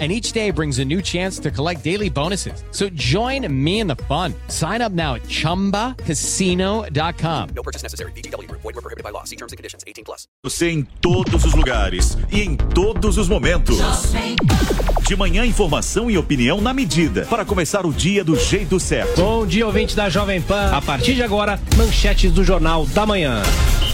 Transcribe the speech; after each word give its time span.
and 0.00 0.10
each 0.10 0.32
day 0.32 0.50
brings 0.50 0.80
a 0.80 0.84
new 0.84 1.00
chance 1.00 1.38
to 1.38 1.52
collect 1.52 1.84
daily 1.84 2.10
bonuses. 2.10 2.64
So 2.72 2.88
join 2.90 3.46
me 3.48 3.78
in 3.78 3.86
the 3.86 3.94
fun. 4.08 4.34
Sign 4.48 4.82
up 4.82 4.90
now 4.90 5.14
at 5.14 5.22
ChumbaCasino.com. 5.22 7.48
No 7.54 7.62
purchase 7.62 7.84
necessary. 7.84 8.10
BGW. 8.12 8.50
Void 8.50 8.64
were 8.64 8.72
prohibited 8.72 9.04
by 9.04 9.10
law. 9.10 9.22
See 9.22 9.36
terms 9.36 9.52
and 9.52 9.56
conditions. 9.56 9.84
18 9.84 10.04
plus. 10.04 10.26
Você 10.42 10.70
em 10.70 10.82
todos 11.00 11.44
os 11.44 11.54
lugares 11.54 12.18
e 12.32 12.42
em 12.42 12.56
todos 12.56 13.18
os 13.18 13.28
momentos. 13.28 13.78
De 15.06 15.16
manhã, 15.16 15.44
informação 15.44 16.10
e 16.10 16.18
opinião 16.18 16.60
na 16.60 16.72
medida 16.72 17.26
para 17.26 17.44
começar 17.44 17.84
o 17.84 17.92
dia 17.92 18.24
do 18.24 18.36
jeito 18.36 18.80
certo. 18.80 19.20
Bom 19.20 19.46
dia, 19.46 19.66
ouvinte 19.66 19.94
da 19.94 20.08
Jovem 20.08 20.40
Pan. 20.40 20.70
A 20.72 20.80
partir 20.80 21.14
de 21.14 21.22
agora, 21.22 21.60
manchetes 21.76 22.32
do 22.32 22.42
Jornal 22.42 22.86
da 22.86 23.04
Manhã. 23.04 23.42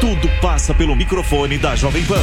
tudo 0.00 0.28
passa 0.40 0.74
pelo 0.74 0.94
microfone 0.94 1.58
da 1.58 1.76
Jovem 1.76 2.04
Pan. 2.04 2.20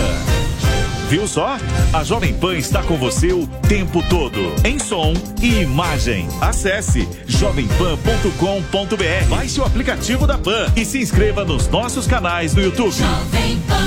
Viu 1.09 1.27
só? 1.27 1.57
A 1.93 2.03
Jovem 2.03 2.33
Pan 2.33 2.55
está 2.55 2.81
com 2.81 2.97
você 2.97 3.31
o 3.31 3.45
tempo 3.67 4.03
todo, 4.09 4.39
em 4.63 4.79
som 4.79 5.13
e 5.41 5.61
imagem. 5.61 6.27
Acesse 6.41 7.07
jovempan.com.br. 7.27 9.29
Baixe 9.29 9.59
o 9.59 9.63
aplicativo 9.63 10.25
da 10.25 10.37
Pan 10.37 10.71
e 10.75 10.83
se 10.83 10.99
inscreva 10.99 11.45
nos 11.45 11.67
nossos 11.67 12.07
canais 12.07 12.55
no 12.55 12.63
YouTube. 12.63 12.91
Jovem 12.91 13.59
Pan. 13.67 13.85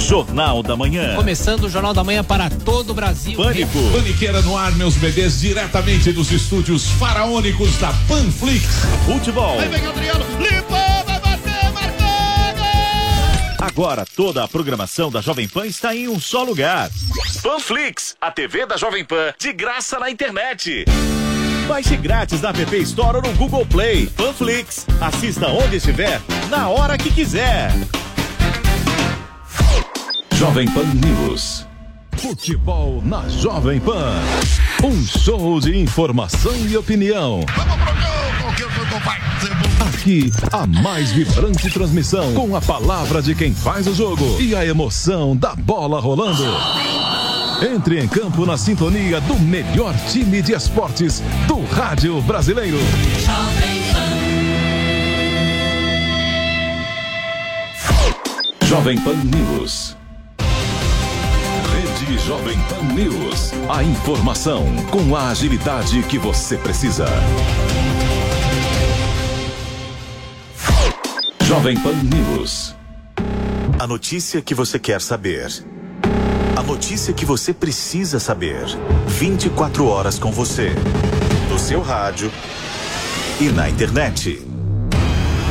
Jornal 0.00 0.62
da 0.62 0.76
Manhã. 0.76 1.14
Começando 1.14 1.64
o 1.64 1.70
Jornal 1.70 1.94
da 1.94 2.02
Manhã 2.02 2.24
para 2.24 2.50
todo 2.50 2.90
o 2.90 2.94
Brasil. 2.94 3.36
Pânico. 3.36 3.78
Paniqueira 3.92 4.42
no 4.42 4.56
ar, 4.56 4.72
meus 4.72 4.96
bebês, 4.96 5.40
diretamente 5.40 6.12
dos 6.12 6.32
estúdios 6.32 6.84
faraônicos 6.84 7.78
da 7.78 7.92
Panflix. 8.08 8.66
Futebol. 9.06 9.60
Aí 9.60 9.68
vem 9.68 9.86
Adriano, 9.86 10.24
marcado! 10.38 10.91
Agora 13.62 14.04
toda 14.04 14.42
a 14.42 14.48
programação 14.48 15.08
da 15.08 15.20
Jovem 15.20 15.48
Pan 15.48 15.64
está 15.64 15.94
em 15.94 16.08
um 16.08 16.18
só 16.18 16.42
lugar. 16.42 16.90
Panflix, 17.44 18.16
a 18.20 18.28
TV 18.28 18.66
da 18.66 18.76
Jovem 18.76 19.04
Pan, 19.04 19.32
de 19.38 19.52
graça 19.52 20.00
na 20.00 20.10
internet. 20.10 20.84
Baixe 21.68 21.96
grátis 21.96 22.40
na 22.40 22.48
App 22.48 22.76
Store 22.78 23.18
ou 23.18 23.22
no 23.22 23.32
Google 23.34 23.64
Play. 23.64 24.08
Panflix, 24.16 24.84
assista 25.00 25.46
onde 25.46 25.76
estiver, 25.76 26.20
na 26.50 26.68
hora 26.68 26.98
que 26.98 27.12
quiser. 27.12 27.70
Jovem 30.32 30.68
Pan 30.72 30.82
News. 30.94 31.64
Futebol 32.18 33.00
na 33.04 33.28
Jovem 33.28 33.78
Pan. 33.78 34.16
Um 34.82 35.06
show 35.06 35.60
de 35.60 35.78
informação 35.78 36.56
e 36.68 36.76
opinião. 36.76 37.46
Aqui, 39.80 40.32
a 40.52 40.66
mais 40.66 41.10
vibrante 41.10 41.68
transmissão 41.70 42.32
com 42.34 42.54
a 42.54 42.60
palavra 42.60 43.20
de 43.20 43.34
quem 43.34 43.52
faz 43.52 43.86
o 43.86 43.94
jogo 43.94 44.40
e 44.40 44.54
a 44.54 44.64
emoção 44.64 45.36
da 45.36 45.54
bola 45.54 46.00
rolando. 46.00 46.44
Entre 47.74 48.00
em 48.00 48.06
campo 48.06 48.46
na 48.46 48.56
sintonia 48.56 49.20
do 49.20 49.38
melhor 49.38 49.94
time 50.08 50.42
de 50.42 50.52
esportes 50.52 51.22
do 51.48 51.64
rádio 51.64 52.20
brasileiro. 52.22 52.78
Jovem 58.64 58.98
Pan 59.00 59.16
News. 59.24 59.96
Rede 61.72 62.18
Jovem 62.26 62.58
Pan 62.68 62.94
News. 62.94 63.52
A 63.68 63.82
informação 63.82 64.64
com 64.90 65.14
a 65.14 65.28
agilidade 65.28 66.02
que 66.04 66.18
você 66.18 66.56
precisa. 66.56 67.06
Jovem 71.52 71.76
Pan 71.76 71.92
News. 71.92 72.74
A 73.78 73.86
notícia 73.86 74.40
que 74.40 74.54
você 74.54 74.78
quer 74.78 75.02
saber. 75.02 75.52
A 76.56 76.62
notícia 76.62 77.12
que 77.12 77.26
você 77.26 77.52
precisa 77.52 78.18
saber. 78.18 78.64
24 79.06 79.86
horas 79.86 80.18
com 80.18 80.32
você. 80.32 80.70
No 81.50 81.58
seu 81.58 81.82
rádio 81.82 82.32
e 83.38 83.50
na 83.50 83.68
internet. 83.68 84.42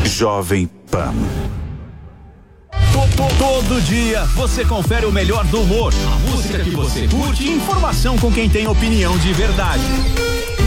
Jovem 0.03 0.65
Pan. 0.89 1.13
Todo 3.37 3.79
dia 3.83 4.25
você 4.35 4.65
confere 4.65 5.05
o 5.05 5.11
melhor 5.11 5.45
do 5.45 5.61
humor, 5.61 5.93
a 5.93 6.31
música 6.31 6.63
que 6.63 6.71
você 6.71 7.07
curte 7.07 7.43
e 7.43 7.51
informação 7.51 8.17
com 8.17 8.31
quem 8.31 8.49
tem 8.49 8.67
opinião 8.67 9.15
de 9.19 9.31
verdade. 9.33 9.83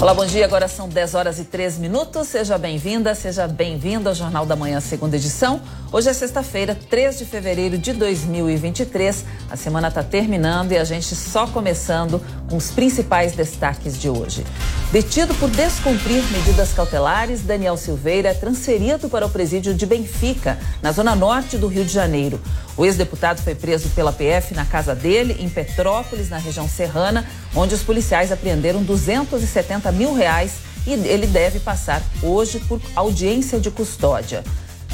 Olá, 0.00 0.14
bom 0.14 0.24
dia. 0.24 0.46
Agora 0.46 0.66
são 0.66 0.88
10 0.88 1.14
horas 1.14 1.38
e 1.38 1.44
3 1.44 1.76
minutos. 1.76 2.28
Seja 2.28 2.56
bem-vinda, 2.56 3.14
seja 3.14 3.46
bem-vindo 3.46 4.08
ao 4.08 4.14
Jornal 4.14 4.46
da 4.46 4.56
Manhã, 4.56 4.80
segunda 4.80 5.16
edição. 5.16 5.60
Hoje 5.92 6.08
é 6.08 6.12
sexta-feira, 6.14 6.74
3 6.88 7.18
de 7.18 7.26
fevereiro 7.26 7.76
de 7.76 7.92
2023. 7.92 9.26
A 9.50 9.56
semana 9.56 9.88
está 9.88 10.02
terminando 10.02 10.72
e 10.72 10.78
a 10.78 10.84
gente 10.84 11.14
só 11.14 11.46
começando 11.46 12.18
com 12.48 12.56
os 12.56 12.70
principais 12.70 13.32
destaques 13.32 14.00
de 14.00 14.08
hoje. 14.08 14.42
Detido 14.90 15.34
por 15.34 15.50
descumprir 15.50 16.22
medidas 16.32 16.72
cautelares, 16.72 17.42
Daniel 17.42 17.76
Silveira 17.76 18.30
é 18.30 18.34
transferido 18.34 19.06
para 19.10 19.26
o 19.26 19.30
presídio 19.30 19.74
de 19.74 19.84
Benfica, 19.84 20.58
na 20.80 20.92
zona 20.92 21.14
norte 21.14 21.58
do 21.58 21.68
Rio 21.68 21.84
de 21.84 21.92
Janeiro. 21.92 22.40
O 22.80 22.86
ex-deputado 22.86 23.42
foi 23.42 23.54
preso 23.54 23.90
pela 23.90 24.10
PF 24.10 24.54
na 24.54 24.64
casa 24.64 24.94
dele, 24.94 25.36
em 25.38 25.50
Petrópolis, 25.50 26.30
na 26.30 26.38
região 26.38 26.66
serrana, 26.66 27.28
onde 27.54 27.74
os 27.74 27.82
policiais 27.82 28.32
apreenderam 28.32 28.82
270 28.82 29.92
mil 29.92 30.14
reais 30.14 30.52
e 30.86 30.92
ele 30.94 31.26
deve 31.26 31.60
passar 31.60 32.02
hoje 32.22 32.58
por 32.60 32.80
audiência 32.96 33.60
de 33.60 33.70
custódia. 33.70 34.42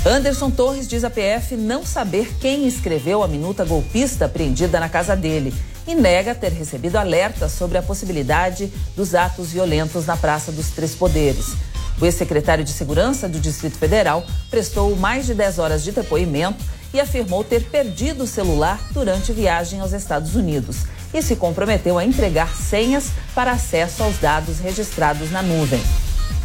Anderson 0.05 0.51
Torres 0.51 0.89
diz 0.89 1.05
à 1.05 1.11
PF 1.11 1.55
não 1.55 1.87
saber 1.87 2.35
quem 2.41 2.67
escreveu 2.67 3.23
a 3.23 3.29
minuta 3.29 3.65
golpista 3.65 4.25
apreendida 4.25 4.81
na 4.81 4.89
casa 4.89 5.15
dele 5.15 5.55
e 5.87 5.95
nega 5.95 6.35
ter 6.35 6.51
recebido 6.51 6.97
alerta 6.97 7.49
sobre 7.49 7.79
a 7.79 7.83
possibilidade 7.83 8.67
dos 8.97 9.15
atos 9.15 9.53
violentos 9.53 10.07
na 10.07 10.17
Praça 10.17 10.51
dos 10.51 10.71
Três 10.71 10.93
Poderes. 10.97 11.55
O 12.01 12.05
ex-secretário 12.05 12.65
de 12.65 12.73
Segurança 12.73 13.29
do 13.29 13.39
Distrito 13.39 13.79
Federal 13.79 14.27
prestou 14.51 14.97
mais 14.97 15.25
de 15.25 15.35
10 15.35 15.61
horas 15.61 15.85
de 15.85 15.93
depoimento 15.93 16.65
e 16.97 17.01
afirmou 17.01 17.45
ter 17.45 17.65
perdido 17.65 18.25
o 18.25 18.27
celular 18.27 18.81
durante 18.91 19.31
viagem 19.31 19.81
aos 19.81 19.93
Estados 19.93 20.35
Unidos 20.35 20.79
e 21.13 21.21
se 21.21 21.37
comprometeu 21.37 21.99
a 21.99 22.05
entregar 22.05 22.57
senhas 22.57 23.11
para 23.35 23.53
acesso 23.53 24.03
aos 24.03 24.17
dados 24.19 24.59
registrados 24.59 25.31
na 25.31 25.43
nuvem. 25.43 25.81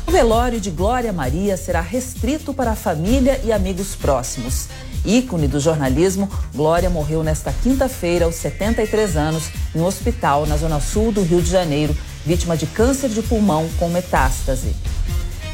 O 0.06 0.12
velório 0.12 0.60
de 0.60 0.70
Glória 0.70 1.14
Maria 1.14 1.56
será 1.56 1.80
restrito 1.80 2.54
para 2.54 2.72
a 2.72 2.76
família 2.76 3.40
e 3.46 3.52
amigos 3.54 3.96
próximos. 3.96 4.68
Ícone 5.06 5.48
do 5.48 5.60
jornalismo, 5.60 6.30
Glória 6.54 6.90
morreu 6.90 7.24
nesta 7.24 7.54
quinta-feira, 7.64 8.26
aos 8.26 8.36
73 8.36 9.16
anos, 9.16 9.46
em 9.74 9.80
um 9.80 9.86
hospital 9.86 10.46
na 10.46 10.58
zona 10.58 10.82
sul 10.82 11.14
do 11.14 11.24
Rio 11.24 11.42
de 11.42 11.50
Janeiro, 11.50 11.96
vítima 12.26 12.58
de 12.58 12.68
câncer 12.68 13.10
de 13.10 13.22
pulmão 13.22 13.70
com 13.80 13.88
metástase. 13.88 14.76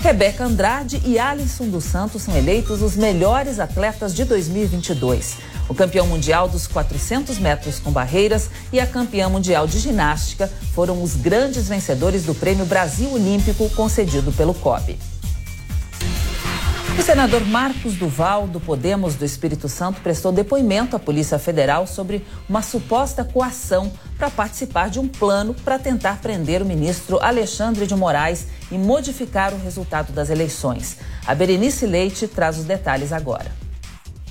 Rebeca 0.01 0.45
Andrade 0.45 1.01
e 1.03 1.17
Alisson 1.17 1.67
dos 1.69 1.83
Santos 1.83 2.21
são 2.21 2.38
eleitos 2.38 2.81
os 2.81 2.95
melhores 2.95 3.59
atletas 3.59 4.13
de 4.13 4.23
2022. 4.23 5.38
O 5.67 5.73
campeão 5.73 6.05
mundial 6.05 6.47
dos 6.47 6.67
400 6.67 7.39
metros 7.39 7.79
com 7.79 7.91
barreiras 7.91 8.49
e 8.71 8.79
a 8.79 8.85
campeã 8.85 9.27
mundial 9.27 9.65
de 9.67 9.79
ginástica 9.79 10.49
foram 10.73 11.01
os 11.01 11.15
grandes 11.15 11.67
vencedores 11.67 12.23
do 12.23 12.35
Prêmio 12.35 12.65
Brasil 12.65 13.11
Olímpico 13.11 13.69
concedido 13.71 14.31
pelo 14.31 14.53
COB. 14.53 14.97
O 16.97 17.01
senador 17.03 17.45
Marcos 17.45 17.94
Duval, 17.94 18.47
do 18.47 18.59
Podemos 18.59 19.13
do 19.13 19.23
Espírito 19.23 19.69
Santo, 19.69 20.01
prestou 20.01 20.31
depoimento 20.31 20.95
à 20.95 20.99
Polícia 20.99 21.38
Federal 21.38 21.85
sobre 21.85 22.25
uma 22.49 22.63
suposta 22.63 23.23
coação 23.23 23.94
para 24.17 24.31
participar 24.31 24.89
de 24.89 24.99
um 24.99 25.07
plano 25.07 25.53
para 25.53 25.77
tentar 25.77 26.19
prender 26.19 26.59
o 26.59 26.65
ministro 26.65 27.19
Alexandre 27.21 27.85
de 27.85 27.95
Moraes 27.95 28.47
e 28.71 28.79
modificar 28.79 29.53
o 29.53 29.59
resultado 29.59 30.11
das 30.11 30.31
eleições. 30.31 30.97
A 31.25 31.35
Berenice 31.35 31.85
Leite 31.85 32.27
traz 32.27 32.57
os 32.57 32.65
detalhes 32.65 33.13
agora. 33.13 33.51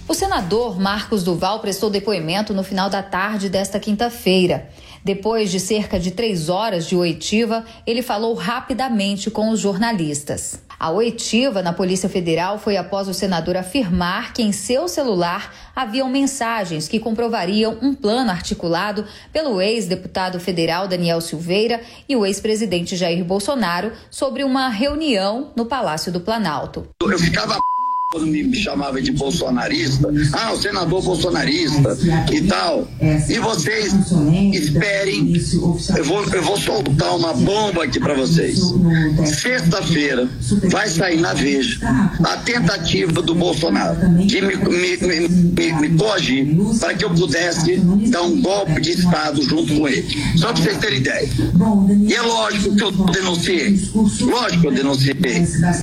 O 0.08 0.14
senador 0.14 0.78
Marcos 0.78 1.22
Duval 1.22 1.60
prestou 1.60 1.88
depoimento 1.88 2.52
no 2.52 2.64
final 2.64 2.90
da 2.90 3.02
tarde 3.02 3.48
desta 3.48 3.78
quinta-feira. 3.78 4.68
Depois 5.06 5.52
de 5.52 5.60
cerca 5.60 6.00
de 6.00 6.10
três 6.10 6.48
horas 6.48 6.84
de 6.84 6.96
oitiva, 6.96 7.64
ele 7.86 8.02
falou 8.02 8.34
rapidamente 8.34 9.30
com 9.30 9.50
os 9.50 9.60
jornalistas. 9.60 10.60
A 10.80 10.90
oitiva 10.90 11.62
na 11.62 11.72
Polícia 11.72 12.08
Federal 12.08 12.58
foi 12.58 12.76
após 12.76 13.06
o 13.06 13.14
senador 13.14 13.56
afirmar 13.56 14.32
que 14.32 14.42
em 14.42 14.50
seu 14.50 14.88
celular 14.88 15.54
haviam 15.76 16.10
mensagens 16.10 16.88
que 16.88 16.98
comprovariam 16.98 17.78
um 17.80 17.94
plano 17.94 18.32
articulado 18.32 19.06
pelo 19.32 19.62
ex-deputado 19.62 20.40
federal 20.40 20.88
Daniel 20.88 21.20
Silveira 21.20 21.80
e 22.08 22.16
o 22.16 22.26
ex-presidente 22.26 22.96
Jair 22.96 23.24
Bolsonaro 23.24 23.92
sobre 24.10 24.42
uma 24.42 24.68
reunião 24.68 25.52
no 25.54 25.66
Palácio 25.66 26.10
do 26.10 26.18
Planalto. 26.18 26.84
Eu 27.00 27.16
ficava 27.16 27.56
me 28.14 28.54
chamava 28.54 29.02
de 29.02 29.10
bolsonarista, 29.12 30.08
ah, 30.32 30.52
o 30.52 30.56
senador 30.56 31.02
bolsonarista 31.02 31.98
e 32.32 32.42
tal. 32.42 32.86
E 33.00 33.38
vocês 33.38 33.92
esperem, 34.54 35.34
eu 35.96 36.04
vou, 36.04 36.24
eu 36.24 36.42
vou 36.42 36.56
soltar 36.56 37.16
uma 37.16 37.34
bomba 37.34 37.84
aqui 37.84 37.98
para 37.98 38.14
vocês. 38.14 38.60
Sexta-feira 39.24 40.28
vai 40.70 40.88
sair 40.88 41.20
na 41.20 41.34
Veja 41.34 41.78
a 42.24 42.36
tentativa 42.38 43.20
do 43.20 43.34
Bolsonaro 43.34 43.96
de 44.24 44.40
me, 44.40 44.56
me, 44.56 44.96
me, 45.28 45.72
me, 45.72 45.98
coagir 45.98 46.56
para 46.80 46.94
que 46.94 47.04
eu 47.04 47.10
pudesse 47.10 47.76
dar 48.10 48.22
um 48.22 48.40
golpe 48.40 48.80
de 48.80 48.92
Estado 48.92 49.42
junto 49.42 49.74
com 49.74 49.88
ele. 49.88 50.06
Só 50.36 50.52
para 50.52 50.62
vocês 50.62 50.78
terem 50.78 50.98
ideia. 50.98 51.28
E 52.08 52.14
é 52.14 52.22
lógico 52.22 52.74
que 52.74 52.82
eu 52.82 52.92
denunciei. 52.92 53.78
Lógico 54.22 54.60
que 54.62 54.66
eu 54.68 54.72
denunciei. 54.72 55.16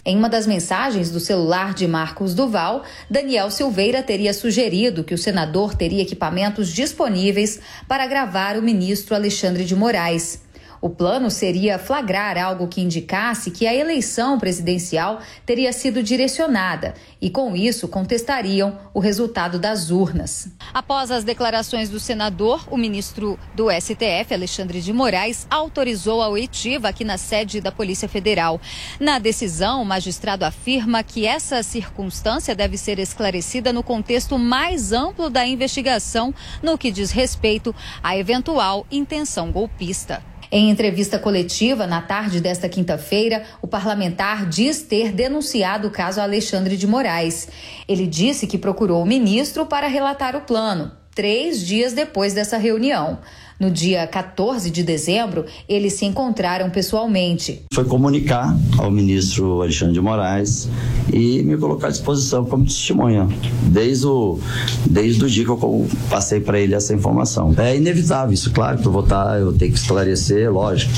Em 0.06 0.18
uma 0.18 0.30
das 0.30 0.48
mensagens 0.48 1.12
do 1.12 1.19
celular 1.19 1.74
de 1.74 1.88
Marcos 1.88 2.12
Marcos 2.13 2.36
Duval, 2.36 2.83
Daniel 3.10 3.50
Silveira 3.50 4.04
teria 4.04 4.36
sugerido 4.36 5.04
que 5.04 5.15
o 5.15 5.18
senador 5.18 5.74
teria 5.74 6.04
equipamentos 6.04 6.69
disponíveis 6.69 7.60
para 7.88 8.06
gravar 8.06 8.56
o 8.56 8.62
ministro 8.62 9.15
Alexandre 9.15 9.65
de 9.65 9.75
Moraes. 9.75 10.43
O 10.83 10.89
plano 10.89 11.31
seria 11.31 11.80
flagrar 11.80 12.38
algo 12.38 12.68
que 12.68 12.81
indicasse 12.81 13.51
que 13.51 13.65
a 13.65 13.74
eleição 13.74 14.38
presidencial 14.38 15.21
teria 15.45 15.71
sido 15.71 16.03
direcionada 16.03 16.94
e, 17.21 17.30
com 17.30 17.56
isso, 17.56 17.88
contestariam 17.88 18.77
o 18.94 19.00
resultado 19.00 19.57
das 19.57 19.91
urnas. 19.91 20.50
Após 20.74 21.09
as 21.09 21.24
declarações 21.24 21.89
do 21.89 22.01
senador, 22.01 22.68
o 22.69 22.75
ministro 22.75 23.39
do 23.56 23.71
STF, 23.71 24.33
Alexandre 24.33 24.81
de 24.81 24.91
Moraes, 24.91 25.47
autorizou 25.50 26.21
a 26.21 26.27
oitiva 26.27 26.89
aqui 26.89 27.06
na 27.06 27.18
sede 27.18 27.62
da 27.62 27.71
Polícia 27.71 28.09
Federal. 28.09 28.59
Na 29.00 29.19
decisão, 29.19 29.81
o 29.81 29.85
magistrado 29.85 30.44
afirma 30.44 31.01
que 31.01 31.25
essa 31.25 31.63
circunstância 31.63 32.53
deve 32.53 32.77
ser 32.77 33.00
esclarecida 33.00 33.71
no 33.71 33.83
contexto 33.83 34.38
mais 34.38 34.91
amplo 34.91 35.30
da 35.30 35.47
investigação, 35.47 36.35
no 36.62 36.77
que 36.77 36.91
diz 36.91 37.09
respeito 37.09 37.74
à 38.03 38.18
eventual 38.18 38.85
intenção 38.91 39.50
golpista. 39.50 40.32
Em 40.56 40.70
entrevista 40.70 41.18
coletiva 41.18 41.88
na 41.88 42.00
tarde 42.00 42.40
desta 42.40 42.70
quinta-feira, 42.70 43.42
o 43.60 43.66
parlamentar 43.66 44.48
diz 44.48 44.84
ter 44.84 45.12
denunciado 45.12 45.88
o 45.88 45.92
caso 45.92 46.22
Alexandre 46.22 46.78
de 46.78 46.86
Moraes. 46.86 47.50
Ele 47.88 48.06
disse 48.06 48.46
que 48.46 48.56
procurou 48.56 49.02
o 49.02 49.06
ministro 49.06 49.66
para 49.66 49.88
relatar 49.88 50.36
o 50.36 50.42
plano, 50.42 50.92
três 51.16 51.66
dias 51.66 51.94
depois 51.94 52.36
dessa 52.36 52.56
reunião. 52.58 53.18
No 53.63 53.71
dia 53.71 54.06
14 54.06 54.69
de 54.69 54.83
dezembro, 54.83 55.45
eles 55.69 55.94
se 55.94 56.04
encontraram 56.04 56.69
pessoalmente. 56.69 57.62
Foi 57.74 57.86
comunicar 57.86 58.54
ao 58.77 58.92
ministro 58.92 59.62
Alexandre 59.62 59.94
de 59.94 60.01
Moraes 60.01 60.68
e 61.13 61.42
me 61.44 61.56
colocar 61.56 61.88
à 61.88 61.89
disposição 61.89 62.44
como 62.44 62.65
testemunha, 62.65 63.25
desde 63.68 64.06
o, 64.06 64.38
desde 64.86 65.24
o 65.24 65.30
dia 65.30 65.45
que 65.45 65.50
eu 65.50 65.88
passei 66.10 66.42
para 66.42 66.60
ele 66.60 66.75
essa 66.75 66.94
informação. 66.94 67.56
É 67.57 67.77
inevitável 67.77 68.33
isso, 68.33 68.51
claro 68.51 68.80
que 68.80 68.86
eu 68.86 68.92
vou 68.92 69.04
estar, 69.04 69.39
eu 69.39 69.54
tenho 69.54 69.71
que 69.71 69.77
esclarecer, 69.77 70.51
lógico. 70.51 70.92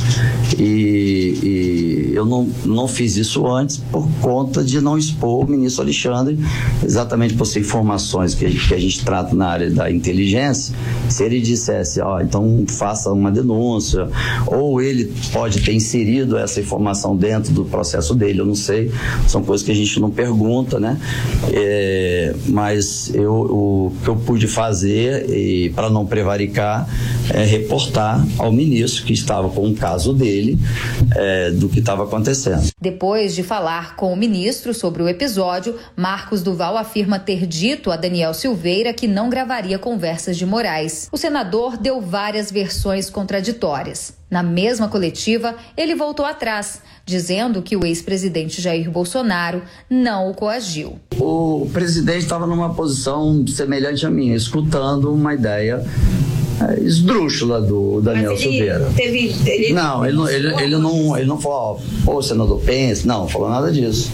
E, 0.57 1.37
e 1.43 2.15
eu 2.15 2.25
não, 2.25 2.49
não 2.65 2.87
fiz 2.87 3.15
isso 3.15 3.45
antes 3.45 3.77
por 3.77 4.09
conta 4.21 4.63
de 4.63 4.81
não 4.81 4.97
expor 4.97 5.45
o 5.45 5.47
ministro 5.47 5.83
Alexandre, 5.83 6.39
exatamente 6.83 7.35
por 7.35 7.45
ser 7.45 7.59
informações 7.59 8.33
que 8.33 8.55
que 8.55 8.73
a 8.73 8.79
gente 8.79 9.03
trata 9.03 9.35
na 9.35 9.49
área 9.49 9.69
da 9.69 9.91
inteligência. 9.91 10.73
Se 11.09 11.23
ele 11.23 11.39
dissesse, 11.39 12.01
ó, 12.01 12.15
oh, 12.15 12.21
então 12.21 12.54
faça 12.67 13.11
uma 13.11 13.31
denúncia, 13.31 14.07
ou 14.47 14.81
ele 14.81 15.13
pode 15.31 15.61
ter 15.61 15.73
inserido 15.73 16.37
essa 16.37 16.59
informação 16.59 17.15
dentro 17.15 17.53
do 17.53 17.65
processo 17.65 18.13
dele, 18.13 18.41
eu 18.41 18.45
não 18.45 18.55
sei, 18.55 18.91
são 19.27 19.43
coisas 19.43 19.65
que 19.65 19.71
a 19.71 19.75
gente 19.75 19.99
não 19.99 20.09
pergunta, 20.09 20.79
né? 20.79 20.99
É, 21.51 22.35
mas 22.47 23.13
eu, 23.13 23.33
o 23.33 23.93
que 24.03 24.09
eu 24.09 24.15
pude 24.15 24.47
fazer, 24.47 25.25
para 25.73 25.89
não 25.89 26.05
prevaricar, 26.05 26.87
é 27.33 27.43
reportar 27.43 28.25
ao 28.37 28.51
ministro 28.51 29.05
que 29.05 29.13
estava 29.13 29.49
com 29.49 29.67
o 29.67 29.75
caso 29.75 30.13
dele 30.13 30.57
é, 31.15 31.51
do 31.51 31.69
que 31.69 31.79
estava 31.79 32.03
acontecendo. 32.03 32.69
Depois 32.79 33.33
de 33.35 33.43
falar 33.43 33.95
com 33.95 34.13
o 34.13 34.15
ministro 34.15 34.73
sobre 34.73 35.01
o 35.01 35.09
episódio, 35.09 35.75
Marcos 35.95 36.43
Duval 36.43 36.77
afirma 36.77 37.19
ter 37.19 37.45
dito 37.45 37.91
a 37.91 37.95
Daniel 37.95 38.33
Silveira 38.33 38.93
que 38.93 39.07
não 39.07 39.29
gravaria 39.29 39.79
conversas 39.79 40.37
de 40.37 40.45
Moraes. 40.45 41.07
O 41.11 41.17
senador 41.17 41.77
deu 41.77 42.01
várias 42.01 42.34
várias 42.35 42.51
versões 42.51 43.09
contraditórias. 43.09 44.13
Na 44.29 44.43
mesma 44.43 44.89
coletiva, 44.89 45.55
ele 45.77 45.95
voltou 45.95 46.25
atrás, 46.25 46.81
dizendo 47.05 47.61
que 47.61 47.77
o 47.77 47.85
ex-presidente 47.85 48.61
Jair 48.61 48.91
Bolsonaro 48.91 49.61
não 49.89 50.29
o 50.29 50.33
coagiu. 50.33 50.99
O 51.17 51.69
presidente 51.71 52.23
estava 52.23 52.45
numa 52.45 52.73
posição 52.73 53.47
semelhante 53.47 54.05
à 54.05 54.09
minha, 54.09 54.35
escutando 54.35 55.13
uma 55.13 55.33
ideia 55.33 55.81
esdrúxula 56.81 57.61
do 57.61 58.01
Daniel 58.01 58.31
Mas 58.31 58.41
ele 58.41 58.51
Silveira. 58.51 58.91
Teve, 58.95 59.35
ele 59.45 59.73
não, 59.73 60.05
ele, 60.05 60.15
não, 60.15 60.29
ele, 60.29 60.63
ele, 60.63 60.77
não, 60.77 61.17
ele 61.17 61.25
não 61.25 61.39
falou, 61.39 61.81
pô, 62.03 62.21
senador, 62.21 62.59
pense, 62.61 63.05
não, 63.05 63.27
falou 63.27 63.49
nada 63.49 63.71
disso. 63.71 64.11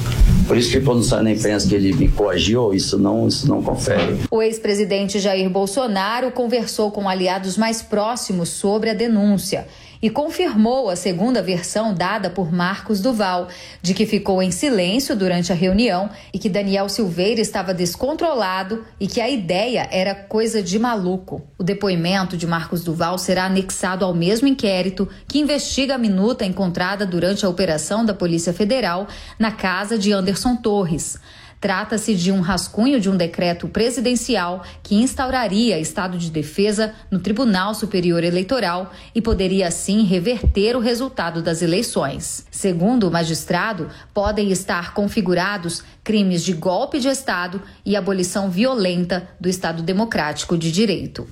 Por 0.47 0.57
isso 0.57 0.71
que 0.71 0.81
quando 0.81 1.03
sai 1.03 1.23
na 1.23 1.31
imprensa 1.31 1.67
que 1.67 1.75
ele 1.75 1.93
me 1.93 2.09
coagiu, 2.09 2.73
isso 2.73 2.97
não, 2.97 3.27
isso 3.27 3.47
não 3.47 3.61
confere. 3.61 4.17
O 4.29 4.41
ex-presidente 4.41 5.19
Jair 5.19 5.49
Bolsonaro 5.49 6.31
conversou 6.31 6.91
com 6.91 7.07
aliados 7.07 7.57
mais 7.57 7.81
próximos 7.81 8.49
sobre 8.49 8.89
a 8.89 8.93
denúncia 8.93 9.67
e 10.01 10.09
confirmou 10.09 10.89
a 10.89 10.95
segunda 10.95 11.41
versão 11.41 11.93
dada 11.93 12.29
por 12.29 12.51
Marcos 12.51 12.99
Duval, 12.99 13.47
de 13.81 13.93
que 13.93 14.05
ficou 14.05 14.41
em 14.41 14.51
silêncio 14.51 15.15
durante 15.15 15.51
a 15.51 15.55
reunião 15.55 16.09
e 16.33 16.39
que 16.39 16.49
Daniel 16.49 16.89
Silveira 16.89 17.39
estava 17.39 17.73
descontrolado 17.73 18.83
e 18.99 19.07
que 19.07 19.21
a 19.21 19.29
ideia 19.29 19.87
era 19.91 20.15
coisa 20.15 20.63
de 20.63 20.79
maluco. 20.79 21.41
O 21.57 21.63
depoimento 21.63 22.35
de 22.35 22.47
Marcos 22.47 22.83
Duval 22.83 23.17
será 23.17 23.45
anexado 23.45 24.03
ao 24.03 24.13
mesmo 24.13 24.47
inquérito 24.47 25.07
que 25.27 25.39
investiga 25.39 25.95
a 25.95 25.99
minuta 25.99 26.45
encontrada 26.45 27.05
durante 27.05 27.45
a 27.45 27.49
operação 27.49 28.03
da 28.03 28.13
Polícia 28.13 28.53
Federal 28.53 29.07
na 29.37 29.51
casa 29.51 29.97
de 29.97 30.11
Anderson 30.11 30.55
Torres. 30.55 31.19
Trata-se 31.61 32.15
de 32.15 32.31
um 32.31 32.41
rascunho 32.41 32.99
de 32.99 33.07
um 33.07 33.15
decreto 33.15 33.67
presidencial 33.67 34.63
que 34.81 34.95
instauraria 34.95 35.77
estado 35.77 36.17
de 36.17 36.31
defesa 36.31 36.95
no 37.11 37.19
Tribunal 37.19 37.75
Superior 37.75 38.23
Eleitoral 38.23 38.91
e 39.13 39.21
poderia 39.21 39.67
assim 39.67 40.03
reverter 40.03 40.75
o 40.75 40.79
resultado 40.79 41.39
das 41.39 41.61
eleições. 41.61 42.47
Segundo 42.49 43.07
o 43.07 43.11
magistrado, 43.11 43.89
podem 44.11 44.51
estar 44.51 44.95
configurados 44.95 45.83
crimes 46.03 46.43
de 46.43 46.53
golpe 46.53 46.99
de 46.99 47.07
Estado 47.07 47.61
e 47.85 47.95
abolição 47.95 48.49
violenta 48.49 49.29
do 49.39 49.47
Estado 49.47 49.83
Democrático 49.83 50.57
de 50.57 50.71
Direito. 50.71 51.27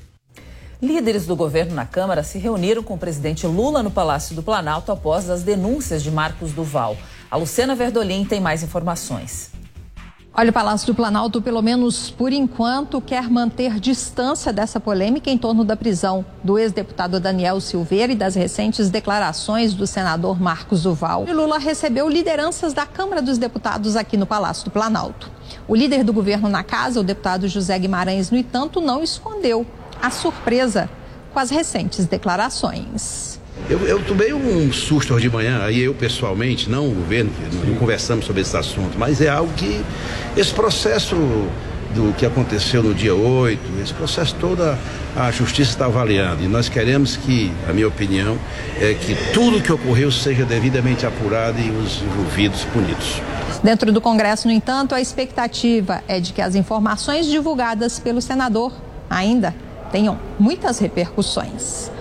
Líderes 0.80 1.26
do 1.26 1.36
governo 1.36 1.74
na 1.74 1.88
Câmara 1.88 2.22
se 2.22 2.38
reuniram 2.38 2.84
com 2.84 2.94
o 2.94 3.00
presidente 3.00 3.48
Lula 3.48 3.82
no 3.82 3.90
Palácio 3.90 4.36
do 4.36 4.44
Planalto 4.44 4.92
após 4.92 5.28
as 5.28 5.42
denúncias 5.42 6.04
de 6.04 6.12
Marcos 6.12 6.52
Duval. 6.52 6.96
A 7.32 7.36
Luciana 7.36 7.74
Verdolim 7.74 8.24
tem 8.24 8.40
mais 8.40 8.62
informações. 8.62 9.49
Olha, 10.40 10.52
o 10.52 10.54
Palácio 10.54 10.88
do 10.88 10.96
Planalto, 10.96 11.42
pelo 11.42 11.62
menos 11.62 12.10
por 12.12 12.32
enquanto, 12.32 13.02
quer 13.02 13.30
manter 13.30 13.78
distância 13.78 14.54
dessa 14.54 14.80
polêmica 14.80 15.30
em 15.30 15.38
torno 15.38 15.66
da 15.66 15.76
prisão 15.76 16.26
do 16.42 16.58
ex-deputado 16.58 17.20
Daniel 17.20 17.60
Silveira 17.60 18.14
e 18.14 18.16
das 18.16 18.36
recentes 18.36 18.90
declarações 18.90 19.74
do 19.74 19.86
senador 19.86 20.40
Marcos 20.40 20.84
Duval. 20.84 21.26
E 21.28 21.34
Lula 21.34 21.60
recebeu 21.60 22.08
lideranças 22.08 22.72
da 22.72 22.86
Câmara 22.86 23.22
dos 23.22 23.38
Deputados 23.38 23.98
aqui 23.98 24.16
no 24.16 24.26
Palácio 24.26 24.64
do 24.64 24.72
Planalto. 24.72 25.30
O 25.68 25.76
líder 25.76 26.06
do 26.06 26.14
governo 26.14 26.48
na 26.48 26.64
casa, 26.64 27.02
o 27.02 27.04
deputado 27.04 27.46
José 27.46 27.78
Guimarães, 27.78 28.32
no 28.32 28.38
entanto, 28.38 28.80
não 28.80 29.04
escondeu 29.04 29.68
a 30.02 30.10
surpresa 30.10 30.90
com 31.34 31.40
as 31.40 31.50
recentes 31.50 32.06
declarações. 32.06 33.39
Eu, 33.70 33.80
eu 33.88 34.04
tomei 34.04 34.34
um 34.34 34.72
susto 34.72 35.14
hoje 35.14 35.30
de 35.30 35.34
manhã, 35.34 35.64
aí 35.64 35.82
eu 35.82 35.94
pessoalmente, 35.94 36.70
não 36.70 36.88
o 36.88 36.92
governo, 36.92 37.32
não 37.66 37.76
conversamos 37.76 38.26
sobre 38.26 38.42
esse 38.42 38.56
assunto, 38.58 38.98
mas 38.98 39.22
é 39.22 39.30
algo 39.30 39.52
que 39.54 39.82
esse 40.36 40.54
processo 40.54 41.16
do 41.94 42.14
que 42.14 42.26
aconteceu 42.26 42.84
no 42.84 42.94
dia 42.94 43.16
8, 43.16 43.60
esse 43.82 43.94
processo 43.94 44.36
todo 44.40 44.64
a 45.16 45.32
justiça 45.32 45.72
está 45.72 45.86
avaliando. 45.86 46.44
E 46.44 46.48
nós 46.48 46.70
queremos 46.70 47.18
que, 47.18 47.52
a 47.68 47.74
minha 47.74 47.88
opinião, 47.88 48.38
é 48.80 48.94
que 48.94 49.16
tudo 49.34 49.62
que 49.62 49.72
ocorreu 49.72 50.12
seja 50.12 50.46
devidamente 50.46 51.06
apurado 51.06 51.60
e 51.60 51.70
os 51.70 52.02
envolvidos 52.02 52.64
punidos. 52.66 53.22
Dentro 53.64 53.92
do 53.92 54.00
Congresso, 54.00 54.48
no 54.48 54.54
entanto, 54.54 54.96
a 54.96 55.02
expectativa 55.02 56.04
é 56.08 56.20
de 56.20 56.32
que 56.32 56.42
as 56.42 56.56
informações 56.56 57.26
divulgadas 57.26 58.00
pelo 58.00 58.22
senador 58.22 58.72
ainda 59.10 59.54
tenham 59.92 60.20
muitas 60.40 60.80
repercussões. 60.80 61.92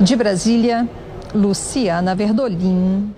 De 0.00 0.16
Brasília, 0.16 0.88
Luciana 1.32 2.16
Verdolim. 2.16 3.14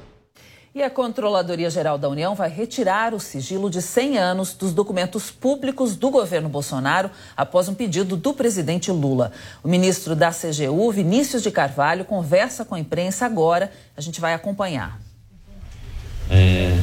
E 0.74 0.82
a 0.82 0.90
Controladoria 0.90 1.70
Geral 1.70 1.96
da 1.96 2.06
União 2.06 2.34
vai 2.34 2.50
retirar 2.50 3.14
o 3.14 3.18
sigilo 3.18 3.70
de 3.70 3.80
100 3.80 4.18
anos 4.18 4.52
dos 4.52 4.74
documentos 4.74 5.30
públicos 5.30 5.96
do 5.96 6.10
governo 6.10 6.50
Bolsonaro 6.50 7.10
após 7.34 7.66
um 7.66 7.74
pedido 7.74 8.14
do 8.14 8.34
presidente 8.34 8.90
Lula. 8.90 9.32
O 9.64 9.68
ministro 9.68 10.14
da 10.14 10.30
CGU, 10.30 10.92
Vinícius 10.92 11.42
de 11.42 11.50
Carvalho, 11.50 12.04
conversa 12.04 12.62
com 12.62 12.74
a 12.74 12.78
imprensa 12.78 13.24
agora. 13.24 13.72
A 13.96 14.02
gente 14.02 14.20
vai 14.20 14.34
acompanhar. 14.34 15.00
É, 16.30 16.76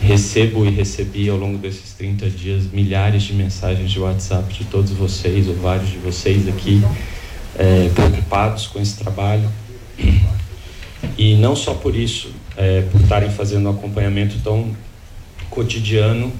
recebo 0.00 0.64
e 0.64 0.70
recebi 0.70 1.28
ao 1.28 1.36
longo 1.36 1.58
desses 1.58 1.92
30 1.92 2.30
dias 2.30 2.64
milhares 2.64 3.24
de 3.24 3.34
mensagens 3.34 3.90
de 3.90 4.00
WhatsApp 4.00 4.50
de 4.54 4.64
todos 4.64 4.92
vocês, 4.92 5.46
ou 5.46 5.54
vários 5.54 5.90
de 5.90 5.98
vocês 5.98 6.48
aqui, 6.48 6.80
é, 7.56 7.90
preocupados 7.94 8.66
com 8.66 8.80
esse 8.80 8.96
trabalho. 8.96 9.48
E 11.16 11.36
não 11.36 11.54
só 11.54 11.74
por 11.74 11.94
isso, 11.94 12.32
é, 12.56 12.82
por 12.82 13.00
estarem 13.00 13.30
fazendo 13.30 13.68
um 13.68 13.72
acompanhamento 13.72 14.38
tão 14.42 14.74
cotidiano 15.50 16.32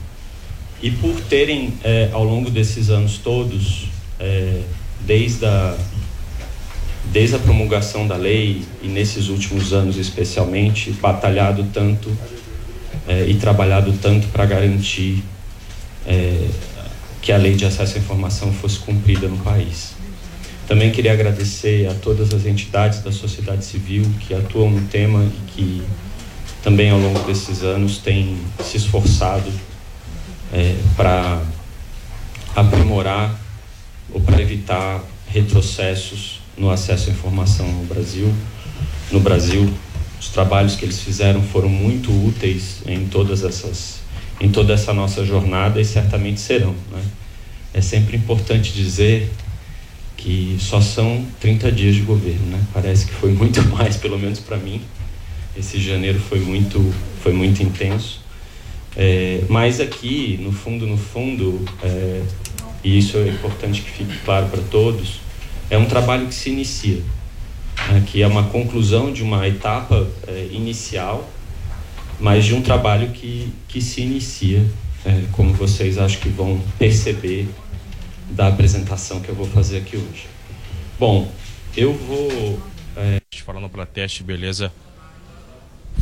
e 0.83 0.91
por 0.91 1.21
terem, 1.23 1.75
é, 1.83 2.11
ao 2.13 2.25
longo 2.25 2.51
desses 2.51 2.91
anos 2.91 3.19
todos, 3.19 3.89
é, 4.19 4.61
desde, 5.01 5.47
a, 5.47 5.77
desde 7.13 7.37
a 7.37 7.39
promulgação 7.39 8.07
da 8.07 8.17
lei 8.17 8.63
e 8.83 8.89
nesses 8.89 9.29
últimos 9.29 9.73
anos 9.73 9.97
especialmente, 9.97 10.91
batalhado 10.93 11.65
tanto 11.73 12.11
é, 13.07 13.27
e 13.27 13.35
trabalhado 13.35 13.93
tanto 14.01 14.27
para 14.29 14.45
garantir 14.47 15.23
é, 16.07 16.49
que 17.23 17.33
a 17.33 17.37
lei 17.37 17.55
de 17.55 17.65
acesso 17.65 17.97
à 17.97 18.01
informação 18.01 18.53
fosse 18.53 18.79
cumprida 18.79 19.29
no 19.29 19.39
país. 19.39 19.95
Também 20.67 20.91
queria 20.91 21.13
agradecer 21.13 21.87
a 21.89 21.95
todas 21.95 22.33
as 22.33 22.47
entidades 22.47 23.03
da 23.03 23.13
sociedade 23.13 23.65
civil 23.65 24.05
que 24.21 24.33
atuam 24.33 24.71
no 24.71 24.87
tema 24.89 25.23
e 25.23 25.51
que 25.51 25.83
também 26.63 26.91
ao 26.91 26.99
longo 26.99 27.21
desses 27.21 27.63
anos 27.63 27.99
têm 27.99 28.39
se 28.63 28.79
esforçado 28.79 29.53
é, 30.53 30.75
para 30.97 31.43
aprimorar 32.57 33.39
ou 34.11 34.21
para 34.21 34.41
evitar 34.41 35.05
retrocessos 35.29 36.41
no 36.57 36.71
acesso 36.71 37.11
à 37.11 37.13
informação 37.13 37.67
no 37.71 37.85
Brasil. 37.85 38.33
No 39.11 39.21
Brasil, 39.21 39.71
os 40.19 40.29
trabalhos 40.29 40.77
que 40.77 40.87
eles 40.87 41.01
fizeram 41.01 41.43
foram 41.43 41.69
muito 41.69 42.11
úteis 42.11 42.79
em 42.87 43.07
todas 43.07 43.45
essas, 43.45 44.01
em 44.41 44.49
toda 44.49 44.73
essa 44.73 44.95
nossa 44.95 45.27
jornada 45.27 45.79
e 45.79 45.85
certamente 45.85 46.41
serão. 46.41 46.75
Né? 46.91 47.03
É 47.75 47.83
sempre 47.83 48.17
importante 48.17 48.73
dizer 48.73 49.31
que 50.17 50.57
só 50.59 50.81
são 50.81 51.25
30 51.41 51.71
dias 51.73 51.95
de 51.95 52.03
governo, 52.03 52.47
né? 52.47 52.61
Parece 52.73 53.07
que 53.07 53.13
foi 53.13 53.33
muito 53.35 53.63
mais, 53.69 53.97
pelo 53.97 54.19
menos 54.19 54.41
para 54.41 54.57
mim. 54.57 54.81
Esse 55.57 55.81
janeiro 55.81 56.19
foi 56.19 56.41
muito, 56.41 56.93
foi 57.23 57.33
muito 57.33 57.63
intenso. 57.63 58.21
É, 58.97 59.43
mas 59.49 59.81
aqui, 59.81 60.39
no 60.43 60.53
fundo, 60.53 60.87
no 60.87 60.97
fundo, 60.97 61.65
é, 61.83 62.23
e 62.83 62.99
isso 62.99 63.17
é 63.17 63.29
importante 63.29 63.83
que 63.83 63.91
fique 63.91 64.17
claro 64.25 64.47
para 64.47 64.63
todos, 64.63 65.21
é 65.71 65.79
um 65.79 65.87
trabalho 65.87 66.27
que 66.27 66.35
se 66.35 66.51
inicia, 66.51 67.03
né? 67.89 68.05
que 68.07 68.23
é 68.23 68.27
uma 68.27 68.45
conclusão 68.45 69.13
de 69.13 69.23
uma 69.23 69.47
etapa 69.49 70.07
é, 70.29 70.49
inicial, 70.53 71.29
mas 72.21 72.45
de 72.45 72.55
um 72.55 72.63
trabalho 72.63 73.11
que, 73.11 73.49
que 73.67 73.81
se 73.81 74.03
inicia, 74.03 74.65
é, 75.05 75.23
como 75.33 75.53
vocês 75.55 75.99
acho 75.99 76.19
que 76.19 76.29
vão 76.29 76.61
perceber 76.79 77.49
da 78.31 78.49
apresentação 78.49 79.21
que 79.21 79.29
eu 79.29 79.35
vou 79.35 79.47
fazer 79.47 79.79
aqui 79.79 79.97
hoje. 79.97 80.27
Bom, 80.99 81.31
eu 81.77 81.93
vou. 81.93 82.61
É... 82.97 83.21
Falando 83.45 83.69
para 83.69 83.85
teste, 83.85 84.23
beleza? 84.23 84.73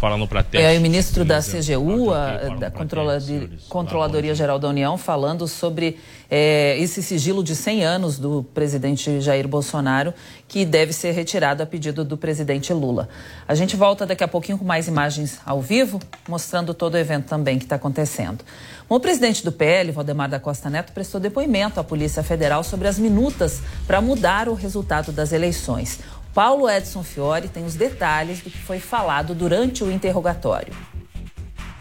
Falando 0.03 0.27
para 0.27 0.43
teste. 0.43 0.67
É, 0.67 0.77
o 0.77 0.81
ministro 0.81 1.25
da 1.25 1.39
CGU, 1.39 2.13
a, 2.13 2.57
da 2.59 2.71
Controladoria, 2.73 3.49
Controladoria 3.69 4.35
Geral 4.35 4.59
da 4.59 4.69
União, 4.69 4.99
falando 4.99 5.47
sobre 5.47 5.97
é, 6.29 6.77
esse 6.77 7.01
sigilo 7.01 7.45
de 7.45 7.55
100 7.55 7.85
anos 7.85 8.19
do 8.19 8.43
presidente 8.53 9.21
Jair 9.21 9.47
Bolsonaro, 9.47 10.13
que 10.49 10.65
deve 10.65 10.93
ser 10.93 11.13
retirado 11.13 11.63
a 11.63 11.67
pedido 11.67 12.05
do 12.05 12.17
presidente 12.17 12.73
Lula. 12.73 13.09
A 13.47 13.55
gente 13.55 13.77
volta 13.77 14.05
daqui 14.05 14.25
a 14.25 14.29
pouquinho 14.29 14.59
com 14.59 14.65
mais 14.65 14.89
imagens 14.89 15.39
ao 15.47 15.63
vivo, 15.63 16.01
mostrando 16.29 16.75
todo 16.75 16.95
o 16.95 16.99
evento 16.99 17.27
também 17.27 17.57
que 17.57 17.65
está 17.65 17.77
acontecendo. 17.77 18.45
o 18.89 18.99
presidente 18.99 19.45
do 19.45 19.53
PL, 19.53 19.93
Valdemar 19.93 20.29
da 20.29 20.41
Costa 20.41 20.69
Neto, 20.69 20.93
prestou 20.93 21.21
depoimento 21.21 21.79
à 21.79 21.85
Polícia 21.85 22.25
Federal 22.25 22.65
sobre 22.65 22.89
as 22.89 22.99
minutas 22.99 23.63
para 23.87 24.01
mudar 24.01 24.49
o 24.49 24.55
resultado 24.55 25.13
das 25.13 25.33
eleições. 25.33 26.01
Paulo 26.35 26.69
Edson 26.69 27.03
Fiore 27.03 27.49
tem 27.49 27.67
os 27.67 27.75
detalhes 27.75 28.41
do 28.41 28.49
que 28.49 28.57
foi 28.57 28.81
falado 28.81 29.35
durante 29.35 29.85
o 29.85 29.93
interrogatório. 29.93 30.73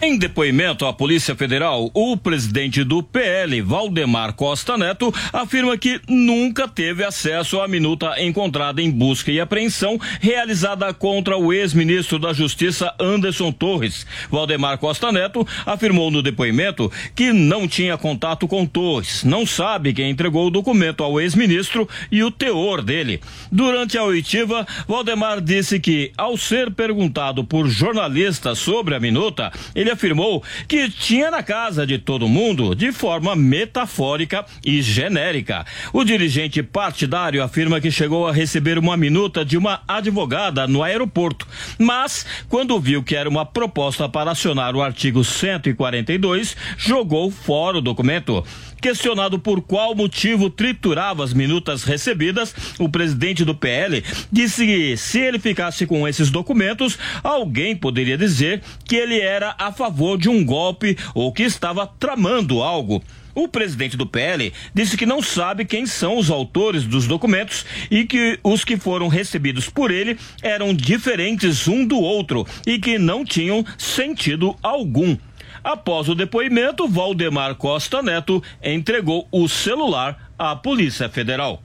Em 0.04 0.18
depoimento 0.18 0.88
à 0.88 0.92
Polícia 0.92 1.36
Federal, 1.36 1.92
o 1.94 2.18
presidente 2.18 2.84
do 2.84 3.04
PL, 3.04 3.62
Valdemar 3.62 4.34
Costa 4.34 4.76
Neto, 4.76 5.14
afirma 5.32 5.78
que 5.78 6.02
nunca 6.10 6.68
teve 6.68 7.04
acesso 7.04 7.62
à 7.62 7.68
minuta 7.68 8.20
encontrada 8.20 8.82
em 8.82 8.90
busca 8.90 9.32
e 9.32 9.40
apreensão 9.40 10.00
realizada 10.20 10.92
contra 10.92 11.38
o 11.38 11.54
ex-ministro 11.54 12.18
da 12.18 12.34
Justiça 12.34 12.92
Anderson 13.00 13.52
Torres. 13.52 14.08
Valdemar 14.28 14.80
Costa 14.80 15.12
Neto 15.12 15.48
afirmou 15.68 16.10
no 16.10 16.24
depoimento 16.24 16.92
que 17.16 17.32
não 17.32 17.68
tinha 17.68 17.96
contato 17.96 18.48
com 18.48 18.66
Torres, 18.66 19.24
não 19.24 19.46
sabe 19.46 19.94
quem 19.94 20.10
entregou 20.10 20.48
o 20.48 20.52
documento 20.52 21.04
ao 21.04 21.22
ex-ministro 21.22 21.88
e 22.12 22.24
o 22.24 22.32
teor 22.32 22.82
dele. 22.82 23.22
Durante 23.52 24.00
a 24.00 24.04
oitiva, 24.04 24.66
Valdemar 24.88 25.40
disse 25.40 25.80
que, 25.80 26.12
ao 26.18 26.36
ser 26.38 26.72
perguntado 26.72 27.44
por 27.44 27.68
jornalistas 27.68 28.58
sobre 28.58 28.96
a 28.96 29.00
minuta, 29.00 29.52
ele 29.76 29.91
afirmou 29.92 30.44
que 30.68 30.90
tinha 30.90 31.30
na 31.30 31.44
casa 31.44 31.86
de 31.86 31.98
todo 31.98 32.28
mundo 32.28 32.74
de 32.74 32.92
forma 32.92 33.36
metafórica 33.36 34.46
e 34.66 34.82
genérica. 34.82 35.66
O 35.94 36.04
dirigente 36.04 36.64
partidário 36.64 37.44
afirma 37.44 37.80
que 37.80 37.92
chegou 37.92 38.28
a 38.28 38.32
receber 38.32 38.78
uma 38.78 38.98
minuta 38.98 39.46
de 39.46 39.58
uma 39.58 39.82
advogada 39.88 40.68
no 40.68 40.84
aeroporto, 40.84 41.48
mas 41.78 42.26
quando 42.50 42.80
viu 42.80 43.04
que 43.04 43.16
era 43.16 43.30
uma 43.30 43.46
proposta 43.46 44.08
para 44.10 44.32
acionar 44.32 44.76
o 44.76 44.82
artigo 44.82 45.24
142, 45.24 46.56
jogou 46.78 47.30
fora 47.30 47.78
o 47.78 47.82
documento. 47.82 48.44
Questionado 48.82 49.38
por 49.38 49.62
qual 49.62 49.94
motivo 49.94 50.50
triturava 50.50 51.24
as 51.24 51.34
minutas 51.34 51.84
recebidas, 51.84 52.56
o 52.80 52.90
presidente 52.90 53.46
do 53.46 53.54
PL 53.54 54.04
disse 54.32 54.66
que 54.66 54.98
se 54.98 55.20
ele 55.20 55.38
ficasse 55.38 55.86
com 55.86 56.08
esses 56.08 56.32
documentos, 56.32 56.98
alguém 57.24 57.76
poderia 57.76 58.18
dizer 58.18 58.64
que 58.84 58.96
ele 58.96 59.22
era 59.22 59.54
a 59.60 59.72
favor 59.72 60.18
de 60.18 60.28
um 60.28 60.44
golpe 60.44 60.98
ou 61.14 61.32
que 61.32 61.44
estava 61.44 61.86
tramando 61.86 62.64
algo. 62.64 63.04
O 63.36 63.48
presidente 63.48 63.96
do 63.96 64.08
PL 64.08 64.52
disse 64.74 64.98
que 64.98 65.06
não 65.06 65.22
sabe 65.22 65.64
quem 65.64 65.86
são 65.86 66.18
os 66.18 66.32
autores 66.32 66.84
dos 66.84 67.06
documentos 67.06 67.66
e 67.90 68.04
que 68.04 68.40
os 68.44 68.66
que 68.66 68.78
foram 68.78 69.08
recebidos 69.08 69.70
por 69.70 69.92
ele 69.92 70.18
eram 70.42 70.74
diferentes 70.74 71.68
um 71.68 71.86
do 71.86 72.00
outro 72.00 72.46
e 72.66 72.80
que 72.80 72.98
não 72.98 73.24
tinham 73.24 73.64
sentido 73.78 74.56
algum. 74.62 75.16
Após 75.64 76.10
o 76.10 76.16
depoimento, 76.16 76.88
Valdemar 76.88 77.56
Costa 77.56 78.02
Neto 78.02 78.42
entregou 78.64 79.28
o 79.32 79.48
celular 79.48 80.32
à 80.38 80.56
Polícia 80.56 81.08
Federal. 81.08 81.62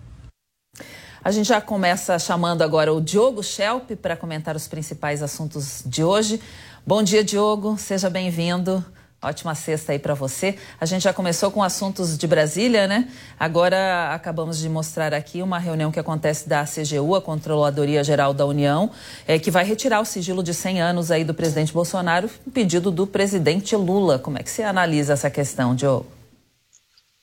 A 1.25 1.31
gente 1.31 1.49
já 1.49 1.61
começa 1.61 2.19
chamando 2.19 2.63
agora 2.63 2.93
o 2.93 3.01
Diogo 3.01 3.43
Schelp 3.43 3.93
para 4.01 4.17
comentar 4.17 4.55
os 4.55 4.69
principais 4.69 5.23
assuntos 5.23 5.83
de 5.85 6.05
hoje. 6.05 6.41
Bom 6.87 7.03
dia, 7.03 7.25
Diogo. 7.25 7.77
Seja 7.79 8.09
bem-vindo. 8.09 8.85
Ótima 9.27 9.57
sexta 9.57 9.91
aí 9.91 9.99
para 9.99 10.15
você. 10.15 10.57
A 10.81 10.87
gente 10.87 11.03
já 11.03 11.13
começou 11.13 11.51
com 11.51 11.61
assuntos 11.61 12.17
de 12.17 12.29
Brasília, 12.29 12.87
né? 12.87 13.09
Agora 13.41 14.15
acabamos 14.15 14.57
de 14.57 14.69
mostrar 14.69 15.13
aqui 15.13 15.43
uma 15.43 15.59
reunião 15.59 15.91
que 15.91 15.99
acontece 15.99 16.49
da 16.49 16.65
CGU, 16.65 17.17
a 17.17 17.21
Controladoria 17.21 18.05
Geral 18.05 18.33
da 18.33 18.47
União, 18.47 18.89
é, 19.27 19.37
que 19.37 19.51
vai 19.51 19.65
retirar 19.65 20.01
o 20.01 20.05
sigilo 20.05 20.45
de 20.45 20.55
100 20.55 20.81
anos 20.81 21.11
aí 21.11 21.25
do 21.25 21.35
presidente 21.35 21.73
Bolsonaro, 21.73 22.31
pedido 22.55 22.89
do 22.89 23.05
presidente 23.05 23.75
Lula. 23.75 24.17
Como 24.17 24.39
é 24.39 24.45
que 24.45 24.51
você 24.51 24.63
analisa 24.63 25.15
essa 25.15 25.29
questão, 25.29 25.75
Diogo? 25.75 26.07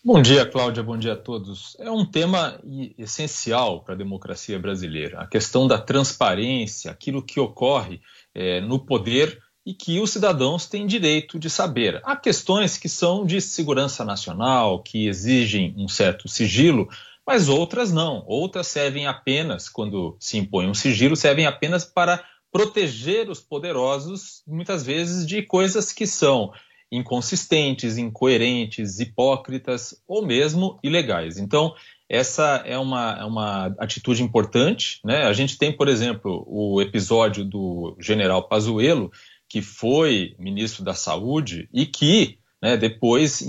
Bom 0.03 0.21
dia, 0.21 0.45
Cláudia. 0.45 0.83
Bom 0.83 0.97
dia 0.97 1.13
a 1.13 1.15
todos. 1.15 1.77
É 1.79 1.89
um 1.89 2.05
tema 2.05 2.59
essencial 2.97 3.79
para 3.79 3.93
a 3.93 3.97
democracia 3.97 4.59
brasileira. 4.59 5.21
A 5.21 5.25
questão 5.25 5.65
da 5.65 5.77
transparência, 5.77 6.91
aquilo 6.91 7.23
que 7.23 7.39
ocorre 7.39 8.01
é, 8.35 8.59
no 8.59 8.77
poder 8.77 9.41
e 9.65 9.73
que 9.73 9.99
os 9.99 10.11
cidadãos 10.11 10.65
têm 10.67 10.85
direito 10.85 11.39
de 11.39 11.49
saber. 11.49 12.01
Há 12.03 12.15
questões 12.15 12.77
que 12.77 12.89
são 12.89 13.25
de 13.25 13.39
segurança 13.39 14.03
nacional, 14.03 14.81
que 14.81 15.07
exigem 15.07 15.73
um 15.77 15.87
certo 15.87 16.27
sigilo, 16.27 16.89
mas 17.25 17.47
outras 17.47 17.91
não. 17.91 18.23
Outras 18.27 18.67
servem 18.67 19.07
apenas, 19.07 19.69
quando 19.69 20.17
se 20.19 20.37
impõe 20.37 20.67
um 20.67 20.73
sigilo, 20.73 21.15
servem 21.15 21.45
apenas 21.45 21.85
para 21.85 22.23
proteger 22.51 23.29
os 23.29 23.39
poderosos, 23.39 24.43
muitas 24.45 24.85
vezes, 24.85 25.25
de 25.25 25.41
coisas 25.41 25.91
que 25.91 26.05
são 26.05 26.51
inconsistentes, 26.91 27.97
incoerentes, 27.97 28.99
hipócritas 28.99 29.95
ou 30.07 30.23
mesmo 30.23 30.79
ilegais. 30.83 31.39
Então, 31.39 31.73
essa 32.07 32.61
é 32.65 32.77
uma, 32.77 33.17
é 33.19 33.25
uma 33.25 33.65
atitude 33.79 34.21
importante. 34.21 34.99
Né? 35.03 35.23
A 35.23 35.33
gente 35.33 35.57
tem, 35.57 35.71
por 35.71 35.87
exemplo, 35.87 36.45
o 36.47 36.79
episódio 36.79 37.43
do 37.43 37.97
general 37.99 38.47
Pazuello, 38.47 39.11
que 39.53 39.61
foi 39.61 40.35
ministro 40.39 40.83
da 40.83 40.95
Saúde 40.95 41.69
e 41.71 41.85
que 41.85 42.39
né, 42.59 42.75
depois 42.75 43.45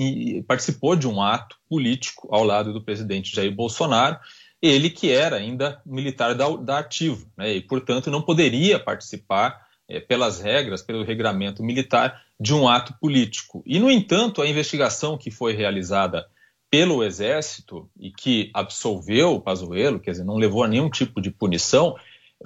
participou 0.46 0.94
de 0.94 1.08
um 1.08 1.22
ato 1.22 1.56
político 1.66 2.28
ao 2.30 2.44
lado 2.44 2.74
do 2.74 2.84
presidente 2.84 3.34
Jair 3.34 3.50
Bolsonaro, 3.50 4.18
ele 4.60 4.90
que 4.90 5.10
era 5.10 5.36
ainda 5.36 5.80
militar 5.86 6.34
da, 6.34 6.46
da 6.56 6.80
ativo, 6.80 7.26
né, 7.38 7.54
e 7.54 7.62
portanto 7.62 8.10
não 8.10 8.20
poderia 8.20 8.78
participar 8.78 9.66
é, 9.88 9.98
pelas 9.98 10.40
regras, 10.40 10.82
pelo 10.82 11.04
regramento 11.04 11.62
militar, 11.62 12.22
de 12.38 12.52
um 12.52 12.68
ato 12.68 12.92
político. 13.00 13.62
E, 13.64 13.78
no 13.78 13.90
entanto, 13.90 14.42
a 14.42 14.46
investigação 14.46 15.16
que 15.16 15.30
foi 15.30 15.54
realizada 15.54 16.26
pelo 16.70 17.02
Exército 17.02 17.88
e 17.98 18.10
que 18.10 18.50
absolveu 18.52 19.36
o 19.36 19.40
Pazuello, 19.40 20.00
quer 20.00 20.10
dizer, 20.10 20.24
não 20.24 20.36
levou 20.36 20.64
a 20.64 20.68
nenhum 20.68 20.90
tipo 20.90 21.18
de 21.18 21.30
punição, 21.30 21.96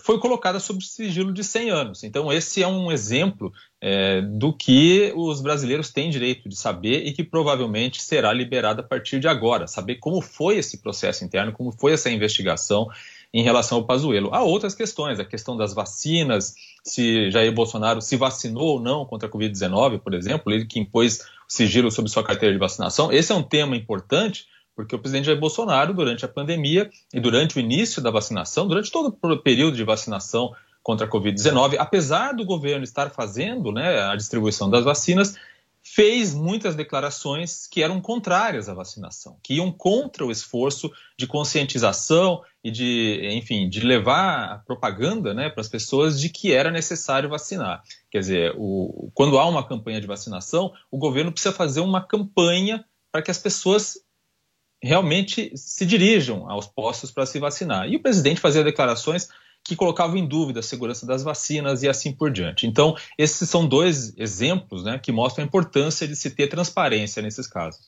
foi 0.01 0.19
colocada 0.19 0.61
sob 0.61 0.85
sigilo 0.85 1.33
de 1.33 1.43
100 1.43 1.71
anos. 1.71 2.05
Então, 2.05 2.33
esse 2.33 2.63
é 2.63 2.69
um 2.69 2.91
exemplo 2.91 3.53
é, 3.81 4.21
do 4.23 4.53
que 4.53 5.13
os 5.17 5.41
brasileiros 5.41 5.91
têm 5.91 6.11
direito 6.11 6.49
de 6.49 6.57
saber 6.57 7.07
e 7.07 7.13
que 7.13 7.25
provavelmente 7.25 8.03
será 8.03 8.33
liberado 8.33 8.81
a 8.81 8.85
partir 8.85 9.19
de 9.19 9.29
agora. 9.29 9.67
Saber 9.67 9.97
como 9.97 10.21
foi 10.21 10.59
esse 10.59 10.79
processo 10.79 11.25
interno, 11.25 11.53
como 11.53 11.73
foi 11.73 11.93
essa 11.93 12.11
investigação 12.11 12.89
em 13.33 13.43
relação 13.43 13.79
ao 13.79 13.85
Pazuello. 13.85 14.31
Há 14.33 14.43
outras 14.43 14.75
questões, 14.75 15.21
a 15.21 15.25
questão 15.25 15.57
das 15.57 15.75
vacinas, 15.75 16.55
se 16.83 17.31
Jair 17.31 17.53
Bolsonaro 17.53 18.01
se 18.01 18.17
vacinou 18.17 18.75
ou 18.75 18.81
não 18.81 19.05
contra 19.05 19.29
a 19.29 19.31
Covid-19, 19.31 19.99
por 19.99 20.15
exemplo, 20.15 20.53
ele 20.53 20.65
que 20.65 20.81
impôs 20.81 21.21
sigilo 21.47 21.91
sobre 21.91 22.11
sua 22.11 22.23
carteira 22.23 22.55
de 22.55 22.59
vacinação. 22.59 23.13
Esse 23.13 23.33
é 23.33 23.35
um 23.35 23.43
tema 23.43 23.77
importante 23.77 24.47
porque 24.79 24.95
o 24.95 24.99
presidente 25.01 25.25
Jair 25.25 25.41
Bolsonaro, 25.41 25.93
durante 25.93 26.25
a 26.25 26.29
pandemia 26.29 26.89
e 27.13 27.19
durante 27.19 27.57
o 27.57 27.59
início 27.59 28.01
da 28.01 28.13
vacinação, 28.13 28.69
durante 28.69 28.93
todo 28.93 29.13
o 29.21 29.37
período 29.37 29.77
de 29.77 29.83
vacinação 29.83 30.55
contra 30.85 31.05
a 31.05 31.11
Covid-19, 31.11 31.75
apesar 31.81 32.33
do 32.33 32.45
governo 32.45 32.85
estar 32.85 33.11
fazendo 33.11 33.73
né, 33.73 34.01
a 34.03 34.15
distribuição 34.15 34.71
das 34.71 34.85
vacinas, 34.85 35.35
fez 35.83 36.33
muitas 36.33 36.77
declarações 36.77 37.67
que 37.67 37.83
eram 37.83 38.01
contrárias 38.01 38.69
à 38.69 38.75
vacinação, 38.75 39.37
que 39.43 39.55
iam 39.55 39.73
contra 39.73 40.25
o 40.25 40.31
esforço 40.31 40.93
de 41.19 41.27
conscientização 41.27 42.41
e 42.63 42.71
de, 42.71 43.31
enfim, 43.33 43.69
de 43.69 43.81
levar 43.81 44.45
a 44.45 44.59
propaganda 44.59 45.35
né, 45.35 45.51
para 45.51 45.61
as 45.61 45.69
pessoas 45.69 46.21
de 46.21 46.29
que 46.29 46.53
era 46.53 46.71
necessário 46.71 47.29
vacinar. 47.29 47.83
Quer 48.13 48.21
dizer, 48.21 48.55
o, 48.57 49.11
quando 49.13 49.41
há 49.41 49.49
uma 49.49 49.67
campanha 49.67 50.01
de 50.01 50.07
vacinação, 50.07 50.73
o 50.89 50.99
governo 50.99 51.33
precisa 51.33 51.53
fazer 51.53 51.81
uma 51.81 52.01
campanha 52.01 52.85
para 53.11 53.23
que 53.23 53.31
as 53.33 53.39
pessoas 53.39 53.99
realmente 54.83 55.53
se 55.57 55.85
dirijam 55.85 56.49
aos 56.51 56.67
postos 56.67 57.11
para 57.11 57.27
se 57.27 57.39
vacinar. 57.39 57.89
E 57.89 57.97
o 57.97 58.03
presidente 58.03 58.41
fazia 58.41 58.65
declarações 58.65 59.29
que 59.65 59.77
colocavam 59.77 60.17
em 60.17 60.27
dúvida 60.27 60.61
a 60.61 60.63
segurança 60.63 61.05
das 61.05 61.23
vacinas 61.23 61.83
e 61.83 61.89
assim 61.89 62.13
por 62.13 62.31
diante. 62.31 62.67
Então, 62.67 62.97
esses 63.19 63.49
são 63.51 63.67
dois 63.67 64.17
exemplos 64.17 64.85
né, 64.85 64.99
que 64.99 65.13
mostram 65.13 65.45
a 65.45 65.47
importância 65.47 66.09
de 66.09 66.17
se 66.17 66.31
ter 66.31 66.47
transparência 66.47 67.21
nesses 67.21 67.47
casos. 67.47 67.87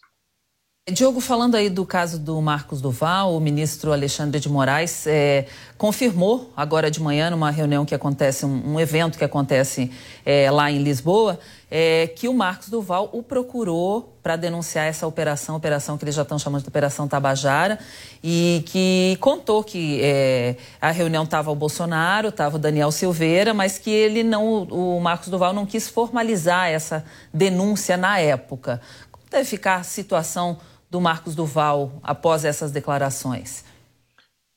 Diogo, 0.89 1.21
falando 1.21 1.57
aí 1.57 1.69
do 1.69 1.85
caso 1.85 2.19
do 2.19 2.41
Marcos 2.41 2.81
Duval, 2.81 3.37
o 3.37 3.41
ministro 3.41 3.93
Alexandre 3.93 4.41
de 4.41 4.49
Moraes 4.49 5.07
é, 5.07 5.47
confirmou 5.77 6.51
agora 6.57 6.91
de 6.91 7.01
manhã, 7.01 7.31
numa 7.31 7.51
reunião 7.51 7.85
que 7.85 7.95
acontece, 7.95 8.45
um, 8.45 8.73
um 8.73 8.81
evento 8.81 9.17
que 9.17 9.25
acontece 9.25 9.91
é, 10.25 10.51
lá 10.51 10.71
em 10.71 10.83
Lisboa, 10.83 11.39
é, 11.71 12.09
que 12.09 12.27
o 12.27 12.35
Marcos 12.35 12.71
Duval 12.71 13.09
o 13.13 13.23
procurou 13.23 14.17
para 14.23 14.37
denunciar 14.37 14.87
essa 14.87 15.07
operação, 15.07 15.55
operação 15.55 15.97
que 15.97 16.05
eles 16.05 16.15
já 16.15 16.23
estão 16.23 16.39
chamando 16.39 16.63
de 16.63 16.69
Operação 16.69 17.07
Tabajara, 17.07 17.79
e 18.23 18.65
que 18.67 19.17
contou 19.21 19.63
que 19.63 20.01
é, 20.03 20.57
a 20.81 20.91
reunião 20.91 21.25
estava 21.25 21.51
o 21.51 21.55
Bolsonaro, 21.55 22.29
estava 22.29 22.57
o 22.57 22.59
Daniel 22.59 22.91
Silveira, 22.91 23.55
mas 23.55 23.79
que 23.79 23.91
ele 23.91 24.25
não, 24.25 24.65
o 24.65 25.01
Marcos 25.01 25.29
Duval 25.29 25.53
não 25.53 25.65
quis 25.65 25.89
formalizar 25.89 26.69
essa 26.69 27.05
denúncia 27.33 27.97
na 27.97 28.19
época. 28.19 28.81
Deve 29.31 29.45
ficar 29.45 29.77
a 29.77 29.83
situação 29.85 30.59
do 30.91 31.01
Marcos 31.01 31.37
Duval 31.37 32.01
após 32.03 32.45
essas 32.45 32.73
declarações? 32.73 33.65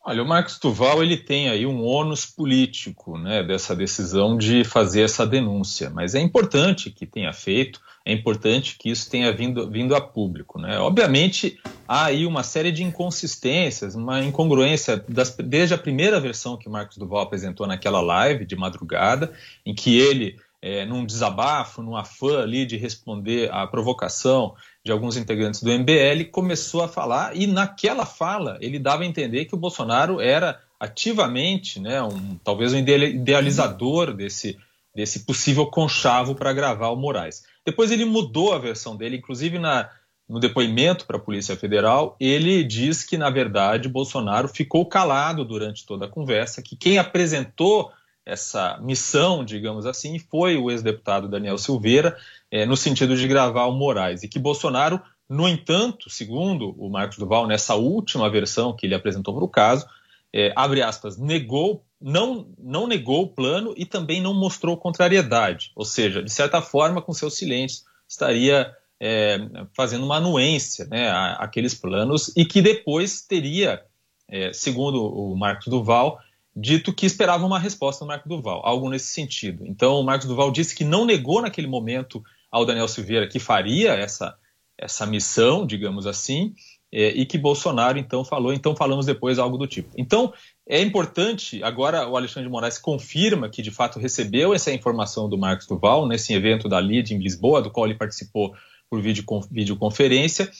Olha, 0.06 0.22
o 0.22 0.28
Marcos 0.28 0.60
Duval 0.60 1.02
ele 1.02 1.16
tem 1.16 1.48
aí 1.48 1.66
um 1.66 1.82
ônus 1.82 2.26
político 2.26 3.18
né, 3.18 3.42
dessa 3.42 3.74
decisão 3.74 4.38
de 4.38 4.66
fazer 4.66 5.04
essa 5.04 5.26
denúncia, 5.26 5.90
mas 5.90 6.14
é 6.14 6.20
importante 6.20 6.90
que 6.90 7.06
tenha 7.06 7.32
feito, 7.32 7.80
é 8.06 8.12
importante 8.12 8.76
que 8.78 8.90
isso 8.90 9.10
tenha 9.10 9.32
vindo, 9.32 9.70
vindo 9.70 9.96
a 9.96 10.02
público. 10.02 10.60
Né? 10.60 10.78
Obviamente, 10.78 11.58
há 11.88 12.06
aí 12.06 12.26
uma 12.26 12.44
série 12.44 12.72
de 12.72 12.84
inconsistências, 12.84 13.96
uma 13.96 14.22
incongruência 14.22 15.02
das, 15.08 15.38
desde 15.38 15.76
a 15.76 15.78
primeira 15.78 16.20
versão 16.20 16.58
que 16.58 16.68
o 16.68 16.72
Marcos 16.72 16.98
Duval 16.98 17.22
apresentou 17.22 17.66
naquela 17.66 18.02
live 18.02 18.44
de 18.44 18.58
madrugada, 18.58 19.32
em 19.66 19.74
que 19.74 19.98
ele 19.98 20.36
é, 20.63 20.86
num 20.86 21.06
desabafo, 21.06 21.82
num 21.84 21.97
afã 21.97 22.41
ali 22.41 22.65
de 22.65 22.78
responder 22.78 23.52
à 23.52 23.67
provocação 23.67 24.56
de 24.82 24.93
alguns 24.93 25.17
integrantes 25.17 25.62
do 25.62 25.69
MBL, 25.69 26.23
começou 26.32 26.82
a 26.82 26.88
falar 26.88 27.36
e 27.36 27.45
naquela 27.45 28.06
fala 28.06 28.58
ele 28.62 28.80
dava 28.80 29.04
a 29.04 29.06
entender 29.06 29.43
que 29.43 29.54
o 29.54 29.58
Bolsonaro 29.58 30.21
era 30.21 30.62
ativamente, 30.80 31.82
né, 31.82 32.02
um, 32.02 32.38
talvez 32.41 32.71
um 32.71 32.78
idealizador 32.78 34.13
desse, 34.13 34.58
desse 34.95 35.26
possível 35.26 35.65
conchavo 35.65 36.34
para 36.34 36.54
gravar 36.54 36.91
o 36.91 36.95
Moraes. 36.95 37.43
Depois 37.65 37.91
ele 37.91 38.06
mudou 38.06 38.54
a 38.54 38.58
versão 38.58 38.95
dele, 38.95 39.17
inclusive 39.17 39.60
na, 39.60 39.89
no 40.30 40.39
depoimento 40.39 41.06
para 41.06 41.17
a 41.17 41.21
Polícia 41.21 41.58
Federal, 41.58 42.15
ele 42.21 42.63
diz 42.63 43.04
que, 43.04 43.17
na 43.17 43.30
verdade, 43.30 43.89
Bolsonaro 43.89 44.47
ficou 44.47 44.86
calado 44.86 45.43
durante 45.43 45.86
toda 45.86 46.06
a 46.06 46.10
conversa, 46.10 46.62
que 46.62 46.78
quem 46.78 46.97
apresentou 46.97 47.91
essa 48.26 48.80
missão, 48.82 49.44
digamos 49.44 49.86
assim, 49.86 50.18
foi 50.18 50.58
o 50.58 50.72
ex-deputado 50.72 51.28
Daniel 51.28 51.58
Silveira, 51.58 52.18
é, 52.50 52.66
no 52.66 52.78
sentido 52.78 53.16
de 53.16 53.28
gravar 53.28 53.66
o 53.66 53.74
Moraes. 53.74 54.24
E 54.24 54.28
que 54.28 54.40
Bolsonaro, 54.40 55.02
no 55.30 55.48
entanto, 55.48 56.10
segundo 56.10 56.76
o 56.78 56.90
Marcos 56.90 57.18
Duval, 57.18 57.48
nessa 57.48 57.76
última 57.76 58.30
versão 58.30 58.76
que 58.76 58.86
ele 58.86 58.96
apresentou 58.96 59.34
para 59.34 59.44
o 59.44 59.50
caso, 59.50 59.86
é, 60.34 60.52
abre 60.56 60.82
aspas, 60.82 61.18
negou, 61.18 61.84
não, 62.02 62.48
não 62.58 62.88
negou 62.88 63.24
o 63.24 63.28
plano 63.28 63.74
e 63.78 63.86
também 63.86 64.22
não 64.22 64.34
mostrou 64.34 64.78
contrariedade. 64.78 65.72
Ou 65.76 65.86
seja, 65.86 66.24
de 66.24 66.32
certa 66.32 66.62
forma, 66.62 67.02
com 67.02 67.14
seus 67.14 67.36
silêncios, 67.36 67.84
estaria 68.08 68.74
é, 69.00 69.38
fazendo 69.76 70.06
uma 70.06 70.18
anuência 70.18 70.86
né, 70.86 71.10
àqueles 71.38 71.74
planos 71.74 72.32
e 72.38 72.46
que 72.46 72.62
depois 72.62 73.22
teria, 73.22 73.84
é, 74.30 74.54
segundo 74.54 75.04
o 75.04 75.36
Marcos 75.36 75.68
Duval, 75.68 76.20
dito 76.56 76.94
que 76.94 77.06
esperava 77.06 77.46
uma 77.46 77.60
resposta 77.60 78.06
do 78.06 78.08
Marco 78.08 78.30
Duval, 78.30 78.62
algo 78.63 78.89
nesse 78.89 79.08
sentido. 79.08 79.66
Então, 79.66 80.00
o 80.00 80.04
Marcos 80.04 80.28
Duval 80.28 80.52
disse 80.52 80.76
que 80.76 80.84
não 80.84 81.06
negou 81.06 81.42
naquele 81.42 81.68
momento 81.68 82.24
ao 82.52 82.66
Daniel 82.66 82.88
Silveira 82.88 83.28
que 83.28 83.39
faria 83.39 83.94
essa, 83.94 84.36
essa 84.78 85.06
missão, 85.06 85.66
digamos 85.66 86.06
assim, 86.06 86.54
é, 86.92 87.08
e 87.08 87.26
que 87.26 87.39
Bolsonaro 87.39 87.98
então 87.98 88.24
falou, 88.24 88.54
então 88.54 88.76
falamos 88.76 89.08
depois 89.08 89.39
algo 89.39 89.58
do 89.58 89.66
tipo. 89.66 89.89
Então, 89.98 90.32
é 90.70 90.80
importante, 90.80 91.63
agora 91.63 92.08
o 92.08 92.16
Alexandre 92.16 92.48
de 92.48 92.52
Moraes 92.52 92.78
confirma 92.78 93.50
que 93.50 93.63
de 93.63 93.72
fato 93.72 93.98
recebeu 93.98 94.54
essa 94.54 94.72
informação 94.72 95.28
do 95.28 95.38
Marcos 95.38 95.66
Duval 95.66 96.08
nesse 96.08 96.34
evento 96.34 96.70
da 96.70 96.80
LID 96.80 97.16
em 97.16 97.18
Lisboa, 97.18 97.63
do 97.63 97.72
qual 97.72 97.88
ele 97.88 97.98
participou 97.98 98.54
por 98.88 99.02
videoconferência, 99.02 100.52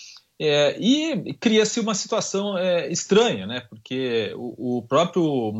é, 0.46 0.78
e 0.80 1.34
cria-se 1.40 1.80
uma 1.80 1.96
situação 1.96 2.58
é, 2.58 2.92
estranha, 2.92 3.48
né? 3.48 3.62
porque 3.70 4.34
o, 4.36 4.78
o, 4.78 4.82
próprio 4.82 5.54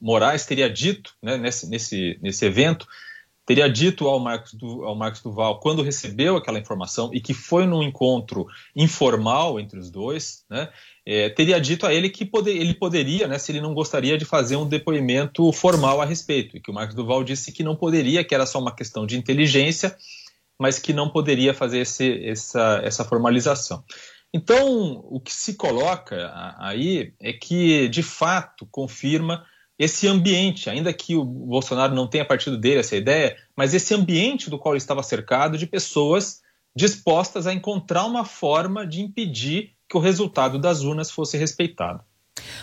Moraes 0.00 0.46
teria 0.46 0.70
dito 0.70 1.14
né, 1.22 1.36
nesse, 1.36 1.68
nesse, 1.68 2.18
nesse 2.22 2.44
evento 2.44 2.86
teria 3.44 3.68
dito 3.68 4.06
ao 4.06 4.20
Marcos, 4.20 4.54
du, 4.54 4.84
ao 4.84 4.94
Marcos 4.94 5.20
Duval, 5.20 5.58
quando 5.60 5.82
recebeu 5.82 6.36
aquela 6.36 6.58
informação 6.58 7.10
e 7.12 7.20
que 7.20 7.34
foi 7.34 7.66
num 7.66 7.82
encontro 7.82 8.46
informal 8.74 9.58
entre 9.58 9.78
os 9.78 9.90
dois, 9.90 10.44
né, 10.48 10.68
é, 11.04 11.28
teria 11.28 11.60
dito 11.60 11.84
a 11.84 11.92
ele 11.92 12.08
que 12.08 12.24
poder, 12.24 12.56
ele 12.56 12.74
poderia, 12.74 13.26
né, 13.26 13.38
se 13.38 13.50
ele 13.50 13.60
não 13.60 13.74
gostaria 13.74 14.16
de 14.16 14.24
fazer 14.24 14.56
um 14.56 14.68
depoimento 14.68 15.52
formal 15.52 16.00
a 16.00 16.04
respeito, 16.04 16.56
e 16.56 16.60
que 16.60 16.70
o 16.70 16.74
Marcos 16.74 16.94
Duval 16.94 17.24
disse 17.24 17.50
que 17.50 17.64
não 17.64 17.74
poderia, 17.74 18.24
que 18.24 18.34
era 18.34 18.46
só 18.46 18.60
uma 18.60 18.74
questão 18.74 19.04
de 19.04 19.18
inteligência, 19.18 19.96
mas 20.58 20.78
que 20.78 20.92
não 20.92 21.08
poderia 21.08 21.52
fazer 21.52 21.80
esse, 21.80 22.24
essa, 22.24 22.80
essa 22.84 23.04
formalização. 23.04 23.82
Então, 24.34 25.04
o 25.10 25.20
que 25.20 25.32
se 25.32 25.54
coloca 25.54 26.32
aí 26.58 27.12
é 27.20 27.32
que, 27.32 27.88
de 27.88 28.02
fato, 28.02 28.66
confirma 28.70 29.44
esse 29.78 30.06
ambiente, 30.08 30.70
ainda 30.70 30.92
que 30.92 31.14
o 31.16 31.24
Bolsonaro 31.24 31.94
não 31.94 32.06
tenha 32.06 32.24
partido 32.24 32.56
dele 32.56 32.80
essa 32.80 32.96
ideia, 32.96 33.36
mas 33.56 33.74
esse 33.74 33.92
ambiente 33.92 34.48
do 34.48 34.58
qual 34.58 34.74
ele 34.74 34.78
estava 34.78 35.02
cercado 35.02 35.58
de 35.58 35.66
pessoas 35.66 36.40
dispostas 36.74 37.46
a 37.46 37.52
encontrar 37.52 38.06
uma 38.06 38.24
forma 38.24 38.86
de 38.86 39.02
impedir 39.02 39.72
que 39.88 39.96
o 39.96 40.00
resultado 40.00 40.58
das 40.58 40.82
urnas 40.82 41.10
fosse 41.10 41.36
respeitado. 41.36 42.00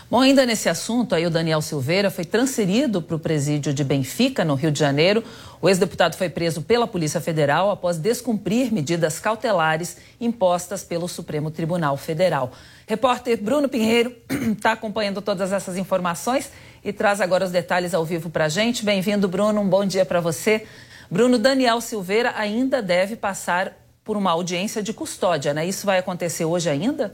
Bom, 0.10 0.22
ainda 0.22 0.46
nesse 0.46 0.68
assunto, 0.68 1.14
aí 1.14 1.26
o 1.26 1.30
Daniel 1.30 1.62
Silveira 1.62 2.10
foi 2.10 2.26
transferido 2.26 3.02
para 3.02 3.16
o 3.16 3.20
presídio 3.20 3.74
de 3.74 3.84
Benfica, 3.84 4.44
no 4.44 4.56
Rio 4.56 4.72
de 4.72 4.80
Janeiro. 4.80 5.24
O 5.62 5.68
ex-deputado 5.68 6.16
foi 6.16 6.30
preso 6.30 6.62
pela 6.62 6.88
Polícia 6.88 7.20
Federal 7.20 7.70
após 7.70 7.98
descumprir 7.98 8.74
medidas 8.74 9.20
cautelares 9.20 9.98
impostas 10.20 10.86
pelo 10.86 11.06
Supremo 11.06 11.52
Tribunal 11.52 11.98
Federal. 11.98 12.54
Repórter 12.88 13.42
Bruno 13.42 13.68
Pinheiro 13.68 14.16
está 14.54 14.72
acompanhando 14.74 15.22
todas 15.22 15.52
essas 15.52 15.76
informações 15.76 16.50
e 16.82 16.94
traz 16.94 17.20
agora 17.20 17.44
os 17.44 17.52
detalhes 17.52 17.94
ao 17.94 18.06
vivo 18.06 18.30
para 18.30 18.46
a 18.46 18.50
gente. 18.50 18.86
Bem-vindo, 18.86 19.28
Bruno. 19.28 19.60
Um 19.60 19.68
bom 19.68 19.86
dia 19.86 20.06
para 20.06 20.22
você. 20.22 20.66
Bruno, 21.12 21.38
Daniel 21.38 21.82
Silveira 21.82 22.34
ainda 22.38 22.82
deve 22.82 23.18
passar 23.18 23.78
por 24.02 24.16
uma 24.16 24.32
audiência 24.32 24.82
de 24.82 24.94
custódia, 24.94 25.54
né? 25.54 25.66
Isso 25.66 25.86
vai 25.86 25.98
acontecer 25.98 26.46
hoje 26.46 26.70
ainda? 26.70 27.14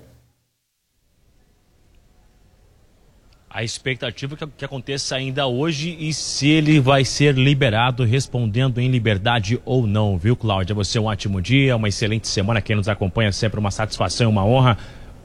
A 3.56 3.64
expectativa 3.64 4.36
é 4.36 4.48
que 4.58 4.66
aconteça 4.66 5.16
ainda 5.16 5.48
hoje 5.48 5.96
e 5.98 6.14
se 6.14 6.46
ele 6.50 6.78
vai 6.78 7.06
ser 7.06 7.36
liberado 7.36 8.04
respondendo 8.04 8.82
em 8.82 8.90
liberdade 8.90 9.62
ou 9.64 9.88
não, 9.88 10.18
viu, 10.18 10.36
Cláudia? 10.36 10.76
Você 10.76 10.98
é 10.98 11.02
um 11.02 11.06
ótimo 11.06 11.42
dia, 11.42 11.74
uma 11.74 11.88
excelente 11.88 12.28
semana. 12.28 12.60
Quem 12.60 12.76
nos 12.76 12.90
acompanha 12.90 13.32
sempre 13.32 13.58
uma 13.58 13.72
satisfação, 13.72 14.30
uma 14.30 14.46
honra 14.46 14.78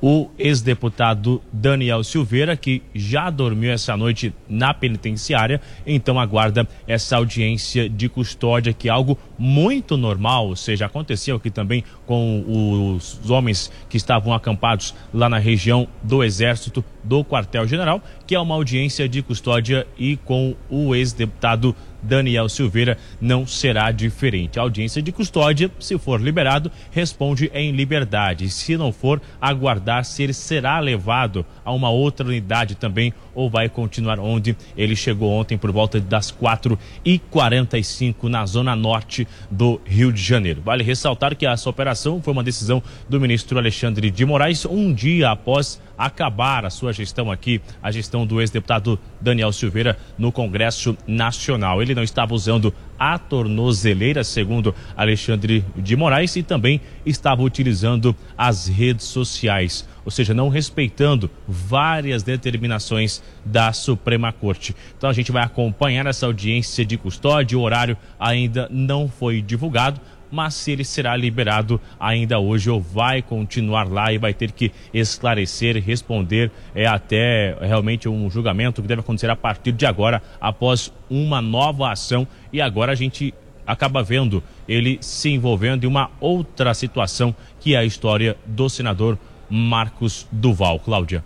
o 0.03 0.29
ex-deputado 0.39 1.43
Daniel 1.53 2.03
Silveira, 2.03 2.57
que 2.57 2.83
já 2.95 3.29
dormiu 3.29 3.71
essa 3.71 3.97
noite 3.97 4.33
na 4.49 4.73
penitenciária, 4.73 5.61
então 5.87 6.19
aguarda 6.19 6.67
essa 6.87 7.17
audiência 7.17 7.89
de 7.89 8.09
custódia, 8.09 8.73
que 8.73 8.89
é 8.89 8.91
algo 8.91 9.19
muito 9.39 9.97
normal, 9.97 10.49
ou 10.49 10.57
seja, 10.57 10.87
aconteceu 10.87 11.37
aqui 11.37 11.51
também 11.51 11.85
com 12.07 12.95
os 12.97 13.31
homens 13.31 13.71
que 13.89 13.97
estavam 13.97 14.33
acampados 14.33 14.95
lá 15.13 15.29
na 15.29 15.39
região 15.39 15.87
do 16.03 16.25
Exército 16.25 16.85
do 17.05 17.25
quartel-general, 17.25 18.03
que 18.27 18.35
é 18.35 18.41
uma 18.41 18.55
audiência 18.55 19.09
de 19.09 19.23
custódia 19.23 19.87
e 19.99 20.17
com 20.19 20.55
o 20.69 20.95
ex-deputado 20.95 21.75
Daniel 22.03 22.49
Silveira 22.49 22.97
não 23.21 23.47
será 23.47 23.91
diferente. 23.91 24.59
A 24.59 24.63
audiência 24.63 25.03
de 25.03 25.13
custódia, 25.13 25.71
se 25.79 25.99
for 25.99 26.21
liberado, 26.21 26.71
responde 26.91 27.51
em 27.55 27.73
liberdade. 27.73 28.49
Se 28.51 28.77
não 28.77 28.93
for, 28.93 29.21
aguardar 29.41 30.05
se 30.05 30.23
ele 30.23 30.33
será 30.33 30.79
levado 30.79 31.45
a 31.65 31.73
uma 31.73 31.91
outra 31.91 32.27
unidade 32.27 32.75
também 32.75 33.13
ou 33.35 33.49
vai 33.49 33.69
continuar 33.69 34.19
onde 34.19 34.57
ele 34.77 34.97
chegou 34.97 35.31
ontem 35.33 35.57
por 35.57 35.71
volta 35.73 36.01
das 36.01 36.31
4 36.31 36.79
e 37.05 37.19
45 37.19 38.29
na 38.29 38.47
zona 38.47 38.75
norte 38.77 39.27
do 39.51 39.81
Rio 39.85 40.13
de 40.13 40.23
Janeiro. 40.23 40.63
Vale 40.63 40.83
ressaltar 40.83 41.37
que 41.37 41.47
essa 41.47 41.69
operação 41.69 42.21
foi 42.23 42.33
uma 42.33 42.45
decisão 42.45 42.83
do 43.09 43.21
ministro 43.21 43.59
Alexandre 43.59 44.11
de 44.11 44.25
Moraes 44.25 44.65
um 44.65 44.93
dia 44.93 45.31
após 45.31 45.81
acabar 46.01 46.65
a 46.65 46.71
sua 46.71 46.95
gestão 46.95 47.31
aqui, 47.31 47.61
a 47.83 47.91
gestão 47.91 48.27
do 48.27 48.41
ex-deputado 48.41 48.99
Daniel 49.21 49.53
Silveira 49.53 49.99
no 50.17 50.33
Congresso 50.33 50.97
Nacional. 51.07 51.83
Ele 51.83 51.95
não 51.95 52.03
estava 52.03 52.35
usando 52.35 52.73
a 53.01 53.19
tornozeleira, 53.19 54.23
segundo 54.23 54.75
Alexandre 54.95 55.65
de 55.75 55.97
Moraes, 55.97 56.37
e 56.37 56.43
também 56.43 56.83
estava 57.07 57.43
utilizando 57.43 58.15
as 58.37 58.69
redes 58.69 59.07
sociais, 59.07 59.89
ou 60.05 60.11
seja, 60.11 60.35
não 60.35 60.51
respeitando 60.51 61.31
várias 61.49 62.23
determinações 62.23 63.23
da 63.43 63.73
Suprema 63.73 64.31
Corte. 64.35 64.77
Então 64.99 65.09
a 65.09 65.15
gente 65.15 65.33
vai 65.33 65.43
acompanhar 65.43 66.05
essa 66.05 66.27
audiência 66.27 66.85
de 66.85 66.99
custódia, 66.99 67.57
o 67.57 67.63
horário 67.63 67.97
ainda 68.19 68.69
não 68.71 69.09
foi 69.09 69.41
divulgado 69.41 69.99
mas 70.31 70.55
se 70.55 70.71
ele 70.71 70.85
será 70.85 71.17
liberado 71.17 71.81
ainda 71.99 72.39
hoje 72.39 72.71
ou 72.71 72.81
vai 72.81 73.23
continuar 73.23 73.89
lá 73.89 74.13
e 74.13 74.19
vai 74.19 74.33
ter 74.33 74.53
que 74.53 74.73
esclarecer 74.93 75.83
responder 75.83 76.51
é 76.75 76.87
até 76.87 77.57
realmente 77.61 78.09
um 78.09 78.31
julgamento 78.31 78.83
que 78.83 78.89
deve 78.89 79.01
acontecer 79.01 79.31
a 79.31 79.37
partir 79.37 79.73
de 79.73 79.87
agora, 79.87 80.23
após 80.41 80.93
uma 81.09 81.41
nova 81.41 81.91
ação. 81.91 82.27
E 82.53 82.61
agora 82.61 82.93
a 82.93 82.95
gente 82.95 83.35
acaba 83.67 84.03
vendo 84.03 84.43
ele 84.69 84.99
se 85.01 85.31
envolvendo 85.31 85.85
em 85.85 85.87
uma 85.87 86.11
outra 86.21 86.75
situação, 86.75 87.35
que 87.59 87.75
é 87.75 87.79
a 87.79 87.85
história 87.85 88.37
do 88.47 88.69
senador 88.69 89.19
Marcos 89.49 90.27
Duval. 90.31 90.79
Cláudia. 90.79 91.25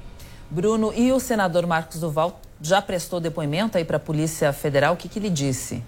Bruno, 0.51 0.93
e 0.95 1.13
o 1.13 1.19
senador 1.19 1.67
Marcos 1.67 2.01
Duval 2.01 2.41
já 2.61 2.81
prestou 2.81 3.21
depoimento 3.21 3.77
aí 3.77 3.85
para 3.85 3.97
a 3.97 4.01
Polícia 4.01 4.53
Federal? 4.53 4.95
O 4.95 4.97
que, 4.97 5.09
que 5.09 5.19
ele 5.19 5.31
disse? 5.31 5.83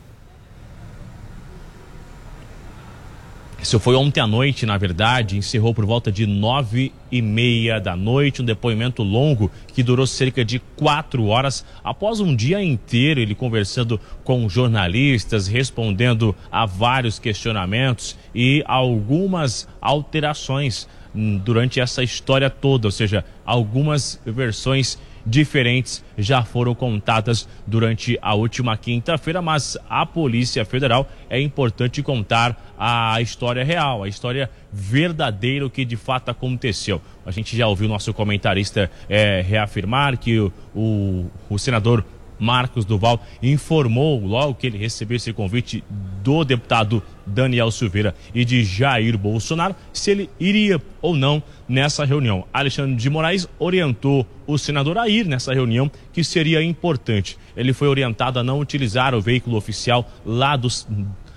Isso 3.60 3.80
foi 3.80 3.96
ontem 3.96 4.20
à 4.20 4.26
noite, 4.26 4.66
na 4.66 4.76
verdade, 4.76 5.36
encerrou 5.36 5.74
por 5.74 5.86
volta 5.86 6.12
de 6.12 6.26
nove 6.26 6.92
e 7.10 7.22
meia 7.22 7.80
da 7.80 7.96
noite, 7.96 8.42
um 8.42 8.44
depoimento 8.44 9.02
longo 9.02 9.50
que 9.68 9.82
durou 9.82 10.06
cerca 10.06 10.44
de 10.44 10.58
quatro 10.76 11.26
horas. 11.26 11.64
Após 11.82 12.20
um 12.20 12.36
dia 12.36 12.62
inteiro, 12.62 13.18
ele 13.18 13.34
conversando 13.34 13.98
com 14.22 14.48
jornalistas, 14.48 15.48
respondendo 15.48 16.36
a 16.52 16.66
vários 16.66 17.18
questionamentos 17.18 18.16
e 18.34 18.62
algumas 18.66 19.66
alterações 19.80 20.86
hum, 21.14 21.38
durante 21.38 21.80
essa 21.80 22.02
história 22.02 22.50
toda, 22.50 22.86
ou 22.88 22.92
seja, 22.92 23.24
algumas 23.44 24.20
versões 24.24 24.98
diferentes 25.26 26.04
já 26.16 26.42
foram 26.42 26.74
contadas 26.74 27.48
durante 27.66 28.16
a 28.22 28.34
última 28.34 28.76
quinta-feira, 28.76 29.42
mas 29.42 29.76
a 29.90 30.06
Polícia 30.06 30.64
Federal 30.64 31.08
é 31.28 31.40
importante 31.40 32.02
contar 32.02 32.74
a 32.78 33.20
história 33.20 33.64
real, 33.64 34.04
a 34.04 34.08
história 34.08 34.48
verdadeira, 34.72 35.66
o 35.66 35.70
que 35.70 35.84
de 35.84 35.96
fato 35.96 36.30
aconteceu. 36.30 37.02
A 37.24 37.32
gente 37.32 37.56
já 37.56 37.66
ouviu 37.66 37.88
nosso 37.88 38.14
comentarista 38.14 38.88
é, 39.08 39.40
reafirmar 39.40 40.16
que 40.16 40.38
o, 40.38 40.52
o, 40.74 41.26
o 41.50 41.58
senador 41.58 42.04
Marcos 42.38 42.84
Duval 42.84 43.20
informou 43.42 44.24
logo 44.24 44.54
que 44.54 44.66
ele 44.66 44.78
recebeu 44.78 45.16
esse 45.16 45.32
convite 45.32 45.82
do 46.22 46.44
deputado 46.44 47.02
Daniel 47.26 47.70
Silveira 47.70 48.14
e 48.34 48.44
de 48.44 48.64
Jair 48.64 49.18
Bolsonaro 49.18 49.74
se 49.92 50.10
ele 50.10 50.30
iria 50.38 50.80
ou 51.02 51.14
não 51.14 51.42
nessa 51.68 52.04
reunião. 52.04 52.44
Alexandre 52.52 52.94
de 52.94 53.10
Moraes 53.10 53.48
orientou 53.58 54.26
o 54.46 54.56
senador 54.56 54.96
a 54.96 55.08
ir 55.08 55.26
nessa 55.26 55.52
reunião, 55.52 55.90
que 56.12 56.22
seria 56.22 56.62
importante. 56.62 57.36
Ele 57.56 57.72
foi 57.72 57.88
orientado 57.88 58.38
a 58.38 58.44
não 58.44 58.60
utilizar 58.60 59.14
o 59.14 59.20
veículo 59.20 59.56
oficial 59.56 60.08
lá 60.24 60.56
dos 60.56 60.86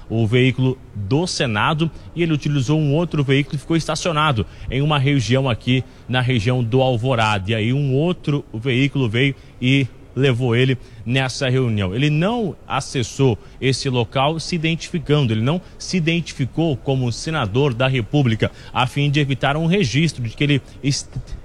o 0.10 0.25
veículo 0.25 0.75
do 0.95 1.28
Senado 1.28 1.89
e 2.15 2.23
ele 2.23 2.34
utilizou 2.34 2.80
um 2.80 2.95
outro 2.95 3.23
veículo 3.23 3.52
que 3.52 3.62
ficou 3.62 3.78
estacionado 3.78 4.45
em 4.69 4.82
uma 4.82 4.97
região 4.97 5.47
aqui 5.47 5.84
na 6.08 6.19
região 6.19 6.63
do 6.63 6.82
Alvorada. 6.82 7.52
E 7.52 7.56
aí 7.56 7.71
um 7.71 7.93
outro 7.93 8.43
veículo 8.52 9.08
veio 9.08 9.36
e 9.62 9.86
levou 10.15 10.56
ele 10.56 10.78
nessa 11.06 11.50
reunião. 11.50 11.93
Ele 11.93 12.10
não 12.10 12.56
acessou 12.67 13.38
esse 13.60 13.89
local 13.89 14.39
se 14.39 14.56
identificando, 14.56 15.34
ele 15.34 15.41
não 15.41 15.62
se 15.78 15.98
identificou 15.98 16.76
como 16.78 17.12
senador 17.12 17.74
da 17.74 17.88
República, 17.88 18.52
a 18.74 18.86
fim 18.86 19.10
de 19.10 19.19
evitar 19.19 19.58
um 19.58 19.65
registro 19.65 20.24
de 20.24 20.30
que 20.30 20.43
ele 20.43 20.62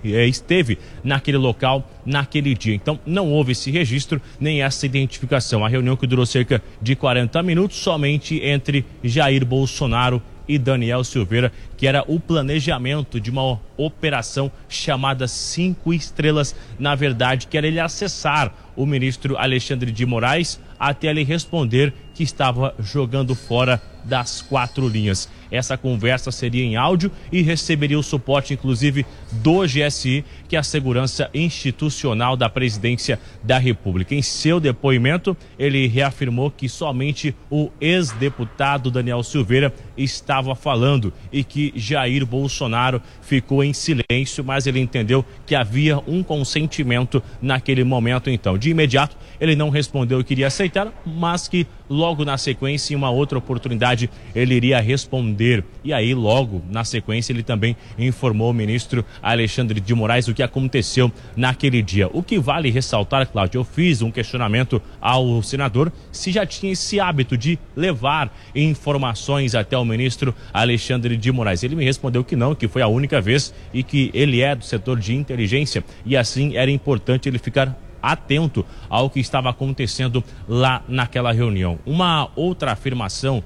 é, 0.04 0.26
esteve 0.26 0.78
naquele 1.02 1.38
local 1.38 1.90
naquele 2.04 2.54
dia. 2.54 2.74
Então, 2.74 2.98
não 3.06 3.30
houve 3.30 3.52
esse 3.52 3.70
registro 3.70 4.20
nem 4.38 4.62
essa 4.62 4.84
identificação. 4.84 5.64
A 5.64 5.68
reunião 5.68 5.96
que 5.96 6.06
durou 6.06 6.26
cerca 6.26 6.62
de 6.80 6.94
40 6.94 7.42
minutos, 7.42 7.78
somente 7.78 8.40
entre 8.42 8.84
Jair 9.02 9.44
Bolsonaro 9.44 10.20
e 10.20 10.33
Daniel 10.58 11.02
Silveira, 11.04 11.52
que 11.76 11.86
era 11.86 12.04
o 12.06 12.20
planejamento 12.20 13.20
de 13.20 13.30
uma 13.30 13.60
operação 13.76 14.50
chamada 14.68 15.26
Cinco 15.26 15.92
Estrelas, 15.92 16.54
na 16.78 16.94
verdade, 16.94 17.46
que 17.46 17.56
era 17.56 17.66
ele 17.66 17.80
acessar 17.80 18.52
o 18.76 18.84
ministro 18.86 19.36
Alexandre 19.36 19.90
de 19.90 20.04
Moraes 20.04 20.60
até 20.78 21.08
ele 21.08 21.24
responder 21.24 21.92
que 22.14 22.22
estava 22.22 22.74
jogando 22.78 23.34
fora 23.34 23.80
das 24.04 24.42
quatro 24.42 24.88
linhas. 24.88 25.28
Essa 25.50 25.76
conversa 25.76 26.30
seria 26.30 26.64
em 26.64 26.76
áudio 26.76 27.10
e 27.30 27.42
receberia 27.42 27.98
o 27.98 28.02
suporte, 28.02 28.54
inclusive, 28.54 29.04
do 29.32 29.62
GSI, 29.62 30.24
que 30.48 30.56
é 30.56 30.58
a 30.58 30.62
segurança 30.62 31.30
institucional 31.34 32.36
da 32.36 32.48
presidência 32.48 33.18
da 33.42 33.58
República. 33.58 34.14
Em 34.14 34.22
seu 34.22 34.60
depoimento, 34.60 35.36
ele 35.58 35.86
reafirmou 35.86 36.50
que 36.50 36.68
somente 36.68 37.34
o 37.50 37.70
ex-deputado 37.80 38.90
Daniel 38.90 39.22
Silveira 39.22 39.72
estava 39.96 40.54
falando 40.54 41.12
e 41.32 41.44
que 41.44 41.72
Jair 41.76 42.24
Bolsonaro 42.26 43.00
ficou 43.22 43.62
em 43.62 43.72
silêncio, 43.72 44.44
mas 44.44 44.66
ele 44.66 44.80
entendeu 44.80 45.24
que 45.46 45.54
havia 45.54 45.98
um 46.06 46.22
consentimento 46.22 47.22
naquele 47.40 47.84
momento. 47.84 48.30
Então, 48.30 48.56
de 48.58 48.70
imediato, 48.70 49.16
ele 49.40 49.56
não 49.56 49.70
respondeu 49.70 50.22
que 50.22 50.34
iria 50.34 50.46
aceitar, 50.46 50.92
mas 51.04 51.48
que 51.48 51.66
logo 51.88 52.24
na 52.24 52.38
sequência, 52.38 52.94
em 52.94 52.96
uma 52.96 53.10
outra 53.10 53.38
oportunidade, 53.38 54.10
ele 54.34 54.54
iria 54.54 54.80
responder. 54.80 55.64
E 55.82 55.92
aí, 55.92 56.14
logo 56.14 56.62
na 56.70 56.84
sequência, 56.84 57.32
ele 57.32 57.42
também 57.42 57.76
informou 57.98 58.50
o 58.50 58.54
ministro 58.54 59.04
Alexandre 59.22 59.80
de 59.80 59.94
Moraes 59.94 60.28
o 60.28 60.34
que 60.34 60.42
aconteceu 60.42 61.12
naquele 61.36 61.82
dia. 61.82 62.08
O 62.12 62.22
que 62.22 62.38
vale 62.38 62.70
ressaltar, 62.70 63.26
Cláudio, 63.28 63.60
eu 63.60 63.64
fiz 63.64 64.02
um 64.02 64.10
questionamento 64.10 64.80
ao 65.00 65.42
senador 65.42 65.92
se 66.10 66.32
já 66.32 66.46
tinha 66.46 66.72
esse 66.72 66.98
hábito 66.98 67.36
de 67.36 67.58
levar 67.76 68.34
informações 68.54 69.54
até 69.54 69.76
o 69.76 69.84
ministro 69.84 70.34
Alexandre 70.52 71.16
de 71.16 71.30
Moraes. 71.30 71.62
Ele 71.62 71.76
me 71.76 71.84
respondeu 71.84 72.24
que 72.24 72.36
não, 72.36 72.54
que 72.54 72.68
foi 72.68 72.82
a 72.82 72.88
única 72.88 73.20
vez 73.20 73.54
e 73.72 73.82
que 73.82 74.10
ele 74.14 74.40
é 74.40 74.54
do 74.54 74.64
setor 74.64 74.98
de 74.98 75.14
inteligência 75.14 75.84
e 76.04 76.16
assim 76.16 76.56
era 76.56 76.70
importante 76.70 77.28
ele 77.28 77.38
ficar 77.38 77.76
atento 78.12 78.64
ao 78.88 79.10
que 79.10 79.20
estava 79.20 79.50
acontecendo 79.50 80.22
lá 80.48 80.82
naquela 80.88 81.32
reunião. 81.32 81.78
Uma 81.84 82.28
outra 82.36 82.72
afirmação 82.72 83.42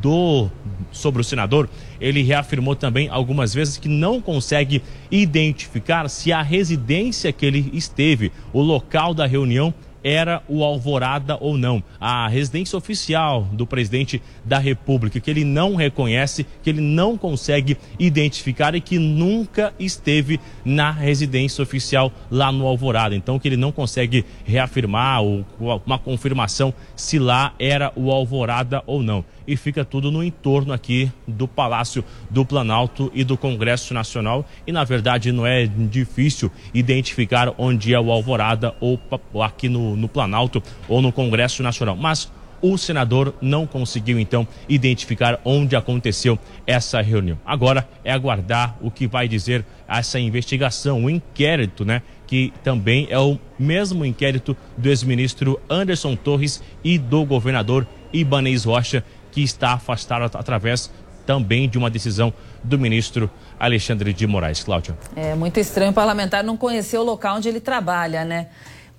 do 0.00 0.50
sobre 0.90 1.22
o 1.22 1.24
senador, 1.24 1.68
ele 2.00 2.22
reafirmou 2.22 2.76
também 2.76 3.08
algumas 3.08 3.54
vezes 3.54 3.78
que 3.78 3.88
não 3.88 4.20
consegue 4.20 4.82
identificar 5.10 6.08
se 6.08 6.32
a 6.32 6.42
residência 6.42 7.32
que 7.32 7.46
ele 7.46 7.70
esteve, 7.72 8.30
o 8.52 8.60
local 8.60 9.14
da 9.14 9.26
reunião 9.26 9.72
era 10.02 10.42
o 10.48 10.62
Alvorada 10.64 11.36
ou 11.40 11.56
não. 11.56 11.82
A 12.00 12.28
residência 12.28 12.76
oficial 12.76 13.48
do 13.52 13.66
presidente 13.66 14.22
da 14.44 14.58
República, 14.58 15.20
que 15.20 15.30
ele 15.30 15.44
não 15.44 15.74
reconhece, 15.74 16.46
que 16.62 16.70
ele 16.70 16.80
não 16.80 17.16
consegue 17.16 17.76
identificar 17.98 18.74
e 18.74 18.80
que 18.80 18.98
nunca 18.98 19.72
esteve 19.78 20.40
na 20.64 20.90
residência 20.90 21.62
oficial 21.62 22.12
lá 22.30 22.50
no 22.50 22.66
Alvorada. 22.66 23.14
Então, 23.14 23.38
que 23.38 23.48
ele 23.48 23.56
não 23.56 23.72
consegue 23.72 24.24
reafirmar 24.44 25.22
ou 25.22 25.44
uma 25.86 25.98
confirmação 25.98 26.74
se 26.96 27.18
lá 27.18 27.54
era 27.58 27.92
o 27.96 28.10
Alvorada 28.10 28.82
ou 28.86 29.02
não 29.02 29.24
e 29.46 29.56
fica 29.56 29.84
tudo 29.84 30.10
no 30.10 30.22
entorno 30.22 30.72
aqui 30.72 31.10
do 31.26 31.46
Palácio 31.46 32.04
do 32.30 32.44
Planalto 32.44 33.10
e 33.14 33.24
do 33.24 33.36
Congresso 33.36 33.94
Nacional. 33.94 34.46
E 34.66 34.72
na 34.72 34.84
verdade 34.84 35.32
não 35.32 35.46
é 35.46 35.66
difícil 35.66 36.50
identificar 36.72 37.52
onde 37.58 37.94
é 37.94 38.00
o 38.00 38.10
Alvorada 38.10 38.74
ou 38.80 39.00
aqui 39.42 39.68
no, 39.68 39.96
no 39.96 40.08
Planalto 40.08 40.62
ou 40.88 41.02
no 41.02 41.12
Congresso 41.12 41.62
Nacional. 41.62 41.96
Mas 41.96 42.30
o 42.62 42.78
senador 42.78 43.34
não 43.42 43.66
conseguiu 43.66 44.20
então 44.20 44.46
identificar 44.68 45.40
onde 45.44 45.74
aconteceu 45.74 46.38
essa 46.64 47.02
reunião. 47.02 47.36
Agora 47.44 47.86
é 48.04 48.12
aguardar 48.12 48.76
o 48.80 48.90
que 48.90 49.08
vai 49.08 49.26
dizer 49.26 49.64
essa 49.88 50.18
investigação, 50.18 51.04
o 51.04 51.10
inquérito, 51.10 51.84
né? 51.84 52.00
Que 52.26 52.52
também 52.62 53.08
é 53.10 53.18
o 53.18 53.36
mesmo 53.58 54.06
inquérito 54.06 54.56
do 54.78 54.88
ex-ministro 54.88 55.60
Anderson 55.68 56.14
Torres 56.14 56.62
e 56.84 56.96
do 56.96 57.24
governador 57.26 57.86
Ibanez 58.12 58.64
Rocha, 58.64 59.04
que 59.32 59.42
está 59.42 59.72
afastado 59.72 60.36
através 60.36 60.90
também 61.26 61.68
de 61.68 61.78
uma 61.78 61.90
decisão 61.90 62.32
do 62.62 62.78
ministro 62.78 63.30
Alexandre 63.58 64.12
de 64.12 64.26
Moraes. 64.26 64.62
Cláudia. 64.62 64.96
É 65.16 65.34
muito 65.34 65.58
estranho 65.58 65.90
o 65.90 65.94
parlamentar 65.94 66.44
não 66.44 66.56
conhecer 66.56 66.98
o 66.98 67.02
local 67.02 67.36
onde 67.36 67.48
ele 67.48 67.60
trabalha, 67.60 68.24
né? 68.24 68.48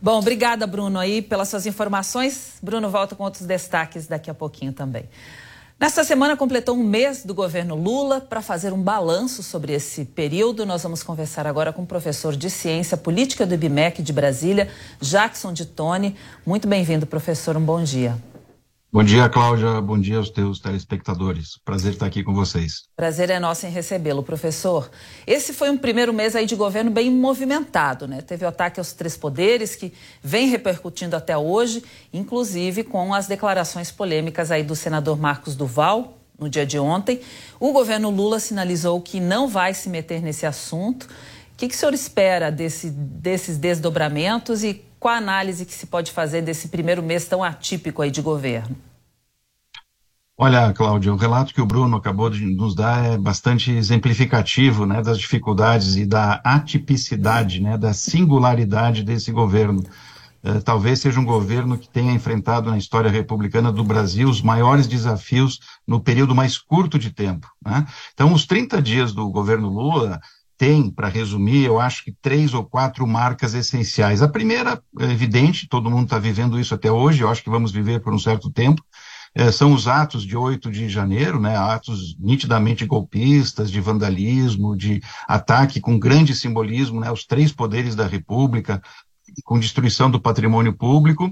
Bom, 0.02 0.20
obrigada, 0.20 0.68
Bruno, 0.68 1.00
aí 1.00 1.22
pelas 1.22 1.48
suas 1.48 1.66
informações. 1.66 2.56
Bruno 2.62 2.90
volta 2.90 3.16
com 3.16 3.24
outros 3.24 3.46
destaques 3.46 4.06
daqui 4.06 4.30
a 4.30 4.34
pouquinho 4.34 4.74
também. 4.74 5.06
Nesta 5.80 6.04
semana 6.04 6.38
completou 6.38 6.76
um 6.76 6.84
mês 6.84 7.26
do 7.26 7.34
governo 7.34 7.76
Lula 7.76 8.22
para 8.22 8.42
fazer 8.42 8.72
um 8.72 8.82
balanço 8.82 9.42
sobre 9.44 9.74
esse 9.74 10.06
período. 10.06 10.66
Nós 10.66 10.84
vamos 10.84 11.04
conversar 11.04 11.48
agora 11.48 11.74
com 11.74 11.84
o 11.84 11.86
professor 11.86 12.36
de 12.36 12.50
Ciência 12.50 12.96
Política 12.96 13.46
do 13.46 13.54
IBMEC 13.54 14.02
de 14.02 14.14
Brasília, 14.14 14.70
Jackson 15.02 15.52
de 15.52 15.66
Tone. 15.66 16.16
Muito 16.46 16.68
bem-vindo, 16.68 17.06
professor. 17.06 17.58
Um 17.58 17.66
bom 17.66 17.84
dia. 17.84 18.18
Bom 18.94 19.04
dia, 19.04 19.28
Cláudia. 19.28 19.82
Bom 19.82 20.00
dia 20.00 20.18
aos 20.18 20.30
teus 20.30 20.60
telespectadores. 20.60 21.58
Prazer 21.66 21.94
estar 21.94 22.06
aqui 22.06 22.24
com 22.24 22.32
vocês. 22.32 22.84
Prazer 22.96 23.32
é 23.32 23.40
nosso 23.40 23.66
em 23.66 23.72
recebê-lo, 23.72 24.22
professor. 24.22 24.88
Esse 25.26 25.52
foi 25.52 25.72
um 25.72 25.78
primeiro 25.80 26.14
mês 26.14 26.36
aí 26.36 26.46
de 26.46 26.56
governo 26.56 26.92
bem 26.92 27.10
movimentado, 27.10 28.08
né? 28.08 28.22
Teve 28.22 28.46
o 28.46 28.48
ataque 28.48 28.80
aos 28.80 28.94
três 28.94 29.18
poderes 29.18 29.76
que 29.76 29.92
vem 30.22 30.48
repercutindo 30.48 31.16
até 31.16 31.36
hoje, 31.36 31.84
inclusive 32.14 32.84
com 32.84 33.16
as 33.16 33.26
declarações 33.26 33.92
polêmicas 33.92 34.52
aí 34.52 34.62
do 34.62 34.76
senador 34.76 35.18
Marcos 35.18 35.56
Duval 35.56 36.20
no 36.38 36.48
dia 36.48 36.64
de 36.64 36.78
ontem. 36.78 37.20
O 37.60 37.72
governo 37.72 38.12
Lula 38.12 38.40
sinalizou 38.40 39.02
que 39.02 39.20
não 39.20 39.48
vai 39.48 39.74
se 39.74 39.90
meter 39.90 40.22
nesse 40.22 40.46
assunto. 40.46 41.08
O 41.52 41.58
que, 41.58 41.68
que 41.68 41.74
o 41.74 41.78
senhor 41.78 41.96
espera 41.96 42.52
desse, 42.52 42.92
desses 42.92 43.58
desdobramentos 43.58 44.64
e 44.64 44.84
qual 45.04 45.16
a 45.16 45.18
análise 45.18 45.66
que 45.66 45.74
se 45.74 45.86
pode 45.86 46.14
fazer 46.14 46.42
desse 46.42 46.70
primeiro 46.70 47.04
mês 47.04 47.28
tão 47.28 47.44
atípico 47.44 48.02
aí 48.02 48.10
de 48.10 48.22
governo? 48.22 48.74
Olha, 50.38 50.72
Cláudia, 50.72 51.14
o 51.14 51.18
relato 51.18 51.54
que 51.54 51.60
o 51.60 51.66
Bruno 51.66 51.98
acabou 51.98 52.30
de 52.30 52.46
nos 52.46 52.74
dar 52.74 53.04
é 53.04 53.18
bastante 53.18 53.70
exemplificativo 53.70 54.86
né, 54.86 55.02
das 55.02 55.20
dificuldades 55.20 55.98
e 55.98 56.06
da 56.06 56.36
atipicidade, 56.42 57.62
né, 57.62 57.78
da 57.78 57.92
singularidade 57.94 59.04
desse 59.04 59.30
governo. 59.30 59.84
Uh, 60.42 60.62
talvez 60.64 61.02
seja 61.02 61.20
um 61.20 61.26
governo 61.26 61.78
que 61.78 61.90
tenha 61.90 62.14
enfrentado 62.14 62.72
na 62.72 62.78
história 62.78 63.12
republicana 63.12 63.74
do 63.74 63.84
Brasil 63.84 64.30
os 64.30 64.42
maiores 64.42 64.88
desafios 64.88 65.60
no 65.86 66.00
período 66.00 66.34
mais 66.34 66.58
curto 66.58 66.98
de 66.98 67.12
tempo. 67.12 67.46
Né? 67.64 67.86
Então, 68.14 68.32
os 68.32 68.46
30 68.46 68.82
dias 68.82 69.12
do 69.12 69.30
governo 69.30 69.68
Lula 69.68 70.22
tem, 70.64 70.90
para 70.90 71.10
resumir, 71.10 71.66
eu 71.66 71.78
acho 71.78 72.06
que 72.06 72.12
três 72.22 72.54
ou 72.54 72.64
quatro 72.64 73.06
marcas 73.06 73.54
essenciais. 73.54 74.22
A 74.22 74.30
primeira, 74.30 74.82
é 74.98 75.12
evidente, 75.12 75.68
todo 75.68 75.92
mundo 75.92 76.06
está 76.06 76.18
vivendo 76.18 76.58
isso 76.58 76.74
até 76.74 76.90
hoje, 76.90 77.22
eu 77.22 77.28
acho 77.28 77.44
que 77.44 77.50
vamos 77.50 77.70
viver 77.70 78.00
por 78.00 78.14
um 78.14 78.18
certo 78.20 78.50
tempo, 78.50 78.82
é, 79.36 79.52
são 79.52 79.74
os 79.74 79.90
atos 79.90 80.24
de 80.24 80.38
8 80.38 80.72
de 80.72 80.88
janeiro, 80.88 81.38
né, 81.38 81.58
atos 81.58 82.16
nitidamente 82.18 82.86
golpistas, 82.86 83.70
de 83.70 83.82
vandalismo, 83.82 84.74
de 84.74 85.02
ataque 85.28 85.82
com 85.82 86.00
grande 86.00 86.34
simbolismo 86.34 87.02
né, 87.02 87.10
aos 87.10 87.26
três 87.26 87.52
poderes 87.52 87.94
da 87.94 88.08
República, 88.08 88.82
com 89.44 89.60
destruição 89.60 90.10
do 90.10 90.22
patrimônio 90.22 90.72
público, 90.72 91.30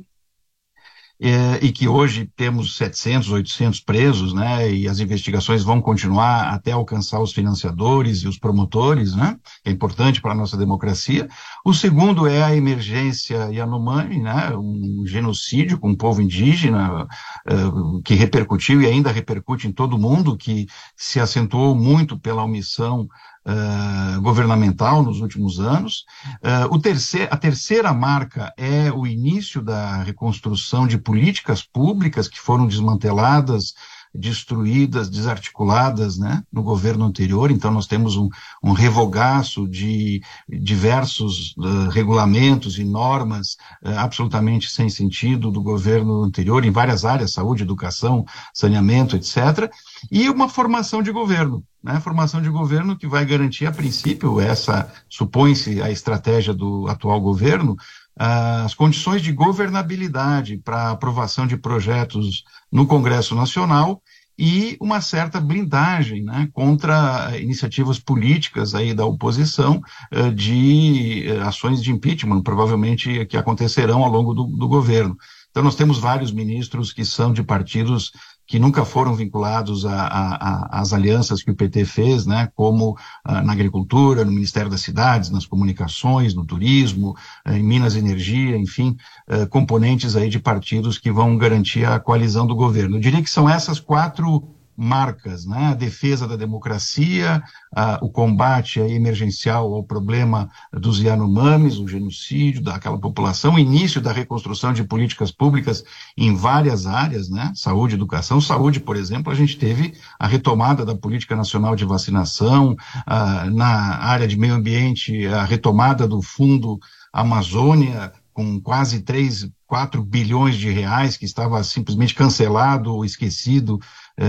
é, 1.22 1.64
e 1.64 1.72
que 1.72 1.88
hoje 1.88 2.28
temos 2.36 2.76
700, 2.78 3.30
800 3.30 3.80
presos, 3.82 4.34
né, 4.34 4.74
e 4.74 4.88
as 4.88 5.00
investigações 5.00 5.64
vão 5.64 5.80
continuar 5.80 6.52
até 6.52 6.72
alcançar 6.72 7.22
os 7.22 7.32
financiadores 7.32 8.24
e 8.24 8.28
os 8.28 8.40
promotores, 8.40 9.16
né, 9.16 9.38
é 9.64 9.70
importante 9.70 10.20
para 10.20 10.32
a 10.32 10.36
nossa 10.36 10.58
democracia. 10.58 11.30
O 11.64 11.76
segundo 11.76 12.26
é 12.26 12.42
a 12.42 12.56
emergência 12.56 13.52
Yanomami, 13.52 14.20
né, 14.20 14.52
um 14.58 15.04
genocídio 15.06 15.78
com 15.78 15.92
o 15.92 15.98
povo 15.98 16.24
indígena, 16.24 17.04
uh, 17.04 18.02
que 18.02 18.16
repercutiu 18.16 18.82
e 18.82 18.88
ainda 18.88 19.12
repercute 19.12 19.68
em 19.68 19.72
todo 19.72 19.96
o 19.96 20.00
mundo, 20.00 20.36
que 20.36 20.66
se 20.96 21.20
acentuou 21.20 21.76
muito 21.76 22.18
pela 22.18 22.44
omissão 22.44 23.08
uh, 23.46 24.22
governamental 24.22 25.04
nos 25.04 25.20
últimos 25.22 25.60
anos. 25.60 26.06
Uh, 26.44 27.28
a 27.30 27.38
terceira 27.38 27.94
marca 27.94 28.54
é 28.58 28.92
o 28.92 29.06
início 29.06 29.62
da 29.62 30.04
reconstrução 30.04 30.88
de 30.88 30.98
políticas 30.98 31.64
públicas 31.64 32.28
que 32.28 32.40
foram 32.40 32.68
desmanteladas 32.68 33.74
destruídas, 34.14 35.10
desarticuladas 35.10 36.18
né, 36.18 36.44
no 36.52 36.62
governo 36.62 37.06
anterior. 37.06 37.52
Então, 37.52 37.72
nós 37.72 37.88
temos 37.88 38.18
um, 38.18 38.30
um 38.64 38.72
revogaço 38.72 39.68
de 39.68 40.22
diversos 40.48 41.56
uh, 41.58 41.90
regulamentos 41.90 42.78
e 42.78 42.84
normas 42.84 43.58
uh, 43.84 43.98
absolutamente 43.98 44.70
sem 44.70 44.90
sentido 44.90 45.50
do 45.50 45.62
governo 45.62 46.24
anterior, 46.24 46.66
em 46.66 46.72
várias 46.72 47.06
áreas 47.06 47.34
saúde, 47.34 47.64
educação, 47.64 48.26
saneamento, 48.54 49.16
etc. 49.16 49.72
E 50.12 50.30
uma 50.30 50.50
formação 50.50 51.02
de 51.02 51.12
governo. 51.12 51.64
Né, 51.84 52.00
formação 52.00 52.40
de 52.40 52.50
governo 52.50 52.96
que 52.96 53.08
vai 53.08 53.26
garantir, 53.26 53.66
a 53.66 53.72
princípio, 53.72 54.40
essa 54.40 54.88
supõe-se 55.10 55.82
a 55.82 55.90
estratégia 55.90 56.54
do 56.54 56.88
atual 56.88 57.20
governo, 57.20 57.76
as 58.16 58.74
condições 58.74 59.22
de 59.22 59.32
governabilidade 59.32 60.58
para 60.58 60.92
aprovação 60.92 61.48
de 61.48 61.58
projetos 61.58 62.44
no 62.72 62.86
Congresso 62.86 63.36
Nacional 63.36 64.02
e 64.38 64.76
uma 64.82 65.02
certa 65.02 65.40
blindagem 65.40 66.24
né, 66.24 66.50
contra 66.52 67.38
iniciativas 67.40 68.00
políticas 68.00 68.74
aí 68.74 68.94
da 68.94 69.06
oposição 69.06 69.82
uh, 70.12 70.34
de 70.34 71.28
uh, 71.28 71.48
ações 71.48 71.84
de 71.84 71.92
impeachment, 71.92 72.42
provavelmente 72.42 73.26
que 73.28 73.38
acontecerão 73.38 74.04
ao 74.04 74.10
longo 74.10 74.34
do, 74.34 74.46
do 74.46 74.68
governo. 74.68 75.16
Então, 75.52 75.62
nós 75.62 75.76
temos 75.76 76.00
vários 76.00 76.32
ministros 76.32 76.94
que 76.94 77.06
são 77.06 77.32
de 77.32 77.44
partidos 77.44 78.12
que 78.52 78.60
nunca 78.60 78.84
foram 78.84 79.16
vinculados 79.16 79.86
às 79.86 80.92
alianças 80.92 81.42
que 81.42 81.52
o 81.52 81.56
PT 81.56 81.86
fez, 81.86 82.26
né, 82.26 82.50
como 82.54 82.98
ah, 83.24 83.42
na 83.42 83.54
agricultura, 83.54 84.26
no 84.26 84.32
Ministério 84.34 84.70
das 84.70 84.82
Cidades, 84.82 85.30
nas 85.30 85.46
comunicações, 85.46 86.34
no 86.34 86.46
turismo, 86.46 87.16
ah, 87.46 87.58
em 87.58 87.64
Minas 87.64 87.96
Energia, 87.96 88.58
enfim, 88.58 88.98
ah, 89.26 89.46
componentes 89.46 90.18
aí 90.18 90.28
de 90.28 90.38
partidos 90.38 91.00
que 91.00 91.10
vão 91.10 91.38
garantir 91.38 91.86
a 91.86 91.98
coalizão 91.98 92.46
do 92.46 92.54
governo. 92.54 92.98
Eu 92.98 93.00
diria 93.00 93.24
que 93.24 93.30
são 93.30 93.50
essas 93.50 93.80
quatro 93.80 94.44
marcas, 94.82 95.46
né? 95.46 95.68
a 95.68 95.74
defesa 95.76 96.28
da 96.28 96.36
democracia, 96.36 97.44
a, 97.72 98.00
o 98.02 98.10
combate 98.10 98.80
emergencial 98.80 99.72
ao 99.76 99.84
problema 99.84 100.50
dos 100.74 101.00
Yanomamis, 101.00 101.78
o 101.78 101.88
genocídio 101.88 102.64
daquela 102.64 102.98
população, 102.98 103.54
o 103.54 103.60
início 103.60 104.02
da 104.02 104.12
reconstrução 104.12 104.74
de 104.74 104.84
políticas 104.84 105.32
públicas 105.32 105.84
em 106.18 106.36
várias 106.36 106.88
áreas, 106.88 107.30
né? 107.30 107.52
saúde, 107.54 107.94
educação. 107.94 108.42
Saúde, 108.42 108.80
por 108.80 108.96
exemplo, 108.96 109.32
a 109.32 109.36
gente 109.36 109.56
teve 109.56 109.94
a 110.18 110.26
retomada 110.26 110.84
da 110.84 110.96
política 110.96 111.36
nacional 111.36 111.76
de 111.76 111.86
vacinação, 111.86 112.76
a, 113.06 113.46
na 113.46 113.98
área 113.98 114.28
de 114.28 114.36
meio 114.36 114.56
ambiente, 114.56 115.28
a 115.28 115.44
retomada 115.44 116.08
do 116.08 116.24
fundo 116.24 116.80
Amazônia, 117.14 118.12
com 118.34 118.60
quase 118.60 119.02
3, 119.02 119.50
4 119.68 120.02
bilhões 120.04 120.56
de 120.56 120.70
reais, 120.70 121.18
que 121.18 121.26
estava 121.26 121.64
simplesmente 121.64 122.16
cancelado 122.16 122.94
ou 122.94 123.06
esquecido 123.06 123.80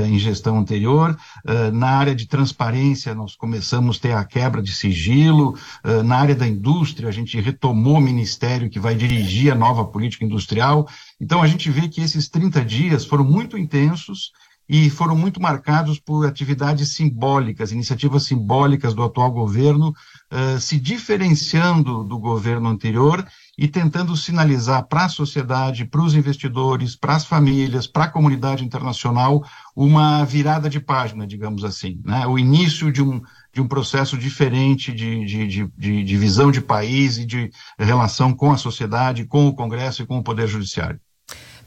em 0.07 0.18
gestão 0.18 0.59
anterior. 0.59 1.16
Eh, 1.46 1.70
na 1.70 1.88
área 1.88 2.14
de 2.14 2.26
transparência, 2.26 3.14
nós 3.14 3.37
começamos 3.37 3.98
a 3.98 4.00
ter 4.00 4.12
a 4.12 4.24
quebra 4.24 4.62
de 4.62 4.74
sigilo. 4.74 5.57
Eh, 5.85 6.02
na 6.02 6.16
área 6.16 6.35
da 6.35 6.46
indústria, 6.46 7.09
a 7.09 7.12
gente 7.12 7.38
retomou 7.40 7.98
o 7.98 8.00
ministério 8.00 8.70
que 8.70 8.81
vai 8.81 8.94
dirigir 8.94 9.52
a 9.52 9.55
nova 9.55 9.85
política 9.85 10.24
industrial. 10.24 10.88
Então, 11.20 11.42
a 11.42 11.46
gente 11.46 11.70
vê 11.70 11.88
que 11.88 12.00
esses 12.00 12.28
30 12.28 12.64
dias 12.64 13.05
foram 13.05 13.24
muito 13.24 13.59
intensos 13.59 14.33
e 14.68 14.88
foram 14.88 15.14
muito 15.14 15.42
marcados 15.42 15.98
por 15.98 16.26
atividades 16.26 16.90
simbólicas, 16.90 17.72
iniciativas 17.72 18.24
simbólicas 18.24 18.94
do 18.94 19.02
atual 19.02 19.31
governo, 19.31 19.92
se 20.61 20.78
diferenciando 20.78 22.05
do 22.05 22.18
governo 22.18 22.70
anterior 22.70 23.26
e 23.57 23.69
tentando 23.69 24.17
sinalizar 24.17 24.85
para 24.87 25.05
a 25.05 25.09
sociedade, 25.09 25.85
para 25.85 26.03
os 26.03 26.15
investidores, 26.15 26.97
para 26.97 27.17
as 27.17 27.25
famílias, 27.25 27.87
para 27.87 28.05
a 28.05 28.09
comunidade 28.09 28.65
internacional, 28.65 29.45
uma 29.77 30.25
virada 30.25 30.71
de 30.71 30.81
página, 30.81 31.27
digamos 31.27 31.65
assim, 31.65 32.01
né? 32.05 32.27
o 32.27 32.38
início 32.38 32.91
de 32.91 33.03
um, 33.03 33.21
de 33.53 33.61
um 33.61 33.69
processo 33.69 34.17
diferente 34.17 34.93
de, 34.93 35.25
de, 35.25 35.71
de, 35.77 36.05
de 36.05 36.17
visão 36.17 36.51
de 36.51 36.61
país 36.61 37.19
e 37.19 37.27
de 37.27 37.51
relação 37.79 38.33
com 38.33 38.51
a 38.51 38.57
sociedade, 38.57 39.27
com 39.27 39.47
o 39.47 39.55
Congresso 39.55 40.03
e 40.03 40.07
com 40.07 40.19
o 40.19 40.23
Poder 40.23 40.47
Judiciário. 40.47 40.99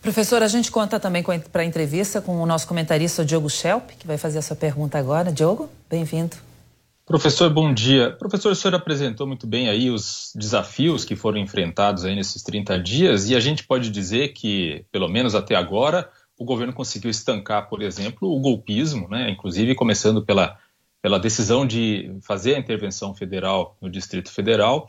Professor, 0.02 0.43
a 0.43 0.48
gente 0.48 0.71
conta 0.71 1.00
também 1.00 1.24
para 1.24 1.63
a 1.63 1.65
entrevista 1.65 2.21
com 2.21 2.38
o 2.38 2.45
nosso 2.45 2.67
comentarista 2.67 3.26
Diogo 3.26 3.50
Schelp, 3.50 3.89
que 3.98 4.06
vai 4.06 4.17
fazer 4.17 4.38
a 4.38 4.41
sua 4.41 4.56
pergunta 4.56 5.00
agora. 5.00 5.32
Diogo, 5.32 5.67
bem-vindo. 5.89 6.36
Professor, 7.06 7.52
bom 7.52 7.72
dia. 7.72 8.12
Professor, 8.12 8.52
o 8.52 8.56
senhor 8.56 8.74
apresentou 8.74 9.28
muito 9.28 9.46
bem 9.46 9.70
aí 9.70 9.91
os 9.91 10.34
desafios 10.36 11.06
que 11.06 11.15
foram 11.15 11.38
enfrentados 11.38 12.04
aí 12.04 12.15
nesses 12.15 12.41
30 12.41 12.80
dias 12.80 13.30
e 13.30 13.36
a 13.36 13.39
gente 13.39 13.63
pode 13.63 13.91
dizer 13.91 14.30
que, 14.30 14.84
pelo 14.91 15.08
menos 15.08 15.36
até 15.36 15.54
agora, 15.54 16.10
o 16.36 16.44
governo 16.44 16.74
conseguiu 16.74 17.12
estancar, 17.12 17.70
por 17.70 17.84
exemplo, 17.84 18.28
o 18.28 18.39
golpismo, 18.39 19.08
né? 19.08 19.30
inclusive 19.30 19.76
começando 19.76 20.26
pela, 20.26 20.58
pela 21.00 21.20
decisão 21.20 21.63
de 21.63 22.12
fazer 22.24 22.56
a 22.56 22.60
intervenção 22.60 23.13
federal 23.13 23.78
no 23.80 23.88
Distrito 23.88 24.32
Federal 24.32 24.88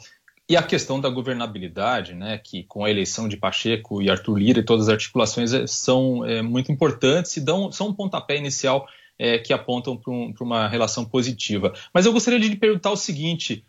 e 0.48 0.56
a 0.56 0.62
questão 0.62 0.98
da 0.98 1.10
governabilidade, 1.10 2.14
né, 2.14 2.38
que 2.38 2.62
com 2.62 2.84
a 2.84 2.90
eleição 2.90 3.28
de 3.28 3.36
Pacheco 3.36 4.00
e 4.00 4.08
Arthur 4.08 4.38
Lira 4.38 4.60
e 4.60 4.64
todas 4.64 4.88
as 4.88 4.94
articulações 4.94 5.52
eh, 5.52 5.66
são 5.66 6.24
é, 6.24 6.40
muito 6.40 6.70
importantes 6.70 7.36
e 7.36 7.40
dão, 7.40 7.72
são 7.72 7.88
um 7.88 7.92
pontapé 7.92 8.36
inicial 8.36 8.86
é, 9.18 9.38
que 9.38 9.52
apontam 9.52 9.96
para 9.96 10.12
um, 10.12 10.32
uma 10.40 10.68
relação 10.68 11.04
positiva. 11.04 11.72
Mas 11.92 12.06
eu 12.06 12.12
gostaria 12.12 12.40
de 12.40 12.48
lhe 12.48 12.56
perguntar 12.56 12.90
o 12.90 12.96
seguinte: 12.96 13.64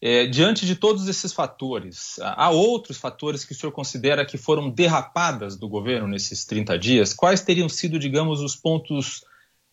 é, 0.00 0.26
diante 0.26 0.66
de 0.66 0.76
todos 0.76 1.08
esses 1.08 1.32
fatores, 1.32 2.18
há 2.20 2.50
outros 2.50 2.98
fatores 2.98 3.44
que 3.44 3.52
o 3.52 3.54
senhor 3.54 3.72
considera 3.72 4.26
que 4.26 4.36
foram 4.36 4.70
derrapadas 4.70 5.56
do 5.56 5.68
governo 5.68 6.06
nesses 6.06 6.44
30 6.44 6.78
dias? 6.78 7.14
Quais 7.14 7.40
teriam 7.40 7.68
sido, 7.68 7.98
digamos, 7.98 8.40
os 8.40 8.54
pontos 8.54 9.24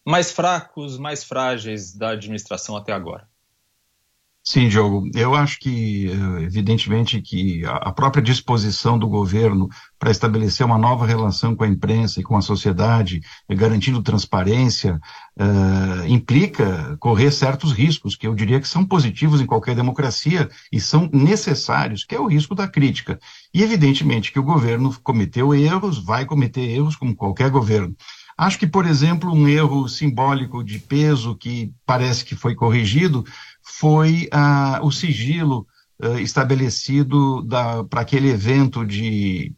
mais 0.06 0.32
fracos, 0.32 0.98
mais 0.98 1.24
frágeis 1.24 1.94
da 1.94 2.12
administração 2.12 2.76
até 2.76 2.94
agora? 2.94 3.31
Sim, 4.44 4.70
Diogo. 4.70 5.08
Eu 5.14 5.36
acho 5.36 5.60
que, 5.60 6.10
eh, 6.10 6.44
evidentemente, 6.44 7.22
que 7.22 7.64
a 7.66 7.92
própria 7.92 8.24
disposição 8.24 8.98
do 8.98 9.08
governo 9.08 9.70
para 10.00 10.10
estabelecer 10.10 10.66
uma 10.66 10.80
nova 10.80 11.06
relação 11.06 11.56
com 11.56 11.64
a 11.64 11.68
imprensa 11.68 12.20
e 12.20 12.24
com 12.24 12.36
a 12.36 12.42
sociedade, 12.42 13.22
eh, 13.48 13.56
garantindo 13.56 14.02
transparência, 14.02 15.00
uh, 15.40 16.06
implica 16.08 16.98
correr 17.00 17.32
certos 17.32 17.72
riscos, 17.72 18.16
que 18.16 18.26
eu 18.28 18.34
diria 18.34 18.60
que 18.60 18.68
são 18.68 18.84
positivos 18.84 19.42
em 19.42 19.46
qualquer 19.46 19.76
democracia 19.76 20.50
e 20.72 20.82
são 20.82 21.08
necessários, 21.14 22.04
que 22.04 22.16
é 22.16 22.20
o 22.20 22.28
risco 22.28 22.56
da 22.56 22.68
crítica. 22.68 23.20
E, 23.54 23.62
evidentemente, 23.62 24.32
que 24.32 24.40
o 24.40 24.44
governo 24.44 24.92
cometeu 25.04 25.54
erros, 25.54 26.04
vai 26.04 26.26
cometer 26.26 26.62
erros, 26.62 26.96
como 26.96 27.16
qualquer 27.16 27.52
governo. 27.52 27.96
Acho 28.42 28.58
que, 28.58 28.66
por 28.66 28.88
exemplo, 28.88 29.32
um 29.32 29.48
erro 29.48 29.88
simbólico 29.88 30.64
de 30.64 30.80
peso 30.80 31.36
que 31.36 31.72
parece 31.86 32.26
que 32.26 32.36
foi 32.36 32.56
corrigido 32.56 33.24
foi 33.62 34.28
ah, 34.32 34.80
o 34.82 34.92
sigilo 34.92 35.68
ah, 36.02 36.20
estabelecido 36.20 37.48
para 37.88 38.02
aquele 38.02 38.32
evento 38.32 38.84
de 38.84 39.54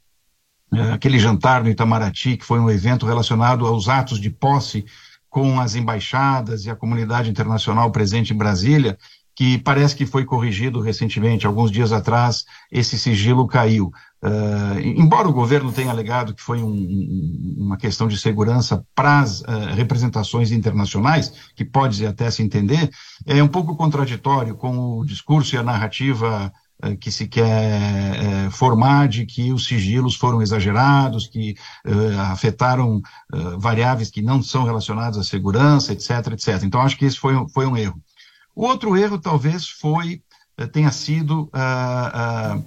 ah, 0.74 0.96
aquele 0.96 1.18
jantar 1.18 1.64
no 1.64 1.70
Itamaraty, 1.70 2.36
que 2.36 2.44
foi 2.44 2.60
um 2.60 2.70
evento 2.70 3.06
relacionado 3.06 3.66
aos 3.66 3.88
atos 3.88 4.20
de 4.20 4.30
posse 4.30 4.84
com 5.30 5.62
as 5.62 5.76
embaixadas 5.76 6.66
e 6.66 6.70
a 6.70 6.76
comunidade 6.76 7.30
internacional 7.30 7.90
presente 7.90 8.34
em 8.34 8.38
Brasília, 8.38 8.98
que 9.36 9.58
parece 9.58 9.96
que 9.96 10.06
foi 10.06 10.26
corrigido 10.26 10.80
recentemente, 10.80 11.48
alguns 11.48 11.72
dias 11.72 11.92
atrás, 11.92 12.46
esse 12.72 12.98
sigilo 13.00 13.48
caiu. 13.48 13.92
Uh, 14.24 14.80
embora 14.80 15.28
o 15.28 15.34
governo 15.34 15.72
tenha 15.74 15.92
alegado 15.92 16.34
que 16.34 16.42
foi 16.42 16.62
um, 16.64 17.56
uma 17.58 17.76
questão 17.76 18.08
de 18.08 18.18
segurança 18.18 18.86
para 18.96 19.20
as 19.20 19.42
uh, 19.42 19.46
representações 19.76 20.52
internacionais, 20.52 21.34
que 21.56 21.66
pode 21.66 22.06
até 22.06 22.32
se 22.32 22.42
entender, 22.42 22.90
é 23.26 23.44
um 23.44 23.48
pouco 23.48 23.76
contraditório 23.76 24.56
com 24.56 25.00
o 25.00 25.06
discurso 25.06 25.56
e 25.56 25.58
a 25.58 25.64
narrativa 25.64 26.54
uh, 26.86 26.98
que 26.98 27.12
se 27.12 27.28
quer 27.28 28.50
formar 28.52 29.08
de 29.08 29.26
que 29.26 29.52
os 29.52 29.66
sigilos 29.66 30.16
foram 30.16 30.42
exagerados, 30.42 31.28
que 31.28 31.56
afetaram 32.32 33.02
variáveis 33.58 34.12
que 34.12 34.22
não 34.22 34.44
são 34.44 34.64
relacionadas 34.64 35.18
à 35.18 35.24
segurança, 35.24 35.92
etc, 35.92 36.34
etc. 36.34 36.64
Então, 36.64 36.82
acho 36.82 36.98
que 36.98 37.06
esse 37.06 37.18
foi, 37.18 37.34
foi 37.50 37.66
um 37.66 37.76
erro. 37.76 38.00
O 38.56 38.66
outro 38.66 38.96
erro 38.96 39.18
talvez 39.18 39.68
foi, 39.68 40.22
eh, 40.58 40.68
tenha 40.68 40.92
sido 40.92 41.50
uh, 41.54 42.60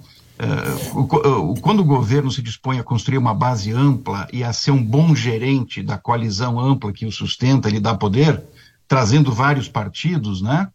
uh, 0.43 1.01
uh, 1.01 1.61
quando 1.61 1.79
o 1.79 1.85
governo 1.85 2.29
se 2.29 2.41
dispõe 2.41 2.77
a 2.79 2.83
construir 2.83 3.17
uma 3.17 3.33
base 3.33 3.71
ampla 3.71 4.27
e 4.33 4.43
a 4.43 4.51
ser 4.51 4.71
um 4.71 4.83
bom 4.83 5.15
gerente 5.15 5.81
da 5.81 5.97
coalizão 5.97 6.59
ampla 6.59 6.91
que 6.91 7.05
o 7.05 7.11
sustenta, 7.11 7.69
lhe 7.69 7.79
dá 7.79 7.95
poder, 7.95 8.43
trazendo 8.87 9.31
vários 9.31 9.69
partidos, 9.69 10.41
né? 10.41 10.67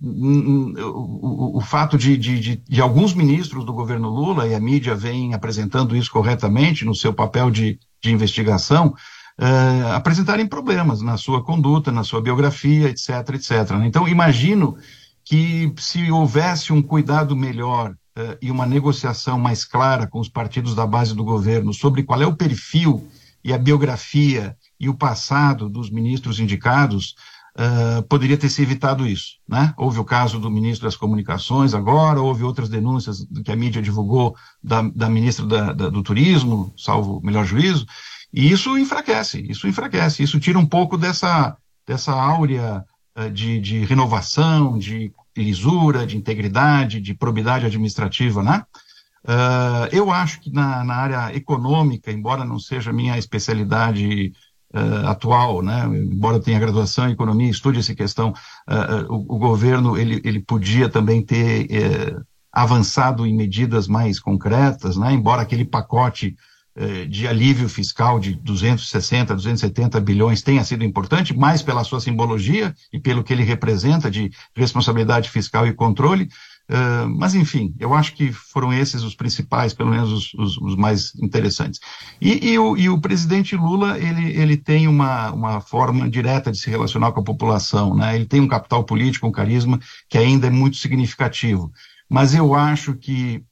o, 0.00 1.58
o, 1.58 1.60
fato 1.60 1.98
de, 1.98 2.16
de, 2.16 2.38
de, 2.38 2.56
de, 2.56 2.80
alguns 2.80 3.12
ministros 3.12 3.64
do 3.64 3.72
governo 3.72 4.08
Lula, 4.08 4.46
e 4.46 4.54
a 4.54 4.60
mídia 4.60 4.94
vem 4.94 5.34
apresentando 5.34 5.96
isso 5.96 6.12
corretamente 6.12 6.84
no 6.84 6.94
seu 6.94 7.12
papel 7.12 7.50
de 7.50 7.78
investigação, 8.04 8.94
uh, 9.40 9.92
apresentarem 9.94 10.46
problemas 10.46 11.00
na 11.00 11.16
sua 11.16 11.42
conduta, 11.42 11.90
na 11.90 12.04
sua 12.04 12.20
biografia, 12.20 12.88
etc, 12.88 13.10
etc. 13.34 13.70
Né? 13.78 13.86
Então, 13.86 14.08
imagino 14.08 14.76
que 15.24 15.72
se 15.78 16.10
houvesse 16.10 16.72
um 16.72 16.82
cuidado 16.82 17.34
melhor 17.34 17.90
uh, 17.90 18.36
e 18.40 18.50
uma 18.50 18.66
negociação 18.66 19.38
mais 19.38 19.64
clara 19.64 20.06
com 20.06 20.20
os 20.20 20.28
partidos 20.28 20.74
da 20.74 20.86
base 20.86 21.14
do 21.14 21.24
governo 21.24 21.72
sobre 21.72 22.02
qual 22.02 22.20
é 22.20 22.26
o 22.26 22.36
perfil 22.36 23.08
e 23.42 23.52
a 23.52 23.58
biografia 23.58 24.56
e 24.80 24.88
o 24.88 24.94
passado 24.94 25.68
dos 25.68 25.90
ministros 25.90 26.40
indicados, 26.40 27.14
uh, 27.58 28.02
poderia 28.04 28.38
ter 28.38 28.48
se 28.48 28.62
evitado 28.62 29.06
isso. 29.06 29.34
Né? 29.46 29.74
Houve 29.76 29.98
o 29.98 30.04
caso 30.04 30.38
do 30.38 30.50
ministro 30.50 30.86
das 30.86 30.96
Comunicações 30.96 31.74
agora, 31.74 32.20
houve 32.20 32.42
outras 32.42 32.68
denúncias 32.68 33.26
que 33.44 33.52
a 33.52 33.56
mídia 33.56 33.82
divulgou 33.82 34.34
da, 34.62 34.82
da 34.82 35.08
ministra 35.08 35.46
da, 35.46 35.72
da, 35.72 35.88
do 35.90 36.02
Turismo, 36.02 36.72
salvo 36.76 37.20
melhor 37.22 37.44
juízo, 37.44 37.86
e 38.34 38.50
isso 38.50 38.76
enfraquece, 38.76 39.46
isso 39.48 39.68
enfraquece, 39.68 40.22
isso 40.22 40.40
tira 40.40 40.58
um 40.58 40.66
pouco 40.66 40.98
dessa, 40.98 41.56
dessa 41.86 42.12
áurea 42.12 42.84
uh, 43.16 43.30
de, 43.30 43.60
de 43.60 43.84
renovação, 43.84 44.76
de 44.78 45.12
lisura, 45.36 46.06
de 46.06 46.16
integridade, 46.16 47.00
de 47.00 47.14
probidade 47.14 47.66
administrativa, 47.66 48.42
né? 48.42 48.64
Uh, 49.24 49.88
eu 49.90 50.10
acho 50.10 50.40
que 50.40 50.52
na, 50.52 50.84
na, 50.84 50.94
área 50.94 51.34
econômica, 51.34 52.12
embora 52.12 52.44
não 52.44 52.58
seja 52.58 52.92
minha 52.92 53.16
especialidade 53.16 54.32
uh, 54.74 55.08
atual, 55.08 55.62
né? 55.62 55.86
embora 55.86 56.40
tenha 56.40 56.58
graduação 56.58 57.08
em 57.08 57.12
economia, 57.12 57.48
estude 57.48 57.78
essa 57.78 57.94
questão, 57.94 58.34
uh, 58.68 59.12
o, 59.12 59.36
o, 59.36 59.38
governo 59.38 59.96
ele, 59.96 60.20
ele 60.24 60.40
podia 60.40 60.90
também 60.90 61.22
ter 61.22 61.66
eh, 61.70 62.16
avançado 62.52 63.26
em 63.26 63.34
medidas 63.34 63.88
mais 63.88 64.20
concretas, 64.20 64.96
né? 64.96 65.12
embora 65.12 65.42
aquele 65.42 65.64
pacote 65.64 66.36
eh, 66.36 66.53
de 67.08 67.28
alívio 67.28 67.68
fiscal 67.68 68.18
de 68.18 68.34
260, 68.34 69.34
270 69.34 70.00
bilhões 70.00 70.42
tenha 70.42 70.64
sido 70.64 70.82
importante, 70.82 71.36
mais 71.36 71.62
pela 71.62 71.84
sua 71.84 72.00
simbologia 72.00 72.74
e 72.92 72.98
pelo 72.98 73.22
que 73.22 73.32
ele 73.32 73.44
representa 73.44 74.10
de 74.10 74.32
responsabilidade 74.56 75.30
fiscal 75.30 75.66
e 75.66 75.72
controle, 75.72 76.28
Uh, 76.70 77.06
mas, 77.10 77.34
enfim, 77.34 77.74
eu 77.78 77.92
acho 77.92 78.14
que 78.14 78.32
foram 78.32 78.72
esses 78.72 79.02
os 79.02 79.14
principais, 79.14 79.74
pelo 79.74 79.90
menos 79.90 80.10
os, 80.10 80.34
os, 80.34 80.56
os 80.58 80.76
mais 80.76 81.14
interessantes. 81.16 81.78
E, 82.18 82.52
e, 82.52 82.58
o, 82.58 82.74
e, 82.74 82.88
o, 82.88 82.98
presidente 82.98 83.54
Lula, 83.54 83.98
ele, 83.98 84.32
ele 84.32 84.56
tem 84.56 84.88
uma, 84.88 85.30
uma 85.30 85.60
forma 85.60 86.08
direta 86.08 86.50
de 86.50 86.58
se 86.58 86.70
relacionar 86.70 87.12
com 87.12 87.20
a 87.20 87.24
população, 87.24 87.94
né? 87.94 88.16
Ele 88.16 88.24
tem 88.24 88.40
um 88.40 88.48
capital 88.48 88.82
político, 88.82 89.26
um 89.26 89.32
carisma 89.32 89.78
que 90.08 90.16
ainda 90.16 90.46
é 90.46 90.50
muito 90.50 90.78
significativo. 90.78 91.70
Mas 92.08 92.34
eu 92.34 92.54
acho 92.54 92.94
que, 92.94 93.44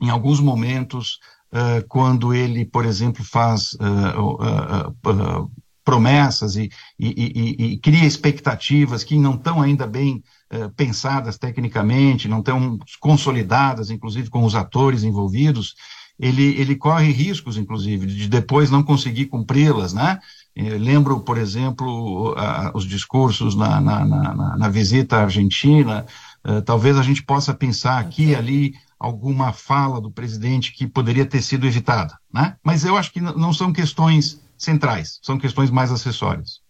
em 0.00 0.08
alguns 0.08 0.40
momentos, 0.40 1.18
uh, 1.56 1.86
quando 1.88 2.34
ele, 2.34 2.64
por 2.64 2.84
exemplo, 2.84 3.24
faz 3.24 3.72
uh, 3.74 5.50
promessas 5.84 6.56
e, 6.56 6.68
e, 6.98 7.74
e, 7.74 7.78
cria 7.78 8.04
expectativas 8.04 9.04
que 9.04 9.16
não 9.16 9.34
estão 9.34 9.62
ainda 9.62 9.86
bem 9.86 10.20
eh, 10.50 10.68
pensadas 10.76 11.38
tecnicamente, 11.38 12.26
não 12.26 12.40
estão 12.40 12.76
consolidadas, 13.00 13.88
inclusive 13.88 14.28
com 14.28 14.44
os 14.44 14.56
atores 14.56 15.04
envolvidos, 15.04 15.76
ele, 16.18 16.60
ele 16.60 16.74
corre 16.74 17.12
riscos, 17.12 17.56
inclusive, 17.56 18.06
de 18.06 18.28
depois 18.28 18.70
não 18.70 18.82
conseguir 18.82 19.26
cumpri-las, 19.26 19.92
né? 19.92 20.18
Eu 20.54 20.78
lembro, 20.78 21.20
por 21.20 21.36
exemplo, 21.38 22.34
a, 22.36 22.72
os 22.74 22.84
discursos 22.84 23.54
na, 23.54 23.80
na, 23.80 24.04
na, 24.04 24.56
na 24.56 24.68
visita 24.68 25.18
à 25.18 25.22
Argentina, 25.22 26.06
uh, 26.44 26.62
talvez 26.62 26.96
a 26.96 27.02
gente 27.02 27.22
possa 27.22 27.52
pensar 27.52 27.98
aqui 27.98 28.30
e 28.30 28.34
ali 28.34 28.74
alguma 28.98 29.52
fala 29.52 30.00
do 30.00 30.10
presidente 30.10 30.72
que 30.72 30.86
poderia 30.86 31.26
ter 31.26 31.42
sido 31.42 31.66
evitada, 31.66 32.18
né? 32.32 32.56
Mas 32.62 32.84
eu 32.84 32.96
acho 32.96 33.12
que 33.12 33.20
não 33.20 33.52
são 33.52 33.72
questões 33.72 34.40
centrais, 34.56 35.18
são 35.22 35.38
questões 35.38 35.70
mais 35.70 35.92
acessórias. 35.92 36.60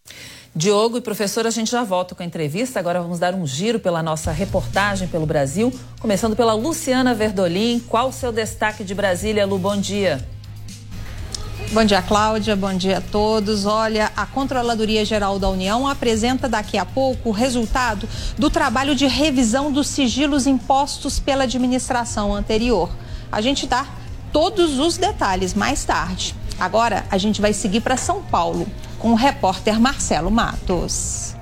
Diogo 0.55 0.97
e 0.97 1.01
professor, 1.03 1.47
a 1.47 1.51
gente 1.51 1.71
já 1.71 1.85
volta 1.85 2.15
com 2.15 2.23
a 2.23 2.27
entrevista. 2.27 2.81
Agora 2.81 3.01
vamos 3.01 3.19
dar 3.19 3.35
um 3.35 3.47
giro 3.47 3.79
pela 3.79 4.03
nossa 4.03 4.33
reportagem 4.33 5.07
pelo 5.07 5.27
Brasil, 5.27 5.73
começando 6.01 6.35
pela 6.35 6.55
Luciana 6.55 7.15
Verdolim. 7.15 7.79
Qual 7.81 8.09
o 8.09 8.13
seu 8.13 8.33
destaque 8.33 8.83
de 8.83 8.95
Brasília, 8.95 9.45
Lu? 9.45 9.59
Bom 9.59 9.77
dia. 9.77 10.36
Bom 11.73 11.85
dia, 11.85 12.01
Cláudia. 12.01 12.55
Bom 12.55 12.73
dia 12.75 12.99
a 12.99 13.01
todos. 13.01 13.67
Olha, 13.67 14.13
a 14.17 14.25
Controladoria 14.25 15.05
Geral 15.05 15.39
da 15.39 15.51
União 15.51 15.87
apresenta 15.87 16.49
daqui 16.49 16.79
a 16.79 16.85
pouco 16.85 17.31
o 17.31 17.33
resultado 17.33 18.09
do 18.39 18.49
trabalho 18.49 18.95
de 18.95 19.07
revisão 19.07 19.73
dos 19.73 19.89
sigilos 19.89 20.47
impostos 20.47 21.19
pela 21.19 21.45
administração 21.45 22.35
anterior. 22.35 22.89
A 23.31 23.41
gente 23.41 23.67
dá 23.67 23.85
todos 24.33 24.79
os 24.79 24.97
detalhes 24.97 25.55
mais 25.55 25.85
tarde. 25.85 26.35
Agora 26.59 27.05
a 27.11 27.19
gente 27.19 27.41
vai 27.41 27.53
seguir 27.53 27.81
para 27.81 27.97
São 27.97 28.23
Paulo 28.23 28.67
com 28.99 29.11
o 29.11 29.17
repórter 29.17 29.81
Marcelo 29.81 30.31
Matos. 30.31 31.35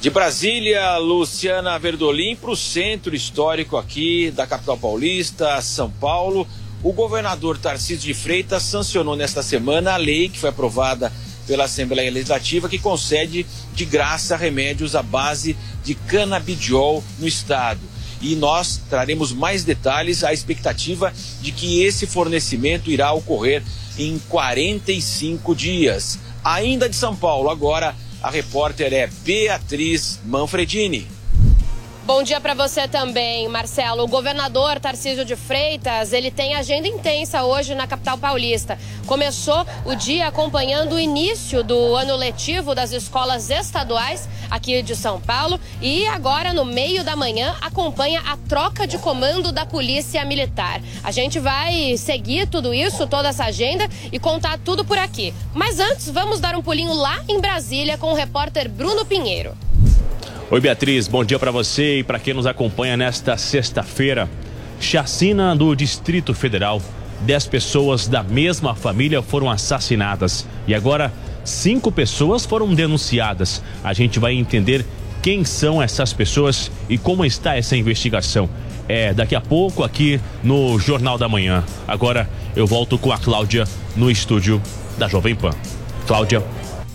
De 0.00 0.08
Brasília, 0.08 0.96
Luciana 0.96 1.78
Verdolim, 1.78 2.34
para 2.34 2.50
o 2.52 2.56
centro 2.56 3.14
histórico 3.14 3.76
aqui 3.76 4.30
da 4.30 4.46
capital 4.46 4.78
paulista, 4.78 5.60
São 5.60 5.90
Paulo. 5.90 6.46
O 6.82 6.92
governador 6.92 7.58
Tarcísio 7.58 8.06
de 8.06 8.14
Freitas 8.14 8.62
sancionou 8.62 9.14
nesta 9.14 9.42
semana 9.42 9.92
a 9.92 9.96
lei 9.98 10.30
que 10.30 10.38
foi 10.38 10.48
aprovada 10.48 11.12
pela 11.46 11.64
Assembleia 11.64 12.10
Legislativa 12.10 12.70
que 12.70 12.78
concede 12.78 13.44
de 13.74 13.84
graça 13.84 14.34
remédios 14.34 14.96
à 14.96 15.02
base 15.02 15.54
de 15.84 15.94
canabidiol 15.94 17.04
no 17.18 17.28
estado. 17.28 17.80
E 18.22 18.34
nós 18.34 18.80
traremos 18.88 19.30
mais 19.30 19.62
detalhes 19.62 20.24
à 20.24 20.32
expectativa 20.32 21.12
de 21.42 21.52
que 21.52 21.82
esse 21.82 22.06
fornecimento 22.06 22.90
irá 22.90 23.12
ocorrer 23.12 23.62
em 23.98 24.18
45 24.30 25.54
dias. 25.54 26.18
Ainda 26.42 26.88
de 26.88 26.96
São 26.96 27.14
Paulo, 27.14 27.50
agora 27.50 27.94
a 28.22 28.30
repórter 28.30 28.94
é 28.94 29.06
Beatriz 29.06 30.18
Manfredini. 30.24 31.19
Bom 32.02 32.22
dia 32.22 32.40
para 32.40 32.54
você 32.54 32.88
também, 32.88 33.46
Marcelo. 33.46 34.04
O 34.04 34.08
governador 34.08 34.80
Tarcísio 34.80 35.22
de 35.22 35.36
Freitas, 35.36 36.14
ele 36.14 36.30
tem 36.30 36.54
agenda 36.54 36.88
intensa 36.88 37.44
hoje 37.44 37.74
na 37.74 37.86
capital 37.86 38.16
paulista. 38.16 38.78
Começou 39.06 39.66
o 39.84 39.94
dia 39.94 40.26
acompanhando 40.26 40.94
o 40.94 40.98
início 40.98 41.62
do 41.62 41.94
ano 41.94 42.16
letivo 42.16 42.74
das 42.74 42.92
escolas 42.92 43.50
estaduais 43.50 44.26
aqui 44.50 44.82
de 44.82 44.96
São 44.96 45.20
Paulo 45.20 45.60
e 45.80 46.06
agora 46.06 46.54
no 46.54 46.64
meio 46.64 47.04
da 47.04 47.14
manhã 47.14 47.54
acompanha 47.60 48.22
a 48.26 48.36
troca 48.48 48.86
de 48.86 48.96
comando 48.96 49.52
da 49.52 49.66
Polícia 49.66 50.24
Militar. 50.24 50.80
A 51.04 51.10
gente 51.10 51.38
vai 51.38 51.96
seguir 51.98 52.48
tudo 52.48 52.72
isso, 52.72 53.06
toda 53.06 53.28
essa 53.28 53.44
agenda 53.44 53.86
e 54.10 54.18
contar 54.18 54.58
tudo 54.58 54.84
por 54.86 54.96
aqui. 54.96 55.34
Mas 55.54 55.78
antes, 55.78 56.08
vamos 56.08 56.40
dar 56.40 56.56
um 56.56 56.62
pulinho 56.62 56.94
lá 56.94 57.22
em 57.28 57.38
Brasília 57.38 57.98
com 57.98 58.10
o 58.10 58.16
repórter 58.16 58.70
Bruno 58.70 59.04
Pinheiro. 59.04 59.54
Oi, 60.52 60.60
Beatriz, 60.60 61.06
bom 61.06 61.24
dia 61.24 61.38
para 61.38 61.52
você 61.52 62.00
e 62.00 62.02
para 62.02 62.18
quem 62.18 62.34
nos 62.34 62.44
acompanha 62.44 62.96
nesta 62.96 63.36
sexta-feira. 63.36 64.28
Chacina 64.80 65.54
do 65.54 65.76
Distrito 65.76 66.34
Federal. 66.34 66.82
Dez 67.20 67.46
pessoas 67.46 68.08
da 68.08 68.24
mesma 68.24 68.74
família 68.74 69.22
foram 69.22 69.48
assassinadas 69.48 70.44
e 70.66 70.74
agora 70.74 71.12
cinco 71.44 71.92
pessoas 71.92 72.44
foram 72.44 72.74
denunciadas. 72.74 73.62
A 73.84 73.92
gente 73.92 74.18
vai 74.18 74.34
entender 74.34 74.84
quem 75.22 75.44
são 75.44 75.80
essas 75.80 76.12
pessoas 76.12 76.68
e 76.88 76.98
como 76.98 77.24
está 77.24 77.56
essa 77.56 77.76
investigação. 77.76 78.50
É 78.88 79.14
daqui 79.14 79.36
a 79.36 79.40
pouco 79.40 79.84
aqui 79.84 80.20
no 80.42 80.80
Jornal 80.80 81.16
da 81.16 81.28
Manhã. 81.28 81.62
Agora 81.86 82.28
eu 82.56 82.66
volto 82.66 82.98
com 82.98 83.12
a 83.12 83.18
Cláudia 83.18 83.68
no 83.94 84.10
estúdio 84.10 84.60
da 84.98 85.06
Jovem 85.06 85.36
Pan. 85.36 85.52
Cláudia. 86.08 86.42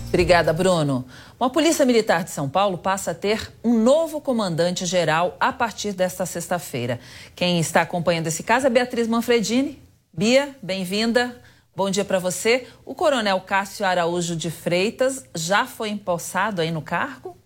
Obrigada, 0.08 0.52
Bruno. 0.52 1.06
Uma 1.38 1.50
Polícia 1.50 1.84
Militar 1.84 2.24
de 2.24 2.30
São 2.30 2.48
Paulo 2.48 2.78
passa 2.78 3.10
a 3.10 3.14
ter 3.14 3.52
um 3.62 3.78
novo 3.78 4.22
comandante-geral 4.22 5.36
a 5.38 5.52
partir 5.52 5.92
desta 5.92 6.24
sexta-feira. 6.24 6.98
Quem 7.34 7.60
está 7.60 7.82
acompanhando 7.82 8.26
esse 8.26 8.42
caso 8.42 8.66
é 8.66 8.70
Beatriz 8.70 9.06
Manfredini. 9.06 9.78
Bia, 10.10 10.56
bem-vinda. 10.62 11.38
Bom 11.76 11.90
dia 11.90 12.06
para 12.06 12.18
você. 12.18 12.66
O 12.86 12.94
coronel 12.94 13.38
Cássio 13.42 13.84
Araújo 13.84 14.34
de 14.34 14.50
Freitas 14.50 15.26
já 15.34 15.66
foi 15.66 15.90
empossado 15.90 16.62
aí 16.62 16.70
no 16.70 16.80
cargo? 16.80 17.36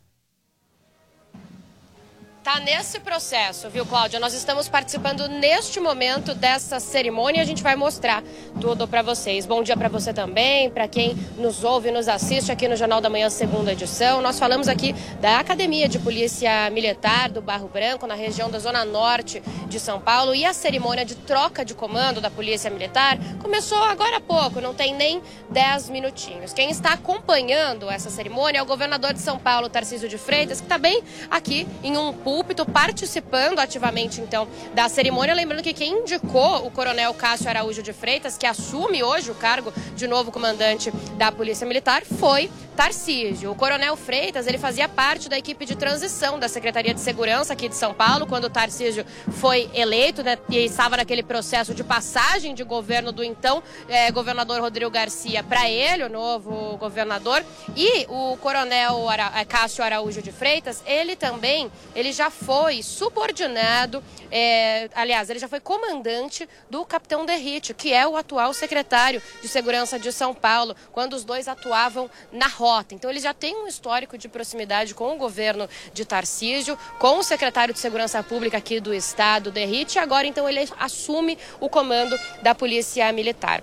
Tá 2.53 2.59
nesse 2.59 2.99
processo, 2.99 3.71
viu, 3.71 3.87
Cláudia? 3.87 4.19
Nós 4.19 4.35
estamos 4.35 4.69
participando 4.69 5.29
neste 5.29 5.79
momento 5.79 6.35
dessa 6.35 6.81
cerimônia 6.81 7.39
e 7.39 7.43
a 7.43 7.45
gente 7.45 7.63
vai 7.63 7.77
mostrar 7.77 8.25
tudo 8.61 8.89
para 8.89 9.03
vocês. 9.03 9.47
Bom 9.47 9.63
dia 9.63 9.77
para 9.77 9.89
você 9.89 10.13
também, 10.13 10.69
para 10.69 10.89
quem 10.89 11.15
nos 11.39 11.63
ouve 11.63 11.91
e 11.91 11.93
nos 11.93 12.09
assiste 12.09 12.51
aqui 12.51 12.67
no 12.67 12.75
Jornal 12.75 13.01
da 13.01 13.09
Manhã, 13.09 13.31
segunda 13.31 13.71
edição. 13.71 14.21
Nós 14.21 14.37
falamos 14.37 14.67
aqui 14.67 14.93
da 15.21 15.39
Academia 15.39 15.89
de 15.89 16.01
Polícia 16.01 16.69
Militar 16.71 17.31
do 17.31 17.41
Barro 17.41 17.69
Branco, 17.69 18.05
na 18.05 18.17
região 18.17 18.51
da 18.51 18.59
Zona 18.59 18.85
Norte 18.85 19.41
de 19.69 19.79
São 19.79 20.01
Paulo, 20.01 20.35
e 20.35 20.45
a 20.45 20.53
cerimônia 20.53 21.05
de 21.05 21.15
troca 21.15 21.65
de 21.65 21.73
comando 21.73 22.21
da 22.21 22.33
Polícia 22.33 22.69
Militar 22.69 23.17
começou 23.41 23.79
agora 23.79 24.17
há 24.17 24.21
pouco, 24.21 24.61
não 24.61 24.75
tem 24.75 24.93
nem 24.93 25.23
10 25.51 25.89
minutinhos. 25.91 26.53
Quem 26.53 26.69
está 26.69 26.95
acompanhando 26.95 27.89
essa 27.89 28.11
cerimônia 28.11 28.59
é 28.59 28.63
o 28.63 28.67
governador 28.67 29.13
de 29.13 29.21
São 29.21 29.39
Paulo, 29.39 29.69
Tarcísio 29.69 30.09
de 30.09 30.19
Freitas, 30.19 30.59
que 30.59 30.67
está 30.67 30.79
bem 30.79 31.01
aqui 31.31 31.65
em 31.85 31.97
um 31.97 32.13
púlpito 32.41 32.65
participando 32.65 33.59
ativamente, 33.59 34.19
então, 34.19 34.49
da 34.73 34.89
cerimônia. 34.89 35.35
Lembrando 35.35 35.63
que 35.63 35.75
quem 35.75 35.99
indicou 35.99 36.67
o 36.67 36.71
coronel 36.71 37.13
Cássio 37.13 37.51
Araújo 37.51 37.83
de 37.83 37.93
Freitas, 37.93 38.39
que 38.39 38.47
assume 38.47 39.03
hoje 39.03 39.31
o 39.31 39.35
cargo 39.35 39.71
de 39.95 40.09
novo 40.09 40.33
comandante 40.33 40.91
da 41.19 41.31
Polícia 41.31 41.67
Militar, 41.67 42.03
foi 42.03 42.51
Tarcísio. 42.75 43.51
O 43.51 43.55
coronel 43.55 43.95
Freitas, 43.95 44.47
ele 44.47 44.57
fazia 44.57 44.89
parte 44.89 45.29
da 45.29 45.37
equipe 45.37 45.67
de 45.67 45.77
transição 45.77 46.39
da 46.39 46.49
Secretaria 46.49 46.95
de 46.95 47.01
Segurança 47.01 47.53
aqui 47.53 47.69
de 47.69 47.75
São 47.75 47.93
Paulo, 47.93 48.27
quando 48.27 48.45
o 48.45 48.51
Tarcísio 48.51 49.05
foi 49.33 49.69
eleito 49.75 50.23
né, 50.23 50.39
e 50.49 50.65
estava 50.65 50.97
naquele 50.97 51.23
processo 51.23 51.75
de 51.75 51.85
passagem 51.85 52.55
de 52.55 52.65
governo 52.65 53.13
do 53.13 53.23
então 53.23 53.63
eh, 53.87 54.11
governador 54.11 54.63
Rodrigo 54.63 54.91
Garcia 54.91 55.43
para 55.43 55.69
ele, 55.69 56.05
o 56.05 56.09
novo 56.09 56.79
governador. 56.79 57.45
E 57.77 58.07
o 58.09 58.39
coronel 58.39 59.11
Ara 59.11 59.31
eh, 59.37 59.45
Cássio 59.45 59.85
Araújo 59.85 60.23
de 60.23 60.33
Freitas, 60.33 60.83
ele 60.87 61.15
também, 61.17 61.71
ele 61.95 62.13
já 62.13 62.30
foi 62.31 62.83
subordinado, 62.83 64.03
é, 64.31 64.89
aliás, 64.95 65.29
ele 65.29 65.39
já 65.39 65.49
foi 65.49 65.61
comandante 65.61 66.49
do 66.69 66.85
capitão 66.85 67.27
Derrite, 67.27 67.75
que 67.75 67.93
é 67.93 68.07
o 68.07 68.17
atual 68.17 68.55
secretário 68.55 69.23
de 69.43 69.49
Segurança 69.49 69.99
de 69.99 70.13
São 70.13 70.35
Paulo, 70.35 70.75
quando 70.93 71.15
os 71.15 71.25
dois 71.25 71.49
atuavam 71.49 72.09
na 72.33 72.47
rota. 72.47 72.95
Então, 72.95 73.11
ele 73.11 73.21
já 73.21 73.35
tem 73.35 73.57
um 73.57 73.67
histórico 73.67 74.17
de 74.17 74.29
proximidade 74.29 74.95
com 74.95 75.15
o 75.15 75.19
governo 75.19 75.69
de 75.93 76.05
Tarcísio, 76.05 76.79
com 76.99 77.19
o 77.19 77.23
secretário 77.23 77.75
de 77.75 77.81
Segurança 77.81 78.23
Pública 78.23 78.59
aqui 78.59 78.81
do 78.81 78.95
estado, 78.95 79.51
Derrite, 79.51 79.97
e 79.97 79.99
agora, 79.99 80.27
então, 80.27 80.49
ele 80.49 80.69
assume 80.79 81.37
o 81.59 81.69
comando 81.69 82.19
da 82.43 82.55
Polícia 82.55 83.11
Militar. 83.13 83.63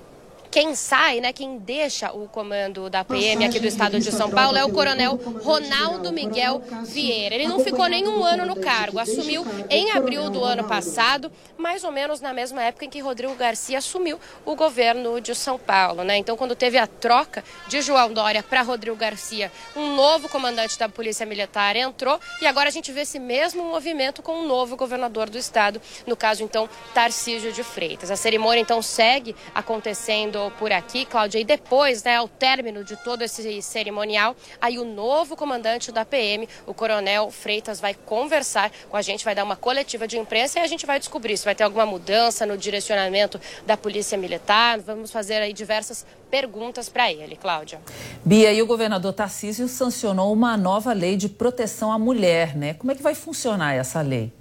Quem 0.50 0.76
sai, 0.76 1.20
né, 1.20 1.34
quem 1.34 1.58
deixa 1.58 2.12
o 2.12 2.28
comando 2.28 2.90
da 2.90 3.04
PM 3.04 3.46
aqui 3.46 3.60
do 3.60 3.68
estado 3.68 4.00
de 4.00 4.12
São 4.12 4.30
Paulo 4.30 4.58
é 4.58 4.64
o 4.64 4.72
coronel 4.72 5.16
Ronaldo 5.44 6.12
Miguel 6.12 6.62
Vieira. 6.86 7.36
Ele 7.36 7.48
não 7.48 7.60
ficou 7.60 7.88
nem 7.88 8.08
um 8.08 8.24
ano 8.24 8.46
no 8.46 8.56
cargo, 8.56 9.00
assumiu 9.00 9.46
em 9.70 9.92
abril 9.92 10.30
do 10.30 10.44
ano 10.44 10.64
passado, 10.64 11.32
mais 11.58 11.84
ou 11.84 11.92
menos 11.92 12.22
na 12.22 12.34
mesma 12.34 12.64
época 12.64 12.86
em 12.86 12.90
que 12.90 13.00
Rodrigo 13.00 13.36
Garcia 13.36 13.78
assumiu 13.78 14.20
o 14.46 14.56
governo 14.56 15.20
de 15.20 15.36
São 15.36 15.60
Paulo, 15.60 16.04
né? 16.04 16.18
Então, 16.18 16.38
quando 16.38 16.56
teve 16.56 16.78
a 16.78 16.88
troca 16.88 17.44
de 17.68 17.82
João 17.82 18.14
Dória 18.14 18.42
para 18.42 18.62
Rodrigo 18.62 18.96
Garcia, 18.96 19.52
um 19.76 19.96
novo 19.96 20.30
comandante 20.30 20.80
da 20.80 20.88
Polícia 20.88 21.26
Militar 21.26 21.76
entrou 21.76 22.20
e 22.42 22.48
agora 22.48 22.70
a 22.70 22.72
gente 22.72 22.92
vê 22.92 23.02
esse 23.02 23.20
mesmo 23.20 23.64
movimento 23.64 24.22
com 24.22 24.42
um 24.42 24.48
novo 24.48 24.76
governador 24.76 25.30
do 25.30 25.38
estado, 25.38 25.82
no 26.06 26.16
caso 26.16 26.44
então 26.44 26.70
Tarcísio 26.94 27.52
de 27.52 27.64
Freitas. 27.64 28.10
A 28.12 28.16
cerimônia 28.16 28.62
então 28.62 28.82
segue 28.82 29.36
acontecendo 29.54 30.37
por 30.58 30.72
aqui, 30.72 31.06
Cláudia, 31.06 31.40
e 31.40 31.44
depois, 31.44 32.04
né, 32.04 32.16
ao 32.16 32.28
término 32.28 32.84
de 32.84 32.96
todo 32.98 33.22
esse 33.22 33.62
cerimonial, 33.62 34.36
aí 34.62 34.78
o 34.78 34.86
novo 34.86 35.36
comandante 35.36 35.92
da 35.92 36.06
PM, 36.06 36.48
o 36.66 36.74
Coronel 36.74 37.30
Freitas, 37.32 37.80
vai 37.80 37.94
conversar 37.94 38.72
com 38.90 38.98
a 38.98 39.02
gente, 39.02 39.26
vai 39.26 39.36
dar 39.36 39.44
uma 39.44 39.56
coletiva 39.56 40.08
de 40.08 40.18
imprensa 40.18 40.60
e 40.60 40.62
a 40.62 40.68
gente 40.68 40.86
vai 40.86 41.00
descobrir 41.00 41.38
se 41.38 41.46
vai 41.46 41.56
ter 41.56 41.64
alguma 41.64 41.86
mudança 41.86 42.46
no 42.46 42.58
direcionamento 42.58 43.40
da 43.66 43.76
Polícia 43.76 44.18
Militar. 44.18 44.80
Vamos 44.80 45.12
fazer 45.12 45.36
aí 45.36 45.54
diversas 45.54 46.06
perguntas 46.30 46.90
para 46.90 47.12
ele, 47.12 47.36
Cláudia. 47.36 47.80
Bia, 48.24 48.52
e 48.52 48.62
o 48.62 48.68
governador 48.68 49.14
Tarcísio 49.14 49.68
sancionou 49.68 50.32
uma 50.32 50.56
nova 50.56 50.94
lei 50.94 51.16
de 51.16 51.30
proteção 51.30 51.92
à 51.92 51.98
mulher, 51.98 52.56
né? 52.56 52.74
Como 52.74 52.92
é 52.92 52.96
que 52.96 53.02
vai 53.04 53.16
funcionar 53.16 53.74
essa 53.74 54.02
lei? 54.02 54.37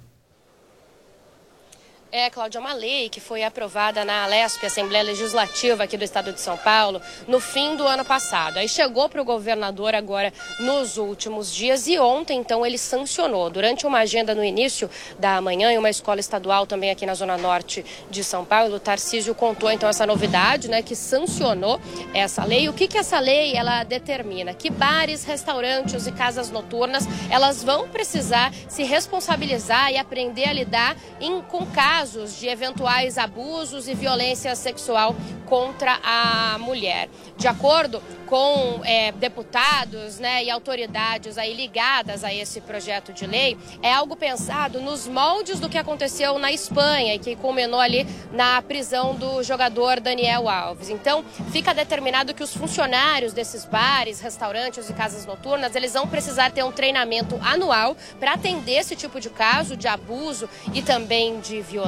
É, 2.19 2.31
Cláudia, 2.31 2.59
uma 2.59 2.73
lei 2.73 3.09
que 3.09 3.19
foi 3.19 3.43
aprovada 3.43 4.03
na 4.03 4.23
Alesp, 4.23 4.65
Assembleia 4.65 5.03
Legislativa 5.03 5.83
aqui 5.83 5.95
do 5.95 6.03
Estado 6.03 6.33
de 6.33 6.41
São 6.41 6.57
Paulo, 6.57 6.99
no 7.27 7.39
fim 7.39 7.75
do 7.75 7.85
ano 7.85 8.03
passado. 8.03 8.57
Aí 8.57 8.67
chegou 8.67 9.07
para 9.07 9.21
o 9.21 9.23
governador 9.23 9.93
agora 9.93 10.33
nos 10.59 10.97
últimos 10.97 11.53
dias 11.53 11.85
e 11.85 11.99
ontem, 11.99 12.39
então, 12.39 12.65
ele 12.65 12.79
sancionou. 12.79 13.51
Durante 13.51 13.85
uma 13.85 13.99
agenda 13.99 14.33
no 14.33 14.43
início 14.43 14.89
da 15.19 15.39
manhã, 15.39 15.71
em 15.71 15.77
uma 15.77 15.91
escola 15.91 16.19
estadual 16.19 16.65
também 16.65 16.89
aqui 16.89 17.05
na 17.05 17.13
Zona 17.13 17.37
Norte 17.37 17.85
de 18.09 18.23
São 18.23 18.43
Paulo, 18.43 18.77
o 18.77 18.79
Tarcísio 18.79 19.35
contou, 19.35 19.69
então, 19.69 19.87
essa 19.87 20.07
novidade, 20.07 20.67
né, 20.67 20.81
que 20.81 20.95
sancionou 20.95 21.79
essa 22.15 22.43
lei. 22.43 22.67
O 22.67 22.73
que 22.73 22.87
que 22.87 22.97
essa 22.97 23.19
lei, 23.19 23.55
ela 23.55 23.83
determina? 23.83 24.55
Que 24.55 24.71
bares, 24.71 25.23
restaurantes 25.23 26.07
e 26.07 26.11
casas 26.11 26.49
noturnas, 26.49 27.05
elas 27.29 27.63
vão 27.63 27.87
precisar 27.87 28.51
se 28.67 28.81
responsabilizar 28.81 29.91
e 29.91 29.97
aprender 29.97 30.49
a 30.49 30.53
lidar 30.53 30.97
em, 31.21 31.43
com 31.43 31.63
casos 31.67 32.06
casos 32.07 32.39
de 32.39 32.47
eventuais 32.47 33.17
abusos 33.17 33.87
e 33.89 33.93
violência 33.93 34.55
sexual 34.55 35.13
contra 35.45 35.99
a 36.03 36.57
mulher. 36.57 37.09
De 37.35 37.47
acordo 37.47 38.01
com 38.25 38.81
é, 38.83 39.11
deputados 39.11 40.19
né, 40.19 40.43
e 40.43 40.49
autoridades 40.49 41.37
aí 41.37 41.53
ligadas 41.53 42.23
a 42.23 42.33
esse 42.33 42.61
projeto 42.61 43.13
de 43.13 43.25
lei, 43.25 43.57
é 43.81 43.93
algo 43.93 44.15
pensado 44.15 44.81
nos 44.81 45.07
moldes 45.07 45.59
do 45.59 45.69
que 45.69 45.77
aconteceu 45.77 46.39
na 46.39 46.51
Espanha 46.51 47.15
e 47.15 47.19
que 47.19 47.35
culminou 47.35 47.79
ali 47.79 48.05
na 48.31 48.61
prisão 48.61 49.15
do 49.15 49.43
jogador 49.43 49.99
Daniel 49.99 50.49
Alves. 50.49 50.89
Então, 50.89 51.23
fica 51.51 51.73
determinado 51.73 52.33
que 52.33 52.43
os 52.43 52.53
funcionários 52.53 53.33
desses 53.33 53.65
bares, 53.65 54.19
restaurantes 54.19 54.89
e 54.89 54.93
casas 54.93 55.25
noturnas, 55.25 55.75
eles 55.75 55.93
vão 55.93 56.07
precisar 56.07 56.51
ter 56.51 56.63
um 56.63 56.71
treinamento 56.71 57.37
anual 57.41 57.95
para 58.19 58.33
atender 58.33 58.79
esse 58.79 58.95
tipo 58.95 59.19
de 59.19 59.29
caso 59.29 59.75
de 59.75 59.87
abuso 59.87 60.49
e 60.73 60.81
também 60.81 61.39
de 61.39 61.61
violência 61.61 61.86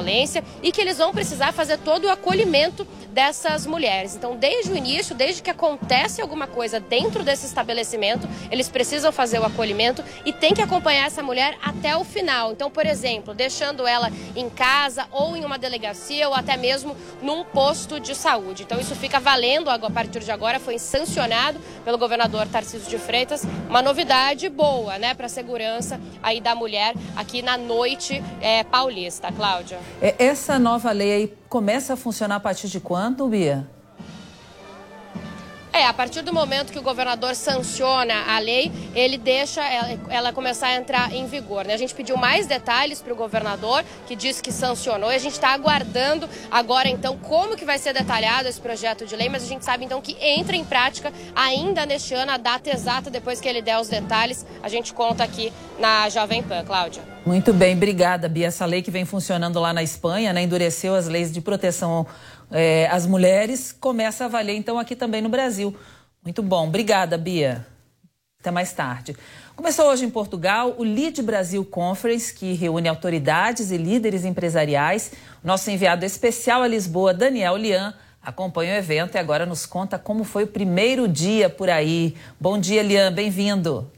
e 0.62 0.72
que 0.72 0.80
eles 0.80 0.98
vão 0.98 1.12
precisar 1.12 1.52
fazer 1.52 1.78
todo 1.78 2.04
o 2.04 2.10
acolhimento 2.10 2.86
dessas 3.10 3.66
mulheres. 3.66 4.14
Então, 4.14 4.36
desde 4.36 4.72
o 4.72 4.76
início, 4.76 5.14
desde 5.14 5.42
que 5.42 5.50
acontece 5.50 6.20
alguma 6.20 6.46
coisa 6.46 6.80
dentro 6.80 7.22
desse 7.22 7.46
estabelecimento, 7.46 8.28
eles 8.50 8.68
precisam 8.68 9.12
fazer 9.12 9.38
o 9.38 9.44
acolhimento 9.44 10.02
e 10.24 10.32
tem 10.32 10.54
que 10.54 10.62
acompanhar 10.62 11.06
essa 11.06 11.22
mulher 11.22 11.58
até 11.62 11.96
o 11.96 12.04
final. 12.04 12.52
Então, 12.52 12.70
por 12.70 12.86
exemplo, 12.86 13.34
deixando 13.34 13.86
ela 13.86 14.10
em 14.34 14.48
casa 14.48 15.06
ou 15.10 15.36
em 15.36 15.44
uma 15.44 15.58
delegacia 15.58 16.28
ou 16.28 16.34
até 16.34 16.56
mesmo 16.56 16.96
num 17.20 17.44
posto 17.44 17.98
de 17.98 18.14
saúde. 18.14 18.62
Então, 18.62 18.78
isso 18.80 18.94
fica 18.94 19.18
valendo 19.18 19.70
a 19.70 19.90
partir 19.90 20.20
de 20.20 20.30
agora, 20.30 20.60
foi 20.60 20.78
sancionado 20.78 21.60
pelo 21.84 21.98
governador 21.98 22.46
Tarcísio 22.46 22.88
de 22.88 22.98
Freitas, 22.98 23.44
uma 23.68 23.82
novidade 23.82 24.48
boa, 24.48 24.98
né, 24.98 25.14
para 25.14 25.26
a 25.26 25.28
segurança 25.28 26.00
aí 26.22 26.40
da 26.40 26.54
mulher 26.54 26.94
aqui 27.16 27.42
na 27.42 27.56
noite 27.56 28.22
é, 28.40 28.62
paulista, 28.64 29.32
Cláudia. 29.32 29.78
É, 30.00 30.14
essa 30.18 30.58
nova 30.58 30.92
lei 30.92 31.12
aí 31.12 31.34
começa 31.48 31.94
a 31.94 31.96
funcionar 31.96 32.36
a 32.36 32.40
partir 32.40 32.68
de 32.68 32.80
quando, 32.80 33.26
Bia? 33.28 33.66
É, 35.72 35.86
a 35.86 35.92
partir 35.92 36.22
do 36.22 36.32
momento 36.32 36.72
que 36.72 36.78
o 36.78 36.82
governador 36.82 37.34
sanciona 37.36 38.14
a 38.26 38.38
lei, 38.40 38.72
ele 38.92 39.16
deixa 39.16 39.62
ela, 40.08 40.32
começar 40.32 40.68
a 40.68 40.76
entrar 40.76 41.14
em 41.14 41.26
vigor. 41.26 41.64
Né? 41.64 41.74
A 41.74 41.76
gente 41.76 41.94
pediu 41.94 42.16
mais 42.16 42.46
detalhes 42.46 43.00
para 43.00 43.12
o 43.12 43.16
governador, 43.16 43.84
que 44.06 44.16
disse 44.16 44.42
que 44.42 44.50
sancionou, 44.50 45.12
e 45.12 45.14
a 45.14 45.18
gente 45.18 45.34
está 45.34 45.50
aguardando 45.50 46.28
agora, 46.50 46.88
então, 46.88 47.16
como 47.16 47.56
que 47.56 47.64
vai 47.64 47.78
ser 47.78 47.92
detalhado 47.92 48.48
esse 48.48 48.60
projeto 48.60 49.06
de 49.06 49.14
lei, 49.14 49.28
mas 49.28 49.44
a 49.44 49.46
gente 49.46 49.64
sabe, 49.64 49.84
então, 49.84 50.00
que 50.00 50.16
entra 50.20 50.56
em 50.56 50.64
prática 50.64 51.12
ainda 51.36 51.86
neste 51.86 52.14
ano, 52.14 52.32
a 52.32 52.36
data 52.36 52.68
exata, 52.68 53.08
depois 53.08 53.40
que 53.40 53.48
ele 53.48 53.62
der 53.62 53.78
os 53.78 53.88
detalhes, 53.88 54.44
a 54.62 54.68
gente 54.68 54.92
conta 54.92 55.22
aqui 55.22 55.52
na 55.78 56.08
Jovem 56.08 56.42
Pan. 56.42 56.64
Cláudia. 56.64 57.02
Muito 57.24 57.52
bem, 57.52 57.76
obrigada, 57.76 58.28
Bia. 58.28 58.48
Essa 58.48 58.64
lei 58.64 58.82
que 58.82 58.90
vem 58.90 59.04
funcionando 59.04 59.60
lá 59.60 59.72
na 59.72 59.82
Espanha, 59.82 60.32
né, 60.32 60.42
endureceu 60.42 60.94
as 60.94 61.06
leis 61.06 61.30
de 61.30 61.40
proteção 61.40 62.06
é, 62.50 62.88
as 62.88 63.06
mulheres, 63.06 63.72
começa 63.72 64.24
a 64.24 64.28
valer 64.28 64.56
então 64.56 64.78
aqui 64.78 64.96
também 64.96 65.22
no 65.22 65.28
Brasil. 65.28 65.74
Muito 66.22 66.42
bom. 66.42 66.68
Obrigada, 66.68 67.16
Bia. 67.16 67.66
Até 68.40 68.50
mais 68.50 68.72
tarde. 68.72 69.14
Começou 69.54 69.90
hoje 69.90 70.04
em 70.06 70.10
Portugal 70.10 70.74
o 70.78 70.82
Lead 70.82 71.20
Brasil 71.22 71.62
Conference, 71.64 72.32
que 72.32 72.54
reúne 72.54 72.88
autoridades 72.88 73.70
e 73.70 73.76
líderes 73.76 74.24
empresariais. 74.24 75.12
Nosso 75.44 75.70
enviado 75.70 76.04
especial 76.04 76.62
a 76.62 76.66
Lisboa, 76.66 77.12
Daniel 77.12 77.56
Lian, 77.56 77.94
acompanha 78.22 78.74
o 78.74 78.78
evento 78.78 79.16
e 79.16 79.18
agora 79.18 79.44
nos 79.44 79.66
conta 79.66 79.98
como 79.98 80.24
foi 80.24 80.44
o 80.44 80.46
primeiro 80.46 81.06
dia 81.06 81.50
por 81.50 81.68
aí. 81.68 82.16
Bom 82.40 82.58
dia, 82.58 82.82
Lian, 82.82 83.12
bem-vindo. 83.12 83.90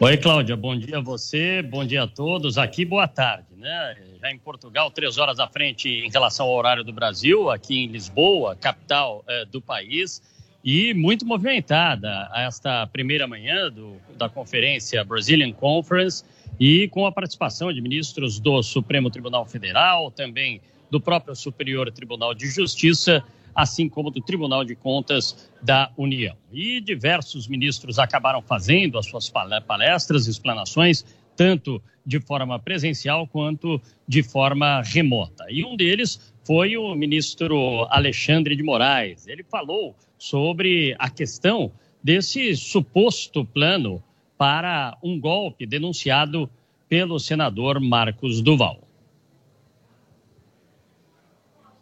Oi, 0.00 0.16
Cláudia, 0.16 0.56
bom 0.56 0.78
dia 0.78 0.98
a 0.98 1.02
você, 1.02 1.60
bom 1.60 1.84
dia 1.84 2.04
a 2.04 2.06
todos. 2.06 2.56
Aqui, 2.56 2.84
boa 2.84 3.08
tarde, 3.08 3.47
né? 3.58 3.96
já 4.20 4.30
em 4.30 4.38
Portugal, 4.38 4.90
três 4.90 5.18
horas 5.18 5.38
à 5.38 5.48
frente 5.48 5.88
em 5.88 6.10
relação 6.10 6.46
ao 6.46 6.54
horário 6.54 6.84
do 6.84 6.92
Brasil, 6.92 7.50
aqui 7.50 7.84
em 7.84 7.88
Lisboa, 7.88 8.56
capital 8.56 9.24
é, 9.26 9.44
do 9.44 9.60
país, 9.60 10.22
e 10.64 10.92
muito 10.94 11.26
movimentada 11.26 12.30
esta 12.34 12.86
primeira 12.86 13.26
manhã 13.26 13.70
do, 13.70 13.96
da 14.16 14.28
conferência 14.28 15.04
Brazilian 15.04 15.52
Conference, 15.52 16.24
e 16.58 16.88
com 16.88 17.06
a 17.06 17.12
participação 17.12 17.72
de 17.72 17.80
ministros 17.80 18.40
do 18.40 18.62
Supremo 18.62 19.10
Tribunal 19.10 19.46
Federal, 19.46 20.10
também 20.10 20.60
do 20.90 21.00
próprio 21.00 21.34
Superior 21.36 21.90
Tribunal 21.92 22.34
de 22.34 22.48
Justiça, 22.48 23.22
assim 23.54 23.88
como 23.88 24.10
do 24.10 24.20
Tribunal 24.20 24.64
de 24.64 24.74
Contas 24.74 25.50
da 25.62 25.90
União. 25.96 26.36
E 26.52 26.80
diversos 26.80 27.46
ministros 27.48 27.98
acabaram 27.98 28.40
fazendo 28.40 28.98
as 28.98 29.06
suas 29.06 29.28
palestras, 29.66 30.26
explanações, 30.26 31.04
tanto 31.38 31.80
de 32.04 32.18
forma 32.18 32.58
presencial 32.58 33.28
quanto 33.28 33.80
de 34.08 34.24
forma 34.24 34.82
remota. 34.82 35.44
E 35.48 35.64
um 35.64 35.76
deles 35.76 36.34
foi 36.42 36.76
o 36.76 36.96
ministro 36.96 37.86
Alexandre 37.90 38.56
de 38.56 38.62
Moraes. 38.64 39.28
Ele 39.28 39.44
falou 39.44 39.94
sobre 40.18 40.96
a 40.98 41.08
questão 41.08 41.70
desse 42.02 42.56
suposto 42.56 43.44
plano 43.44 44.02
para 44.36 44.98
um 45.00 45.20
golpe 45.20 45.64
denunciado 45.64 46.50
pelo 46.88 47.20
senador 47.20 47.78
Marcos 47.78 48.40
Duval. 48.40 48.80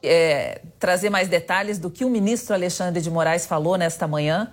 É, 0.02 0.60
trazer 0.78 1.08
mais 1.08 1.28
detalhes 1.28 1.78
do 1.78 1.90
que 1.90 2.04
o 2.04 2.10
ministro 2.10 2.54
Alexandre 2.54 3.00
de 3.00 3.10
Moraes 3.10 3.46
falou 3.46 3.78
nesta 3.78 4.06
manhã 4.06 4.52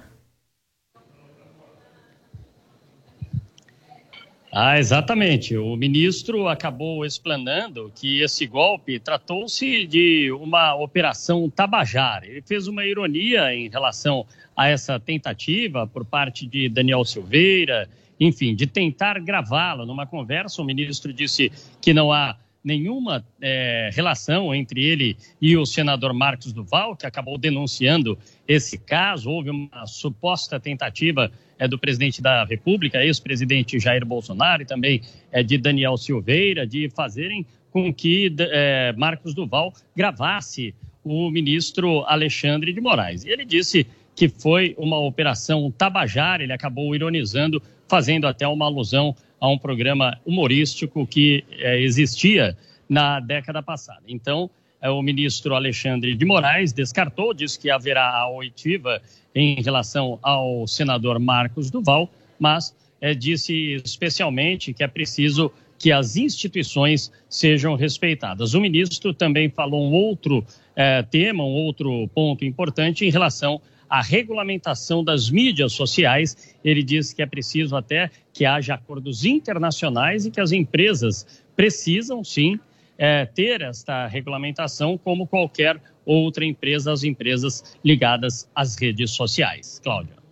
Ah, 4.55 4.77
exatamente. 4.77 5.57
O 5.57 5.75
ministro 5.75 6.47
acabou 6.47 7.03
explanando 7.03 7.91
que 7.95 8.21
esse 8.21 8.45
golpe 8.45 8.99
tratou-se 8.99 9.87
de 9.87 10.31
uma 10.31 10.75
operação 10.75 11.49
Tabajara. 11.49 12.27
Ele 12.27 12.43
fez 12.43 12.67
uma 12.67 12.85
ironia 12.85 13.51
em 13.55 13.67
relação 13.67 14.27
a 14.55 14.67
essa 14.67 14.99
tentativa 14.99 15.87
por 15.87 16.05
parte 16.05 16.45
de 16.45 16.69
Daniel 16.69 17.03
Silveira, 17.03 17.89
enfim, 18.19 18.53
de 18.53 18.67
tentar 18.67 19.19
gravá-lo 19.21 19.87
numa 19.87 20.05
conversa. 20.05 20.61
O 20.61 20.65
ministro 20.65 21.11
disse 21.11 21.51
que 21.81 21.91
não 21.91 22.13
há 22.13 22.37
nenhuma 22.63 23.25
é, 23.41 23.89
relação 23.91 24.53
entre 24.53 24.83
ele 24.83 25.17
e 25.41 25.57
o 25.57 25.65
senador 25.65 26.13
Marcos 26.13 26.53
Duval, 26.53 26.95
que 26.95 27.07
acabou 27.07 27.39
denunciando 27.39 28.19
esse 28.47 28.77
caso. 28.77 29.29
Houve 29.29 29.49
uma 29.49 29.85
suposta 29.85 30.59
tentativa 30.59 31.31
é, 31.57 31.67
do 31.67 31.77
presidente 31.77 32.21
da 32.21 32.43
República, 32.43 33.03
ex-presidente 33.03 33.79
Jair 33.79 34.05
Bolsonaro, 34.05 34.61
e 34.61 34.65
também 34.65 35.01
é, 35.31 35.43
de 35.43 35.57
Daniel 35.57 35.97
Silveira, 35.97 36.65
de 36.67 36.89
fazerem 36.89 37.45
com 37.71 37.93
que 37.93 38.33
é, 38.39 38.93
Marcos 38.97 39.33
Duval 39.33 39.73
gravasse 39.95 40.75
o 41.03 41.29
ministro 41.29 42.03
Alexandre 42.05 42.71
de 42.71 42.79
Moraes. 42.79 43.23
E 43.23 43.29
ele 43.29 43.45
disse 43.45 43.85
que 44.15 44.29
foi 44.29 44.75
uma 44.77 44.99
operação 44.99 45.71
Tabajara, 45.71 46.43
ele 46.43 46.53
acabou 46.53 46.95
ironizando, 46.95 47.61
fazendo 47.87 48.27
até 48.27 48.47
uma 48.47 48.65
alusão 48.65 49.15
a 49.39 49.49
um 49.49 49.57
programa 49.57 50.17
humorístico 50.25 51.05
que 51.05 51.43
é, 51.51 51.81
existia 51.81 52.55
na 52.87 53.19
década 53.19 53.61
passada. 53.61 54.03
Então, 54.07 54.49
o 54.89 55.01
ministro 55.01 55.55
Alexandre 55.55 56.15
de 56.15 56.25
Moraes 56.25 56.73
descartou, 56.73 57.33
disse 57.33 57.59
que 57.59 57.69
haverá 57.69 58.09
a 58.09 58.29
oitiva 58.29 59.01
em 59.33 59.61
relação 59.61 60.19
ao 60.21 60.67
senador 60.67 61.19
Marcos 61.19 61.71
Duval, 61.71 62.09
mas 62.39 62.75
é, 62.99 63.13
disse 63.13 63.81
especialmente 63.83 64.73
que 64.73 64.83
é 64.83 64.87
preciso 64.87 65.51
que 65.79 65.91
as 65.91 66.15
instituições 66.15 67.11
sejam 67.27 67.75
respeitadas. 67.75 68.53
O 68.53 68.61
ministro 68.61 69.13
também 69.13 69.49
falou 69.49 69.89
um 69.89 69.91
outro 69.91 70.45
é, 70.75 71.03
tema, 71.03 71.43
um 71.43 71.51
outro 71.51 72.07
ponto 72.15 72.45
importante 72.45 73.05
em 73.05 73.09
relação 73.09 73.59
à 73.89 74.01
regulamentação 74.01 75.03
das 75.03 75.29
mídias 75.29 75.73
sociais. 75.73 76.55
Ele 76.63 76.81
disse 76.81 77.13
que 77.13 77.21
é 77.21 77.25
preciso 77.25 77.75
até 77.75 78.09
que 78.33 78.45
haja 78.45 78.75
acordos 78.75 79.25
internacionais 79.25 80.25
e 80.25 80.31
que 80.31 80.39
as 80.39 80.51
empresas 80.51 81.43
precisam, 81.55 82.23
sim, 82.23 82.57
é, 82.97 83.25
ter 83.25 83.61
esta 83.61 84.07
regulamentação 84.07 84.97
como 84.97 85.27
qualquer 85.27 85.79
outra 86.05 86.45
empresa, 86.45 86.91
as 86.91 87.03
empresas 87.03 87.75
ligadas 87.83 88.49
às 88.55 88.75
redes 88.75 89.11
sociais. 89.11 89.79
Cláudia. 89.83 90.23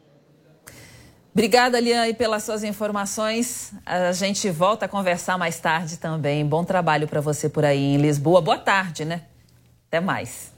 Obrigada, 1.33 1.79
Liane, 1.79 2.13
pelas 2.13 2.43
suas 2.43 2.61
informações. 2.61 3.73
A 3.85 4.11
gente 4.11 4.49
volta 4.49 4.85
a 4.85 4.87
conversar 4.87 5.37
mais 5.37 5.59
tarde 5.59 5.97
também. 5.97 6.45
Bom 6.45 6.63
trabalho 6.63 7.07
para 7.07 7.21
você 7.21 7.47
por 7.47 7.63
aí 7.63 7.95
em 7.95 7.97
Lisboa. 7.97 8.41
Boa 8.41 8.57
tarde, 8.57 9.05
né? 9.05 9.21
Até 9.87 10.01
mais. 10.01 10.50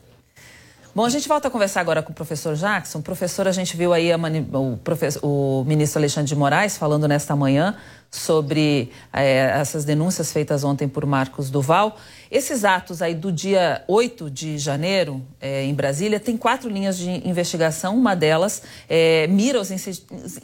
Bom, 0.95 1.05
a 1.05 1.09
gente 1.09 1.27
volta 1.27 1.47
a 1.47 1.51
conversar 1.51 1.81
agora 1.81 2.03
com 2.03 2.11
o 2.11 2.15
professor 2.15 2.53
Jackson. 2.55 3.01
Professor, 3.01 3.47
a 3.47 3.51
gente 3.51 3.75
viu 3.75 3.91
aí 3.93 4.15
mani... 4.15 4.47
o, 4.53 4.77
professor... 4.77 5.19
o, 5.25 5.63
ministro 5.65 5.97
Alexandre 5.97 6.29
de 6.29 6.35
Moraes 6.35 6.77
falando 6.77 7.07
nesta 7.07 7.35
manhã 7.35 7.75
sobre 8.11 8.91
é, 9.11 9.59
essas 9.59 9.83
denúncias 9.85 10.31
feitas 10.31 10.63
ontem 10.63 10.87
por 10.87 11.03
Marcos 11.07 11.49
Duval. 11.49 11.97
Esses 12.29 12.63
atos 12.63 13.01
aí 13.01 13.15
do 13.15 13.31
dia 13.31 13.83
8 13.87 14.29
de 14.29 14.59
janeiro, 14.59 15.19
é, 15.41 15.63
em 15.63 15.73
Brasília, 15.73 16.19
tem 16.19 16.37
quatro 16.37 16.69
linhas 16.69 16.95
de 16.95 17.27
investigação. 17.27 17.97
Uma 17.97 18.15
delas 18.15 18.61
é, 18.87 19.25
mira 19.25 19.59
os 19.59 19.71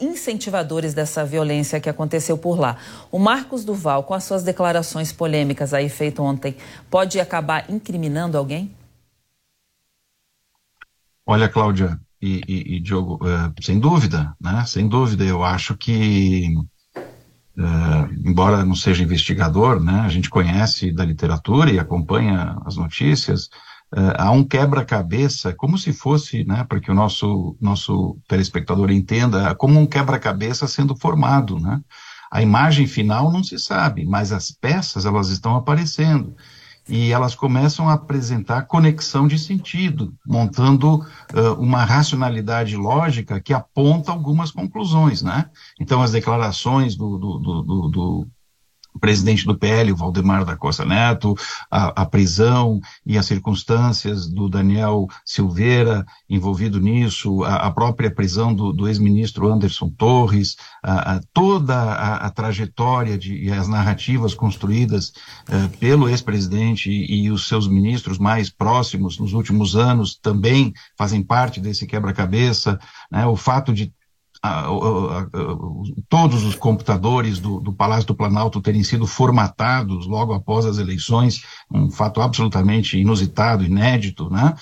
incentivadores 0.00 0.92
dessa 0.92 1.24
violência 1.24 1.78
que 1.78 1.88
aconteceu 1.88 2.36
por 2.36 2.58
lá. 2.58 2.76
O 3.12 3.20
Marcos 3.20 3.64
Duval, 3.64 4.02
com 4.02 4.14
as 4.14 4.24
suas 4.24 4.42
declarações 4.42 5.12
polêmicas 5.12 5.72
aí 5.72 5.88
feitas 5.88 6.24
ontem, 6.24 6.56
pode 6.90 7.20
acabar 7.20 7.70
incriminando 7.70 8.36
alguém? 8.36 8.79
Olha, 11.30 11.48
Cláudia 11.48 11.96
e, 12.20 12.40
e, 12.48 12.74
e 12.74 12.80
Diogo, 12.80 13.14
uh, 13.24 13.54
sem 13.62 13.78
dúvida, 13.78 14.34
né? 14.40 14.64
Sem 14.66 14.88
dúvida, 14.88 15.22
eu 15.22 15.44
acho 15.44 15.76
que, 15.76 16.52
uh, 17.56 18.28
embora 18.28 18.64
não 18.64 18.74
seja 18.74 19.04
investigador, 19.04 19.78
né? 19.78 20.00
A 20.00 20.08
gente 20.08 20.28
conhece 20.28 20.90
da 20.90 21.04
literatura 21.04 21.70
e 21.70 21.78
acompanha 21.78 22.58
as 22.66 22.74
notícias. 22.74 23.44
Uh, 23.94 24.10
há 24.18 24.32
um 24.32 24.42
quebra-cabeça, 24.42 25.54
como 25.54 25.78
se 25.78 25.92
fosse, 25.92 26.42
né, 26.42 26.64
para 26.68 26.80
que 26.80 26.90
o 26.90 26.94
nosso, 26.94 27.56
nosso 27.60 28.18
telespectador 28.26 28.90
entenda, 28.90 29.54
como 29.54 29.78
um 29.78 29.86
quebra-cabeça 29.86 30.66
sendo 30.66 30.96
formado, 30.96 31.60
né? 31.60 31.80
A 32.28 32.42
imagem 32.42 32.88
final 32.88 33.30
não 33.30 33.44
se 33.44 33.56
sabe, 33.56 34.04
mas 34.04 34.32
as 34.32 34.50
peças, 34.50 35.06
elas 35.06 35.28
estão 35.28 35.54
aparecendo 35.54 36.34
e 36.90 37.12
elas 37.12 37.34
começam 37.34 37.88
a 37.88 37.94
apresentar 37.94 38.66
conexão 38.66 39.28
de 39.28 39.38
sentido, 39.38 40.12
montando 40.26 40.96
uh, 40.96 41.54
uma 41.58 41.84
racionalidade 41.84 42.76
lógica 42.76 43.40
que 43.40 43.54
aponta 43.54 44.10
algumas 44.10 44.50
conclusões, 44.50 45.22
né? 45.22 45.48
Então, 45.78 46.02
as 46.02 46.10
declarações 46.10 46.96
do, 46.96 47.16
do, 47.16 47.38
do, 47.38 47.88
do 47.88 48.28
o 48.94 48.98
presidente 48.98 49.44
do 49.44 49.56
PL, 49.56 49.92
o 49.92 49.96
Valdemar 49.96 50.44
da 50.44 50.56
Costa 50.56 50.84
Neto, 50.84 51.34
a, 51.70 52.02
a, 52.02 52.06
prisão 52.06 52.80
e 53.06 53.16
as 53.16 53.26
circunstâncias 53.26 54.26
do 54.28 54.48
Daniel 54.48 55.06
Silveira 55.24 56.04
envolvido 56.28 56.80
nisso, 56.80 57.44
a, 57.44 57.56
a 57.66 57.70
própria 57.70 58.10
prisão 58.10 58.54
do, 58.54 58.72
do 58.72 58.88
ex-ministro 58.88 59.50
Anderson 59.50 59.90
Torres, 59.90 60.56
a, 60.82 61.20
toda 61.32 61.92
a, 61.92 62.30
trajetória 62.30 63.16
de, 63.16 63.34
e 63.34 63.52
as 63.52 63.68
narrativas 63.68 64.34
construídas 64.34 65.12
uh, 65.48 65.68
pelo 65.78 66.08
ex-presidente 66.08 66.90
e, 66.90 67.24
e 67.24 67.30
os 67.30 67.48
seus 67.48 67.68
ministros 67.68 68.18
mais 68.18 68.50
próximos 68.50 69.18
nos 69.18 69.32
últimos 69.32 69.76
anos 69.76 70.18
também 70.20 70.72
fazem 70.96 71.22
parte 71.22 71.60
desse 71.60 71.86
quebra-cabeça, 71.86 72.78
né, 73.10 73.26
o 73.26 73.36
fato 73.36 73.72
de 73.72 73.92
a, 74.42 74.60
a, 74.60 75.20
a, 75.22 75.28
todos 76.08 76.44
os 76.44 76.54
computadores 76.54 77.38
do, 77.38 77.60
do, 77.60 77.72
Palácio 77.72 78.06
do 78.06 78.14
Planalto 78.14 78.60
terem 78.60 78.82
sido 78.82 79.06
formatados 79.06 80.06
logo 80.06 80.32
após 80.32 80.64
as 80.64 80.78
eleições, 80.78 81.42
um 81.70 81.90
fato 81.90 82.20
absolutamente 82.20 82.98
inusitado, 82.98 83.64
inédito, 83.64 84.30
né? 84.30 84.54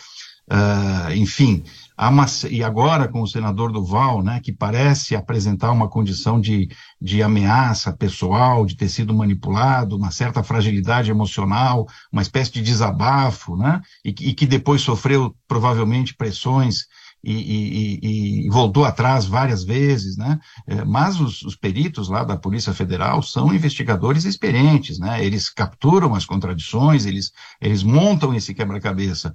Uh, 0.51 1.13
enfim, 1.15 1.63
uma, 1.99 2.25
e 2.49 2.63
agora 2.63 3.07
com 3.07 3.21
o 3.21 3.27
senador 3.27 3.71
Duval, 3.71 4.23
né, 4.23 4.41
que 4.43 4.51
parece 4.51 5.15
apresentar 5.15 5.71
uma 5.73 5.89
condição 5.89 6.41
de, 6.41 6.71
de 6.99 7.23
ameaça 7.23 7.93
pessoal, 7.93 8.65
de 8.65 8.75
ter 8.75 8.89
sido 8.89 9.13
manipulado, 9.13 9.97
uma 9.97 10.11
certa 10.11 10.43
fragilidade 10.43 11.11
emocional, 11.11 11.87
uma 12.11 12.23
espécie 12.23 12.53
de 12.53 12.63
desabafo, 12.63 13.57
né, 13.57 13.83
e, 14.03 14.09
e 14.09 14.33
que 14.33 14.47
depois 14.47 14.81
sofreu 14.81 15.37
provavelmente 15.47 16.15
pressões 16.15 16.87
e, 17.23 17.33
e, 17.33 18.47
e, 18.47 18.51
voltou 18.51 18.85
atrás 18.85 19.27
várias 19.27 19.65
vezes, 19.65 20.17
né? 20.17 20.39
É, 20.67 20.85
mas 20.85 21.21
os, 21.21 21.43
os, 21.43 21.57
peritos 21.57 22.09
lá 22.09 22.23
da 22.23 22.37
Polícia 22.37 22.73
Federal 22.73 23.23
são 23.23 23.53
investigadores 23.53 24.25
experientes, 24.25 24.99
né? 24.99 25.25
Eles 25.25 25.51
capturam 25.51 26.15
as 26.15 26.25
contradições, 26.25 27.07
eles, 27.07 27.33
eles 27.61 27.83
montam 27.83 28.35
esse 28.35 28.55
quebra-cabeça. 28.55 29.35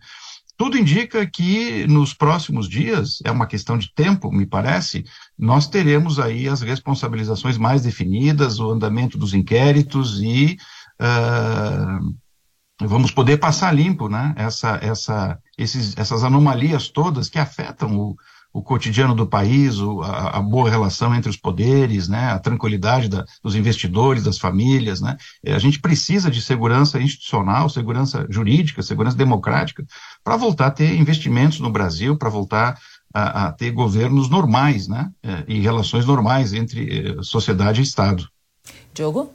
Tudo 0.55 0.77
indica 0.77 1.25
que 1.25 1.86
nos 1.88 2.13
próximos 2.13 2.69
dias, 2.69 3.19
é 3.25 3.31
uma 3.31 3.47
questão 3.47 3.77
de 3.77 3.91
tempo, 3.93 4.31
me 4.31 4.45
parece, 4.45 5.03
nós 5.38 5.67
teremos 5.67 6.19
aí 6.19 6.47
as 6.47 6.61
responsabilizações 6.61 7.57
mais 7.57 7.81
definidas, 7.81 8.59
o 8.59 8.69
andamento 8.69 9.17
dos 9.17 9.34
inquéritos 9.34 10.21
e 10.21 10.57
uh, 11.01 12.15
vamos 12.88 13.11
poder 13.11 13.38
passar 13.38 13.73
limpo, 13.73 14.09
né? 14.09 14.34
Essa, 14.38 14.79
essa, 14.81 15.39
esses, 15.57 15.97
essas 15.97 16.23
anomalias 16.23 16.88
todas 16.88 17.29
que 17.29 17.39
afetam 17.39 17.97
o, 17.97 18.15
o 18.53 18.61
cotidiano 18.61 19.15
do 19.15 19.25
país, 19.25 19.79
o, 19.79 20.01
a, 20.01 20.38
a, 20.38 20.41
boa 20.41 20.69
relação 20.69 21.13
entre 21.15 21.29
os 21.29 21.36
poderes, 21.36 22.07
né? 22.07 22.31
A 22.31 22.39
tranquilidade 22.39 23.09
da, 23.09 23.25
dos 23.43 23.55
investidores, 23.55 24.23
das 24.23 24.38
famílias, 24.38 25.01
né? 25.01 25.17
A 25.45 25.59
gente 25.59 25.79
precisa 25.79 26.29
de 26.29 26.41
segurança 26.41 27.01
institucional, 27.01 27.67
segurança 27.67 28.27
jurídica, 28.29 28.84
segurança 28.84 29.17
democrática 29.17 29.84
para 30.23 30.38
voltar 30.38 30.67
a 30.67 30.71
ter 30.71 30.95
investimentos 30.95 31.59
no 31.59 31.71
Brasil, 31.71 32.17
para 32.17 32.29
voltar 32.29 32.77
a, 33.13 33.47
a, 33.47 33.51
ter 33.51 33.71
governos 33.71 34.29
normais, 34.29 34.88
né? 34.88 35.11
É, 35.23 35.43
e 35.47 35.59
relações 35.59 36.05
normais 36.05 36.53
entre 36.53 37.09
eh, 37.09 37.23
sociedade 37.23 37.81
e 37.81 37.84
Estado. 37.84 38.27
Diogo? 38.93 39.31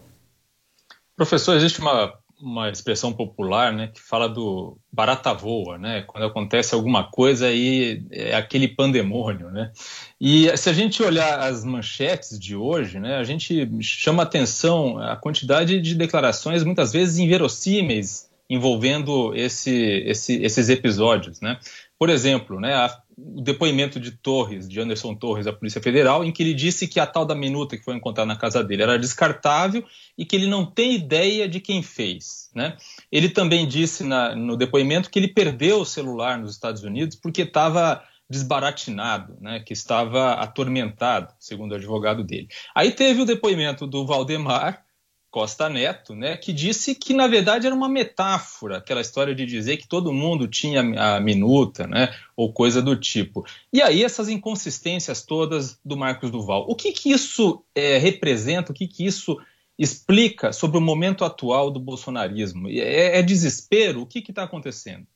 Professor, 1.16 1.56
existe 1.56 1.80
uma 1.80 2.12
uma 2.40 2.70
expressão 2.70 3.12
popular, 3.12 3.72
né, 3.72 3.88
que 3.88 4.00
fala 4.00 4.28
do 4.28 4.78
barata 4.92 5.34
voa, 5.34 5.76
né, 5.76 6.02
quando 6.02 6.24
acontece 6.24 6.74
alguma 6.74 7.04
coisa 7.10 7.46
aí 7.46 8.02
é 8.10 8.34
aquele 8.34 8.68
pandemônio, 8.68 9.50
né. 9.50 9.72
E 10.20 10.56
se 10.56 10.70
a 10.70 10.72
gente 10.72 11.02
olhar 11.02 11.40
as 11.40 11.64
manchetes 11.64 12.38
de 12.38 12.54
hoje, 12.54 12.98
né, 12.98 13.16
a 13.16 13.24
gente 13.24 13.68
chama 13.82 14.22
atenção 14.22 14.98
a 14.98 15.16
quantidade 15.16 15.80
de 15.80 15.94
declarações 15.94 16.62
muitas 16.64 16.92
vezes 16.92 17.18
inverossímeis 17.18 18.28
envolvendo 18.48 19.34
esse, 19.34 20.04
esse, 20.06 20.42
esses 20.42 20.68
episódios, 20.68 21.40
né. 21.40 21.58
Por 21.98 22.08
exemplo, 22.08 22.60
né, 22.60 22.74
a, 22.74 22.98
o 23.20 23.42
depoimento 23.42 23.98
de 23.98 24.12
Torres, 24.12 24.68
de 24.68 24.80
Anderson 24.80 25.14
Torres, 25.14 25.44
da 25.44 25.52
Polícia 25.52 25.82
Federal, 25.82 26.24
em 26.24 26.30
que 26.30 26.42
ele 26.42 26.54
disse 26.54 26.86
que 26.86 27.00
a 27.00 27.06
tal 27.06 27.24
da 27.24 27.34
minuta 27.34 27.76
que 27.76 27.82
foi 27.82 27.96
encontrada 27.96 28.28
na 28.28 28.38
casa 28.38 28.62
dele 28.62 28.82
era 28.82 28.98
descartável 28.98 29.84
e 30.16 30.24
que 30.24 30.36
ele 30.36 30.46
não 30.46 30.64
tem 30.64 30.94
ideia 30.94 31.48
de 31.48 31.58
quem 31.58 31.82
fez. 31.82 32.48
Né? 32.54 32.76
Ele 33.10 33.28
também 33.28 33.66
disse 33.66 34.04
na, 34.04 34.36
no 34.36 34.56
depoimento 34.56 35.10
que 35.10 35.18
ele 35.18 35.28
perdeu 35.28 35.80
o 35.80 35.84
celular 35.84 36.38
nos 36.38 36.52
Estados 36.52 36.84
Unidos 36.84 37.16
porque 37.16 37.42
estava 37.42 38.02
desbaratinado, 38.30 39.38
né, 39.40 39.60
que 39.60 39.72
estava 39.72 40.34
atormentado, 40.34 41.32
segundo 41.40 41.72
o 41.72 41.76
advogado 41.76 42.22
dele. 42.22 42.48
Aí 42.74 42.92
teve 42.92 43.22
o 43.22 43.24
depoimento 43.24 43.86
do 43.86 44.04
Valdemar, 44.04 44.84
Costa 45.30 45.68
Neto, 45.68 46.14
né, 46.14 46.36
que 46.36 46.52
disse 46.52 46.94
que 46.94 47.12
na 47.12 47.26
verdade 47.26 47.66
era 47.66 47.74
uma 47.74 47.88
metáfora, 47.88 48.78
aquela 48.78 49.00
história 49.00 49.34
de 49.34 49.44
dizer 49.44 49.76
que 49.76 49.86
todo 49.86 50.12
mundo 50.12 50.48
tinha 50.48 50.80
a 50.80 51.20
minuta, 51.20 51.86
né, 51.86 52.14
ou 52.34 52.52
coisa 52.52 52.80
do 52.80 52.96
tipo. 52.96 53.44
E 53.72 53.82
aí 53.82 54.02
essas 54.02 54.28
inconsistências 54.28 55.22
todas 55.22 55.78
do 55.84 55.96
Marcos 55.96 56.30
Duval. 56.30 56.64
O 56.68 56.74
que 56.74 56.92
que 56.92 57.10
isso 57.10 57.62
é, 57.74 57.98
representa? 57.98 58.72
O 58.72 58.74
que 58.74 58.88
que 58.88 59.04
isso 59.04 59.38
explica 59.78 60.52
sobre 60.52 60.78
o 60.78 60.80
momento 60.80 61.24
atual 61.24 61.70
do 61.70 61.78
bolsonarismo? 61.78 62.68
É, 62.68 63.18
é 63.18 63.22
desespero? 63.22 64.02
O 64.02 64.06
que 64.06 64.18
está 64.20 64.44
acontecendo? 64.44 65.06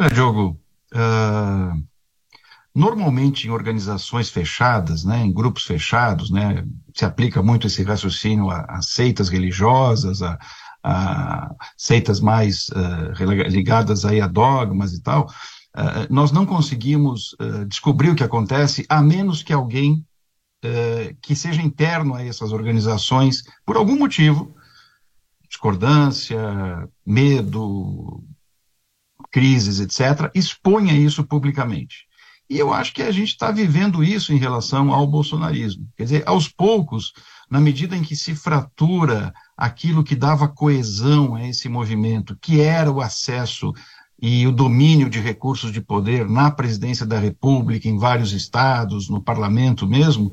É, 0.00 0.08
Diogo, 0.08 0.58
uh, 0.94 1.87
normalmente 2.78 3.48
em 3.48 3.50
organizações 3.50 4.30
fechadas, 4.30 5.04
né, 5.04 5.24
em 5.24 5.32
grupos 5.32 5.64
fechados, 5.64 6.30
né, 6.30 6.64
se 6.94 7.04
aplica 7.04 7.42
muito 7.42 7.66
esse 7.66 7.82
raciocínio 7.82 8.50
a, 8.50 8.60
a 8.68 8.80
seitas 8.82 9.28
religiosas, 9.28 10.22
a, 10.22 10.38
a 10.84 11.50
seitas 11.76 12.20
mais 12.20 12.68
uh, 12.68 13.24
ligadas 13.48 14.04
aí 14.04 14.20
a 14.20 14.28
dogmas 14.28 14.92
e 14.92 15.02
tal, 15.02 15.26
uh, 15.26 16.06
nós 16.08 16.30
não 16.30 16.46
conseguimos 16.46 17.32
uh, 17.40 17.66
descobrir 17.66 18.10
o 18.10 18.14
que 18.14 18.22
acontece 18.22 18.86
a 18.88 19.02
menos 19.02 19.42
que 19.42 19.52
alguém 19.52 20.04
que 21.22 21.36
seja 21.36 21.62
interno 21.62 22.16
a 22.16 22.24
essas 22.24 22.50
organizações, 22.50 23.44
por 23.64 23.76
algum 23.76 23.96
motivo, 23.96 24.52
discordância, 25.48 26.36
medo, 27.06 28.24
crises, 29.30 29.78
etc., 29.78 30.32
exponha 30.34 30.94
isso 30.94 31.22
publicamente. 31.22 32.07
E 32.50 32.58
eu 32.58 32.72
acho 32.72 32.94
que 32.94 33.02
a 33.02 33.10
gente 33.10 33.28
está 33.28 33.50
vivendo 33.50 34.02
isso 34.02 34.32
em 34.32 34.38
relação 34.38 34.92
ao 34.92 35.06
bolsonarismo. 35.06 35.86
Quer 35.96 36.04
dizer, 36.04 36.22
aos 36.26 36.48
poucos, 36.48 37.12
na 37.50 37.60
medida 37.60 37.94
em 37.94 38.02
que 38.02 38.16
se 38.16 38.34
fratura 38.34 39.34
aquilo 39.56 40.02
que 40.02 40.16
dava 40.16 40.48
coesão 40.48 41.34
a 41.34 41.46
esse 41.46 41.68
movimento, 41.68 42.36
que 42.40 42.60
era 42.60 42.90
o 42.90 43.00
acesso 43.00 43.72
e 44.20 44.46
o 44.46 44.52
domínio 44.52 45.08
de 45.08 45.20
recursos 45.20 45.70
de 45.70 45.80
poder 45.80 46.28
na 46.28 46.50
presidência 46.50 47.06
da 47.06 47.18
República, 47.18 47.88
em 47.88 47.98
vários 47.98 48.32
estados, 48.32 49.08
no 49.08 49.22
parlamento 49.22 49.86
mesmo, 49.86 50.32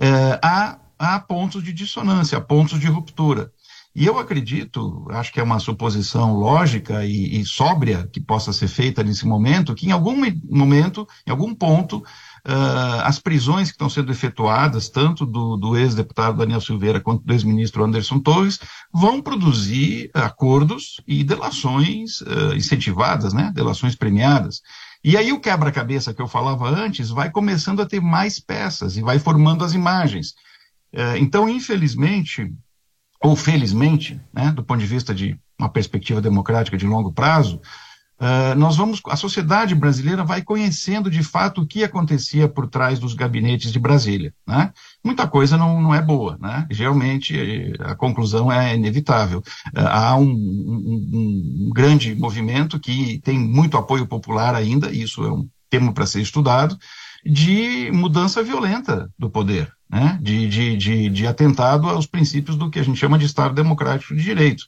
é, 0.00 0.38
há, 0.42 0.78
há 0.98 1.18
pontos 1.18 1.62
de 1.62 1.72
dissonância, 1.72 2.40
pontos 2.40 2.78
de 2.78 2.86
ruptura. 2.86 3.50
E 3.96 4.06
eu 4.06 4.18
acredito, 4.18 5.06
acho 5.10 5.32
que 5.32 5.38
é 5.38 5.42
uma 5.42 5.60
suposição 5.60 6.34
lógica 6.34 7.04
e, 7.04 7.40
e, 7.40 7.44
sóbria 7.44 8.08
que 8.12 8.20
possa 8.20 8.52
ser 8.52 8.66
feita 8.66 9.04
nesse 9.04 9.24
momento, 9.24 9.72
que 9.72 9.86
em 9.86 9.92
algum 9.92 10.16
momento, 10.50 11.06
em 11.24 11.30
algum 11.30 11.54
ponto, 11.54 11.98
uh, 11.98 13.00
as 13.04 13.20
prisões 13.20 13.68
que 13.68 13.74
estão 13.74 13.88
sendo 13.88 14.10
efetuadas, 14.10 14.88
tanto 14.88 15.24
do, 15.24 15.56
do 15.56 15.76
ex-deputado 15.76 16.38
Daniel 16.38 16.60
Silveira 16.60 17.00
quanto 17.00 17.24
do 17.24 17.32
ex-ministro 17.32 17.84
Anderson 17.84 18.18
Torres, 18.18 18.58
vão 18.92 19.22
produzir 19.22 20.10
acordos 20.12 21.00
e 21.06 21.22
delações 21.22 22.20
uh, 22.22 22.52
incentivadas, 22.56 23.32
né? 23.32 23.52
delações 23.54 23.94
premiadas. 23.94 24.60
E 25.04 25.16
aí 25.16 25.32
o 25.32 25.38
quebra-cabeça 25.38 26.12
que 26.12 26.20
eu 26.20 26.26
falava 26.26 26.68
antes 26.68 27.10
vai 27.10 27.30
começando 27.30 27.80
a 27.80 27.86
ter 27.86 28.00
mais 28.00 28.40
peças 28.40 28.96
e 28.96 29.02
vai 29.02 29.20
formando 29.20 29.64
as 29.64 29.72
imagens. 29.72 30.30
Uh, 30.92 31.16
então, 31.18 31.48
infelizmente, 31.48 32.52
ou 33.24 33.34
felizmente, 33.34 34.20
né, 34.34 34.52
do 34.52 34.62
ponto 34.62 34.80
de 34.80 34.86
vista 34.86 35.14
de 35.14 35.34
uma 35.58 35.70
perspectiva 35.70 36.20
democrática 36.20 36.76
de 36.76 36.86
longo 36.86 37.10
prazo, 37.10 37.58
uh, 38.20 38.54
nós 38.54 38.76
vamos, 38.76 39.00
a 39.08 39.16
sociedade 39.16 39.74
brasileira 39.74 40.22
vai 40.22 40.42
conhecendo 40.42 41.10
de 41.10 41.22
fato 41.22 41.62
o 41.62 41.66
que 41.66 41.82
acontecia 41.82 42.46
por 42.46 42.66
trás 42.68 42.98
dos 42.98 43.14
gabinetes 43.14 43.72
de 43.72 43.78
Brasília. 43.78 44.34
Né? 44.46 44.70
Muita 45.02 45.26
coisa 45.26 45.56
não, 45.56 45.80
não 45.80 45.94
é 45.94 46.02
boa, 46.02 46.36
né? 46.38 46.66
geralmente 46.70 47.72
a 47.80 47.94
conclusão 47.94 48.52
é 48.52 48.74
inevitável. 48.74 49.38
Uh, 49.68 49.88
há 49.88 50.16
um, 50.16 50.28
um, 50.28 51.66
um 51.66 51.70
grande 51.74 52.14
movimento 52.14 52.78
que 52.78 53.22
tem 53.24 53.38
muito 53.38 53.78
apoio 53.78 54.06
popular 54.06 54.54
ainda, 54.54 54.92
isso 54.92 55.24
é 55.24 55.32
um 55.32 55.48
tema 55.70 55.94
para 55.94 56.04
ser 56.04 56.20
estudado, 56.20 56.76
de 57.24 57.90
mudança 57.90 58.42
violenta 58.42 59.10
do 59.18 59.30
poder 59.30 59.72
né, 59.94 60.18
de, 60.20 60.48
de, 60.48 60.76
de, 60.76 61.08
de 61.08 61.24
atentado 61.24 61.88
aos 61.88 62.04
princípios 62.04 62.56
do 62.56 62.68
que 62.68 62.80
a 62.80 62.82
gente 62.82 62.98
chama 62.98 63.16
de 63.16 63.26
Estado 63.26 63.54
Democrático 63.54 64.12
de 64.12 64.24
Direito. 64.24 64.64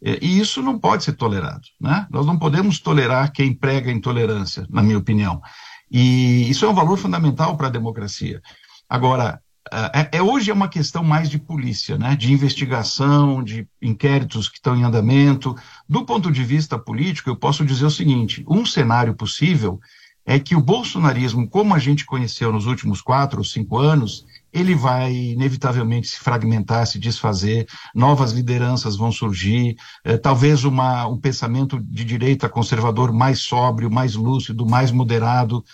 E 0.00 0.38
isso 0.38 0.62
não 0.62 0.78
pode 0.78 1.02
ser 1.02 1.14
tolerado. 1.14 1.62
Né? 1.80 2.06
Nós 2.08 2.24
não 2.24 2.38
podemos 2.38 2.78
tolerar 2.78 3.32
quem 3.32 3.52
prega 3.52 3.90
intolerância, 3.90 4.64
na 4.70 4.80
minha 4.80 4.98
opinião. 4.98 5.42
E 5.90 6.48
isso 6.48 6.64
é 6.64 6.68
um 6.68 6.74
valor 6.74 6.96
fundamental 6.96 7.56
para 7.56 7.66
a 7.66 7.70
democracia. 7.70 8.40
Agora, 8.88 9.40
é, 9.72 10.18
é, 10.18 10.22
hoje 10.22 10.50
é 10.50 10.54
uma 10.54 10.68
questão 10.68 11.02
mais 11.02 11.28
de 11.28 11.40
polícia, 11.40 11.98
né? 11.98 12.14
de 12.14 12.32
investigação, 12.32 13.42
de 13.42 13.66
inquéritos 13.80 14.48
que 14.48 14.58
estão 14.58 14.76
em 14.76 14.84
andamento. 14.84 15.56
Do 15.88 16.04
ponto 16.04 16.30
de 16.30 16.44
vista 16.44 16.78
político, 16.78 17.30
eu 17.30 17.36
posso 17.36 17.64
dizer 17.64 17.86
o 17.86 17.90
seguinte: 17.90 18.44
um 18.48 18.64
cenário 18.64 19.14
possível 19.14 19.80
é 20.24 20.38
que 20.38 20.54
o 20.54 20.60
bolsonarismo, 20.60 21.48
como 21.48 21.74
a 21.74 21.78
gente 21.78 22.06
conheceu 22.06 22.52
nos 22.52 22.66
últimos 22.66 23.00
quatro 23.00 23.38
ou 23.38 23.44
cinco 23.44 23.78
anos, 23.78 24.24
ele 24.52 24.74
vai 24.74 25.12
inevitavelmente 25.12 26.08
se 26.08 26.18
fragmentar, 26.18 26.86
se 26.86 26.98
desfazer, 26.98 27.66
novas 27.94 28.32
lideranças 28.32 28.96
vão 28.96 29.10
surgir, 29.10 29.76
eh, 30.04 30.16
talvez 30.18 30.64
uma, 30.64 31.06
um 31.06 31.18
pensamento 31.18 31.80
de 31.80 32.04
direita 32.04 32.48
conservador 32.48 33.12
mais 33.12 33.40
sóbrio, 33.40 33.90
mais 33.90 34.14
lúcido, 34.14 34.66
mais 34.66 34.90
moderado, 34.90 35.64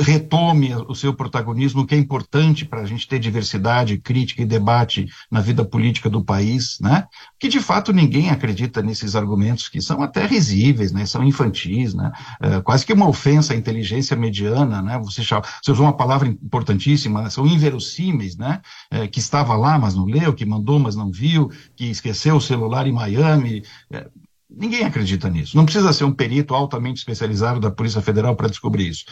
retome 0.00 0.74
o 0.88 0.94
seu 0.94 1.12
protagonismo, 1.12 1.86
que 1.86 1.94
é 1.94 1.98
importante 1.98 2.64
para 2.64 2.80
a 2.80 2.86
gente 2.86 3.06
ter 3.06 3.18
diversidade, 3.18 3.98
crítica 3.98 4.42
e 4.42 4.46
debate 4.46 5.06
na 5.30 5.40
vida 5.40 5.64
política 5.64 6.08
do 6.08 6.24
país, 6.24 6.78
né? 6.80 7.06
Que 7.38 7.48
de 7.48 7.60
fato 7.60 7.92
ninguém 7.92 8.30
acredita 8.30 8.82
nesses 8.82 9.14
argumentos 9.14 9.68
que 9.68 9.80
são 9.80 10.02
até 10.02 10.24
risíveis, 10.24 10.92
né? 10.92 11.04
São 11.04 11.22
infantis, 11.24 11.94
né? 11.94 12.10
É, 12.40 12.60
quase 12.60 12.86
que 12.86 12.92
uma 12.92 13.08
ofensa 13.08 13.52
à 13.52 13.56
inteligência 13.56 14.16
mediana, 14.16 14.80
né? 14.80 14.98
Você, 14.98 15.22
você 15.22 15.70
usou 15.70 15.84
uma 15.84 15.96
palavra 15.96 16.28
importantíssima, 16.28 17.28
são 17.28 17.46
inverossímeis, 17.46 18.36
né? 18.36 18.60
É, 18.90 19.06
que 19.06 19.18
estava 19.18 19.54
lá, 19.56 19.78
mas 19.78 19.94
não 19.94 20.04
leu, 20.04 20.32
que 20.32 20.46
mandou, 20.46 20.78
mas 20.78 20.96
não 20.96 21.10
viu, 21.10 21.50
que 21.76 21.86
esqueceu 21.86 22.36
o 22.36 22.40
celular 22.40 22.86
em 22.86 22.92
Miami. 22.92 23.62
É, 23.90 24.08
ninguém 24.50 24.84
acredita 24.84 25.28
nisso. 25.28 25.56
Não 25.56 25.64
precisa 25.64 25.92
ser 25.92 26.04
um 26.04 26.12
perito 26.12 26.54
altamente 26.54 26.98
especializado 26.98 27.60
da 27.60 27.70
Polícia 27.70 28.00
Federal 28.00 28.34
para 28.34 28.48
descobrir 28.48 28.88
isso. 28.88 29.04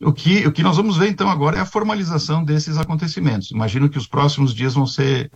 O 0.00 0.12
que, 0.12 0.46
o 0.46 0.52
que 0.52 0.62
nós 0.62 0.76
vamos 0.76 0.96
ver, 0.96 1.08
então, 1.08 1.28
agora 1.28 1.56
é 1.56 1.60
a 1.60 1.66
formalização 1.66 2.44
desses 2.44 2.76
acontecimentos. 2.76 3.50
Imagino 3.50 3.88
que 3.88 3.98
os 3.98 4.06
próximos 4.06 4.54
dias 4.54 4.74
vão 4.74 4.86
ser 4.86 5.30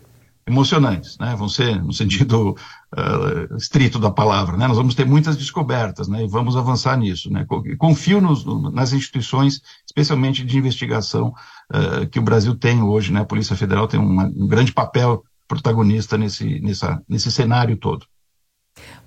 emocionantes, 0.46 1.16
né? 1.18 1.34
Vão 1.36 1.48
ser 1.48 1.82
no 1.82 1.92
sentido 1.92 2.50
uh, 2.50 3.56
estrito 3.56 3.98
da 3.98 4.10
palavra, 4.10 4.56
né? 4.56 4.66
Nós 4.66 4.76
vamos 4.76 4.94
ter 4.94 5.06
muitas 5.06 5.36
descobertas, 5.36 6.08
né? 6.08 6.24
E 6.24 6.28
vamos 6.28 6.56
avançar 6.56 6.96
nisso, 6.98 7.30
né? 7.30 7.46
Confio 7.78 8.20
nos, 8.20 8.44
nas 8.72 8.92
instituições, 8.92 9.62
especialmente 9.86 10.44
de 10.44 10.58
investigação 10.58 11.32
uh, 11.72 12.06
que 12.08 12.18
o 12.18 12.22
Brasil 12.22 12.54
tem 12.54 12.82
hoje, 12.82 13.12
né? 13.12 13.20
A 13.20 13.24
Polícia 13.24 13.56
Federal 13.56 13.86
tem 13.86 14.00
uma, 14.00 14.24
um 14.24 14.46
grande 14.46 14.72
papel 14.72 15.22
protagonista 15.46 16.18
nesse, 16.18 16.60
nessa, 16.60 17.02
nesse 17.08 17.30
cenário 17.30 17.76
todo. 17.76 18.06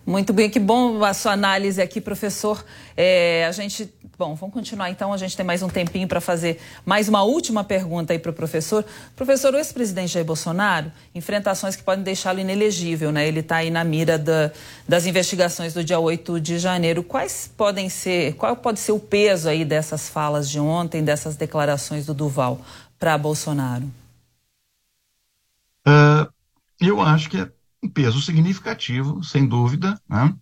Muito 0.06 0.34
bem, 0.34 0.50
que 0.50 0.60
bom 0.60 1.02
a 1.02 1.14
sua 1.14 1.32
análise 1.32 1.82
aqui, 1.82 2.02
professor. 2.02 2.64
É, 2.96 3.46
a 3.48 3.54
gente, 3.54 3.90
bom, 4.18 4.36
vamos 4.36 4.54
continuar 4.54 4.90
então. 4.90 5.14
A 5.14 5.18
gente 5.18 5.36
tem 5.38 5.46
mais 5.46 5.64
um 5.64 5.70
tempinho 5.70 6.10
para 6.10 6.20
fazer 6.20 6.60
mais 6.86 7.08
uma 7.08 7.24
última 7.24 7.64
pergunta 7.64 8.12
aí 8.12 8.20
para 8.20 8.30
o 8.30 8.34
professor. 8.34 8.84
Professor, 9.16 9.54
o 9.54 9.58
ex-presidente 9.58 10.12
Jair 10.12 10.26
Bolsonaro 10.26 10.92
enfrenta 11.16 11.52
ações 11.52 11.78
que 11.78 11.84
podem 11.84 12.04
deixá-lo 12.04 12.40
inelegível, 12.40 13.14
né? 13.14 13.26
Ele 13.26 13.40
está 13.40 13.58
aí 13.58 13.72
na 13.72 13.82
mira 13.86 14.18
da, 14.20 14.52
das 14.86 15.06
investigações 15.06 15.74
do 15.74 15.82
dia 15.82 16.00
8 16.00 16.38
de 16.38 16.60
janeiro. 16.60 17.02
Quais 17.02 17.50
podem 17.56 17.88
ser, 17.88 18.34
qual 18.36 18.58
pode 18.58 18.82
ser 18.82 18.92
o 18.92 19.00
peso 19.00 19.48
aí 19.48 19.64
dessas 19.64 20.10
falas 20.10 20.50
de 20.50 20.60
ontem, 20.60 21.02
dessas 21.02 21.38
declarações 21.38 22.06
do 22.06 22.14
Duval 22.14 22.60
para 23.00 23.18
Bolsonaro? 23.18 23.86
Uh, 25.88 26.28
eu 26.78 27.00
acho 27.00 27.30
que 27.30 27.38
é 27.38 27.50
um 27.84 27.90
peso 27.90 28.22
significativo, 28.22 29.24
sem 29.24 29.46
dúvida. 29.46 30.00
Né? 30.10 30.34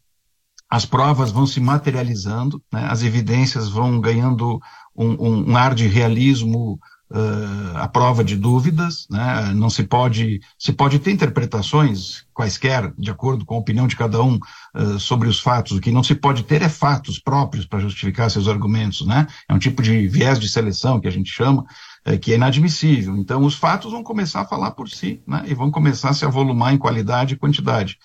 As 0.70 0.86
provas 0.86 1.32
vão 1.32 1.46
se 1.46 1.60
materializando, 1.60 2.62
né? 2.72 2.86
as 2.90 3.04
evidências 3.04 3.68
vão 3.68 4.00
ganhando 4.00 4.60
um, 4.96 5.52
um, 5.52 5.58
ar 5.58 5.74
de 5.74 5.88
realismo 5.88 6.80
uh, 7.12 7.78
à 7.78 7.88
prova 7.88 8.24
de 8.24 8.38
dúvidas. 8.38 9.08
Né? 9.10 9.52
Não 9.54 9.70
se 9.70 9.84
pode, 9.84 10.40
se 10.58 10.72
pode 10.72 11.00
ter 11.00 11.12
interpretações 11.12 12.24
quaisquer, 12.34 12.94
de 12.98 13.12
acordo 13.12 13.46
com 13.46 13.56
a 13.56 13.60
opinião 13.60 13.88
de 13.88 13.96
cada 13.96 14.22
um, 14.22 14.40
uh, 14.76 15.00
sobre 15.00 15.28
os 15.28 15.40
fatos. 15.40 15.78
O 15.78 15.82
que 15.82 15.92
não 15.92 16.04
se 16.04 16.16
pode 16.16 16.44
ter 16.44 16.62
é 16.62 16.70
fatos 16.70 17.20
próprios 17.20 17.66
para 17.66 17.80
justificar 17.80 18.30
seus 18.30 18.48
argumentos. 18.48 19.06
Né? 19.06 19.28
É 19.50 19.54
um 19.54 19.60
tipo 19.60 19.82
de 19.82 20.08
viés 20.08 20.40
de 20.40 20.48
seleção 20.48 21.02
que 21.02 21.08
a 21.08 21.12
gente 21.12 21.32
chama 21.32 21.66
é, 22.04 22.18
que 22.18 22.32
é 22.32 22.36
inadmissível. 22.36 23.16
Então, 23.18 23.44
os 23.44 23.56
fatos 23.56 23.92
vão 23.92 24.04
começar 24.04 24.42
a 24.42 24.48
falar 24.48 24.72
por 24.72 24.90
si, 24.90 25.22
né? 25.28 25.44
e 25.48 25.54
vão 25.54 25.70
começar 25.70 26.10
a 26.10 26.14
se 26.14 26.26
avolumar 26.26 26.74
em 26.74 26.78
qualidade 26.78 27.34
e 27.34 27.38
quantidade. 27.38 27.98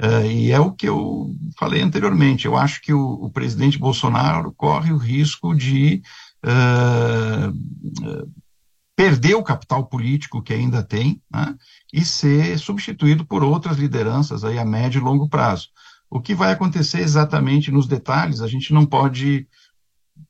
É, 0.00 0.26
e 0.26 0.52
é 0.52 0.60
o 0.60 0.72
que 0.72 0.88
eu 0.88 1.34
falei 1.58 1.82
anteriormente. 1.82 2.46
Eu 2.46 2.56
acho 2.56 2.80
que 2.80 2.92
o, 2.92 3.00
o 3.00 3.30
presidente 3.30 3.78
Bolsonaro 3.78 4.52
corre 4.52 4.92
o 4.92 4.96
risco 4.98 5.54
de 5.54 6.02
uh, 6.44 8.30
perder 8.94 9.34
o 9.34 9.42
capital 9.42 9.86
político 9.86 10.42
que 10.42 10.52
ainda 10.52 10.82
tem 10.82 11.20
né? 11.32 11.54
e 11.92 12.04
ser 12.04 12.58
substituído 12.58 13.24
por 13.24 13.42
outras 13.42 13.76
lideranças 13.76 14.44
aí 14.44 14.58
a 14.58 14.64
médio 14.64 15.00
e 15.00 15.04
longo 15.04 15.28
prazo. 15.28 15.68
O 16.10 16.20
que 16.20 16.34
vai 16.34 16.52
acontecer 16.52 17.00
exatamente 17.00 17.70
nos 17.70 17.86
detalhes, 17.86 18.40
a 18.40 18.46
gente 18.46 18.72
não 18.72 18.86
pode 18.86 19.46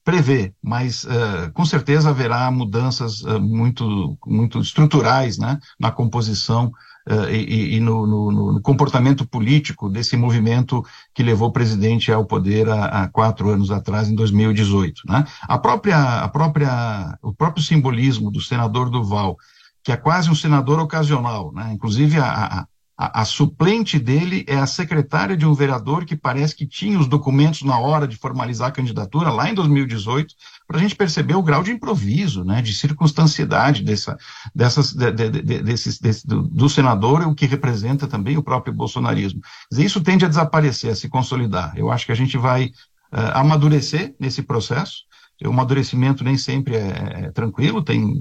prever, 0.04 0.54
mas 0.62 1.04
uh, 1.04 1.52
com 1.52 1.64
certeza 1.66 2.10
haverá 2.10 2.50
mudanças 2.50 3.20
uh, 3.22 3.40
muito, 3.40 4.18
muito 4.26 4.58
estruturais 4.58 5.36
né, 5.36 5.58
na 5.78 5.90
composição 5.90 6.72
uh, 7.08 7.30
e, 7.30 7.76
e 7.76 7.80
no, 7.80 8.06
no, 8.06 8.52
no, 8.54 8.62
comportamento 8.62 9.28
político 9.28 9.88
desse 9.90 10.16
movimento 10.16 10.82
que 11.14 11.22
levou 11.22 11.48
o 11.48 11.52
presidente 11.52 12.10
ao 12.10 12.24
poder 12.24 12.68
há, 12.70 12.84
há 12.86 13.08
quatro 13.08 13.50
anos 13.50 13.70
atrás, 13.70 14.08
em 14.08 14.14
2018. 14.14 15.02
Né? 15.06 15.26
A 15.42 15.58
própria, 15.58 16.20
a 16.20 16.28
própria, 16.28 17.18
o 17.22 17.34
próprio 17.34 17.62
simbolismo 17.62 18.30
do 18.30 18.40
senador 18.40 18.88
Duval, 18.88 19.36
que 19.82 19.92
é 19.92 19.96
quase 19.96 20.30
um 20.30 20.34
senador 20.34 20.78
ocasional, 20.80 21.52
né? 21.52 21.70
inclusive 21.72 22.18
a, 22.18 22.60
a 22.60 22.66
a, 22.98 23.20
a, 23.20 23.24
suplente 23.24 23.96
dele 23.96 24.44
é 24.48 24.56
a 24.56 24.66
secretária 24.66 25.36
de 25.36 25.46
um 25.46 25.54
vereador 25.54 26.04
que 26.04 26.16
parece 26.16 26.56
que 26.56 26.66
tinha 26.66 26.98
os 26.98 27.06
documentos 27.06 27.62
na 27.62 27.78
hora 27.78 28.08
de 28.08 28.16
formalizar 28.16 28.68
a 28.68 28.72
candidatura, 28.72 29.30
lá 29.30 29.48
em 29.48 29.54
2018, 29.54 30.34
para 30.66 30.78
a 30.78 30.80
gente 30.80 30.96
perceber 30.96 31.36
o 31.36 31.42
grau 31.42 31.62
de 31.62 31.70
improviso, 31.70 32.42
né, 32.44 32.60
de 32.60 32.74
circunstanciedade 32.74 33.84
dessa, 33.84 34.18
dessas, 34.52 34.92
de, 34.92 35.12
de, 35.12 35.30
de, 35.30 35.62
desses, 35.62 36.00
desse, 36.00 36.26
do, 36.26 36.42
do, 36.42 36.68
senador, 36.68 37.22
o 37.22 37.36
que 37.36 37.46
representa 37.46 38.08
também 38.08 38.36
o 38.36 38.42
próprio 38.42 38.74
bolsonarismo. 38.74 39.40
Isso 39.70 40.00
tende 40.00 40.24
a 40.24 40.28
desaparecer, 40.28 40.90
a 40.90 40.96
se 40.96 41.08
consolidar. 41.08 41.74
Eu 41.76 41.92
acho 41.92 42.04
que 42.04 42.12
a 42.12 42.16
gente 42.16 42.36
vai 42.36 42.64
uh, 43.12 43.30
amadurecer 43.34 44.12
nesse 44.18 44.42
processo. 44.42 45.06
O 45.44 45.50
amadurecimento 45.50 46.24
nem 46.24 46.36
sempre 46.36 46.74
é, 46.74 47.26
é 47.26 47.30
tranquilo, 47.30 47.80
tem 47.80 48.12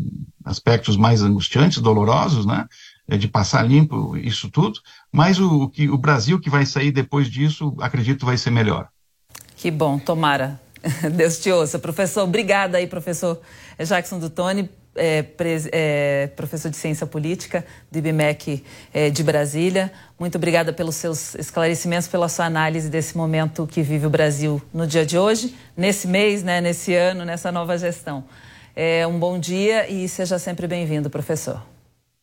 aspectos 0.46 0.96
mais 0.96 1.24
angustiantes, 1.24 1.82
dolorosos, 1.82 2.46
né? 2.46 2.68
É, 3.10 3.16
de 3.18 3.28
passar 3.28 3.64
limpo 3.64 4.18
isso 4.18 4.52
tudo, 4.52 4.82
mas 5.10 5.40
o, 5.40 5.70
que, 5.70 5.90
o 5.90 5.98
Brasil 5.98 6.40
que 6.42 6.50
vai 6.50 6.66
sair 6.66 6.92
depois 6.92 7.30
disso, 7.30 7.74
acredito, 7.80 8.26
vai 8.26 8.38
ser 8.38 8.52
melhor. 8.52 8.90
Que 9.56 9.72
bom, 9.72 9.98
tomara. 9.98 10.60
Deus 11.16 11.40
te 11.40 11.50
ouça. 11.50 11.80
Professor, 11.80 12.24
obrigada 12.24 12.78
aí, 12.78 12.86
professor 12.86 13.40
Jackson 13.80 14.20
Dutoni, 14.20 14.70
é, 14.96 15.26
é, 15.72 16.28
professor 16.36 16.70
de 16.70 16.76
Ciência 16.76 17.06
Política 17.06 17.66
do 17.92 17.98
IBMEC 18.00 18.64
é, 18.94 19.10
de 19.10 19.24
Brasília. 19.24 19.92
Muito 20.20 20.36
obrigada 20.38 20.74
pelos 20.74 20.96
seus 20.96 21.36
esclarecimentos, 21.36 22.08
pela 22.08 22.28
sua 22.28 22.46
análise 22.46 22.90
desse 22.90 23.16
momento 23.16 23.66
que 23.68 23.82
vive 23.82 24.08
o 24.08 24.10
Brasil 24.10 24.62
no 24.74 24.86
dia 24.86 25.06
de 25.06 25.18
hoje, 25.18 25.56
nesse 25.76 26.08
mês, 26.08 26.44
né, 26.44 26.60
nesse 26.60 26.94
ano, 26.94 27.24
nessa 27.24 27.52
nova 27.52 27.78
gestão. 27.78 28.26
É, 28.76 29.08
um 29.08 29.18
bom 29.18 29.40
dia 29.40 29.90
e 29.90 30.08
seja 30.10 30.38
sempre 30.38 30.68
bem-vindo, 30.68 31.10
professor. 31.10 31.64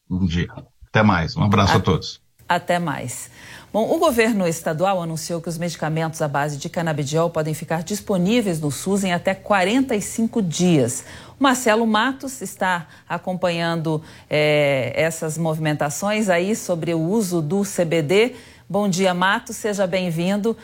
Bom 0.09 0.27
dia. 0.27 0.49
Até 0.95 1.03
mais. 1.03 1.37
Um 1.37 1.43
abraço 1.43 1.73
a, 1.73 1.77
a 1.79 1.81
todos. 1.81 2.21
Até 2.49 2.79
mais. 2.79 3.29
Bom, 3.73 3.93
o 3.93 3.99
governo 3.99 4.47
estadual 4.47 5.03
anunciou 5.03 5.41
que 5.41 5.49
os 5.49 5.59
medicamentos 5.59 6.23
à 6.23 6.29
base 6.29 6.57
de 6.57 6.69
canabidiol 6.69 7.31
podem 7.31 7.53
ficar 7.53 7.83
disponíveis 7.83 8.61
no 8.61 8.71
SUS 8.71 9.03
em 9.03 9.13
até 9.13 9.35
45 9.35 10.41
dias. 10.41 11.05
O 11.41 11.43
Marcelo 11.43 11.85
Matos 11.85 12.41
está 12.41 12.87
acompanhando 13.09 14.01
é, 14.31 14.93
essas 14.95 15.37
movimentações 15.37 16.29
aí 16.29 16.55
sobre 16.55 16.95
o 16.95 17.01
uso 17.01 17.43
do 17.43 17.63
CBD. 17.63 18.37
Bom 18.71 18.89
dia, 18.89 19.13
Matos, 19.13 19.57
seja 19.57 19.89
bem-vindo. 19.89 20.57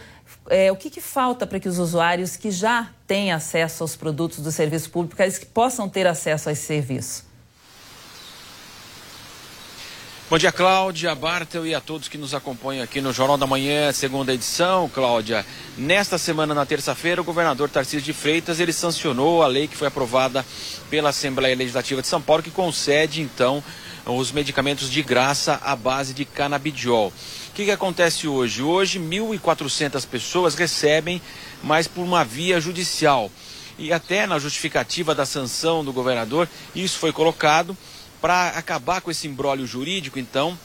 É, 0.49 0.71
o 0.71 0.77
que, 0.77 0.91
que 0.91 1.01
falta 1.01 1.45
para 1.45 1.59
que 1.59 1.69
os 1.69 1.81
usuários 1.81 2.37
que 2.37 2.53
já 2.53 2.89
têm 3.05 3.33
acesso 3.33 3.83
aos 3.83 3.97
produtos 3.97 4.39
do 4.39 4.53
serviço 4.53 4.91
público 4.91 5.21
eles 5.21 5.43
possam 5.43 5.89
ter 5.89 6.07
acesso 6.07 6.49
a 6.49 6.53
esse 6.53 6.67
serviço? 6.67 7.30
Bom 10.31 10.39
dia, 10.39 10.53
Cláudia, 10.53 11.13
Bartel 11.13 11.67
e 11.67 11.75
a 11.75 11.81
todos 11.81 12.07
que 12.07 12.17
nos 12.17 12.35
acompanham 12.35 12.85
aqui 12.85 13.01
no 13.01 13.13
Jornal 13.13 13.37
da 13.37 13.49
Manhã, 13.49 13.93
segunda 13.93 14.33
edição. 14.33 14.89
Cláudia, 14.89 15.45
nesta 15.77 16.19
semana, 16.19 16.55
na 16.55 16.65
terça-feira, 16.65 17.21
o 17.21 17.25
governador 17.25 17.69
Tarcísio 17.69 18.01
de 18.01 18.13
Freitas, 18.13 18.61
ele 18.61 18.73
sancionou 18.73 19.43
a 19.43 19.49
lei 19.49 19.67
que 19.67 19.77
foi 19.77 19.89
aprovada 19.89 20.47
pela 20.89 21.09
Assembleia 21.09 21.57
Legislativa 21.57 22.01
de 22.01 22.07
São 22.07 22.23
Paulo, 22.23 22.45
que 22.45 22.51
concede, 22.53 23.21
então, 23.21 23.61
os 24.07 24.31
medicamentos 24.31 24.89
de 24.89 25.03
graça 25.03 25.61
à 25.65 25.75
base 25.75 26.15
de 26.15 26.25
canabidiol. 26.25 27.09
O 27.09 27.53
que, 27.53 27.65
que 27.65 27.73
acontece 27.73 28.29
hoje? 28.29 28.63
Hoje, 28.63 29.01
1.400 29.01 30.07
pessoas 30.07 30.55
recebem, 30.55 31.21
mas 31.61 31.89
por 31.89 32.03
uma 32.03 32.25
via 32.25 32.61
judicial. 32.61 33.33
E 33.77 33.93
até 33.93 34.29
na 34.29 34.39
justificativa 34.39 35.13
da 35.13 35.27
sanção 35.27 35.85
do 35.85 35.93
governador, 35.93 36.49
isso 36.73 36.99
foi 36.99 37.13
colocado 37.13 37.77
para 38.21 38.51
acabar 38.51 39.01
com 39.01 39.11
esse 39.11 39.27
imbróglio 39.27 39.67
jurídico, 39.67 40.19
então, 40.19 40.59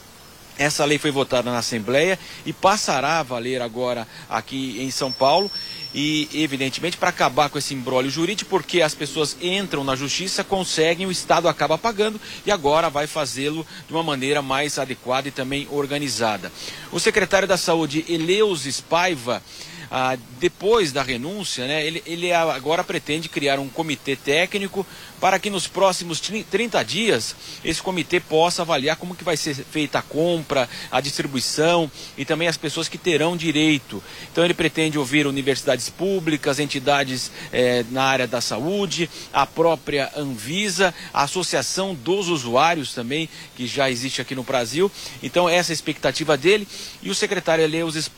essa 0.58 0.84
lei 0.84 0.98
foi 0.98 1.10
votada 1.10 1.50
na 1.50 1.58
Assembleia 1.58 2.18
e 2.46 2.52
passará 2.52 3.18
a 3.18 3.22
valer 3.22 3.60
agora 3.60 4.08
aqui 4.28 4.76
em 4.80 4.90
São 4.90 5.12
Paulo. 5.12 5.50
E, 5.94 6.28
evidentemente, 6.34 6.96
para 6.96 7.08
acabar 7.08 7.48
com 7.48 7.58
esse 7.58 7.72
embrólio 7.72 8.10
jurídico, 8.10 8.50
porque 8.50 8.82
as 8.82 8.94
pessoas 8.94 9.36
entram 9.40 9.82
na 9.82 9.96
justiça, 9.96 10.44
conseguem, 10.44 11.06
o 11.06 11.10
Estado 11.10 11.48
acaba 11.48 11.78
pagando 11.78 12.20
e 12.44 12.50
agora 12.50 12.90
vai 12.90 13.06
fazê-lo 13.06 13.66
de 13.86 13.94
uma 13.94 14.02
maneira 14.02 14.42
mais 14.42 14.78
adequada 14.78 15.28
e 15.28 15.30
também 15.30 15.66
organizada. 15.70 16.52
O 16.92 17.00
secretário 17.00 17.48
da 17.48 17.56
Saúde, 17.56 18.04
Eleus 18.08 18.80
Paiva, 18.80 19.42
ah, 19.90 20.18
depois 20.38 20.92
da 20.92 21.02
renúncia, 21.02 21.66
né, 21.66 21.86
ele, 21.86 22.02
ele 22.04 22.32
agora 22.32 22.82
pretende 22.82 23.28
criar 23.28 23.58
um 23.58 23.68
comitê 23.68 24.16
técnico 24.16 24.86
para 25.20 25.38
que 25.38 25.50
nos 25.50 25.66
próximos 25.66 26.20
30 26.20 26.82
dias 26.84 27.34
esse 27.64 27.82
comitê 27.82 28.20
possa 28.20 28.62
avaliar 28.62 28.96
como 28.96 29.14
que 29.14 29.24
vai 29.24 29.36
ser 29.36 29.54
feita 29.54 29.98
a 29.98 30.02
compra, 30.02 30.68
a 30.90 31.00
distribuição 31.00 31.90
e 32.16 32.24
também 32.24 32.48
as 32.48 32.56
pessoas 32.56 32.88
que 32.88 32.98
terão 32.98 33.36
direito. 33.36 34.02
Então 34.30 34.44
ele 34.44 34.54
pretende 34.54 34.98
ouvir 34.98 35.26
universidades 35.26 35.88
públicas, 35.88 36.58
entidades 36.58 37.30
eh, 37.52 37.84
na 37.90 38.04
área 38.04 38.26
da 38.26 38.40
saúde, 38.40 39.08
a 39.32 39.46
própria 39.46 40.12
Anvisa, 40.16 40.94
a 41.12 41.22
Associação 41.22 41.94
dos 41.94 42.28
Usuários 42.28 42.92
também, 42.92 43.28
que 43.56 43.66
já 43.66 43.90
existe 43.90 44.20
aqui 44.20 44.34
no 44.34 44.42
Brasil. 44.42 44.90
Então 45.22 45.48
essa 45.48 45.72
é 45.72 45.72
a 45.72 45.74
expectativa 45.74 46.36
dele. 46.36 46.68
E 47.02 47.10
o 47.10 47.14
secretário 47.14 47.64
Eleusis 47.64 48.10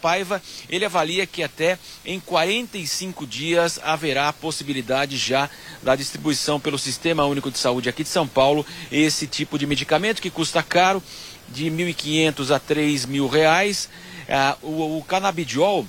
Paiva, 0.00 0.42
ele 0.68 0.84
avalia 0.84 1.26
que 1.26 1.42
até 1.42 1.78
em 2.04 2.18
45 2.18 3.26
dias 3.26 3.78
haverá 3.82 4.28
a 4.28 4.32
possibilidade 4.32 5.16
já 5.16 5.48
da 5.82 5.94
distribuição 5.94 6.23
pelo 6.62 6.78
Sistema 6.78 7.24
Único 7.26 7.50
de 7.50 7.58
Saúde 7.58 7.88
aqui 7.88 8.02
de 8.02 8.08
São 8.08 8.26
Paulo 8.26 8.64
esse 8.90 9.26
tipo 9.26 9.58
de 9.58 9.66
medicamento 9.66 10.22
que 10.22 10.30
custa 10.30 10.62
caro, 10.62 11.02
de 11.48 11.68
R$ 11.68 11.92
1.500 11.94 12.54
a 12.54 12.60
3.000 12.60 13.28
reais. 13.28 13.88
Ah, 14.28 14.56
o, 14.62 14.98
o 14.98 15.04
canabidiol 15.04 15.86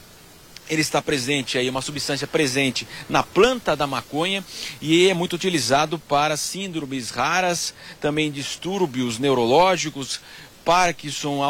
ele 0.70 0.82
está 0.82 1.02
presente 1.02 1.58
aí, 1.58 1.70
uma 1.70 1.82
substância 1.82 2.28
presente 2.28 2.88
na 3.08 3.22
planta 3.22 3.76
da 3.76 3.86
maconha 3.86 4.44
e 4.82 5.08
é 5.08 5.14
muito 5.14 5.34
utilizado 5.34 6.00
para 6.00 6.36
síndromes 6.36 7.12
raras, 7.12 7.74
também 8.02 8.32
distúrbios 8.32 9.20
neurológicos, 9.20 10.20
Parkinson, 10.66 11.42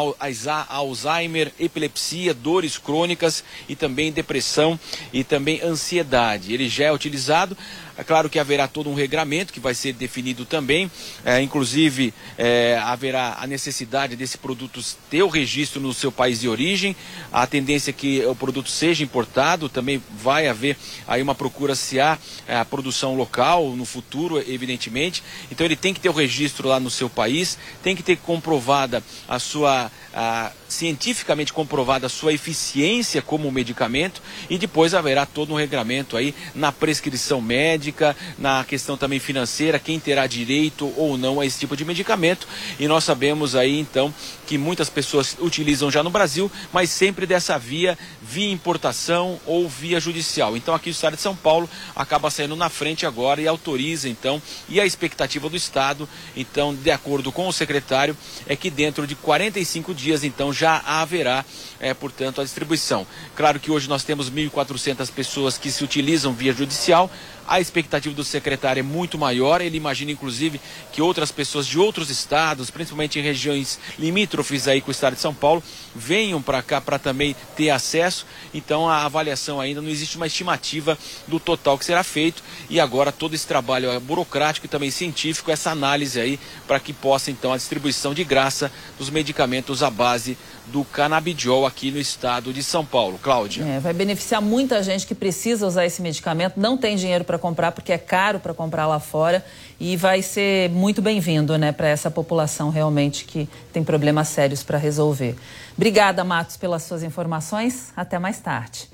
Alzheimer, 0.68 1.50
epilepsia, 1.58 2.34
dores 2.34 2.76
crônicas 2.76 3.42
e 3.66 3.74
também 3.74 4.12
depressão 4.12 4.78
e 5.10 5.24
também 5.24 5.62
ansiedade. 5.62 6.52
Ele 6.52 6.68
já 6.68 6.84
é 6.84 6.92
utilizado 6.92 7.56
é 7.98 8.04
claro 8.04 8.28
que 8.28 8.38
haverá 8.38 8.68
todo 8.68 8.90
um 8.90 8.94
regramento 8.94 9.52
que 9.52 9.60
vai 9.60 9.74
ser 9.74 9.92
definido 9.92 10.44
também, 10.44 10.90
é, 11.24 11.40
inclusive 11.40 12.12
é, 12.36 12.78
haverá 12.82 13.38
a 13.40 13.46
necessidade 13.46 14.16
desse 14.16 14.38
produto 14.38 14.80
ter 15.10 15.22
o 15.22 15.28
registro 15.28 15.80
no 15.80 15.94
seu 15.94 16.12
país 16.12 16.40
de 16.40 16.48
origem, 16.48 16.94
a 17.32 17.46
tendência 17.46 17.90
é 17.90 17.92
que 17.92 18.24
o 18.26 18.34
produto 18.34 18.70
seja 18.70 19.02
importado, 19.02 19.68
também 19.68 20.02
vai 20.18 20.48
haver 20.48 20.76
aí 21.06 21.22
uma 21.22 21.34
procura 21.34 21.74
se 21.74 21.98
há 21.98 22.18
é, 22.46 22.56
a 22.56 22.64
produção 22.64 23.16
local 23.16 23.70
no 23.70 23.84
futuro, 23.84 24.38
evidentemente. 24.38 25.22
Então 25.50 25.64
ele 25.64 25.76
tem 25.76 25.94
que 25.94 26.00
ter 26.00 26.08
o 26.08 26.12
registro 26.12 26.68
lá 26.68 26.78
no 26.78 26.90
seu 26.90 27.08
país, 27.08 27.58
tem 27.82 27.96
que 27.96 28.02
ter 28.02 28.16
comprovada 28.18 29.02
a 29.28 29.38
sua 29.38 29.90
a, 30.12 30.50
cientificamente 30.68 31.52
comprovada 31.52 32.06
a 32.06 32.10
sua 32.10 32.32
eficiência 32.32 33.22
como 33.22 33.50
medicamento 33.50 34.22
e 34.48 34.58
depois 34.58 34.94
haverá 34.94 35.24
todo 35.26 35.52
um 35.52 35.56
regramento 35.56 36.16
aí 36.16 36.34
na 36.54 36.72
prescrição 36.72 37.40
médica, 37.40 38.16
na 38.38 38.64
questão 38.64 38.96
também 38.96 39.18
financeira, 39.18 39.78
quem 39.78 39.98
terá 39.98 40.26
direito 40.26 40.92
ou 40.96 41.16
não 41.16 41.40
a 41.40 41.46
esse 41.46 41.58
tipo 41.58 41.76
de 41.76 41.84
medicamento. 41.84 42.48
E 42.78 42.88
nós 42.88 43.04
sabemos 43.04 43.54
aí 43.54 43.78
então 43.78 44.12
que 44.46 44.56
muitas 44.56 44.88
pessoas 44.88 45.36
utilizam 45.40 45.90
já 45.90 46.02
no 46.02 46.10
Brasil, 46.10 46.50
mas 46.72 46.90
sempre 46.90 47.26
dessa 47.26 47.58
via, 47.58 47.98
via 48.22 48.50
importação 48.50 49.40
ou 49.44 49.68
via 49.68 49.98
judicial. 49.98 50.56
Então 50.56 50.74
aqui 50.74 50.88
o 50.88 50.92
Estado 50.92 51.16
de 51.16 51.22
São 51.22 51.34
Paulo 51.34 51.68
acaba 51.94 52.30
saindo 52.30 52.56
na 52.56 52.68
frente 52.68 53.04
agora 53.04 53.40
e 53.40 53.48
autoriza 53.48 54.08
então, 54.08 54.40
e 54.68 54.80
a 54.80 54.86
expectativa 54.86 55.48
do 55.48 55.56
Estado, 55.56 56.08
então, 56.36 56.74
de 56.74 56.90
acordo 56.90 57.32
com 57.32 57.48
o 57.48 57.52
secretário, 57.52 58.16
é 58.46 58.54
que 58.54 58.70
dentro 58.70 59.06
de 59.06 59.14
45 59.14 59.94
dias 59.94 60.22
então, 60.22 60.52
já 60.52 60.80
haverá, 60.84 61.44
é, 61.80 61.92
portanto, 61.92 62.40
a 62.40 62.44
distribuição. 62.44 63.06
Claro 63.34 63.58
que 63.58 63.70
hoje 63.70 63.88
nós 63.88 64.04
temos 64.04 64.30
1.400 64.30 65.10
pessoas 65.10 65.58
que 65.58 65.70
se 65.70 65.82
utilizam 65.82 66.32
via 66.32 66.52
judicial, 66.52 67.10
A 67.48 67.60
expectativa 67.60 68.14
do 68.14 68.24
secretário 68.24 68.80
é 68.80 68.82
muito 68.82 69.16
maior. 69.16 69.60
Ele 69.60 69.76
imagina, 69.76 70.10
inclusive, 70.10 70.60
que 70.92 71.00
outras 71.00 71.30
pessoas 71.30 71.66
de 71.66 71.78
outros 71.78 72.10
estados, 72.10 72.70
principalmente 72.70 73.18
em 73.18 73.22
regiões 73.22 73.78
limítrofes 73.98 74.66
aí 74.66 74.80
com 74.80 74.88
o 74.88 74.92
estado 74.92 75.14
de 75.14 75.20
São 75.20 75.32
Paulo, 75.32 75.62
venham 75.94 76.42
para 76.42 76.62
cá 76.62 76.80
para 76.80 76.98
também 76.98 77.36
ter 77.56 77.70
acesso. 77.70 78.26
Então 78.52 78.88
a 78.88 79.04
avaliação 79.04 79.60
ainda 79.60 79.80
não 79.80 79.88
existe 79.88 80.16
uma 80.16 80.26
estimativa 80.26 80.98
do 81.28 81.38
total 81.38 81.78
que 81.78 81.84
será 81.84 82.02
feito. 82.02 82.42
E 82.68 82.80
agora 82.80 83.12
todo 83.12 83.34
esse 83.34 83.46
trabalho 83.46 83.90
é 83.90 83.98
burocrático 84.00 84.66
e 84.66 84.68
também 84.68 84.90
científico, 84.90 85.50
essa 85.50 85.70
análise 85.70 86.20
aí, 86.20 86.40
para 86.66 86.80
que 86.80 86.92
possa 86.92 87.30
então 87.30 87.52
a 87.52 87.56
distribuição 87.56 88.12
de 88.12 88.24
graça 88.24 88.72
dos 88.98 89.10
medicamentos 89.10 89.82
à 89.82 89.90
base 89.90 90.36
do 90.66 90.84
canabidiol 90.84 91.66
aqui 91.66 91.90
no 91.90 91.98
estado 91.98 92.52
de 92.52 92.62
São 92.62 92.84
Paulo. 92.84 93.18
Cláudia. 93.22 93.64
É, 93.64 93.80
vai 93.80 93.92
beneficiar 93.92 94.42
muita 94.42 94.82
gente 94.82 95.06
que 95.06 95.14
precisa 95.14 95.66
usar 95.66 95.86
esse 95.86 96.02
medicamento, 96.02 96.58
não 96.58 96.76
tem 96.76 96.96
dinheiro 96.96 97.24
para 97.24 97.38
comprar 97.38 97.72
porque 97.72 97.92
é 97.92 97.98
caro 97.98 98.40
para 98.40 98.52
comprar 98.52 98.86
lá 98.86 98.98
fora 98.98 99.44
e 99.78 99.96
vai 99.96 100.22
ser 100.22 100.70
muito 100.70 101.00
bem-vindo, 101.00 101.56
né, 101.56 101.72
para 101.72 101.88
essa 101.88 102.10
população 102.10 102.70
realmente 102.70 103.24
que 103.24 103.48
tem 103.72 103.84
problemas 103.84 104.28
sérios 104.28 104.62
para 104.62 104.78
resolver. 104.78 105.36
Obrigada, 105.76 106.24
Matos, 106.24 106.56
pelas 106.56 106.82
suas 106.82 107.02
informações. 107.02 107.92
Até 107.96 108.18
mais 108.18 108.40
tarde. 108.40 108.88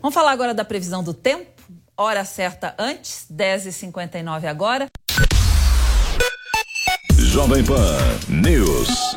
Vamos 0.00 0.14
falar 0.14 0.32
agora 0.32 0.54
da 0.54 0.64
previsão 0.64 1.02
do 1.02 1.14
tempo. 1.14 1.46
Hora 1.96 2.24
certa 2.24 2.74
antes, 2.78 3.26
10h59 3.32 4.44
agora. 4.44 4.86
Jovem 7.16 7.64
Pan 7.64 7.98
News. 8.28 9.16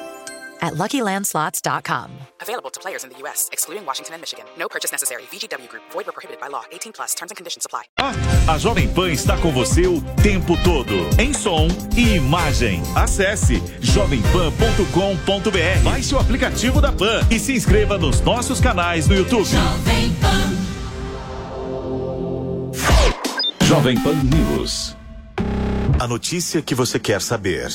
at 0.61 0.75
LuckyLandSlots.com. 0.75 2.11
Available 2.41 2.69
to 2.69 2.79
players 2.79 3.03
in 3.03 3.09
the 3.09 3.17
U.S., 3.23 3.49
excluding 3.51 3.85
Washington 3.85 4.13
and 4.15 4.21
Michigan. 4.21 4.45
No 4.57 4.67
purchase 4.67 4.91
necessary. 4.91 5.23
VGW 5.31 5.67
Group. 5.69 5.83
Void 5.91 6.07
or 6.07 6.11
prohibited 6.11 6.39
by 6.39 6.47
law. 6.47 6.63
18 6.71 6.93
plus. 6.93 7.13
Terms 7.13 7.31
and 7.31 7.37
conditions 7.37 7.65
apply. 7.65 7.83
A 8.47 8.57
Jovem 8.57 8.87
Pan 8.93 9.11
está 9.11 9.37
com 9.37 9.51
você 9.51 9.87
o 9.87 10.01
tempo 10.21 10.55
todo, 10.63 10.93
em 11.19 11.33
som 11.33 11.67
e 11.95 12.15
imagem. 12.15 12.81
Acesse 12.95 13.61
jovempan.com.br. 13.81 15.83
Baixe 15.83 16.15
o 16.15 16.19
aplicativo 16.19 16.81
da 16.81 16.91
Pan 16.91 17.25
e 17.29 17.39
se 17.39 17.53
inscreva 17.53 17.97
nos 17.97 18.21
nossos 18.21 18.59
canais 18.59 19.07
no 19.07 19.15
YouTube. 19.15 19.45
Jovem 19.45 20.13
Pan. 20.15 20.51
Jovem 23.65 23.97
Pan 24.01 24.15
News. 24.23 24.97
A 25.99 26.07
notícia 26.07 26.61
que 26.61 26.75
você 26.75 26.99
quer 26.99 27.21
saber. 27.21 27.69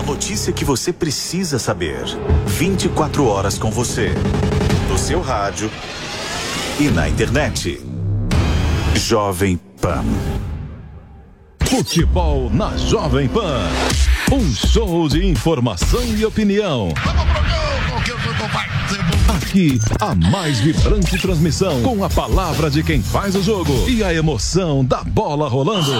A 0.00 0.02
notícia 0.02 0.50
que 0.50 0.64
você 0.64 0.94
precisa 0.94 1.58
saber. 1.58 2.02
24 2.46 3.26
horas 3.26 3.58
com 3.58 3.70
você. 3.70 4.08
No 4.88 4.96
seu 4.96 5.20
rádio 5.20 5.70
e 6.78 6.84
na 6.84 7.06
internet. 7.06 7.78
Jovem 8.94 9.60
Pan. 9.78 10.02
Futebol 11.66 12.48
na 12.48 12.74
Jovem 12.78 13.28
Pan. 13.28 13.60
Um 14.32 14.50
show 14.50 15.06
de 15.06 15.26
informação 15.26 16.02
e 16.16 16.24
opinião. 16.24 16.88
Aqui, 19.28 19.78
a 20.00 20.14
mais 20.14 20.60
vibrante 20.60 21.18
transmissão 21.18 21.82
com 21.82 22.02
a 22.02 22.08
palavra 22.08 22.70
de 22.70 22.82
quem 22.82 23.02
faz 23.02 23.36
o 23.36 23.42
jogo 23.42 23.86
e 23.86 24.02
a 24.02 24.14
emoção 24.14 24.82
da 24.82 25.04
bola 25.04 25.46
rolando. 25.46 25.92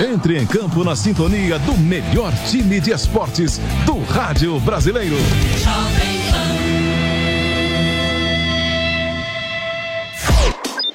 Entre 0.00 0.38
em 0.38 0.46
campo 0.46 0.82
na 0.82 0.96
sintonia 0.96 1.58
do 1.58 1.76
melhor 1.76 2.32
time 2.48 2.80
de 2.80 2.90
esportes 2.90 3.60
do 3.84 4.02
rádio 4.02 4.58
brasileiro. 4.60 5.16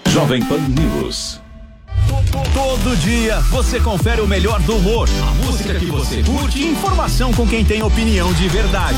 Jovem 0.08 0.44
Pan 0.46 0.58
News. 0.58 1.40
Todo 2.52 2.98
dia 2.98 3.40
você 3.52 3.80
confere 3.80 4.22
o 4.22 4.28
melhor 4.28 4.60
do 4.62 4.78
humor, 4.78 5.08
a 5.22 5.46
música 5.46 5.76
que 5.76 5.86
você 5.86 6.24
curte 6.24 6.60
e 6.60 6.72
informação 6.72 7.32
com 7.32 7.48
quem 7.48 7.64
tem 7.64 7.84
opinião 7.84 8.34
de 8.34 8.48
verdade. 8.48 8.98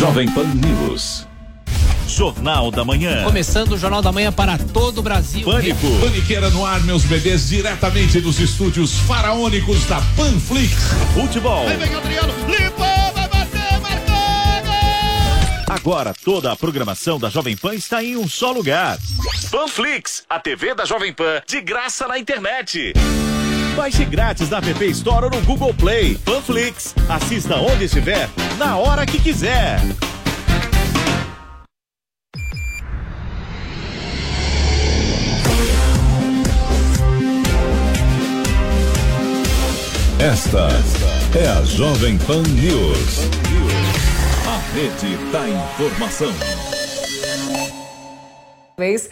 Jovem 0.00 0.26
Pan 0.30 0.46
News. 0.54 1.26
Jornal 2.08 2.70
da 2.70 2.82
Manhã. 2.86 3.22
Começando 3.22 3.72
o 3.72 3.76
Jornal 3.76 4.00
da 4.00 4.10
Manhã 4.10 4.32
para 4.32 4.56
todo 4.56 4.96
o 4.96 5.02
Brasil. 5.02 5.44
Pânico. 5.44 5.86
Paniqueira 6.00 6.48
no 6.48 6.64
ar, 6.64 6.82
meus 6.84 7.04
bebês, 7.04 7.50
diretamente 7.50 8.18
dos 8.18 8.40
estúdios 8.40 8.94
faraônicos 9.00 9.84
da 9.84 10.00
Panflix. 10.16 10.72
Futebol. 11.12 11.68
Aí 11.68 11.76
vem 11.76 11.94
Adriano, 11.94 12.32
limpou, 12.48 13.12
vai 13.12 13.28
bater, 13.28 13.78
marcou! 13.82 14.14
Agora 15.68 16.14
toda 16.24 16.50
a 16.50 16.56
programação 16.56 17.18
da 17.18 17.28
Jovem 17.28 17.54
Pan 17.54 17.74
está 17.74 18.02
em 18.02 18.16
um 18.16 18.26
só 18.26 18.52
lugar. 18.52 18.98
Panflix, 19.50 20.24
a 20.30 20.40
TV 20.40 20.74
da 20.74 20.86
Jovem 20.86 21.12
Pan, 21.12 21.42
de 21.46 21.60
graça 21.60 22.08
na 22.08 22.18
internet. 22.18 22.94
Baixe 23.76 24.04
grátis 24.04 24.50
na 24.50 24.58
App 24.58 24.84
Store 24.90 25.26
ou 25.26 25.30
no 25.30 25.40
Google 25.42 25.72
Play. 25.74 26.16
Panflix, 26.24 26.94
assista 27.08 27.56
onde 27.56 27.84
estiver, 27.84 28.28
na 28.58 28.76
hora 28.76 29.06
que 29.06 29.20
quiser. 29.20 29.80
Esta 40.20 40.68
é 41.34 41.48
a 41.48 41.64
Jovem 41.64 42.18
Pan 42.18 42.42
News. 42.42 43.20
A 44.46 44.74
rede 44.74 45.16
da 45.32 45.48
informação. 45.48 46.30
Vez 48.78 49.08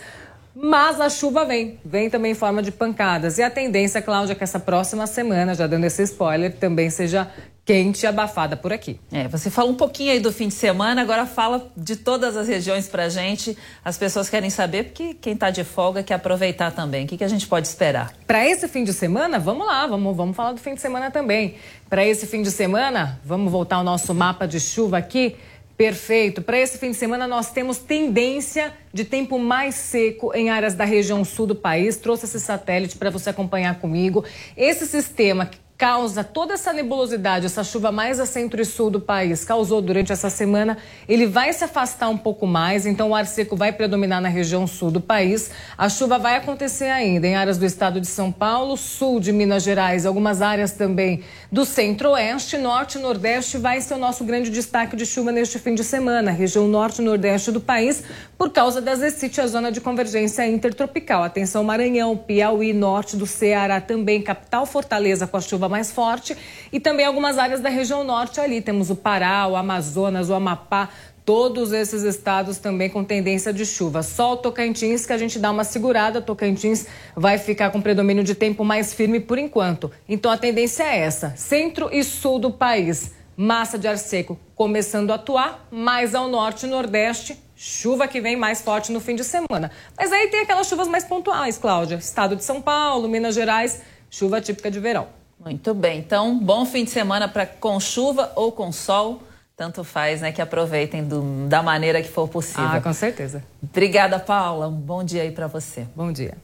mas 0.60 1.00
a 1.00 1.08
chuva 1.08 1.44
vem, 1.44 1.78
vem 1.84 2.10
também 2.10 2.32
em 2.32 2.34
forma 2.34 2.60
de 2.60 2.72
pancadas. 2.72 3.38
E 3.38 3.42
a 3.44 3.48
tendência, 3.48 4.02
Cláudia, 4.02 4.32
é 4.32 4.34
que 4.34 4.42
essa 4.42 4.58
próxima 4.58 5.06
semana, 5.06 5.54
já 5.54 5.68
dando 5.68 5.84
esse 5.84 6.02
spoiler, 6.02 6.52
também 6.52 6.90
seja 6.90 7.30
quente 7.64 8.02
e 8.02 8.06
abafada 8.08 8.56
por 8.56 8.72
aqui. 8.72 8.98
É, 9.12 9.28
você 9.28 9.50
fala 9.50 9.70
um 9.70 9.74
pouquinho 9.74 10.10
aí 10.10 10.18
do 10.18 10.32
fim 10.32 10.48
de 10.48 10.54
semana, 10.54 11.00
agora 11.00 11.26
fala 11.26 11.70
de 11.76 11.94
todas 11.94 12.36
as 12.36 12.48
regiões 12.48 12.88
pra 12.88 13.08
gente. 13.08 13.56
As 13.84 13.96
pessoas 13.96 14.28
querem 14.28 14.50
saber, 14.50 14.86
porque 14.86 15.14
quem 15.14 15.36
tá 15.36 15.48
de 15.50 15.62
folga 15.62 16.02
quer 16.02 16.14
aproveitar 16.14 16.72
também. 16.72 17.04
O 17.04 17.06
que, 17.06 17.18
que 17.18 17.24
a 17.24 17.28
gente 17.28 17.46
pode 17.46 17.68
esperar? 17.68 18.12
Para 18.26 18.44
esse 18.44 18.66
fim 18.66 18.82
de 18.82 18.92
semana, 18.92 19.38
vamos 19.38 19.64
lá, 19.64 19.86
vamos, 19.86 20.16
vamos 20.16 20.34
falar 20.34 20.52
do 20.52 20.60
fim 20.60 20.74
de 20.74 20.80
semana 20.80 21.08
também. 21.08 21.54
Para 21.88 22.04
esse 22.04 22.26
fim 22.26 22.42
de 22.42 22.50
semana, 22.50 23.20
vamos 23.24 23.52
voltar 23.52 23.76
ao 23.76 23.84
nosso 23.84 24.12
mapa 24.12 24.48
de 24.48 24.58
chuva 24.58 24.98
aqui. 24.98 25.36
Perfeito. 25.78 26.42
Para 26.42 26.58
esse 26.58 26.76
fim 26.76 26.90
de 26.90 26.96
semana, 26.96 27.28
nós 27.28 27.52
temos 27.52 27.78
tendência 27.78 28.74
de 28.92 29.04
tempo 29.04 29.38
mais 29.38 29.76
seco 29.76 30.34
em 30.34 30.50
áreas 30.50 30.74
da 30.74 30.84
região 30.84 31.24
sul 31.24 31.46
do 31.46 31.54
país. 31.54 31.96
Trouxe 31.96 32.24
esse 32.24 32.40
satélite 32.40 32.96
para 32.96 33.10
você 33.10 33.30
acompanhar 33.30 33.78
comigo. 33.78 34.24
Esse 34.56 34.88
sistema 34.88 35.48
causa 35.78 36.24
toda 36.24 36.54
essa 36.54 36.72
nebulosidade, 36.72 37.46
essa 37.46 37.62
chuva 37.62 37.92
mais 37.92 38.18
a 38.18 38.26
centro 38.26 38.60
e 38.60 38.64
sul 38.64 38.90
do 38.90 39.00
país, 39.00 39.44
causou 39.44 39.80
durante 39.80 40.10
essa 40.10 40.28
semana, 40.28 40.76
ele 41.08 41.24
vai 41.24 41.52
se 41.52 41.62
afastar 41.62 42.08
um 42.08 42.18
pouco 42.18 42.48
mais, 42.48 42.84
então 42.84 43.10
o 43.10 43.14
ar 43.14 43.24
seco 43.26 43.54
vai 43.54 43.70
predominar 43.70 44.20
na 44.20 44.28
região 44.28 44.66
sul 44.66 44.90
do 44.90 45.00
país. 45.00 45.52
A 45.78 45.88
chuva 45.88 46.18
vai 46.18 46.34
acontecer 46.34 46.86
ainda 46.86 47.28
em 47.28 47.36
áreas 47.36 47.58
do 47.58 47.64
estado 47.64 48.00
de 48.00 48.08
São 48.08 48.32
Paulo, 48.32 48.76
sul 48.76 49.20
de 49.20 49.30
Minas 49.30 49.62
Gerais, 49.62 50.04
algumas 50.04 50.42
áreas 50.42 50.72
também 50.72 51.22
do 51.50 51.64
centro-oeste, 51.64 52.58
norte 52.58 52.98
e 52.98 53.00
nordeste 53.00 53.56
vai 53.56 53.80
ser 53.80 53.94
o 53.94 53.98
nosso 53.98 54.24
grande 54.24 54.50
destaque 54.50 54.96
de 54.96 55.06
chuva 55.06 55.30
neste 55.30 55.60
fim 55.60 55.76
de 55.76 55.84
semana, 55.84 56.32
região 56.32 56.66
norte 56.66 57.00
e 57.00 57.04
nordeste 57.04 57.52
do 57.52 57.60
país, 57.60 58.02
por 58.36 58.50
causa 58.50 58.80
das 58.80 59.00
ECIT, 59.00 59.40
a 59.40 59.46
zona 59.46 59.70
de 59.70 59.80
convergência 59.80 60.44
intertropical. 60.44 61.22
Atenção 61.22 61.62
Maranhão, 61.62 62.16
Piauí, 62.16 62.72
norte 62.72 63.16
do 63.16 63.26
Ceará 63.26 63.80
também, 63.80 64.20
capital 64.20 64.66
Fortaleza 64.66 65.24
com 65.24 65.36
a 65.36 65.40
chuva 65.40 65.67
mais 65.68 65.92
forte 65.92 66.36
e 66.72 66.80
também 66.80 67.04
algumas 67.06 67.38
áreas 67.38 67.60
da 67.60 67.68
região 67.68 68.04
norte 68.04 68.40
ali. 68.40 68.60
Temos 68.60 68.90
o 68.90 68.96
Pará, 68.96 69.46
o 69.46 69.56
Amazonas, 69.56 70.30
o 70.30 70.34
Amapá, 70.34 70.88
todos 71.28 71.72
esses 71.72 72.04
estados 72.04 72.56
também 72.56 72.88
com 72.88 73.04
tendência 73.04 73.52
de 73.52 73.66
chuva. 73.66 74.02
Só 74.02 74.32
o 74.32 74.36
Tocantins 74.38 75.04
que 75.04 75.12
a 75.12 75.18
gente 75.18 75.38
dá 75.38 75.50
uma 75.50 75.62
segurada, 75.62 76.22
Tocantins 76.22 76.86
vai 77.14 77.36
ficar 77.36 77.70
com 77.70 77.82
predomínio 77.82 78.24
de 78.24 78.34
tempo 78.34 78.64
mais 78.64 78.94
firme 78.94 79.20
por 79.20 79.36
enquanto. 79.36 79.90
Então 80.08 80.30
a 80.30 80.38
tendência 80.38 80.84
é 80.84 81.00
essa: 81.00 81.34
centro 81.36 81.90
e 81.92 82.02
sul 82.02 82.38
do 82.38 82.50
país, 82.50 83.12
massa 83.36 83.78
de 83.78 83.86
ar 83.86 83.98
seco 83.98 84.40
começando 84.54 85.10
a 85.10 85.16
atuar, 85.16 85.68
mais 85.70 86.14
ao 86.14 86.28
norte 86.28 86.64
e 86.64 86.68
nordeste, 86.68 87.38
chuva 87.54 88.08
que 88.08 88.22
vem 88.22 88.34
mais 88.34 88.62
forte 88.62 88.90
no 88.90 88.98
fim 88.98 89.14
de 89.14 89.22
semana. 89.22 89.70
Mas 89.98 90.10
aí 90.10 90.28
tem 90.28 90.40
aquelas 90.40 90.66
chuvas 90.66 90.88
mais 90.88 91.04
pontuais, 91.04 91.58
Cláudia. 91.58 91.96
Estado 91.96 92.36
de 92.36 92.42
São 92.42 92.62
Paulo, 92.62 93.06
Minas 93.06 93.34
Gerais, 93.34 93.82
chuva 94.10 94.40
típica 94.40 94.70
de 94.70 94.80
verão. 94.80 95.17
Muito 95.38 95.72
bem. 95.72 95.98
Então, 95.98 96.38
bom 96.38 96.64
fim 96.64 96.84
de 96.84 96.90
semana 96.90 97.28
para 97.28 97.46
com 97.46 97.78
chuva 97.78 98.32
ou 98.34 98.52
com 98.52 98.72
sol. 98.72 99.22
Tanto 99.56 99.82
faz, 99.82 100.20
né? 100.20 100.30
Que 100.30 100.40
aproveitem 100.40 101.02
do, 101.02 101.48
da 101.48 101.62
maneira 101.62 102.00
que 102.00 102.08
for 102.08 102.28
possível. 102.28 102.64
Ah, 102.64 102.80
com 102.80 102.92
certeza. 102.92 103.42
Obrigada, 103.62 104.18
Paula. 104.18 104.68
Um 104.68 104.72
bom 104.72 105.02
dia 105.02 105.22
aí 105.22 105.32
para 105.32 105.48
você. 105.48 105.86
Bom 105.96 106.12
dia. 106.12 106.36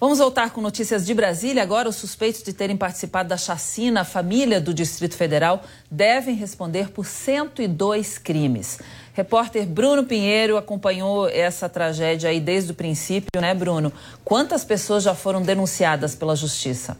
Vamos 0.00 0.18
voltar 0.18 0.50
com 0.50 0.62
notícias 0.62 1.04
de 1.04 1.12
Brasília. 1.12 1.62
Agora, 1.62 1.86
os 1.86 1.96
suspeitos 1.96 2.42
de 2.42 2.54
terem 2.54 2.74
participado 2.74 3.28
da 3.28 3.36
chacina, 3.36 4.00
a 4.00 4.04
família 4.04 4.58
do 4.58 4.72
Distrito 4.72 5.14
Federal, 5.14 5.62
devem 5.90 6.34
responder 6.34 6.90
por 6.90 7.04
102 7.04 8.16
crimes. 8.16 8.78
Repórter 9.12 9.66
Bruno 9.66 10.04
Pinheiro 10.04 10.56
acompanhou 10.56 11.28
essa 11.28 11.68
tragédia 11.68 12.30
aí 12.30 12.40
desde 12.40 12.72
o 12.72 12.74
princípio, 12.74 13.40
né, 13.40 13.52
Bruno? 13.52 13.92
Quantas 14.24 14.64
pessoas 14.64 15.02
já 15.02 15.14
foram 15.14 15.42
denunciadas 15.42 16.14
pela 16.14 16.34
Justiça? 16.34 16.96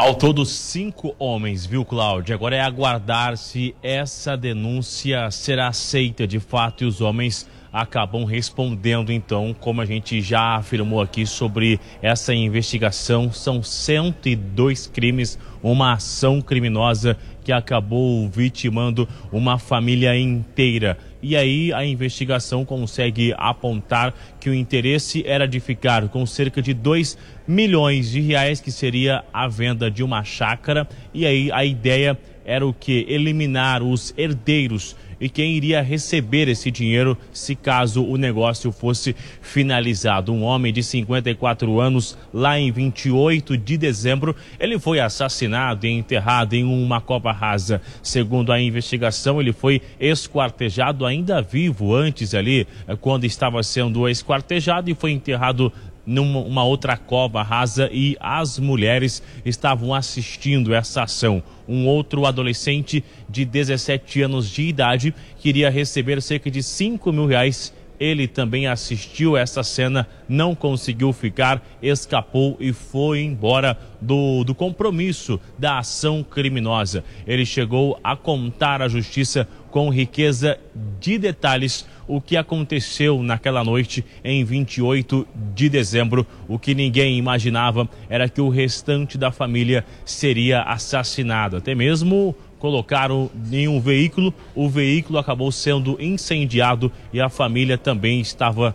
Ao 0.00 0.14
todo, 0.14 0.46
cinco 0.46 1.14
homens, 1.18 1.66
viu, 1.66 1.84
Cláudio? 1.84 2.34
Agora 2.34 2.56
é 2.56 2.60
aguardar 2.62 3.36
se 3.36 3.74
essa 3.82 4.34
denúncia 4.34 5.30
será 5.30 5.68
aceita 5.68 6.26
de 6.26 6.40
fato 6.40 6.82
e 6.82 6.86
os 6.86 7.02
homens 7.02 7.46
acabam 7.70 8.24
respondendo, 8.24 9.12
então, 9.12 9.54
como 9.60 9.82
a 9.82 9.84
gente 9.84 10.22
já 10.22 10.56
afirmou 10.56 11.02
aqui 11.02 11.26
sobre 11.26 11.78
essa 12.00 12.32
investigação. 12.32 13.30
São 13.30 13.62
102 13.62 14.86
crimes, 14.86 15.38
uma 15.62 15.92
ação 15.92 16.40
criminosa 16.40 17.14
que 17.50 17.52
acabou 17.52 18.28
vitimando 18.28 19.08
uma 19.32 19.58
família 19.58 20.16
inteira. 20.16 20.96
E 21.20 21.36
aí 21.36 21.72
a 21.72 21.84
investigação 21.84 22.64
consegue 22.64 23.34
apontar 23.36 24.14
que 24.38 24.48
o 24.48 24.54
interesse 24.54 25.24
era 25.26 25.48
de 25.48 25.58
ficar 25.58 26.08
com 26.08 26.24
cerca 26.24 26.62
de 26.62 26.72
2 26.72 27.18
milhões 27.48 28.12
de 28.12 28.20
reais, 28.20 28.60
que 28.60 28.70
seria 28.70 29.24
a 29.32 29.48
venda 29.48 29.90
de 29.90 30.04
uma 30.04 30.22
chácara. 30.22 30.88
E 31.12 31.26
aí 31.26 31.50
a 31.50 31.64
ideia 31.64 32.16
era 32.44 32.64
o 32.64 32.72
que? 32.72 33.04
Eliminar 33.08 33.82
os 33.82 34.14
herdeiros 34.16 34.94
e 35.20 35.28
quem 35.28 35.52
iria 35.52 35.82
receber 35.82 36.48
esse 36.48 36.70
dinheiro 36.70 37.16
se 37.32 37.54
caso 37.54 38.04
o 38.04 38.16
negócio 38.16 38.72
fosse 38.72 39.14
finalizado. 39.42 40.32
Um 40.32 40.42
homem 40.42 40.72
de 40.72 40.82
54 40.82 41.78
anos, 41.78 42.16
lá 42.32 42.58
em 42.58 42.72
28 42.72 43.56
de 43.56 43.76
dezembro, 43.76 44.34
ele 44.58 44.78
foi 44.78 44.98
assassinado 44.98 45.86
e 45.86 45.90
enterrado 45.90 46.54
em 46.54 46.64
uma 46.64 47.00
copa 47.00 47.32
rasa. 47.32 47.82
Segundo 48.02 48.52
a 48.52 48.60
investigação, 48.60 49.40
ele 49.40 49.52
foi 49.52 49.82
esquartejado 49.98 51.04
ainda 51.04 51.42
vivo 51.42 51.94
antes 51.94 52.34
ali, 52.34 52.66
eh, 52.88 52.96
quando 52.96 53.24
estava 53.24 53.62
sendo 53.62 54.08
esquartejado 54.08 54.90
e 54.90 54.94
foi 54.94 55.10
enterrado 55.10 55.72
numa 56.06 56.64
outra 56.64 56.96
cova 56.96 57.42
rasa 57.42 57.88
e 57.92 58.16
as 58.20 58.58
mulheres 58.58 59.22
estavam 59.44 59.94
assistindo 59.94 60.74
essa 60.74 61.02
ação. 61.02 61.42
Um 61.68 61.86
outro 61.86 62.26
adolescente 62.26 63.04
de 63.28 63.44
17 63.44 64.22
anos 64.22 64.50
de 64.50 64.62
idade 64.62 65.14
queria 65.38 65.70
receber 65.70 66.20
cerca 66.20 66.50
de 66.50 66.62
5 66.62 67.12
mil 67.12 67.26
reais. 67.26 67.72
Ele 68.00 68.26
também 68.26 68.66
assistiu 68.66 69.36
essa 69.36 69.62
cena, 69.62 70.08
não 70.26 70.54
conseguiu 70.54 71.12
ficar, 71.12 71.62
escapou 71.82 72.56
e 72.58 72.72
foi 72.72 73.20
embora 73.20 73.78
do, 74.00 74.42
do 74.42 74.54
compromisso 74.54 75.38
da 75.58 75.78
ação 75.78 76.24
criminosa. 76.24 77.04
Ele 77.26 77.44
chegou 77.44 78.00
a 78.02 78.16
contar 78.16 78.80
à 78.80 78.88
justiça 78.88 79.46
com 79.70 79.88
riqueza 79.90 80.58
de 81.00 81.18
detalhes 81.18 81.86
o 82.06 82.20
que 82.20 82.36
aconteceu 82.36 83.22
naquela 83.22 83.62
noite 83.62 84.04
em 84.24 84.44
28 84.44 85.26
de 85.54 85.68
dezembro. 85.68 86.26
O 86.48 86.58
que 86.58 86.74
ninguém 86.74 87.16
imaginava 87.16 87.88
era 88.08 88.28
que 88.28 88.40
o 88.40 88.48
restante 88.48 89.16
da 89.16 89.30
família 89.30 89.84
seria 90.04 90.62
assassinado. 90.62 91.56
Até 91.56 91.74
mesmo 91.74 92.34
colocaram 92.58 93.30
em 93.50 93.68
um 93.68 93.80
veículo, 93.80 94.34
o 94.54 94.68
veículo 94.68 95.18
acabou 95.18 95.50
sendo 95.52 95.96
incendiado 96.00 96.92
e 97.12 97.20
a 97.20 97.28
família 97.28 97.78
também 97.78 98.20
estava 98.20 98.74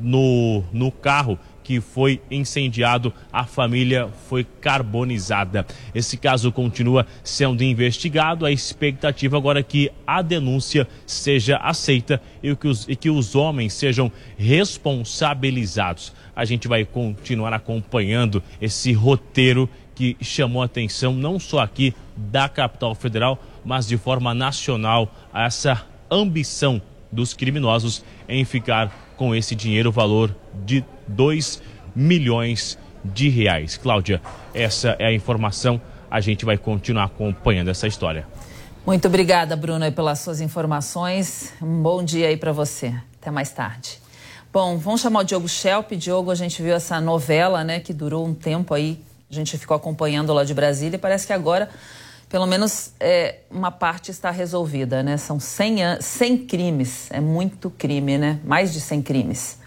no, 0.00 0.62
no 0.72 0.92
carro 0.92 1.38
que 1.70 1.80
foi 1.80 2.20
incendiado, 2.28 3.14
a 3.32 3.44
família 3.44 4.08
foi 4.28 4.42
carbonizada. 4.42 5.64
Esse 5.94 6.16
caso 6.16 6.50
continua 6.50 7.06
sendo 7.22 7.62
investigado. 7.62 8.44
A 8.44 8.50
expectativa 8.50 9.36
agora 9.36 9.60
é 9.60 9.62
que 9.62 9.88
a 10.04 10.20
denúncia 10.20 10.88
seja 11.06 11.58
aceita 11.58 12.20
e 12.42 12.56
que 12.56 12.66
os, 12.66 12.88
e 12.88 12.96
que 12.96 13.08
os 13.08 13.36
homens 13.36 13.72
sejam 13.72 14.10
responsabilizados. 14.36 16.12
A 16.34 16.44
gente 16.44 16.66
vai 16.66 16.84
continuar 16.84 17.52
acompanhando 17.52 18.42
esse 18.60 18.92
roteiro 18.92 19.70
que 19.94 20.16
chamou 20.20 20.62
a 20.62 20.64
atenção 20.64 21.14
não 21.14 21.38
só 21.38 21.60
aqui 21.60 21.94
da 22.16 22.48
capital 22.48 22.96
federal, 22.96 23.40
mas 23.64 23.86
de 23.86 23.96
forma 23.96 24.34
nacional, 24.34 25.14
essa 25.32 25.86
ambição 26.10 26.82
dos 27.12 27.32
criminosos 27.32 28.04
em 28.28 28.44
ficar 28.44 29.09
com 29.20 29.34
esse 29.34 29.54
dinheiro, 29.54 29.92
valor 29.92 30.34
de 30.64 30.82
2 31.06 31.60
milhões 31.94 32.78
de 33.04 33.28
reais. 33.28 33.76
Cláudia, 33.76 34.18
essa 34.54 34.96
é 34.98 35.08
a 35.08 35.12
informação. 35.12 35.78
A 36.10 36.22
gente 36.22 36.46
vai 36.46 36.56
continuar 36.56 37.04
acompanhando 37.04 37.68
essa 37.68 37.86
história. 37.86 38.26
Muito 38.86 39.06
obrigada, 39.08 39.54
Bruno, 39.54 39.92
pelas 39.92 40.20
suas 40.20 40.40
informações. 40.40 41.52
Um 41.60 41.82
bom 41.82 42.02
dia 42.02 42.28
aí 42.28 42.38
para 42.38 42.50
você. 42.50 42.94
Até 43.20 43.30
mais 43.30 43.50
tarde. 43.52 43.98
Bom, 44.50 44.78
vamos 44.78 45.02
chamar 45.02 45.20
o 45.20 45.24
Diogo 45.24 45.50
Schelp. 45.50 45.92
Diogo, 45.92 46.30
a 46.30 46.34
gente 46.34 46.62
viu 46.62 46.74
essa 46.74 46.98
novela, 46.98 47.62
né, 47.62 47.78
que 47.78 47.92
durou 47.92 48.26
um 48.26 48.32
tempo 48.32 48.72
aí. 48.72 48.98
A 49.30 49.34
gente 49.34 49.58
ficou 49.58 49.76
acompanhando 49.76 50.32
lá 50.32 50.44
de 50.44 50.54
Brasília 50.54 50.96
e 50.96 50.98
parece 50.98 51.26
que 51.26 51.34
agora 51.34 51.68
pelo 52.30 52.46
menos 52.46 52.94
é, 53.00 53.40
uma 53.50 53.72
parte 53.72 54.12
está 54.12 54.30
resolvida, 54.30 55.02
né? 55.02 55.16
São 55.16 55.40
100, 55.40 56.00
100 56.00 56.46
crimes, 56.46 57.10
é 57.10 57.20
muito 57.20 57.68
crime, 57.70 58.16
né? 58.16 58.40
Mais 58.44 58.72
de 58.72 58.80
100 58.80 59.02
crimes. 59.02 59.60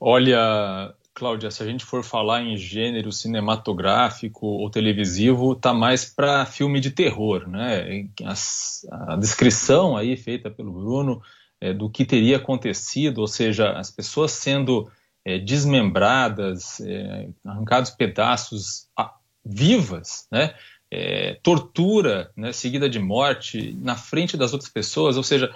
Olha, 0.00 0.94
Cláudia, 1.12 1.50
se 1.50 1.62
a 1.62 1.66
gente 1.66 1.84
for 1.84 2.02
falar 2.02 2.42
em 2.42 2.56
gênero 2.56 3.12
cinematográfico 3.12 4.46
ou 4.46 4.70
televisivo, 4.70 5.54
tá 5.54 5.74
mais 5.74 6.06
para 6.06 6.46
filme 6.46 6.80
de 6.80 6.90
terror, 6.90 7.46
né? 7.46 8.08
A, 8.24 9.12
a, 9.12 9.16
descrição 9.16 9.98
aí 9.98 10.16
feita 10.16 10.50
pelo 10.50 10.72
Bruno 10.72 11.22
é, 11.60 11.74
do 11.74 11.90
que 11.90 12.06
teria 12.06 12.38
acontecido, 12.38 13.18
ou 13.18 13.28
seja, 13.28 13.72
as 13.72 13.90
pessoas 13.90 14.32
sendo 14.32 14.90
é, 15.22 15.38
desmembradas, 15.38 16.80
é, 16.80 17.28
arrancados 17.44 17.90
pedaços 17.90 18.88
a, 18.98 19.14
vivas, 19.44 20.26
né? 20.32 20.54
É, 20.96 21.40
tortura 21.42 22.30
né, 22.36 22.52
seguida 22.52 22.88
de 22.88 23.00
morte 23.00 23.76
na 23.80 23.96
frente 23.96 24.36
das 24.36 24.52
outras 24.52 24.70
pessoas, 24.70 25.16
ou 25.16 25.24
seja, 25.24 25.52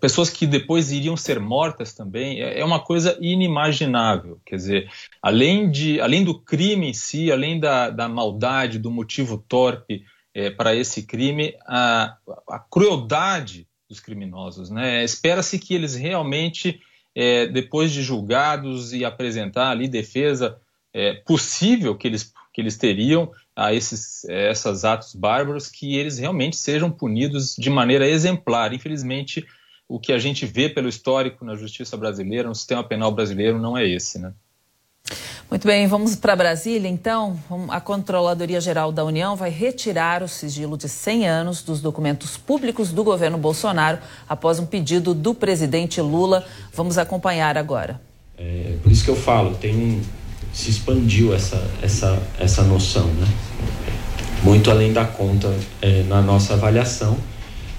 pessoas 0.00 0.30
que 0.30 0.46
depois 0.46 0.90
iriam 0.90 1.16
ser 1.16 1.38
mortas 1.38 1.92
também, 1.92 2.40
é, 2.40 2.58
é 2.58 2.64
uma 2.64 2.80
coisa 2.80 3.16
inimaginável. 3.20 4.40
Quer 4.44 4.56
dizer, 4.56 4.90
além, 5.22 5.70
de, 5.70 6.00
além 6.00 6.24
do 6.24 6.38
crime 6.40 6.88
em 6.88 6.92
si, 6.92 7.30
além 7.30 7.60
da, 7.60 7.90
da 7.90 8.08
maldade, 8.08 8.78
do 8.78 8.90
motivo 8.90 9.38
torpe 9.48 10.04
é, 10.34 10.50
para 10.50 10.74
esse 10.74 11.04
crime, 11.04 11.54
a, 11.66 12.16
a 12.48 12.58
crueldade 12.58 13.66
dos 13.88 14.00
criminosos. 14.00 14.70
Né? 14.70 15.04
Espera-se 15.04 15.58
que 15.58 15.74
eles 15.74 15.94
realmente, 15.94 16.80
é, 17.14 17.46
depois 17.46 17.92
de 17.92 18.02
julgados 18.02 18.92
e 18.92 19.04
apresentar 19.04 19.70
ali 19.70 19.88
defesa 19.88 20.60
é, 20.92 21.14
possível 21.14 21.96
que 21.96 22.06
eles, 22.06 22.32
que 22.58 22.62
eles 22.62 22.76
teriam 22.76 23.30
a 23.54 23.72
esses, 23.72 24.24
esses 24.24 24.84
atos 24.84 25.14
bárbaros, 25.14 25.68
que 25.68 25.96
eles 25.96 26.18
realmente 26.18 26.56
sejam 26.56 26.90
punidos 26.90 27.54
de 27.56 27.70
maneira 27.70 28.04
exemplar. 28.04 28.72
Infelizmente, 28.72 29.46
o 29.88 30.00
que 30.00 30.12
a 30.12 30.18
gente 30.18 30.44
vê 30.44 30.68
pelo 30.68 30.88
histórico 30.88 31.44
na 31.44 31.54
justiça 31.54 31.96
brasileira, 31.96 32.48
no 32.48 32.54
sistema 32.56 32.82
penal 32.82 33.12
brasileiro, 33.12 33.60
não 33.60 33.78
é 33.78 33.86
esse. 33.86 34.18
Né? 34.18 34.32
Muito 35.48 35.68
bem, 35.68 35.86
vamos 35.86 36.16
para 36.16 36.34
Brasília 36.34 36.88
então. 36.88 37.38
A 37.68 37.80
Controladoria 37.80 38.60
Geral 38.60 38.90
da 38.90 39.04
União 39.04 39.36
vai 39.36 39.50
retirar 39.50 40.24
o 40.24 40.28
sigilo 40.28 40.76
de 40.76 40.88
100 40.88 41.28
anos 41.28 41.62
dos 41.62 41.80
documentos 41.80 42.36
públicos 42.36 42.90
do 42.90 43.04
governo 43.04 43.38
Bolsonaro 43.38 44.00
após 44.28 44.58
um 44.58 44.66
pedido 44.66 45.14
do 45.14 45.32
presidente 45.32 46.00
Lula. 46.00 46.44
Vamos 46.74 46.98
acompanhar 46.98 47.56
agora. 47.56 48.00
É, 48.36 48.76
por 48.82 48.90
isso 48.90 49.04
que 49.04 49.10
eu 49.10 49.16
falo, 49.16 49.54
tem 49.54 50.02
se 50.52 50.70
expandiu 50.70 51.34
essa, 51.34 51.62
essa, 51.82 52.18
essa 52.38 52.62
noção, 52.62 53.06
né? 53.06 53.26
Muito 54.42 54.70
além 54.70 54.92
da 54.92 55.04
conta 55.04 55.52
é, 55.82 56.02
na 56.04 56.22
nossa 56.22 56.54
avaliação. 56.54 57.18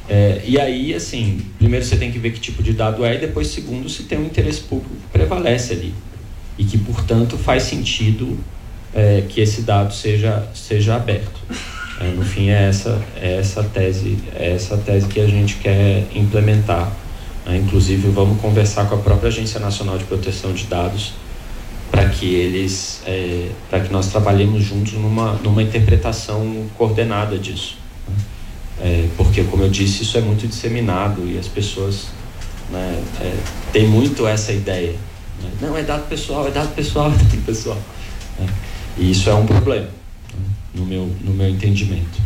É, 0.07 0.41
e 0.45 0.59
aí, 0.59 0.93
assim, 0.93 1.39
primeiro 1.57 1.85
você 1.85 1.95
tem 1.95 2.11
que 2.11 2.17
ver 2.17 2.31
que 2.31 2.39
tipo 2.39 2.63
de 2.63 2.73
dado 2.73 3.05
é, 3.05 3.15
e 3.15 3.17
depois, 3.19 3.47
segundo, 3.47 3.87
se 3.87 4.03
tem 4.03 4.17
um 4.17 4.25
interesse 4.25 4.61
público 4.61 4.95
que 4.95 5.07
prevalece 5.11 5.73
ali 5.73 5.93
e 6.57 6.63
que, 6.63 6.77
portanto, 6.77 7.37
faz 7.37 7.63
sentido 7.63 8.37
é, 8.93 9.23
que 9.29 9.39
esse 9.39 9.61
dado 9.61 9.93
seja, 9.93 10.47
seja 10.53 10.95
aberto. 10.95 11.39
É, 12.01 12.11
no 12.11 12.23
fim, 12.23 12.49
é 12.49 12.69
essa, 12.69 13.01
é 13.21 13.37
essa 13.37 13.63
tese 13.63 14.17
é 14.35 14.53
essa 14.55 14.77
tese 14.77 15.07
que 15.07 15.19
a 15.19 15.27
gente 15.27 15.55
quer 15.55 16.07
implementar. 16.15 16.91
É, 17.45 17.55
inclusive, 17.55 18.09
vamos 18.09 18.41
conversar 18.41 18.87
com 18.87 18.95
a 18.95 18.97
própria 18.97 19.27
Agência 19.27 19.59
Nacional 19.59 19.97
de 19.97 20.05
Proteção 20.05 20.53
de 20.53 20.65
Dados 20.65 21.13
para 21.91 22.07
que 22.09 22.33
eles, 22.33 23.01
é, 23.05 23.49
para 23.69 23.79
que 23.81 23.91
nós 23.91 24.07
trabalhemos 24.07 24.63
juntos 24.63 24.93
numa, 24.93 25.33
numa 25.33 25.63
interpretação 25.63 26.67
coordenada 26.77 27.37
disso. 27.37 27.77
Né? 28.07 28.15
É, 28.81 29.07
porque, 29.17 29.43
como 29.43 29.63
eu 29.63 29.69
disse, 29.69 30.03
isso 30.03 30.17
é 30.17 30.21
muito 30.21 30.47
disseminado 30.47 31.27
e 31.27 31.37
as 31.37 31.47
pessoas 31.47 32.07
né, 32.69 33.03
é, 33.21 33.33
têm 33.71 33.87
muito 33.87 34.27
essa 34.27 34.51
ideia 34.51 34.95
não, 35.61 35.77
é 35.77 35.83
dado 35.83 36.07
pessoal, 36.07 36.47
é 36.47 36.51
dado 36.51 36.73
pessoal, 36.75 37.07
é 37.11 37.15
dado 37.15 37.45
pessoal. 37.45 37.77
É. 38.39 38.45
E 38.97 39.11
isso 39.11 39.29
é 39.29 39.33
um 39.33 39.45
problema, 39.45 39.85
né? 39.85 40.45
no, 40.73 40.85
meu, 40.85 41.09
no 41.21 41.33
meu 41.33 41.49
entendimento. 41.49 42.19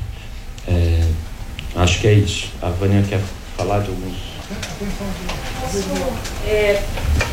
É, 0.68 1.07
acho 1.76 1.99
que 1.99 2.07
é 2.07 2.14
isso. 2.14 2.49
A 2.61 2.69
Vânia 2.69 3.03
quer 3.07 3.22
falar 3.57 3.80
de 3.80 3.90
alguns. 3.90 4.32
Posso 5.61 5.84
é, 6.47 6.84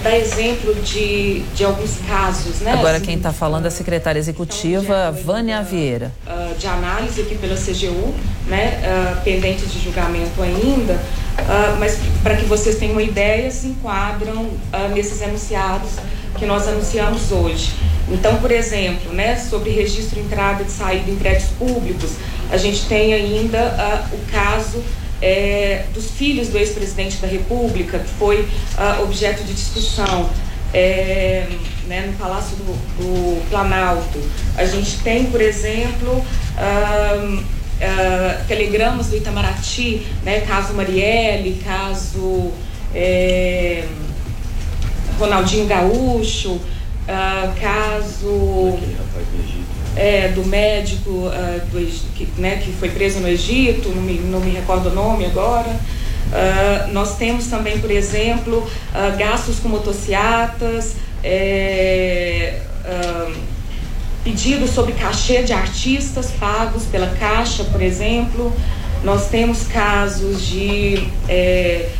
dar 0.02 0.16
exemplo 0.16 0.74
de, 0.76 1.40
de 1.54 1.64
alguns 1.64 1.96
casos, 2.08 2.60
né? 2.60 2.72
Agora 2.72 3.00
quem 3.00 3.16
está 3.16 3.32
falando 3.32 3.64
é 3.66 3.68
a 3.68 3.70
secretária 3.70 4.18
executiva 4.18 5.12
Vânia 5.12 5.62
Vieira. 5.62 6.12
Uh, 6.26 6.56
de 6.58 6.66
análise 6.66 7.20
aqui 7.20 7.36
pela 7.36 7.54
CGU, 7.54 8.14
né? 8.46 8.80
Uh, 8.82 9.20
pendente 9.22 9.66
de 9.66 9.82
julgamento 9.82 10.42
ainda, 10.42 10.94
uh, 10.94 11.78
mas 11.78 11.98
para 12.22 12.36
que 12.36 12.44
vocês 12.46 12.76
tenham 12.78 12.92
uma 12.92 13.02
ideia, 13.02 13.50
se 13.50 13.68
enquadram 13.68 14.50
nesses 14.94 15.20
enunciados 15.20 15.90
que 16.38 16.46
nós 16.46 16.66
anunciamos 16.66 17.30
hoje. 17.32 17.72
Então, 18.08 18.36
por 18.36 18.50
exemplo, 18.50 19.12
né, 19.12 19.36
sobre 19.36 19.70
registro 19.70 20.18
entrada 20.18 20.62
e 20.62 20.70
saída 20.70 21.10
em 21.10 21.16
prédios 21.16 21.50
públicos, 21.50 22.12
a 22.50 22.56
gente 22.56 22.86
tem 22.86 23.12
ainda 23.14 24.08
o 24.12 24.32
caso 24.32 24.82
é, 25.22 25.84
dos 25.92 26.10
filhos 26.10 26.48
do 26.48 26.58
ex-presidente 26.58 27.16
da 27.18 27.28
República, 27.28 27.98
que 27.98 28.10
foi 28.10 28.40
uh, 28.42 29.02
objeto 29.02 29.44
de 29.44 29.52
discussão 29.52 30.30
é, 30.72 31.46
né, 31.86 32.06
no 32.06 32.12
Palácio 32.14 32.56
do, 32.56 32.64
do, 32.96 33.48
Planalto. 33.50 34.20
A 34.56 34.64
gente 34.64 34.98
tem, 35.00 35.26
por 35.26 35.40
exemplo, 35.40 36.12
uh, 36.12 37.36
uh, 37.36 38.46
telegramas 38.46 39.08
do 39.08 39.16
Itamaraty, 39.16 40.06
né, 40.22 40.40
caso 40.40 40.72
Marielle, 40.74 41.60
caso 41.64 42.52
é, 42.94 43.84
Ronaldinho 45.18 45.66
Gaúcho, 45.66 46.60
caso 47.60 48.78
é, 49.96 50.28
do 50.28 50.44
médico 50.44 51.10
uh, 51.10 51.60
do, 51.70 52.14
que, 52.14 52.28
né, 52.38 52.56
que 52.56 52.72
foi 52.72 52.90
preso 52.90 53.20
no 53.20 53.28
Egito, 53.28 53.88
não 53.90 54.02
me, 54.02 54.14
não 54.14 54.40
me 54.40 54.50
recordo 54.50 54.88
o 54.88 54.94
nome 54.94 55.26
agora. 55.26 55.68
Uh, 55.70 56.92
nós 56.92 57.16
temos 57.16 57.46
também, 57.46 57.78
por 57.78 57.90
exemplo, 57.90 58.58
uh, 58.58 59.16
gastos 59.18 59.58
com 59.58 59.68
motocicletas, 59.68 60.94
é, 61.22 62.60
pedidos 64.24 64.70
sobre 64.70 64.92
cachê 64.92 65.42
de 65.42 65.52
artistas 65.52 66.30
pagos 66.30 66.84
pela 66.84 67.08
Caixa, 67.08 67.64
por 67.64 67.82
exemplo. 67.82 68.52
Nós 69.04 69.28
temos 69.28 69.64
casos 69.64 70.46
de 70.46 71.06
é, 71.28 71.90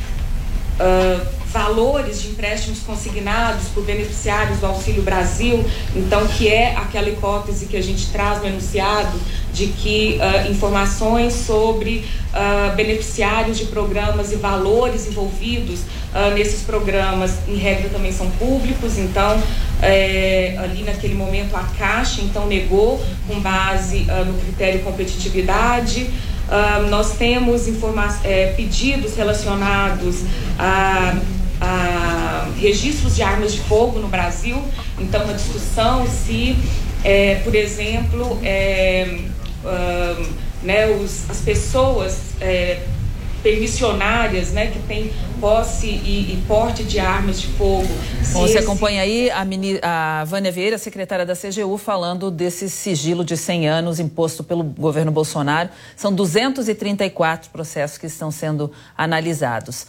valores 1.52 2.22
de 2.22 2.28
empréstimos 2.28 2.80
consignados 2.80 3.68
por 3.68 3.84
beneficiários 3.84 4.58
do 4.58 4.66
Auxílio 4.66 5.02
Brasil, 5.02 5.64
então 5.96 6.26
que 6.28 6.48
é 6.48 6.76
aquela 6.76 7.08
hipótese 7.08 7.66
que 7.66 7.76
a 7.76 7.82
gente 7.82 8.06
traz 8.10 8.40
no 8.40 8.46
enunciado 8.46 9.18
de 9.52 9.66
que 9.66 10.18
uh, 10.18 10.50
informações 10.50 11.32
sobre 11.34 12.04
uh, 12.32 12.74
beneficiários 12.76 13.58
de 13.58 13.64
programas 13.66 14.30
e 14.30 14.36
valores 14.36 15.08
envolvidos 15.08 15.80
uh, 15.80 16.32
nesses 16.34 16.62
programas, 16.62 17.32
em 17.48 17.56
regra, 17.56 17.88
também 17.88 18.12
são 18.12 18.30
públicos, 18.32 18.96
então 18.96 19.42
é, 19.82 20.56
ali 20.58 20.82
naquele 20.84 21.14
momento 21.14 21.56
a 21.56 21.64
Caixa 21.78 22.20
então 22.20 22.46
negou 22.46 23.02
com 23.26 23.40
base 23.40 24.06
no 24.26 24.34
critério 24.34 24.80
competitividade. 24.80 26.10
nós 26.90 27.14
temos 27.16 27.62
é, 28.22 28.52
pedidos 28.54 29.16
relacionados 29.16 30.16
a 30.58 31.16
a 31.60 32.48
registros 32.58 33.16
de 33.16 33.22
armas 33.22 33.52
de 33.52 33.60
fogo 33.60 33.98
no 33.98 34.08
Brasil. 34.08 34.62
Então, 34.98 35.24
uma 35.24 35.34
discussão 35.34 36.06
se, 36.06 36.56
é, 37.04 37.36
por 37.36 37.54
exemplo, 37.54 38.38
é, 38.42 39.18
né, 40.62 40.86
os, 40.86 41.28
as 41.28 41.40
pessoas 41.40 42.18
é, 42.40 42.80
permissionárias, 43.42 44.50
né, 44.52 44.66
que 44.68 44.78
têm 44.80 45.10
posse 45.40 45.86
e, 45.86 46.34
e, 46.34 46.44
porte 46.46 46.84
de 46.84 46.98
armas 46.98 47.40
de 47.40 47.46
fogo. 47.48 47.88
Bom, 48.32 48.40
você 48.40 48.58
esse... 48.58 48.58
acompanha 48.58 49.02
aí 49.02 49.30
a, 49.30 50.20
a 50.20 50.24
Vânia 50.24 50.52
Vieira, 50.52 50.76
secretária 50.76 51.24
da 51.24 51.34
CGU, 51.34 51.78
falando 51.78 52.30
desse 52.30 52.68
sigilo 52.68 53.24
de 53.24 53.36
100 53.36 53.68
anos 53.68 53.98
imposto 53.98 54.44
pelo 54.44 54.62
governo 54.62 55.10
Bolsonaro. 55.10 55.70
São 55.96 56.12
234 56.12 57.50
processos 57.50 57.96
que 57.96 58.06
estão 58.06 58.30
sendo 58.30 58.70
analisados. 58.96 59.86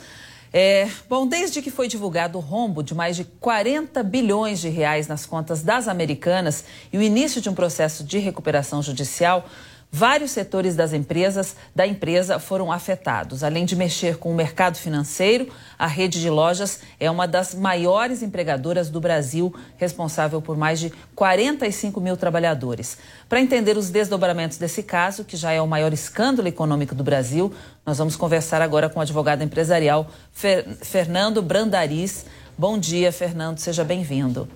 É, 0.53 0.89
bom, 1.07 1.25
desde 1.25 1.61
que 1.61 1.71
foi 1.71 1.87
divulgado 1.87 2.37
o 2.37 2.41
rombo 2.41 2.83
de 2.83 2.93
mais 2.93 3.15
de 3.15 3.23
40 3.23 4.03
bilhões 4.03 4.59
de 4.59 4.67
reais 4.67 5.07
nas 5.07 5.25
contas 5.25 5.63
das 5.63 5.87
americanas 5.87 6.65
e 6.91 6.97
o 6.97 7.01
início 7.01 7.39
de 7.39 7.49
um 7.49 7.53
processo 7.55 8.03
de 8.03 8.19
recuperação 8.19 8.83
judicial, 8.83 9.47
Vários 9.93 10.31
setores 10.31 10.73
das 10.73 10.93
empresas 10.93 11.53
da 11.75 11.85
empresa 11.85 12.39
foram 12.39 12.71
afetados. 12.71 13.43
Além 13.43 13.65
de 13.65 13.75
mexer 13.75 14.15
com 14.15 14.31
o 14.31 14.35
mercado 14.35 14.77
financeiro, 14.77 15.49
a 15.77 15.85
rede 15.85 16.21
de 16.21 16.29
lojas 16.29 16.79
é 16.97 17.11
uma 17.11 17.27
das 17.27 17.53
maiores 17.53 18.23
empregadoras 18.23 18.89
do 18.89 19.01
Brasil, 19.01 19.53
responsável 19.75 20.41
por 20.41 20.55
mais 20.55 20.79
de 20.79 20.93
45 21.13 21.99
mil 21.99 22.15
trabalhadores. 22.15 22.97
Para 23.27 23.41
entender 23.41 23.75
os 23.75 23.89
desdobramentos 23.89 24.57
desse 24.57 24.81
caso, 24.81 25.25
que 25.25 25.35
já 25.35 25.51
é 25.51 25.61
o 25.61 25.67
maior 25.67 25.91
escândalo 25.91 26.47
econômico 26.47 26.95
do 26.95 27.03
Brasil, 27.03 27.53
nós 27.85 27.97
vamos 27.97 28.15
conversar 28.15 28.61
agora 28.61 28.87
com 28.87 28.99
o 28.99 29.01
advogado 29.01 29.43
empresarial 29.43 30.07
Fer 30.31 30.65
Fernando 30.81 31.41
Brandariz. 31.41 32.25
Bom 32.57 32.79
dia, 32.79 33.11
Fernando, 33.11 33.59
seja 33.59 33.83
bem-vindo. 33.83 34.47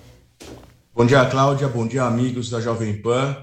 Bom 0.94 1.06
dia, 1.06 1.26
Cláudia. 1.26 1.68
Bom 1.68 1.86
dia, 1.86 2.04
amigos 2.04 2.50
da 2.50 2.62
Jovem 2.62 3.02
Pan. 3.02 3.36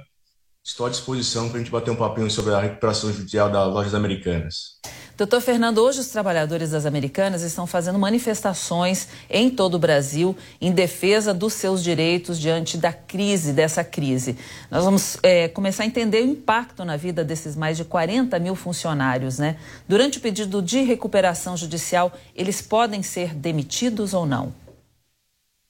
Estou 0.64 0.86
à 0.86 0.90
disposição 0.90 1.48
para 1.48 1.59
a 1.59 1.60
gente 1.60 1.72
bater 1.72 1.90
um 1.90 1.97
papinho 1.97 2.30
sobre 2.30 2.55
a 2.55 2.60
recuperação 2.60 3.12
judicial 3.12 3.51
das 3.51 3.66
lojas 3.72 3.94
americanas. 3.94 4.80
Doutor 5.16 5.40
Fernando, 5.43 5.78
hoje 5.78 6.01
os 6.01 6.09
trabalhadores 6.09 6.70
das 6.70 6.86
Americanas 6.86 7.43
estão 7.43 7.66
fazendo 7.66 7.98
manifestações 7.98 9.09
em 9.28 9.51
todo 9.51 9.74
o 9.74 9.78
Brasil 9.78 10.36
em 10.60 10.72
defesa 10.72 11.34
dos 11.34 11.52
seus 11.52 11.82
direitos 11.82 12.40
diante 12.40 12.78
da 12.78 12.93
crise, 12.93 13.52
dessa 13.52 13.84
crise. 13.84 14.39
Nós 14.70 14.84
vamos 14.84 15.18
é, 15.22 15.48
começar 15.48 15.82
a 15.82 15.86
entender 15.86 16.22
o 16.22 16.26
impacto 16.26 16.84
na 16.84 16.97
vida 16.97 17.22
desses 17.22 17.55
mais 17.55 17.76
de 17.76 17.84
40 17.84 18.39
mil 18.39 18.55
funcionários, 18.55 19.39
né? 19.39 19.59
Durante 19.86 20.18
o 20.18 20.20
pedido 20.20 20.62
de 20.62 20.80
recuperação 20.82 21.56
judicial, 21.56 22.12
eles 22.34 22.62
podem 22.62 23.02
ser 23.02 23.34
demitidos 23.34 24.14
ou 24.14 24.24
não? 24.24 24.55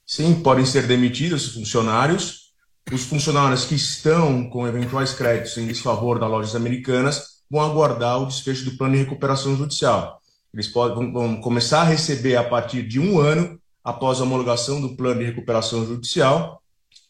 Sim, 0.06 0.40
podem 0.40 0.64
ser 0.64 0.86
demitidos 0.86 1.48
os 1.48 1.55
funcionários. 1.55 2.41
Os 2.91 3.05
funcionários 3.05 3.65
que 3.65 3.75
estão 3.75 4.49
com 4.49 4.67
eventuais 4.67 5.15
créditos 5.15 5.57
em 5.57 5.67
desfavor 5.67 6.19
das 6.19 6.31
lojas 6.31 6.55
americanas 6.55 7.43
vão 7.51 7.61
aguardar 7.61 8.21
o 8.21 8.27
desfecho 8.27 8.65
do 8.65 8.77
plano 8.77 8.95
de 8.95 9.01
recuperação 9.01 9.57
judicial. 9.57 10.21
Eles 10.53 10.69
podem, 10.69 11.13
vão 11.13 11.41
começar 11.41 11.83
a 11.83 11.85
receber 11.85 12.37
a 12.37 12.45
partir 12.45 12.83
de 12.83 13.01
um 13.01 13.19
ano 13.19 13.59
após 13.83 14.21
a 14.21 14.25
homologação 14.25 14.81
do 14.81 14.95
plano 14.97 15.21
de 15.21 15.27
recuperação 15.27 15.87
judicial, 15.87 16.63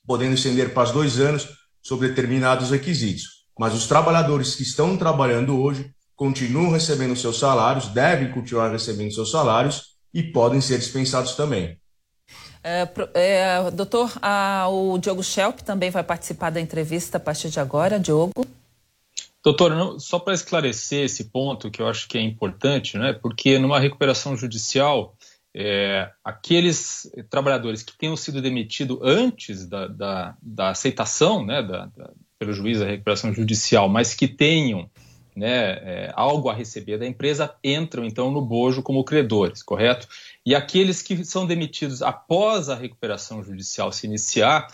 podendo 0.07 0.35
estender 0.35 0.73
para 0.73 0.91
dois 0.93 1.19
anos 1.19 1.49
sob 1.83 2.07
determinados 2.07 2.71
requisitos. 2.71 3.47
Mas 3.59 3.75
os 3.75 3.87
trabalhadores 3.87 4.55
que 4.55 4.63
estão 4.63 4.97
trabalhando 4.97 5.61
hoje 5.61 5.93
continuam 6.15 6.71
recebendo 6.71 7.17
seus 7.17 7.39
salários, 7.39 7.89
devem 7.89 8.31
continuar 8.31 8.71
recebendo 8.71 9.13
seus 9.13 9.31
salários 9.31 9.97
e 10.15 10.23
podem 10.23 10.61
ser 10.61 10.79
dispensados 10.79 11.35
também. 11.35 11.77
É, 12.65 12.89
é, 13.15 13.71
doutor, 13.73 14.13
a, 14.23 14.69
o 14.69 14.97
Diogo 14.99 15.23
Schelp 15.23 15.61
também 15.61 15.91
vai 15.91 16.05
participar 16.05 16.51
da 16.51 16.61
entrevista 16.61 17.17
a 17.17 17.21
partir 17.21 17.51
de 17.51 17.59
agora. 17.59 17.99
Diogo. 17.99 18.47
Doutor, 19.43 20.01
só 20.01 20.21
para 20.21 20.35
esclarecer 20.35 21.05
esse 21.05 21.25
ponto 21.25 21.71
que 21.71 21.83
eu 21.83 21.89
acho 21.89 22.07
que 22.07 22.17
é 22.17 22.21
importante, 22.21 22.97
né? 22.97 23.13
porque 23.13 23.59
numa 23.59 23.81
recuperação 23.81 24.37
judicial, 24.37 25.17
é, 25.53 26.09
aqueles 26.25 27.11
trabalhadores 27.29 27.83
que 27.83 27.97
tenham 27.99 28.17
sido 28.17 28.41
demitidos 28.41 28.99
antes 29.03 29.67
da, 29.67 29.89
da, 29.89 30.37
da 30.41 30.69
aceitação 30.71 31.45
né, 31.45 31.61
da, 31.61 31.89
pelo 32.39 32.53
juiz 32.53 32.79
da 32.79 32.87
recuperação 32.87 33.35
judicial, 33.35 33.89
mas 33.89 34.15
que 34.15 34.29
tenham 34.29 34.89
né, 35.35 35.73
é, 35.83 36.13
algo 36.15 36.49
a 36.49 36.55
receber 36.55 36.99
da 36.99 37.07
empresa, 37.07 37.55
entram 37.65 38.05
então 38.05 38.31
no 38.31 38.41
bojo 38.41 38.83
como 38.83 39.05
credores, 39.05 39.63
correto? 39.63 40.07
E 40.45 40.55
aqueles 40.55 41.03
que 41.03 41.25
são 41.25 41.47
demitidos 41.47 42.03
após 42.03 42.69
a 42.69 42.75
recuperação 42.75 43.43
judicial 43.43 43.93
se 43.93 44.07
iniciar, 44.07 44.67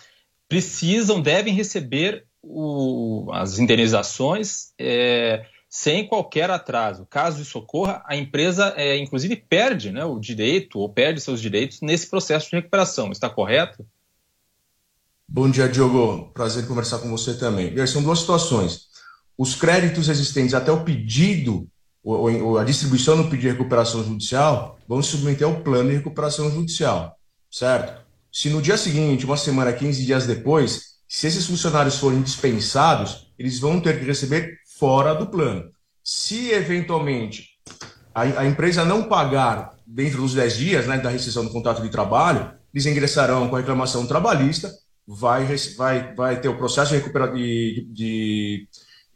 precisam, 0.48 1.20
devem 1.20 1.52
receber 1.52 2.24
o, 2.42 3.30
as 3.32 3.58
indenizações 3.58 4.72
é, 4.78 5.44
sem 5.68 6.06
qualquer 6.06 6.50
atraso. 6.50 7.06
Caso 7.10 7.42
isso 7.42 7.58
ocorra, 7.58 8.02
a 8.06 8.16
empresa, 8.16 8.72
é, 8.76 8.96
inclusive, 8.96 9.36
perde 9.36 9.92
né, 9.92 10.04
o 10.04 10.18
direito 10.18 10.78
ou 10.78 10.88
perde 10.88 11.20
seus 11.20 11.40
direitos 11.40 11.82
nesse 11.82 12.06
processo 12.08 12.48
de 12.48 12.56
recuperação. 12.56 13.12
Está 13.12 13.28
correto? 13.28 13.84
Bom 15.28 15.50
dia, 15.50 15.68
Diogo. 15.68 16.30
Prazer 16.32 16.66
conversar 16.66 17.00
com 17.00 17.10
você 17.10 17.34
também. 17.34 17.86
São 17.86 18.02
duas 18.02 18.20
situações. 18.20 18.88
Os 19.36 19.54
créditos 19.54 20.08
existentes 20.08 20.54
até 20.54 20.72
o 20.72 20.82
pedido, 20.82 21.68
a 22.58 22.64
distribuição 22.64 23.16
do 23.16 23.24
pedido 23.24 23.40
de 23.40 23.48
recuperação 23.48 24.04
judicial, 24.04 24.78
vão 24.88 25.02
submeter 25.02 25.46
ao 25.46 25.60
plano 25.60 25.90
de 25.90 25.96
recuperação 25.96 26.50
judicial, 26.50 27.16
certo? 27.50 28.02
Se 28.32 28.48
no 28.50 28.62
dia 28.62 28.76
seguinte, 28.76 29.24
uma 29.24 29.36
semana, 29.36 29.72
15 29.72 30.04
dias 30.04 30.26
depois, 30.26 30.98
se 31.08 31.26
esses 31.26 31.46
funcionários 31.46 31.98
forem 31.98 32.22
dispensados, 32.22 33.32
eles 33.38 33.58
vão 33.58 33.80
ter 33.80 33.98
que 33.98 34.04
receber 34.04 34.58
fora 34.78 35.14
do 35.14 35.26
plano. 35.26 35.70
Se 36.04 36.50
eventualmente 36.50 37.48
a, 38.14 38.22
a 38.22 38.46
empresa 38.46 38.84
não 38.84 39.04
pagar 39.04 39.76
dentro 39.86 40.22
dos 40.22 40.34
10 40.34 40.56
dias 40.56 40.86
né, 40.86 40.98
da 40.98 41.10
rescisão 41.10 41.44
do 41.44 41.50
contrato 41.50 41.82
de 41.82 41.88
trabalho, 41.88 42.52
eles 42.72 42.86
ingressarão 42.86 43.48
com 43.48 43.56
a 43.56 43.60
reclamação 43.60 44.06
trabalhista, 44.06 44.70
vai, 45.06 45.46
vai, 45.76 46.14
vai 46.14 46.40
ter 46.40 46.48
o 46.48 46.56
processo 46.58 46.94
de, 46.94 47.02
de, 47.32 47.88
de 47.92 48.68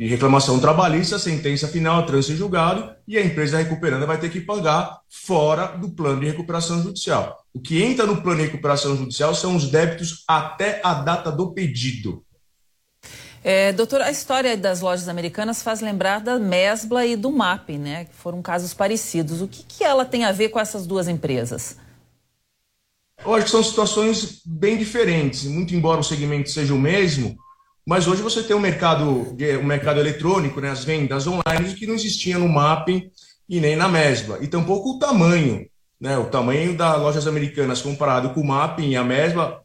de 0.03 0.09
reclamação 0.09 0.59
trabalhista, 0.59 1.16
sentença 1.16 1.69
final, 1.69 2.05
trânsito 2.05 2.37
julgado, 2.37 2.93
e 3.07 3.16
a 3.16 3.24
empresa 3.24 3.59
recuperando 3.59 4.05
vai 4.05 4.19
ter 4.19 4.31
que 4.31 4.41
pagar 4.41 4.99
fora 5.09 5.77
do 5.79 5.91
plano 5.91 6.20
de 6.20 6.27
recuperação 6.27 6.83
judicial. 6.83 7.45
O 7.55 7.61
que 7.61 7.81
entra 7.81 8.05
no 8.05 8.20
plano 8.20 8.41
de 8.41 8.47
recuperação 8.47 8.97
judicial 8.97 9.33
são 9.33 9.55
os 9.55 9.70
débitos 9.70 10.24
até 10.27 10.81
a 10.83 10.93
data 10.95 11.31
do 11.31 11.53
pedido. 11.53 12.24
É, 13.45 13.73
doutor, 13.73 14.01
a 14.01 14.11
história 14.11 14.57
das 14.57 14.81
lojas 14.81 15.09
americanas 15.09 15.62
faz 15.62 15.81
lembrar 15.81 16.19
da 16.19 16.37
Mesbla 16.37 17.07
e 17.07 17.15
do 17.15 17.31
MAP, 17.31 17.70
né? 17.79 18.07
Que 18.07 18.15
foram 18.15 18.43
casos 18.43 18.74
parecidos. 18.74 19.41
O 19.41 19.47
que, 19.47 19.62
que 19.62 19.85
ela 19.85 20.05
tem 20.05 20.24
a 20.24 20.33
ver 20.33 20.49
com 20.49 20.59
essas 20.59 20.85
duas 20.85 21.07
empresas? 21.07 21.77
Eu 23.24 23.35
acho 23.35 23.45
que 23.45 23.51
são 23.53 23.62
situações 23.62 24.41
bem 24.45 24.77
diferentes. 24.77 25.45
Muito 25.45 25.77
embora 25.77 26.01
o 26.01 26.05
segmento 26.05 26.51
seja 26.51 26.74
o 26.74 26.79
mesmo, 26.79 27.37
mas 27.87 28.07
hoje 28.07 28.23
você 28.23 28.43
tem 28.43 28.55
um 28.55 28.61
mercado, 28.61 29.05
um 29.05 29.65
mercado 29.65 29.99
eletrônico, 29.99 30.61
né, 30.61 30.71
as 30.71 30.85
vendas 30.85 31.27
online, 31.27 31.75
que 31.75 31.87
não 31.87 31.95
existia 31.95 32.39
no 32.39 32.49
Mapping 32.49 33.11
e 33.49 33.61
nem 33.61 33.75
na 33.75 33.89
Mesbla. 33.89 34.39
E 34.41 34.47
tampouco 34.47 34.91
o 34.91 34.99
tamanho, 35.01 35.67
né, 36.01 36.17
o 36.17 36.27
tamanho 36.27 36.77
das 36.77 37.01
lojas 37.01 37.27
americanas 37.27 37.83
comparado 37.83 38.31
com 38.31 38.41
o 38.41 38.47
Mapping 38.47 38.91
e 38.91 38.97
a 38.97 39.03
Mesbla. 39.03 39.63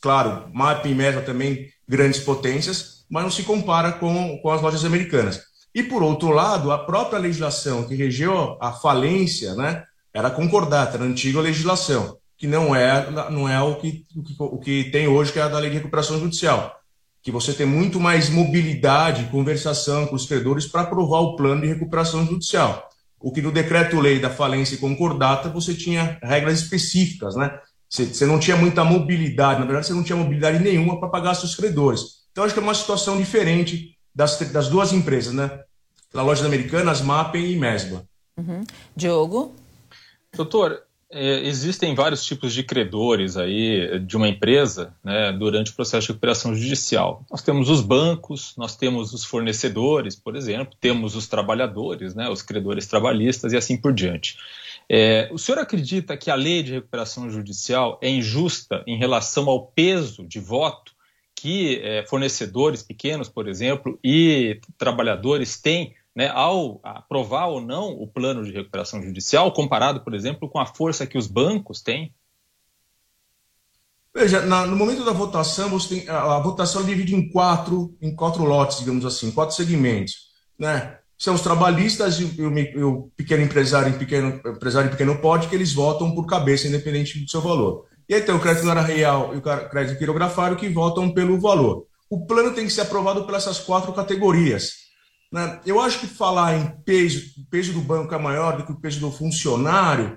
Claro, 0.00 0.50
Mapping 0.52 0.90
e 0.90 0.94
Mesbla 0.94 1.22
também 1.22 1.68
grandes 1.88 2.20
potências, 2.20 3.04
mas 3.08 3.22
não 3.22 3.30
se 3.30 3.44
compara 3.44 3.92
com, 3.92 4.36
com 4.38 4.50
as 4.50 4.60
lojas 4.60 4.84
americanas. 4.84 5.40
E, 5.72 5.82
por 5.82 6.02
outro 6.02 6.30
lado, 6.30 6.72
a 6.72 6.78
própria 6.78 7.18
legislação 7.18 7.84
que 7.84 7.94
regeu 7.94 8.58
a 8.60 8.72
falência 8.72 9.54
né, 9.54 9.84
era 10.12 10.30
concordata, 10.30 10.96
era 10.96 11.04
a 11.04 11.08
antiga 11.08 11.40
legislação, 11.40 12.16
que 12.36 12.48
não 12.48 12.74
é, 12.74 13.10
não 13.30 13.48
é 13.48 13.60
o, 13.62 13.76
que, 13.76 14.04
o, 14.16 14.22
que, 14.22 14.34
o 14.38 14.58
que 14.58 14.84
tem 14.90 15.06
hoje, 15.06 15.32
que 15.32 15.38
é 15.38 15.42
a 15.42 15.48
da 15.48 15.58
Lei 15.58 15.70
de 15.70 15.76
Recuperação 15.76 16.18
Judicial 16.18 16.80
que 17.24 17.32
você 17.32 17.54
tem 17.54 17.64
muito 17.64 17.98
mais 17.98 18.28
mobilidade, 18.28 19.30
conversação 19.30 20.06
com 20.06 20.14
os 20.14 20.26
credores 20.26 20.66
para 20.66 20.82
aprovar 20.82 21.20
o 21.20 21.36
plano 21.36 21.62
de 21.62 21.66
recuperação 21.66 22.26
judicial. 22.26 22.86
O 23.18 23.32
que 23.32 23.40
no 23.40 23.50
decreto-lei 23.50 24.20
da 24.20 24.28
falência 24.28 24.74
e 24.74 24.78
concordata 24.78 25.48
você 25.48 25.72
tinha 25.74 26.18
regras 26.22 26.60
específicas, 26.60 27.34
né? 27.34 27.58
Você, 27.88 28.04
você 28.04 28.26
não 28.26 28.38
tinha 28.38 28.58
muita 28.58 28.84
mobilidade, 28.84 29.60
na 29.60 29.64
verdade, 29.64 29.86
você 29.86 29.94
não 29.94 30.02
tinha 30.02 30.16
mobilidade 30.16 30.62
nenhuma 30.62 31.00
para 31.00 31.08
pagar 31.08 31.34
seus 31.34 31.56
credores. 31.56 32.24
Então, 32.30 32.44
acho 32.44 32.52
que 32.52 32.60
é 32.60 32.62
uma 32.62 32.74
situação 32.74 33.16
diferente 33.16 33.96
das, 34.14 34.38
das 34.52 34.68
duas 34.68 34.92
empresas, 34.92 35.32
né? 35.32 35.60
Da 36.12 36.22
loja 36.22 36.44
americana, 36.44 36.90
as 36.92 37.00
Mapping 37.00 37.52
e 37.52 37.56
Mesbla. 37.56 38.04
Uhum. 38.36 38.64
Diogo? 38.94 39.54
Doutor, 40.36 40.82
existem 41.14 41.94
vários 41.94 42.24
tipos 42.24 42.52
de 42.52 42.62
credores 42.62 43.36
aí 43.36 44.00
de 44.00 44.16
uma 44.16 44.28
empresa 44.28 44.94
né, 45.02 45.32
durante 45.32 45.70
o 45.70 45.74
processo 45.74 46.06
de 46.06 46.12
recuperação 46.12 46.54
judicial. 46.54 47.24
Nós 47.30 47.42
temos 47.42 47.68
os 47.68 47.80
bancos, 47.80 48.54
nós 48.56 48.76
temos 48.76 49.12
os 49.12 49.24
fornecedores, 49.24 50.16
por 50.16 50.34
exemplo, 50.36 50.74
temos 50.80 51.14
os 51.14 51.28
trabalhadores, 51.28 52.14
né, 52.14 52.28
os 52.28 52.42
credores 52.42 52.86
trabalhistas 52.86 53.52
e 53.52 53.56
assim 53.56 53.76
por 53.76 53.92
diante. 53.92 54.36
É, 54.88 55.28
o 55.32 55.38
senhor 55.38 55.58
acredita 55.58 56.16
que 56.16 56.30
a 56.30 56.34
lei 56.34 56.62
de 56.62 56.72
recuperação 56.72 57.30
judicial 57.30 57.98
é 58.02 58.10
injusta 58.10 58.82
em 58.86 58.98
relação 58.98 59.48
ao 59.48 59.66
peso 59.66 60.26
de 60.26 60.40
voto 60.40 60.92
que 61.34 61.80
é, 61.82 62.06
fornecedores 62.06 62.82
pequenos, 62.82 63.28
por 63.28 63.48
exemplo, 63.48 63.98
e 64.02 64.60
trabalhadores 64.78 65.60
têm 65.60 65.94
né, 66.14 66.28
ao 66.28 66.80
aprovar 66.82 67.48
ou 67.48 67.60
não 67.60 67.90
o 67.90 68.06
plano 68.06 68.44
de 68.44 68.52
recuperação 68.52 69.02
judicial, 69.02 69.52
comparado, 69.52 70.02
por 70.04 70.14
exemplo, 70.14 70.48
com 70.48 70.58
a 70.58 70.66
força 70.66 71.06
que 71.06 71.18
os 71.18 71.26
bancos 71.26 71.82
têm? 71.82 72.14
Veja, 74.14 74.42
na, 74.42 74.64
no 74.64 74.76
momento 74.76 75.04
da 75.04 75.10
votação, 75.12 75.68
você 75.70 75.96
tem, 75.96 76.08
a, 76.08 76.36
a 76.36 76.38
votação 76.38 76.84
divide 76.84 77.16
em 77.16 77.28
quatro, 77.30 77.96
em 78.00 78.14
quatro 78.14 78.44
lotes, 78.44 78.78
digamos 78.78 79.04
assim, 79.04 79.32
quatro 79.32 79.56
segmentos. 79.56 80.28
Né? 80.56 80.98
São 81.18 81.34
os 81.34 81.40
trabalhistas 81.40 82.20
e 82.20 82.24
o, 82.24 82.48
o, 82.48 82.88
o 82.88 83.10
pequeno 83.16 83.42
empresário 83.42 83.92
e 83.92 83.98
pequeno 83.98 84.40
empresário 84.46 84.88
e 84.88 84.90
pequeno 84.92 85.18
porte, 85.18 85.48
que 85.48 85.54
eles 85.56 85.72
votam 85.72 86.14
por 86.14 86.26
cabeça, 86.26 86.68
independente 86.68 87.18
do 87.18 87.28
seu 87.28 87.40
valor. 87.40 87.86
E 88.08 88.14
aí 88.14 88.20
tem 88.20 88.34
o 88.34 88.40
crédito 88.40 88.66
na 88.66 88.80
real 88.82 89.34
e 89.34 89.38
o 89.38 89.42
crédito 89.42 89.98
quirografário 89.98 90.56
que 90.56 90.68
votam 90.68 91.12
pelo 91.12 91.40
valor. 91.40 91.86
O 92.08 92.24
plano 92.24 92.52
tem 92.52 92.66
que 92.66 92.72
ser 92.72 92.82
aprovado 92.82 93.24
por 93.24 93.34
essas 93.34 93.58
quatro 93.58 93.92
categorias. 93.92 94.83
Né? 95.34 95.58
Eu 95.66 95.80
acho 95.80 95.98
que 95.98 96.06
falar 96.06 96.56
em 96.56 96.64
peso, 96.84 97.20
peso 97.50 97.72
do 97.72 97.80
banco 97.80 98.14
é 98.14 98.18
maior 98.18 98.56
do 98.56 98.64
que 98.64 98.70
o 98.70 98.78
peso 98.78 99.00
do 99.00 99.10
funcionário, 99.10 100.16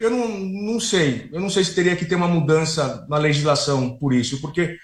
eu 0.00 0.08
não, 0.08 0.26
não 0.26 0.80
sei. 0.80 1.28
Eu 1.30 1.38
não 1.38 1.50
sei 1.50 1.62
se 1.62 1.74
teria 1.74 1.94
que 1.94 2.06
ter 2.06 2.14
uma 2.14 2.26
mudança 2.26 3.06
na 3.06 3.18
legislação 3.18 3.98
por 3.98 4.14
isso, 4.14 4.40
porque 4.40 4.78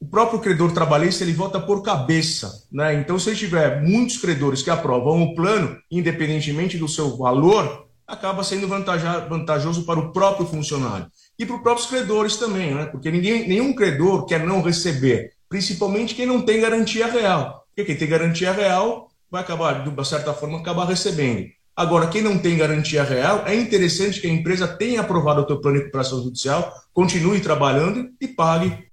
o 0.00 0.06
próprio 0.06 0.40
credor 0.40 0.72
trabalhista 0.72 1.22
ele 1.22 1.32
vota 1.32 1.60
por 1.60 1.80
cabeça. 1.84 2.66
Né? 2.72 2.94
Então, 2.94 3.20
se 3.20 3.36
tiver 3.36 3.80
muitos 3.80 4.18
credores 4.18 4.62
que 4.62 4.70
aprovam 4.70 5.22
o 5.22 5.32
plano, 5.36 5.78
independentemente 5.88 6.76
do 6.76 6.88
seu 6.88 7.16
valor, 7.16 7.86
acaba 8.08 8.42
sendo 8.42 8.66
vantajoso 8.66 9.84
para 9.84 10.00
o 10.00 10.12
próprio 10.12 10.44
funcionário. 10.44 11.06
E 11.38 11.46
para 11.46 11.54
os 11.54 11.62
próprios 11.62 11.88
credores 11.88 12.36
também, 12.36 12.74
né? 12.74 12.86
porque 12.86 13.12
ninguém, 13.12 13.46
nenhum 13.46 13.72
credor 13.72 14.26
quer 14.26 14.44
não 14.44 14.60
receber. 14.60 15.30
principalmente 15.48 16.16
quem 16.16 16.26
não 16.26 16.42
tem 16.42 16.60
garantia 16.60 17.06
real. 17.06 17.64
Porque 17.68 17.84
quem 17.84 17.96
tem 17.96 18.08
garantia 18.08 18.50
real 18.50 19.09
vai 19.30 19.42
acabar, 19.42 19.82
de 19.82 19.88
uma 19.88 20.04
certa 20.04 20.34
forma, 20.34 20.58
acabar 20.58 20.86
recebendo. 20.86 21.46
Agora, 21.76 22.08
quem 22.08 22.20
não 22.20 22.38
tem 22.38 22.56
garantia 22.56 23.02
real, 23.02 23.44
é 23.46 23.54
interessante 23.54 24.20
que 24.20 24.26
a 24.26 24.30
empresa 24.30 24.68
tenha 24.68 25.00
aprovado 25.00 25.42
o 25.42 25.46
teu 25.46 25.60
plano 25.60 25.76
de 25.76 25.84
recuperação 25.84 26.22
judicial, 26.22 26.74
continue 26.92 27.40
trabalhando 27.40 28.10
e 28.20 28.28
pague 28.28 28.86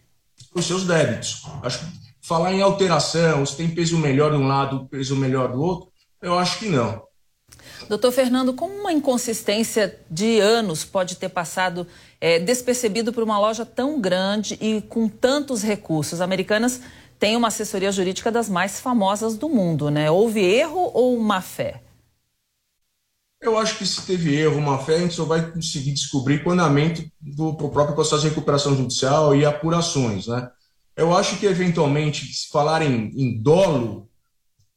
os 0.54 0.66
seus 0.66 0.86
débitos. 0.86 1.44
Acho 1.64 1.80
que 1.80 1.86
falar 2.22 2.54
em 2.54 2.62
alteração, 2.62 3.46
se 3.46 3.58
tem 3.58 3.70
peso 3.70 3.98
melhor 3.98 4.32
de 4.32 4.38
um 4.38 4.48
lado, 4.48 4.88
peso 4.88 5.16
melhor 5.16 5.52
do 5.52 5.62
outro, 5.62 5.90
eu 6.22 6.38
acho 6.38 6.60
que 6.60 6.70
não. 6.70 7.08
Doutor 7.88 8.12
Fernando, 8.12 8.54
como 8.54 8.74
uma 8.74 8.92
inconsistência 8.92 9.98
de 10.10 10.40
anos 10.40 10.84
pode 10.84 11.16
ter 11.16 11.30
passado 11.30 11.88
é, 12.20 12.40
despercebido 12.40 13.14
por 13.14 13.24
uma 13.24 13.40
loja 13.40 13.66
tão 13.66 14.02
grande 14.02 14.58
e 14.60 14.82
com 14.82 15.08
tantos 15.08 15.62
recursos? 15.62 16.20
Americanas 16.20 16.82
tem 17.20 17.36
uma 17.36 17.48
assessoria 17.48 17.92
jurídica 17.92 18.32
das 18.32 18.50
mais 18.50 18.80
famosas 18.80 19.38
do 19.38 19.50
mundo, 19.50 19.90
né? 19.90 20.10
Houve 20.10 20.42
erro 20.42 20.92
ou 20.94 21.20
má 21.20 21.42
fé? 21.42 21.82
Eu 23.42 23.58
acho 23.58 23.78
que 23.78 23.86
se 23.86 24.02
teve 24.06 24.36
erro, 24.36 24.60
má 24.60 24.80
fé, 24.80 24.96
a 24.96 25.00
gente 25.00 25.14
só 25.14 25.24
vai 25.24 25.52
conseguir 25.52 25.92
descobrir 25.92 26.44
com 26.44 26.52
o 26.52 26.56
do 27.22 27.54
próprio 27.70 27.96
processo 27.96 28.24
de 28.24 28.30
recuperação 28.30 28.76
judicial 28.76 29.36
e 29.36 29.46
apurações, 29.46 30.28
né? 30.28 30.50
Eu 30.96 31.16
acho 31.16 31.38
que, 31.38 31.46
eventualmente, 31.46 32.26
se 32.34 32.50
falarem 32.50 33.12
em 33.16 33.40
dolo, 33.40 34.10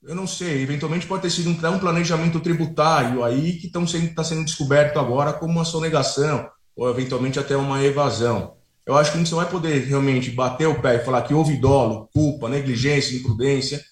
eu 0.03 0.15
não 0.15 0.27
sei, 0.27 0.63
eventualmente 0.63 1.07
pode 1.07 1.23
ter 1.23 1.31
sido 1.31 1.49
um, 1.49 1.71
um 1.71 1.79
planejamento 1.79 2.39
tributário 2.41 3.25
aí 3.25 3.55
que 3.55 3.67
está 3.67 3.87
sendo, 3.87 4.15
tá 4.15 4.23
sendo 4.23 4.45
descoberto 4.45 4.99
agora 4.99 5.33
como 5.33 5.55
uma 5.55 5.65
sonegação, 5.65 6.47
ou 6.77 6.91
eventualmente 6.91 7.39
até 7.39 7.57
uma 7.57 7.83
evasão. 7.83 8.60
Eu 8.87 8.97
acho 8.97 9.13
que 9.13 9.19
a 9.19 9.21
gente 9.21 9.31
não 9.31 9.39
vai 9.39 9.49
poder 9.49 9.85
realmente 9.85 10.31
bater 10.31 10.67
o 10.67 10.81
pé 10.81 10.97
e 10.97 11.05
falar 11.05 11.23
que 11.23 11.35
houve 11.35 11.57
dolo, 11.57 12.09
culpa, 12.13 12.49
negligência, 12.49 13.17
imprudência 13.17 13.83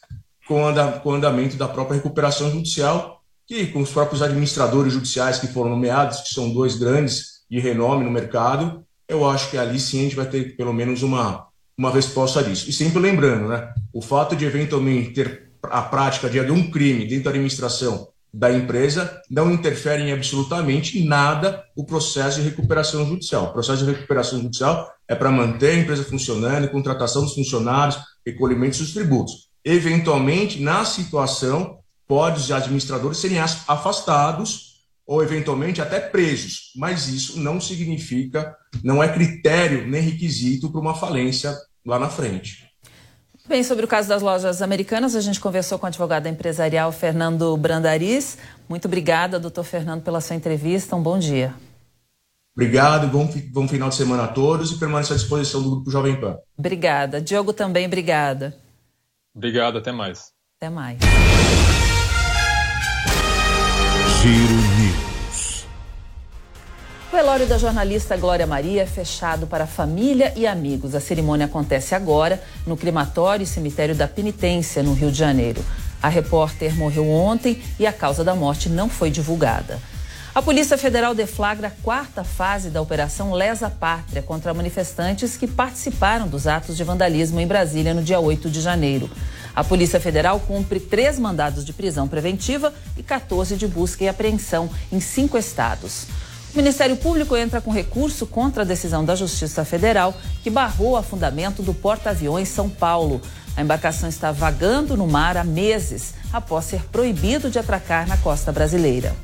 com, 0.47 0.63
o 0.63 1.13
andamento 1.13 1.57
da 1.57 1.69
própria 1.69 1.97
recuperação 1.97 2.51
judicial, 2.51 3.23
que 3.47 3.67
com 3.67 3.81
os 3.81 3.91
próprios 3.91 4.23
administradores 4.23 4.95
judiciais 4.95 5.39
que 5.39 5.47
foram 5.47 5.71
nomeados, 5.71 6.21
que 6.21 6.35
são 6.35 6.51
dois 6.51 6.77
grandes 6.77 7.45
de 7.51 7.61
renome 7.61 8.05
no 8.05 8.11
mercado, 8.11 8.85
eu 9.07 9.29
acho 9.29 9.51
que 9.51 9.59
ali 9.59 9.79
sim 9.79 10.01
a 10.01 10.03
gente 10.03 10.17
vai 10.17 10.27
ter 10.27 10.57
pelo 10.57 10.73
menos 10.73 11.03
uma, 11.03 11.47
uma 11.77 11.91
resposta 11.91 12.43
disso. 12.43 12.69
E 12.69 12.73
sempre 12.73 12.99
lembrando, 12.99 13.49
né, 13.49 13.73
o 13.93 14.03
fato 14.03 14.35
de 14.35 14.45
eventualmente 14.45 15.13
ter 15.13 15.51
a 15.63 15.83
prática 15.83 16.29
de 16.29 16.41
um 16.41 16.71
crime 16.71 17.07
dentro 17.07 17.25
da 17.25 17.31
administração 17.31 18.09
da 18.33 18.53
empresa 18.53 19.21
não 19.31 19.51
interfere 19.51 20.03
em 20.03 20.13
absolutamente 20.13 21.03
nada 21.05 21.65
o 21.75 21.85
processo 21.85 22.41
de 22.41 22.49
recuperação 22.49 23.07
judicial. 23.07 23.45
O 23.45 23.53
processo 23.53 23.85
de 23.85 23.91
recuperação 23.91 24.41
judicial 24.41 24.91
é 25.07 25.15
para 25.15 25.31
manter 25.31 25.71
a 25.71 25.79
empresa 25.81 26.05
funcionando, 26.05 26.69
contratação 26.69 27.23
dos 27.23 27.35
funcionários, 27.35 27.99
recolhimento 28.25 28.79
dos 28.79 28.93
tributos. 28.93 29.49
Eventualmente, 29.65 30.61
na 30.61 30.85
situação, 30.85 31.79
pode 32.07 32.41
os 32.41 32.51
administradores 32.51 33.19
serem 33.19 33.39
afastados 33.39 34.69
ou 35.07 35.23
eventualmente 35.23 35.81
até 35.81 35.99
presos, 35.99 36.73
mas 36.77 37.09
isso 37.09 37.41
não 37.41 37.59
significa, 37.59 38.55
não 38.85 39.03
é 39.03 39.09
critério 39.09 39.89
nem 39.89 40.03
requisito 40.03 40.71
para 40.71 40.81
uma 40.81 40.95
falência 40.95 41.57
lá 41.85 41.99
na 41.99 42.11
frente. 42.11 42.68
Bem, 43.49 43.63
sobre 43.63 43.87
o 43.87 43.89
caso 43.89 44.11
das 44.11 44.21
lojas 44.21 44.61
americanas, 44.61 45.17
a 45.17 45.23
gente 45.23 45.41
conversou 45.41 45.79
com 45.79 45.87
o 45.87 45.89
advogado 45.89 46.27
empresarial 46.27 46.93
Fernando 46.93 47.57
Brandariz. 47.57 48.37
Muito 48.69 48.85
obrigada, 48.85 49.41
doutor 49.41 49.65
Fernando, 49.65 50.03
pela 50.03 50.21
sua 50.21 50.37
entrevista. 50.37 50.95
Um 50.95 51.03
bom 51.03 51.19
dia. 51.19 51.55
Obrigado, 52.55 53.07
bom, 53.07 53.27
bom 53.51 53.67
final 53.67 53.89
de 53.89 53.95
semana 53.95 54.25
a 54.25 54.29
todos 54.29 54.73
e 54.73 54.79
permaneço 54.79 55.15
à 55.15 55.17
disposição 55.17 55.63
do 55.63 55.71
Grupo 55.71 55.91
Jovem 55.91 56.21
Pan. 56.21 56.37
Obrigada. 56.59 57.23
Diogo 57.23 57.55
também, 57.55 57.87
obrigada. 57.87 58.55
Obrigado, 59.35 59.79
até 59.79 59.93
mais. 59.93 60.33
Até 60.61 60.69
mais. 60.69 60.99
Giro 64.21 64.88
velório 67.19 67.49
da 67.49 67.59
jornalista 67.59 68.17
Glória 68.17 68.47
Maria 68.47 68.83
é 68.83 68.87
fechado 68.87 69.45
para 69.45 69.67
família 69.67 70.33
e 70.37 70.47
amigos. 70.47 70.95
A 70.95 71.01
cerimônia 71.01 71.47
acontece 71.47 71.93
agora 71.93 72.41
no 72.65 72.77
crematório 72.77 73.43
e 73.43 73.47
cemitério 73.47 73.93
da 73.93 74.07
Penitência, 74.07 74.85
no 74.85 74.93
Rio 74.93 75.11
de 75.11 75.19
Janeiro. 75.19 75.61
A 76.01 76.09
repórter 76.09 76.77
morreu 76.77 77.11
ontem 77.11 77.61
e 77.77 77.89
a 77.89 77.93
causa 77.93 78.23
da 78.23 78.37
morte 78.37 78.69
não 78.69 78.89
foi 78.89 79.11
divulgada. 79.11 79.81
A 80.33 80.41
Polícia 80.41 80.79
Federal 80.79 81.13
deflagra 81.13 81.67
a 81.67 81.83
quarta 81.83 82.23
fase 82.23 82.71
da 82.71 82.81
Operação 82.81 83.33
Lesa 83.33 83.69
Pátria 83.69 84.23
contra 84.23 84.55
manifestantes 84.55 85.37
que 85.37 85.49
participaram 85.49 86.29
dos 86.29 86.47
atos 86.47 86.77
de 86.77 86.85
vandalismo 86.85 87.41
em 87.41 87.49
Brasília 87.49 87.95
no 87.95 88.03
dia 88.03 88.21
8 88.21 88.49
de 88.49 88.61
janeiro. 88.61 89.11
A 89.57 89.65
Polícia 89.65 89.99
Federal 89.99 90.39
cumpre 90.39 90.79
três 90.79 91.19
mandados 91.19 91.65
de 91.65 91.73
prisão 91.73 92.07
preventiva 92.07 92.73
e 92.97 93.03
14 93.03 93.57
de 93.57 93.67
busca 93.67 94.05
e 94.05 94.09
apreensão 94.09 94.71
em 94.93 95.01
cinco 95.01 95.37
estados. 95.37 96.07
O 96.55 96.57
Ministério 96.57 96.97
Público 96.97 97.37
entra 97.37 97.61
com 97.61 97.71
recurso 97.71 98.27
contra 98.27 98.63
a 98.63 98.67
decisão 98.67 99.05
da 99.05 99.15
Justiça 99.15 99.65
Federal 99.65 100.15
que 100.43 100.49
barrou 100.49 100.93
o 100.93 100.97
afundamento 100.97 101.63
do 101.63 101.75
porta-aviões 101.75 102.49
São 102.49 102.71
Paulo. 102.71 103.21
A 103.55 103.63
embarcação 103.63 104.09
está 104.09 104.33
vagando 104.33 104.97
no 104.97 105.07
mar 105.07 105.37
há 105.37 105.45
meses, 105.45 106.15
após 106.33 106.65
ser 106.65 106.83
proibido 106.91 107.51
de 107.51 107.59
atracar 107.59 108.09
na 108.09 108.17
costa 108.17 108.51
brasileira. 108.51 109.15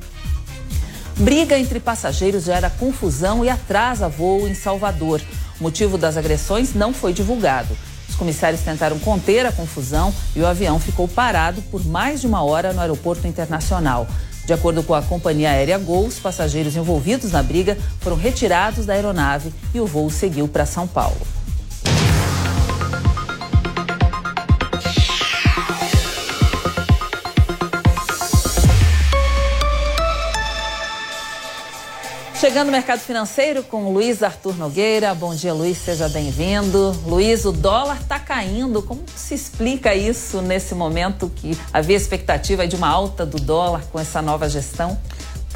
Briga 1.17 1.57
entre 1.57 1.79
passageiros 1.79 2.43
gera 2.43 2.69
confusão 2.69 3.43
e 3.43 3.49
atrasa 3.49 4.07
voo 4.07 4.47
em 4.47 4.53
Salvador. 4.53 5.21
O 5.59 5.63
motivo 5.63 5.97
das 5.97 6.17
agressões 6.17 6.75
não 6.75 6.93
foi 6.93 7.13
divulgado. 7.13 7.75
Os 8.07 8.15
comissários 8.15 8.61
tentaram 8.61 8.99
conter 8.99 9.45
a 9.45 9.51
confusão 9.51 10.13
e 10.35 10.41
o 10.41 10.45
avião 10.45 10.79
ficou 10.79 11.07
parado 11.07 11.61
por 11.63 11.83
mais 11.85 12.21
de 12.21 12.27
uma 12.27 12.43
hora 12.43 12.71
no 12.71 12.81
aeroporto 12.81 13.25
internacional. 13.25 14.07
De 14.45 14.53
acordo 14.53 14.83
com 14.83 14.93
a 14.93 15.01
companhia 15.01 15.49
aérea 15.49 15.77
Gol, 15.77 16.05
os 16.05 16.19
passageiros 16.19 16.75
envolvidos 16.75 17.31
na 17.31 17.41
briga 17.41 17.77
foram 17.99 18.15
retirados 18.15 18.85
da 18.85 18.93
aeronave 18.93 19.51
e 19.73 19.79
o 19.79 19.87
voo 19.87 20.09
seguiu 20.09 20.47
para 20.47 20.65
São 20.65 20.87
Paulo. 20.87 21.17
Chegando 32.45 32.67
no 32.67 32.73
mercado 32.73 32.99
financeiro 32.99 33.63
com 33.63 33.91
Luiz 33.91 34.21
Arthur 34.21 34.55
Nogueira. 34.55 35.15
Bom 35.15 35.33
dia, 35.33 35.51
Luiz, 35.51 35.79
seja 35.79 36.07
bem-vindo. 36.07 36.91
Luiz, 37.07 37.43
o 37.43 37.51
dólar 37.51 37.99
está 37.99 38.19
caindo. 38.19 38.83
Como 38.83 39.03
se 39.15 39.33
explica 39.33 39.95
isso 39.95 40.43
nesse 40.43 40.75
momento 40.75 41.27
que 41.35 41.57
havia 41.73 41.97
expectativa 41.97 42.67
de 42.67 42.75
uma 42.75 42.87
alta 42.87 43.25
do 43.25 43.39
dólar 43.39 43.83
com 43.91 43.99
essa 43.99 44.21
nova 44.21 44.47
gestão? 44.47 44.95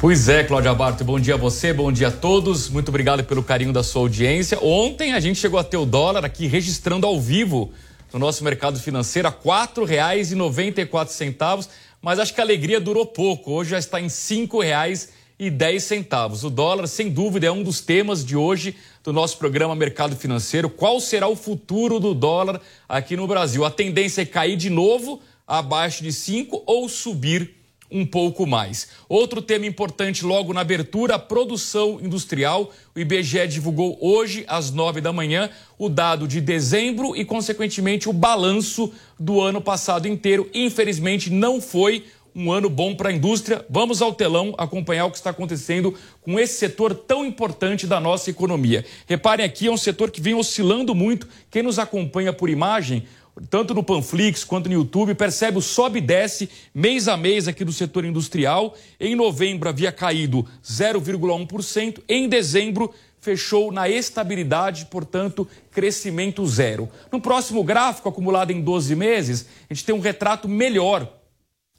Pois 0.00 0.28
é, 0.28 0.42
Cláudia 0.42 0.74
Barto, 0.74 1.04
bom 1.04 1.20
dia 1.20 1.34
a 1.34 1.36
você, 1.36 1.72
bom 1.72 1.92
dia 1.92 2.08
a 2.08 2.10
todos. 2.10 2.68
Muito 2.68 2.88
obrigado 2.88 3.22
pelo 3.22 3.44
carinho 3.44 3.72
da 3.72 3.84
sua 3.84 4.02
audiência. 4.02 4.58
Ontem 4.60 5.12
a 5.12 5.20
gente 5.20 5.38
chegou 5.38 5.60
a 5.60 5.64
ter 5.64 5.76
o 5.76 5.86
dólar 5.86 6.24
aqui 6.24 6.48
registrando 6.48 7.06
ao 7.06 7.20
vivo 7.20 7.70
no 8.12 8.18
nosso 8.18 8.42
mercado 8.42 8.80
financeiro 8.80 9.28
a 9.28 9.30
R$ 9.30 9.36
4,94, 9.44 11.68
mas 12.02 12.18
acho 12.18 12.34
que 12.34 12.40
a 12.40 12.44
alegria 12.44 12.80
durou 12.80 13.06
pouco. 13.06 13.52
Hoje 13.52 13.70
já 13.70 13.78
está 13.78 14.00
em 14.00 14.06
R$ 14.06 14.08
5,00 14.08 15.19
e 15.40 15.48
10 15.48 15.82
centavos. 15.82 16.44
O 16.44 16.50
dólar, 16.50 16.86
sem 16.86 17.08
dúvida, 17.08 17.46
é 17.46 17.50
um 17.50 17.62
dos 17.62 17.80
temas 17.80 18.22
de 18.22 18.36
hoje 18.36 18.76
do 19.02 19.10
nosso 19.10 19.38
programa 19.38 19.74
Mercado 19.74 20.14
Financeiro. 20.14 20.68
Qual 20.68 21.00
será 21.00 21.26
o 21.28 21.34
futuro 21.34 21.98
do 21.98 22.12
dólar 22.12 22.60
aqui 22.86 23.16
no 23.16 23.26
Brasil? 23.26 23.64
A 23.64 23.70
tendência 23.70 24.20
é 24.20 24.26
cair 24.26 24.54
de 24.54 24.68
novo 24.68 25.18
abaixo 25.48 26.02
de 26.02 26.12
5 26.12 26.62
ou 26.66 26.86
subir 26.90 27.54
um 27.90 28.04
pouco 28.04 28.46
mais. 28.46 28.88
Outro 29.08 29.40
tema 29.40 29.64
importante 29.64 30.24
logo 30.26 30.52
na 30.52 30.60
abertura, 30.60 31.14
a 31.14 31.18
produção 31.18 31.98
industrial. 32.02 32.70
O 32.94 33.00
IBGE 33.00 33.48
divulgou 33.48 33.98
hoje, 34.00 34.44
às 34.46 34.70
nove 34.70 35.00
da 35.00 35.12
manhã, 35.12 35.50
o 35.78 35.88
dado 35.88 36.28
de 36.28 36.40
dezembro 36.40 37.16
e, 37.16 37.24
consequentemente, 37.24 38.08
o 38.08 38.12
balanço 38.12 38.92
do 39.18 39.40
ano 39.40 39.60
passado 39.60 40.06
inteiro. 40.06 40.48
Infelizmente, 40.54 41.30
não 41.30 41.60
foi 41.60 42.04
um 42.40 42.50
ano 42.50 42.70
bom 42.70 42.94
para 42.94 43.10
a 43.10 43.12
indústria. 43.12 43.64
Vamos 43.68 44.00
ao 44.00 44.14
telão 44.14 44.54
acompanhar 44.56 45.04
o 45.04 45.10
que 45.10 45.18
está 45.18 45.28
acontecendo 45.28 45.94
com 46.22 46.40
esse 46.40 46.54
setor 46.54 46.94
tão 46.94 47.24
importante 47.24 47.86
da 47.86 48.00
nossa 48.00 48.30
economia. 48.30 48.84
Reparem 49.06 49.44
aqui, 49.44 49.66
é 49.66 49.70
um 49.70 49.76
setor 49.76 50.10
que 50.10 50.22
vem 50.22 50.34
oscilando 50.34 50.94
muito. 50.94 51.28
Quem 51.50 51.62
nos 51.62 51.78
acompanha 51.78 52.32
por 52.32 52.48
imagem, 52.48 53.04
tanto 53.50 53.74
no 53.74 53.82
Panflix 53.82 54.42
quanto 54.42 54.68
no 54.68 54.74
YouTube, 54.74 55.14
percebe 55.14 55.58
o 55.58 55.62
sobe 55.62 55.98
e 55.98 56.02
desce 56.02 56.48
mês 56.74 57.08
a 57.08 57.16
mês 57.16 57.46
aqui 57.46 57.62
do 57.62 57.72
setor 57.72 58.06
industrial. 58.06 58.74
Em 58.98 59.14
novembro 59.14 59.68
havia 59.68 59.92
caído 59.92 60.46
0,1%, 60.64 62.00
em 62.08 62.26
dezembro 62.26 62.90
fechou 63.20 63.70
na 63.70 63.86
estabilidade, 63.86 64.86
portanto, 64.86 65.46
crescimento 65.70 66.46
zero. 66.46 66.88
No 67.12 67.20
próximo 67.20 67.62
gráfico, 67.62 68.08
acumulado 68.08 68.50
em 68.50 68.62
12 68.62 68.96
meses, 68.96 69.46
a 69.68 69.74
gente 69.74 69.84
tem 69.84 69.94
um 69.94 70.00
retrato 70.00 70.48
melhor 70.48 71.19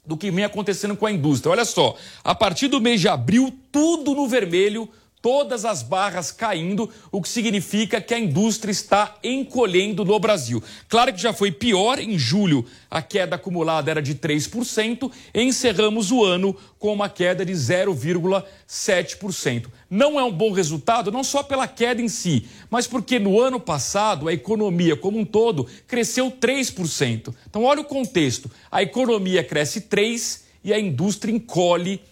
do 0.04 0.16
que 0.16 0.30
vem 0.30 0.44
acontecendo 0.44 0.96
com 0.96 1.06
a 1.06 1.12
indústria. 1.12 1.52
Olha 1.52 1.64
só, 1.64 1.96
a 2.24 2.34
partir 2.34 2.68
do 2.68 2.80
mês 2.80 3.00
de 3.00 3.08
abril, 3.08 3.54
tudo 3.70 4.14
no 4.14 4.26
vermelho, 4.26 4.88
todas 5.22 5.64
as 5.64 5.82
barras 5.82 6.30
caindo, 6.32 6.90
o 7.12 7.22
que 7.22 7.28
significa 7.28 8.00
que 8.00 8.12
a 8.12 8.18
indústria 8.18 8.72
está 8.72 9.14
encolhendo 9.22 10.04
no 10.04 10.18
Brasil. 10.18 10.60
Claro 10.88 11.14
que 11.14 11.22
já 11.22 11.32
foi 11.32 11.52
pior, 11.52 12.00
em 12.00 12.18
julho 12.18 12.66
a 12.90 13.00
queda 13.00 13.36
acumulada 13.36 13.88
era 13.90 14.02
de 14.02 14.16
3%, 14.16 15.10
encerramos 15.34 16.10
o 16.10 16.22
ano 16.22 16.54
com 16.78 16.92
uma 16.92 17.08
queda 17.08 17.46
de 17.46 17.52
0,7%. 17.52 19.68
Não 19.88 20.20
é 20.20 20.24
um 20.24 20.32
bom 20.32 20.52
resultado, 20.52 21.12
não 21.12 21.24
só 21.24 21.42
pela 21.42 21.66
queda 21.68 22.02
em 22.02 22.08
si, 22.08 22.46
mas 22.68 22.86
porque 22.86 23.18
no 23.18 23.40
ano 23.40 23.58
passado 23.60 24.28
a 24.28 24.32
economia 24.32 24.96
como 24.96 25.18
um 25.18 25.24
todo 25.24 25.66
cresceu 25.86 26.30
3%. 26.30 27.34
Então, 27.48 27.64
olha 27.64 27.80
o 27.80 27.84
contexto: 27.84 28.50
a 28.70 28.82
economia 28.82 29.42
cresce 29.44 29.80
3% 29.82 30.42
e 30.64 30.72
a 30.72 30.78
indústria 30.78 31.32
encolhe 31.32 31.96
0,7%. 31.96 32.11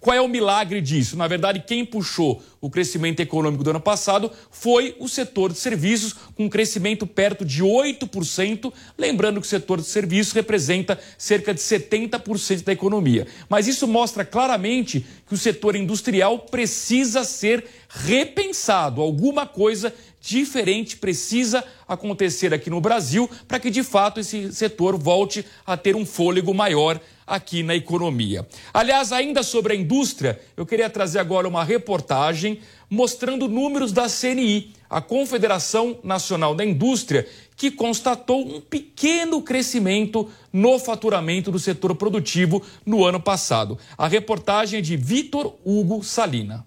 Qual 0.00 0.16
é 0.16 0.20
o 0.20 0.28
milagre 0.28 0.80
disso? 0.80 1.16
Na 1.16 1.28
verdade, 1.28 1.62
quem 1.64 1.84
puxou 1.84 2.42
o 2.60 2.68
crescimento 2.68 3.20
econômico 3.20 3.62
do 3.62 3.70
ano 3.70 3.80
passado 3.80 4.30
foi 4.50 4.96
o 4.98 5.08
setor 5.08 5.52
de 5.52 5.58
serviços, 5.58 6.12
com 6.34 6.44
um 6.44 6.48
crescimento 6.48 7.06
perto 7.06 7.44
de 7.44 7.62
8%. 7.62 8.72
Lembrando 8.98 9.40
que 9.40 9.46
o 9.46 9.48
setor 9.50 9.80
de 9.80 9.86
serviços 9.86 10.32
representa 10.32 10.98
cerca 11.16 11.54
de 11.54 11.60
70% 11.60 12.64
da 12.64 12.72
economia. 12.72 13.28
Mas 13.48 13.68
isso 13.68 13.86
mostra 13.86 14.24
claramente 14.24 15.06
que 15.26 15.34
o 15.34 15.38
setor 15.38 15.76
industrial 15.76 16.40
precisa 16.40 17.22
ser 17.22 17.64
repensado. 17.88 19.00
Alguma 19.00 19.46
coisa 19.46 19.94
diferente 20.20 20.96
precisa 20.96 21.64
acontecer 21.88 22.52
aqui 22.52 22.68
no 22.68 22.80
Brasil 22.80 23.28
para 23.48 23.58
que 23.58 23.70
de 23.70 23.82
fato 23.82 24.20
esse 24.20 24.52
setor 24.52 24.98
volte 24.98 25.44
a 25.66 25.76
ter 25.76 25.96
um 25.96 26.04
fôlego 26.04 26.52
maior 26.52 27.00
aqui 27.30 27.62
na 27.62 27.76
economia. 27.76 28.44
Aliás, 28.74 29.12
ainda 29.12 29.44
sobre 29.44 29.72
a 29.72 29.76
indústria, 29.76 30.40
eu 30.56 30.66
queria 30.66 30.90
trazer 30.90 31.20
agora 31.20 31.46
uma 31.46 31.62
reportagem 31.62 32.58
mostrando 32.90 33.46
números 33.46 33.92
da 33.92 34.08
CNI, 34.08 34.72
a 34.90 35.00
Confederação 35.00 35.96
Nacional 36.02 36.56
da 36.56 36.64
Indústria, 36.64 37.28
que 37.56 37.70
constatou 37.70 38.40
um 38.40 38.60
pequeno 38.60 39.40
crescimento 39.42 40.28
no 40.52 40.76
faturamento 40.80 41.52
do 41.52 41.58
setor 41.60 41.94
produtivo 41.94 42.60
no 42.84 43.04
ano 43.04 43.20
passado. 43.20 43.78
A 43.96 44.08
reportagem 44.08 44.80
é 44.80 44.82
de 44.82 44.96
Vitor 44.96 45.54
Hugo 45.64 46.02
Salina. 46.02 46.66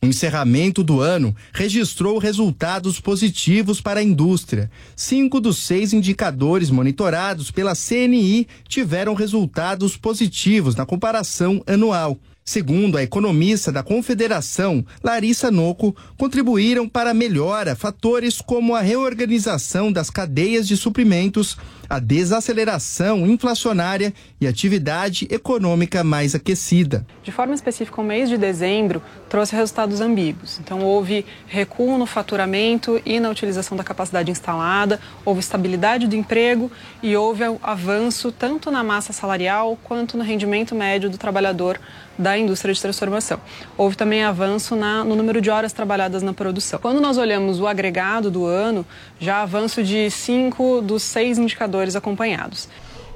O 0.00 0.06
encerramento 0.06 0.84
do 0.84 1.00
ano 1.00 1.34
registrou 1.52 2.18
resultados 2.18 3.00
positivos 3.00 3.80
para 3.80 3.98
a 3.98 4.02
indústria. 4.02 4.70
Cinco 4.94 5.40
dos 5.40 5.58
seis 5.58 5.92
indicadores 5.92 6.70
monitorados 6.70 7.50
pela 7.50 7.74
CNI 7.74 8.46
tiveram 8.68 9.12
resultados 9.12 9.96
positivos 9.96 10.76
na 10.76 10.86
comparação 10.86 11.60
anual. 11.66 12.16
Segundo 12.44 12.96
a 12.96 13.02
economista 13.02 13.70
da 13.70 13.82
Confederação, 13.82 14.82
Larissa 15.04 15.50
Noco, 15.50 15.94
contribuíram 16.16 16.88
para 16.88 17.10
a 17.10 17.14
melhora 17.14 17.76
fatores 17.76 18.40
como 18.40 18.74
a 18.74 18.80
reorganização 18.80 19.92
das 19.92 20.08
cadeias 20.08 20.66
de 20.66 20.74
suprimentos, 20.74 21.58
a 21.88 21.98
desaceleração 21.98 23.26
inflacionária 23.26 24.12
e 24.40 24.46
atividade 24.46 25.26
econômica 25.30 26.04
mais 26.04 26.34
aquecida. 26.34 27.06
De 27.22 27.32
forma 27.32 27.54
específica, 27.54 28.00
o 28.00 28.04
mês 28.04 28.28
de 28.28 28.36
dezembro 28.36 29.02
trouxe 29.28 29.56
resultados 29.56 30.00
ambíguos. 30.00 30.58
Então, 30.58 30.80
houve 30.80 31.24
recuo 31.46 31.96
no 31.96 32.06
faturamento 32.06 33.00
e 33.04 33.18
na 33.18 33.30
utilização 33.30 33.76
da 33.76 33.84
capacidade 33.84 34.30
instalada, 34.30 35.00
houve 35.24 35.40
estabilidade 35.40 36.06
do 36.06 36.14
emprego 36.14 36.70
e 37.02 37.16
houve 37.16 37.44
avanço 37.62 38.30
tanto 38.30 38.70
na 38.70 38.84
massa 38.84 39.12
salarial 39.12 39.78
quanto 39.82 40.16
no 40.16 40.24
rendimento 40.24 40.74
médio 40.74 41.08
do 41.08 41.16
trabalhador 41.16 41.80
da 42.18 42.36
indústria 42.36 42.74
de 42.74 42.80
transformação. 42.80 43.40
Houve 43.76 43.96
também 43.96 44.24
avanço 44.24 44.74
na, 44.74 45.04
no 45.04 45.14
número 45.14 45.40
de 45.40 45.50
horas 45.50 45.72
trabalhadas 45.72 46.22
na 46.22 46.34
produção. 46.34 46.80
Quando 46.80 47.00
nós 47.00 47.16
olhamos 47.16 47.60
o 47.60 47.66
agregado 47.66 48.30
do 48.30 48.44
ano, 48.44 48.84
já 49.20 49.42
avanço 49.42 49.82
de 49.82 50.10
cinco 50.10 50.80
dos 50.80 51.02
seis 51.02 51.38
indicadores 51.38 51.96
acompanhados. 51.96 52.68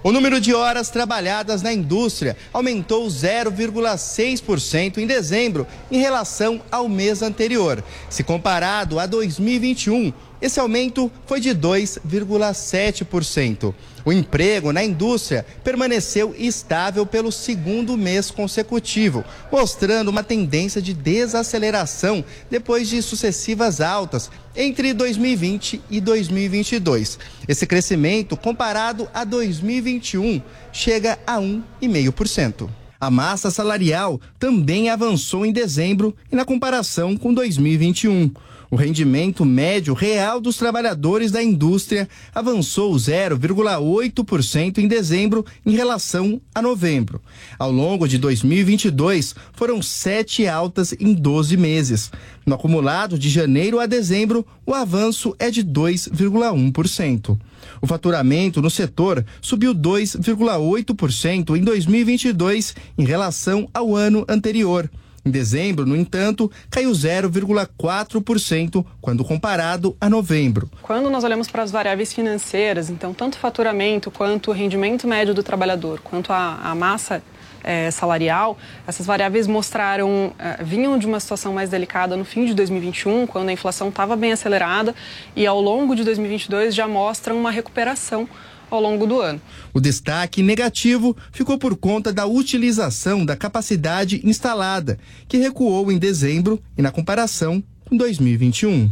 O 0.04 0.10
número 0.10 0.40
de 0.40 0.52
horas 0.52 0.90
trabalhadas 0.90 1.62
na 1.62 1.72
indústria 1.72 2.36
aumentou 2.52 3.06
0,6% 3.06 4.98
em 4.98 5.06
dezembro 5.06 5.64
em 5.92 6.00
relação 6.00 6.60
ao 6.72 6.88
mês 6.88 7.22
anterior. 7.22 7.84
Se 8.10 8.24
comparado 8.24 8.98
a 8.98 9.06
2021, 9.06 10.12
esse 10.40 10.58
aumento 10.58 11.08
foi 11.24 11.38
de 11.38 11.50
2,7%. 11.50 13.72
O 14.04 14.12
emprego 14.12 14.72
na 14.72 14.82
indústria 14.82 15.46
permaneceu 15.62 16.34
estável 16.36 17.06
pelo 17.06 17.30
segundo 17.30 17.96
mês 17.96 18.30
consecutivo, 18.30 19.24
mostrando 19.50 20.08
uma 20.08 20.22
tendência 20.22 20.82
de 20.82 20.92
desaceleração 20.92 22.24
depois 22.50 22.88
de 22.88 23.00
sucessivas 23.00 23.80
altas 23.80 24.30
entre 24.56 24.92
2020 24.92 25.80
e 25.88 26.00
2022. 26.00 27.18
Esse 27.46 27.66
crescimento, 27.66 28.36
comparado 28.36 29.08
a 29.14 29.24
2021, 29.24 30.42
chega 30.72 31.18
a 31.26 31.36
1,5%. 31.36 32.68
A 33.00 33.10
massa 33.10 33.50
salarial 33.50 34.20
também 34.38 34.88
avançou 34.88 35.44
em 35.44 35.52
dezembro 35.52 36.14
e 36.30 36.36
na 36.36 36.44
comparação 36.44 37.16
com 37.16 37.34
2021. 37.34 38.30
O 38.72 38.74
rendimento 38.74 39.44
médio 39.44 39.92
real 39.92 40.40
dos 40.40 40.56
trabalhadores 40.56 41.30
da 41.30 41.42
indústria 41.42 42.08
avançou 42.34 42.94
0,8% 42.94 44.78
em 44.78 44.88
dezembro 44.88 45.44
em 45.66 45.72
relação 45.72 46.40
a 46.54 46.62
novembro. 46.62 47.20
Ao 47.58 47.70
longo 47.70 48.08
de 48.08 48.16
2022, 48.16 49.34
foram 49.52 49.82
sete 49.82 50.48
altas 50.48 50.94
em 50.98 51.12
12 51.12 51.54
meses. 51.58 52.10
No 52.46 52.54
acumulado 52.54 53.18
de 53.18 53.28
janeiro 53.28 53.78
a 53.78 53.84
dezembro, 53.84 54.42
o 54.64 54.72
avanço 54.72 55.36
é 55.38 55.50
de 55.50 55.62
2,1%. 55.62 57.38
O 57.78 57.86
faturamento 57.86 58.62
no 58.62 58.70
setor 58.70 59.22
subiu 59.42 59.74
2,8% 59.74 61.58
em 61.58 61.60
2022 61.60 62.74
em 62.96 63.04
relação 63.04 63.68
ao 63.74 63.94
ano 63.94 64.24
anterior. 64.26 64.88
Em 65.24 65.30
dezembro, 65.30 65.86
no 65.86 65.94
entanto, 65.94 66.50
caiu 66.68 66.90
0,4% 66.90 68.84
quando 69.00 69.24
comparado 69.24 69.96
a 70.00 70.10
novembro. 70.10 70.68
Quando 70.82 71.08
nós 71.08 71.22
olhamos 71.22 71.48
para 71.48 71.62
as 71.62 71.70
variáveis 71.70 72.12
financeiras, 72.12 72.90
então 72.90 73.14
tanto 73.14 73.34
o 73.34 73.38
faturamento 73.38 74.10
quanto 74.10 74.50
o 74.50 74.52
rendimento 74.52 75.06
médio 75.06 75.32
do 75.32 75.42
trabalhador, 75.42 76.00
quanto 76.00 76.32
a, 76.32 76.58
a 76.64 76.74
massa 76.74 77.22
é, 77.62 77.88
salarial, 77.92 78.58
essas 78.84 79.06
variáveis 79.06 79.46
mostraram, 79.46 80.32
é, 80.38 80.62
vinham 80.64 80.98
de 80.98 81.06
uma 81.06 81.20
situação 81.20 81.52
mais 81.52 81.70
delicada 81.70 82.16
no 82.16 82.24
fim 82.24 82.44
de 82.44 82.54
2021, 82.54 83.26
quando 83.26 83.48
a 83.48 83.52
inflação 83.52 83.90
estava 83.90 84.16
bem 84.16 84.32
acelerada, 84.32 84.92
e 85.36 85.46
ao 85.46 85.60
longo 85.60 85.94
de 85.94 86.02
2022 86.02 86.74
já 86.74 86.88
mostram 86.88 87.38
uma 87.38 87.50
recuperação 87.52 88.28
ao 88.72 88.80
longo 88.80 89.06
do 89.06 89.20
ano. 89.20 89.38
O 89.74 89.80
destaque 89.80 90.42
negativo 90.42 91.14
ficou 91.30 91.58
por 91.58 91.76
conta 91.76 92.10
da 92.10 92.24
utilização 92.24 93.24
da 93.24 93.36
capacidade 93.36 94.22
instalada, 94.24 94.98
que 95.28 95.36
recuou 95.36 95.92
em 95.92 95.98
dezembro 95.98 96.58
e 96.76 96.80
na 96.80 96.90
comparação 96.90 97.62
com 97.84 97.96
2021. 97.96 98.90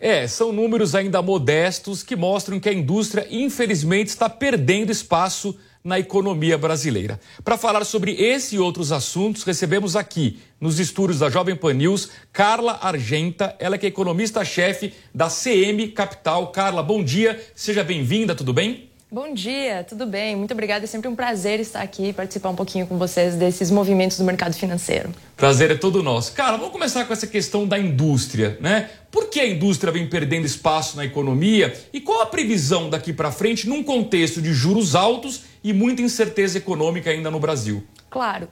É, 0.00 0.26
são 0.26 0.52
números 0.52 0.94
ainda 0.94 1.20
modestos 1.20 2.02
que 2.02 2.16
mostram 2.16 2.58
que 2.58 2.68
a 2.68 2.72
indústria, 2.72 3.26
infelizmente, 3.30 4.08
está 4.08 4.30
perdendo 4.30 4.90
espaço 4.90 5.54
na 5.82 5.98
economia 5.98 6.58
brasileira. 6.58 7.20
Para 7.44 7.56
falar 7.56 7.84
sobre 7.84 8.12
esse 8.12 8.56
e 8.56 8.58
outros 8.58 8.92
assuntos, 8.92 9.42
recebemos 9.42 9.96
aqui, 9.96 10.38
nos 10.60 10.78
estúdios 10.78 11.20
da 11.20 11.30
Jovem 11.30 11.54
Pan 11.56 11.74
News, 11.74 12.10
Carla 12.32 12.78
Argenta, 12.82 13.54
ela 13.58 13.78
que 13.78 13.86
é 13.86 13.88
economista-chefe 13.88 14.92
da 15.14 15.28
CM 15.28 15.88
Capital. 15.88 16.48
Carla, 16.48 16.82
bom 16.82 17.02
dia, 17.02 17.40
seja 17.54 17.84
bem-vinda, 17.84 18.34
tudo 18.34 18.52
bem? 18.52 18.87
Bom 19.10 19.32
dia, 19.32 19.86
tudo 19.88 20.04
bem? 20.04 20.36
Muito 20.36 20.52
obrigada. 20.52 20.84
É 20.84 20.86
sempre 20.86 21.08
um 21.08 21.16
prazer 21.16 21.60
estar 21.60 21.80
aqui 21.80 22.10
e 22.10 22.12
participar 22.12 22.50
um 22.50 22.54
pouquinho 22.54 22.86
com 22.86 22.98
vocês 22.98 23.36
desses 23.36 23.70
movimentos 23.70 24.18
do 24.18 24.24
mercado 24.24 24.52
financeiro. 24.54 25.10
Prazer 25.34 25.70
é 25.70 25.74
todo 25.74 26.02
nosso. 26.02 26.34
Cara, 26.34 26.58
vamos 26.58 26.72
começar 26.72 27.06
com 27.06 27.12
essa 27.14 27.26
questão 27.26 27.66
da 27.66 27.78
indústria, 27.78 28.58
né? 28.60 28.90
Por 29.10 29.30
que 29.30 29.40
a 29.40 29.46
indústria 29.46 29.90
vem 29.90 30.06
perdendo 30.06 30.44
espaço 30.44 30.94
na 30.94 31.06
economia 31.06 31.74
e 31.90 32.02
qual 32.02 32.20
a 32.20 32.26
previsão 32.26 32.90
daqui 32.90 33.14
para 33.14 33.32
frente 33.32 33.66
num 33.66 33.82
contexto 33.82 34.42
de 34.42 34.52
juros 34.52 34.94
altos 34.94 35.44
e 35.64 35.72
muita 35.72 36.02
incerteza 36.02 36.58
econômica 36.58 37.08
ainda 37.08 37.30
no 37.30 37.40
Brasil? 37.40 37.82
Claro. 38.10 38.46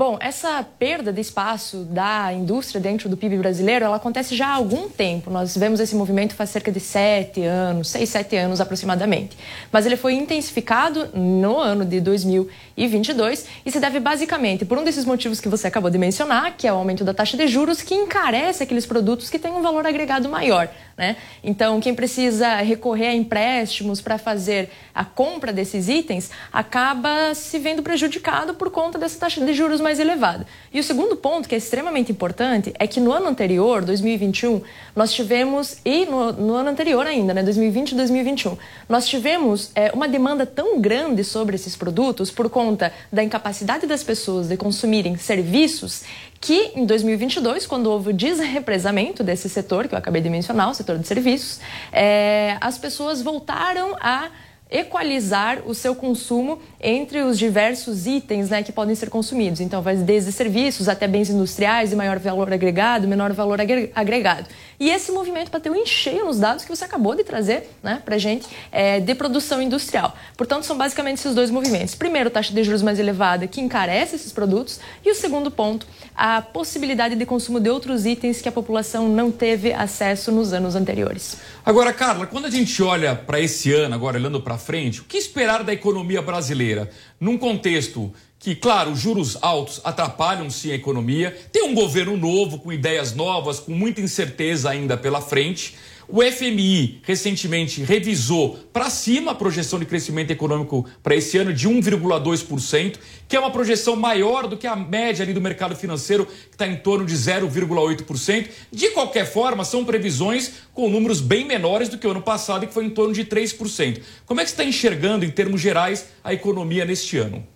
Bom, 0.00 0.16
essa 0.18 0.66
perda 0.78 1.12
de 1.12 1.20
espaço 1.20 1.84
da 1.84 2.32
indústria 2.32 2.80
dentro 2.80 3.06
do 3.06 3.18
PIB 3.18 3.36
brasileiro, 3.36 3.84
ela 3.84 3.96
acontece 3.96 4.34
já 4.34 4.46
há 4.46 4.54
algum 4.54 4.88
tempo. 4.88 5.30
Nós 5.30 5.54
vemos 5.54 5.78
esse 5.78 5.94
movimento 5.94 6.34
faz 6.34 6.48
cerca 6.48 6.72
de 6.72 6.80
sete 6.80 7.42
anos, 7.42 7.90
seis, 7.90 8.08
sete 8.08 8.34
anos 8.34 8.62
aproximadamente. 8.62 9.36
Mas 9.70 9.84
ele 9.84 9.98
foi 9.98 10.14
intensificado 10.14 11.10
no 11.12 11.58
ano 11.58 11.84
de 11.84 12.00
2022 12.00 13.44
e 13.66 13.70
se 13.70 13.78
deve 13.78 14.00
basicamente 14.00 14.64
por 14.64 14.78
um 14.78 14.84
desses 14.84 15.04
motivos 15.04 15.38
que 15.38 15.50
você 15.50 15.66
acabou 15.66 15.90
de 15.90 15.98
mencionar, 15.98 16.56
que 16.56 16.66
é 16.66 16.72
o 16.72 16.76
aumento 16.76 17.04
da 17.04 17.12
taxa 17.12 17.36
de 17.36 17.46
juros, 17.46 17.82
que 17.82 17.94
encarece 17.94 18.62
aqueles 18.62 18.86
produtos 18.86 19.28
que 19.28 19.38
têm 19.38 19.52
um 19.52 19.60
valor 19.60 19.86
agregado 19.86 20.30
maior. 20.30 20.70
Né? 21.00 21.16
Então, 21.42 21.80
quem 21.80 21.94
precisa 21.94 22.56
recorrer 22.56 23.06
a 23.06 23.14
empréstimos 23.14 24.02
para 24.02 24.18
fazer 24.18 24.68
a 24.94 25.02
compra 25.02 25.50
desses 25.50 25.88
itens 25.88 26.30
acaba 26.52 27.34
se 27.34 27.58
vendo 27.58 27.82
prejudicado 27.82 28.52
por 28.52 28.70
conta 28.70 28.98
dessa 28.98 29.18
taxa 29.18 29.42
de 29.42 29.54
juros 29.54 29.80
mais 29.80 29.98
elevada. 29.98 30.46
E 30.70 30.78
o 30.78 30.84
segundo 30.84 31.16
ponto, 31.16 31.48
que 31.48 31.54
é 31.54 31.58
extremamente 31.58 32.12
importante, 32.12 32.74
é 32.78 32.86
que 32.86 33.00
no 33.00 33.12
ano 33.12 33.28
anterior, 33.28 33.82
2021, 33.82 34.60
nós 34.94 35.10
tivemos, 35.10 35.78
e 35.86 36.04
no, 36.04 36.32
no 36.32 36.52
ano 36.52 36.68
anterior 36.68 37.06
ainda, 37.06 37.32
né, 37.32 37.42
2020 37.42 37.92
e 37.92 37.94
2021, 37.94 38.58
nós 38.86 39.08
tivemos 39.08 39.70
é, 39.74 39.90
uma 39.92 40.06
demanda 40.06 40.44
tão 40.44 40.82
grande 40.82 41.24
sobre 41.24 41.54
esses 41.54 41.76
produtos 41.76 42.30
por 42.30 42.50
conta 42.50 42.92
da 43.10 43.24
incapacidade 43.24 43.86
das 43.86 44.04
pessoas 44.04 44.48
de 44.48 44.56
consumirem 44.58 45.16
serviços 45.16 46.02
que 46.40 46.72
em 46.74 46.86
2022, 46.86 47.66
quando 47.66 47.88
houve 47.88 48.10
o 48.10 48.12
desrepresamento 48.12 49.22
desse 49.22 49.48
setor, 49.48 49.86
que 49.86 49.94
eu 49.94 49.98
acabei 49.98 50.22
de 50.22 50.30
mencionar, 50.30 50.70
o 50.70 50.74
setor 50.74 50.98
de 50.98 51.06
serviços, 51.06 51.60
é, 51.92 52.56
as 52.60 52.78
pessoas 52.78 53.20
voltaram 53.20 53.94
a 54.00 54.30
equalizar 54.70 55.62
o 55.66 55.74
seu 55.74 55.94
consumo 55.94 56.60
entre 56.80 57.22
os 57.22 57.38
diversos 57.38 58.06
itens 58.06 58.50
né, 58.50 58.62
que 58.62 58.72
podem 58.72 58.94
ser 58.94 59.10
consumidos. 59.10 59.60
Então, 59.60 59.82
vai 59.82 59.96
desde 59.96 60.30
serviços 60.32 60.88
até 60.88 61.08
bens 61.08 61.28
industriais 61.28 61.90
de 61.90 61.96
maior 61.96 62.18
valor 62.18 62.52
agregado, 62.52 63.08
menor 63.08 63.32
valor 63.32 63.58
agregado. 63.94 64.46
E 64.78 64.88
esse 64.88 65.12
movimento 65.12 65.50
bateu 65.50 65.74
em 65.74 65.84
cheio 65.84 66.24
nos 66.24 66.38
dados 66.38 66.64
que 66.64 66.70
você 66.70 66.84
acabou 66.84 67.14
de 67.14 67.24
trazer 67.24 67.68
né, 67.82 68.00
para 68.04 68.14
a 68.14 68.18
gente 68.18 68.46
é, 68.70 69.00
de 69.00 69.14
produção 69.14 69.60
industrial. 69.60 70.14
Portanto, 70.36 70.64
são 70.64 70.78
basicamente 70.78 71.18
esses 71.18 71.34
dois 71.34 71.50
movimentos. 71.50 71.94
Primeiro, 71.94 72.30
taxa 72.30 72.54
de 72.54 72.62
juros 72.64 72.80
mais 72.80 72.98
elevada, 72.98 73.46
que 73.46 73.60
encarece 73.60 74.16
esses 74.16 74.32
produtos. 74.32 74.80
E 75.04 75.10
o 75.10 75.14
segundo 75.14 75.50
ponto, 75.50 75.86
a 76.16 76.40
possibilidade 76.40 77.14
de 77.14 77.26
consumo 77.26 77.60
de 77.60 77.68
outros 77.68 78.06
itens 78.06 78.40
que 78.40 78.48
a 78.48 78.52
população 78.52 79.08
não 79.08 79.30
teve 79.30 79.72
acesso 79.72 80.30
nos 80.30 80.52
anos 80.52 80.74
anteriores. 80.74 81.36
Agora, 81.64 81.92
Carla, 81.92 82.26
quando 82.26 82.46
a 82.46 82.50
gente 82.50 82.82
olha 82.82 83.14
para 83.14 83.40
esse 83.40 83.72
ano, 83.72 83.94
agora 83.94 84.16
olhando 84.16 84.40
para 84.40 84.56
frente, 84.60 85.00
o 85.00 85.04
que 85.04 85.16
esperar 85.16 85.64
da 85.64 85.72
economia 85.72 86.22
brasileira 86.22 86.88
num 87.18 87.36
contexto 87.36 88.12
que, 88.38 88.54
claro, 88.54 88.94
juros 88.94 89.36
altos 89.42 89.80
atrapalham 89.84 90.48
sim 90.48 90.70
a 90.70 90.74
economia, 90.74 91.36
tem 91.52 91.64
um 91.64 91.74
governo 91.74 92.16
novo, 92.16 92.58
com 92.58 92.72
ideias 92.72 93.14
novas, 93.14 93.58
com 93.58 93.72
muita 93.72 94.00
incerteza 94.00 94.70
ainda 94.70 94.96
pela 94.96 95.20
frente. 95.20 95.76
O 96.12 96.24
FMI 96.24 97.00
recentemente 97.04 97.84
revisou 97.84 98.58
para 98.72 98.90
cima 98.90 99.30
a 99.30 99.34
projeção 99.34 99.78
de 99.78 99.86
crescimento 99.86 100.32
econômico 100.32 100.84
para 101.04 101.14
esse 101.14 101.38
ano 101.38 101.52
de 101.52 101.68
1,2%, 101.68 102.96
que 103.28 103.36
é 103.36 103.38
uma 103.38 103.52
projeção 103.52 103.94
maior 103.94 104.48
do 104.48 104.56
que 104.56 104.66
a 104.66 104.74
média 104.74 105.22
ali 105.22 105.32
do 105.32 105.40
mercado 105.40 105.76
financeiro, 105.76 106.26
que 106.26 106.32
está 106.50 106.66
em 106.66 106.74
torno 106.74 107.06
de 107.06 107.14
0,8%. 107.14 108.48
De 108.72 108.90
qualquer 108.90 109.24
forma, 109.24 109.64
são 109.64 109.84
previsões 109.84 110.50
com 110.74 110.90
números 110.90 111.20
bem 111.20 111.44
menores 111.46 111.88
do 111.88 111.96
que 111.96 112.08
o 112.08 112.10
ano 112.10 112.22
passado, 112.22 112.66
que 112.66 112.74
foi 112.74 112.86
em 112.86 112.90
torno 112.90 113.14
de 113.14 113.24
3%. 113.24 114.00
Como 114.26 114.40
é 114.40 114.42
que 114.42 114.50
você 114.50 114.54
está 114.54 114.64
enxergando, 114.64 115.24
em 115.24 115.30
termos 115.30 115.60
gerais, 115.60 116.08
a 116.24 116.34
economia 116.34 116.84
neste 116.84 117.18
ano? 117.18 117.46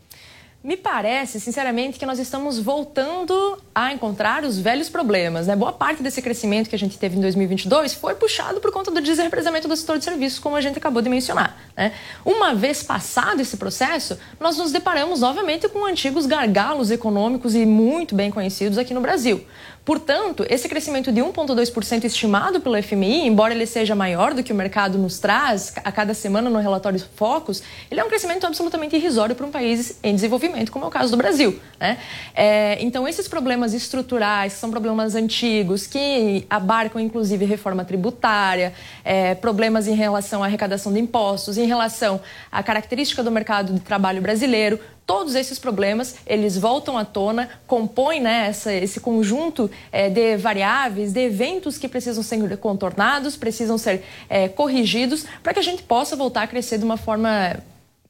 Me 0.65 0.79
parece, 0.79 1.39
sinceramente, 1.39 1.99
que 1.99 2.07
nós 2.07 2.19
estamos 2.19 2.59
voltando 2.59 3.59
a 3.75 3.93
encontrar 3.93 4.45
os 4.45 4.59
velhos 4.59 4.89
problemas. 4.89 5.47
Né? 5.47 5.55
Boa 5.55 5.75
parte 5.75 6.03
desse 6.03 6.23
crescimento 6.23 6.71
que 6.71 6.75
a 6.75 6.79
gente 6.79 6.97
teve 6.97 7.19
em 7.19 7.21
2022 7.21 7.93
foi 7.93 8.15
puxado 8.15 8.63
por 8.63 8.73
conta 8.73 8.91
do 8.91 8.99
desrepresamento 9.03 9.69
do 9.69 9.77
setor 9.77 9.99
de 9.99 10.05
serviços, 10.05 10.39
como 10.39 10.57
a 10.57 10.63
gente 10.63 10.79
acabou 10.79 11.03
de 11.03 11.11
mencionar. 11.11 11.55
Né? 11.77 11.93
Uma 12.25 12.55
vez 12.55 12.83
passado 12.83 13.43
esse 13.43 13.59
processo, 13.59 14.19
nós 14.41 14.57
nos 14.57 14.73
deparamos 14.73 15.21
novamente 15.21 15.69
com 15.69 15.85
antigos 15.85 16.25
gargalos 16.25 16.91
econômicos 16.91 17.55
e 17.55 17.67
muito 17.67 18.15
bem 18.15 18.31
conhecidos 18.31 18.79
aqui 18.79 18.95
no 18.95 19.03
Brasil. 19.03 19.47
Portanto, 19.85 20.47
esse 20.49 20.67
crescimento 20.67 21.13
de 21.13 21.21
1,2% 21.21 22.05
estimado 22.05 22.59
pelo 22.59 22.83
FMI, 22.83 23.27
embora 23.27 23.53
ele 23.53 23.67
seja 23.67 23.95
maior 23.95 24.33
do 24.33 24.43
que 24.43 24.51
o 24.51 24.57
mercado 24.57 24.97
nos 24.97 25.19
traz 25.19 25.75
a 25.85 25.93
cada 25.93 26.15
semana 26.15 26.49
no 26.49 26.59
relatório 26.59 26.99
Focus, 27.17 27.63
ele 27.91 28.01
é 28.01 28.05
um 28.05 28.09
crescimento 28.09 28.47
absolutamente 28.47 28.97
irrisório 28.97 29.35
para 29.35 29.45
um 29.45 29.51
país 29.51 29.99
em 30.03 30.15
desenvolvimento, 30.15 30.73
como 30.73 30.87
é 30.87 30.89
o 30.89 30.91
caso 30.91 31.11
do 31.11 31.19
Brasil. 31.19 31.61
Né? 31.79 31.99
É, 32.35 32.79
então, 32.81 33.07
esses 33.07 33.29
problemas 33.29 33.75
estruturais, 33.75 34.55
que 34.55 34.59
são 34.59 34.71
problemas 34.71 35.15
antigos, 35.15 35.87
que 35.87 36.47
abarcam 36.49 36.99
inclusive 36.99 37.45
reforma 37.45 37.85
tributária, 37.85 38.73
é, 39.05 39.35
problemas 39.35 39.87
em 39.87 39.95
relação 39.95 40.43
à 40.43 40.47
arrecadação 40.47 40.95
de 40.95 41.01
impostos, 41.01 41.59
em 41.59 41.67
relação 41.67 42.23
à 42.51 42.63
característica 42.63 43.23
do 43.23 43.31
mercado 43.31 43.75
de 43.75 43.81
trabalho 43.81 44.23
brasileiro, 44.23 44.81
Todos 45.07 45.35
esses 45.35 45.59
problemas, 45.59 46.17
eles 46.27 46.57
voltam 46.57 46.97
à 46.97 47.05
tona, 47.05 47.51
compõem 47.67 48.21
né, 48.21 48.47
essa, 48.49 48.73
esse 48.73 49.01
conjunto 49.01 49.71
é, 49.93 50.09
de 50.09 50.37
variáveis, 50.39 51.13
de 51.13 51.21
eventos 51.21 51.77
que 51.77 51.87
precisam 51.89 52.23
ser 52.23 52.57
contornados, 52.57 53.37
precisam 53.37 53.77
ser 53.77 54.03
é, 54.31 54.49
corrigidos, 54.49 55.27
para 55.43 55.53
que 55.53 55.59
a 55.61 55.63
gente 55.63 55.83
possa 55.83 56.17
voltar 56.17 56.43
a 56.43 56.47
crescer 56.47 56.79
de 56.79 56.85
uma 56.85 56.97
forma 56.97 57.59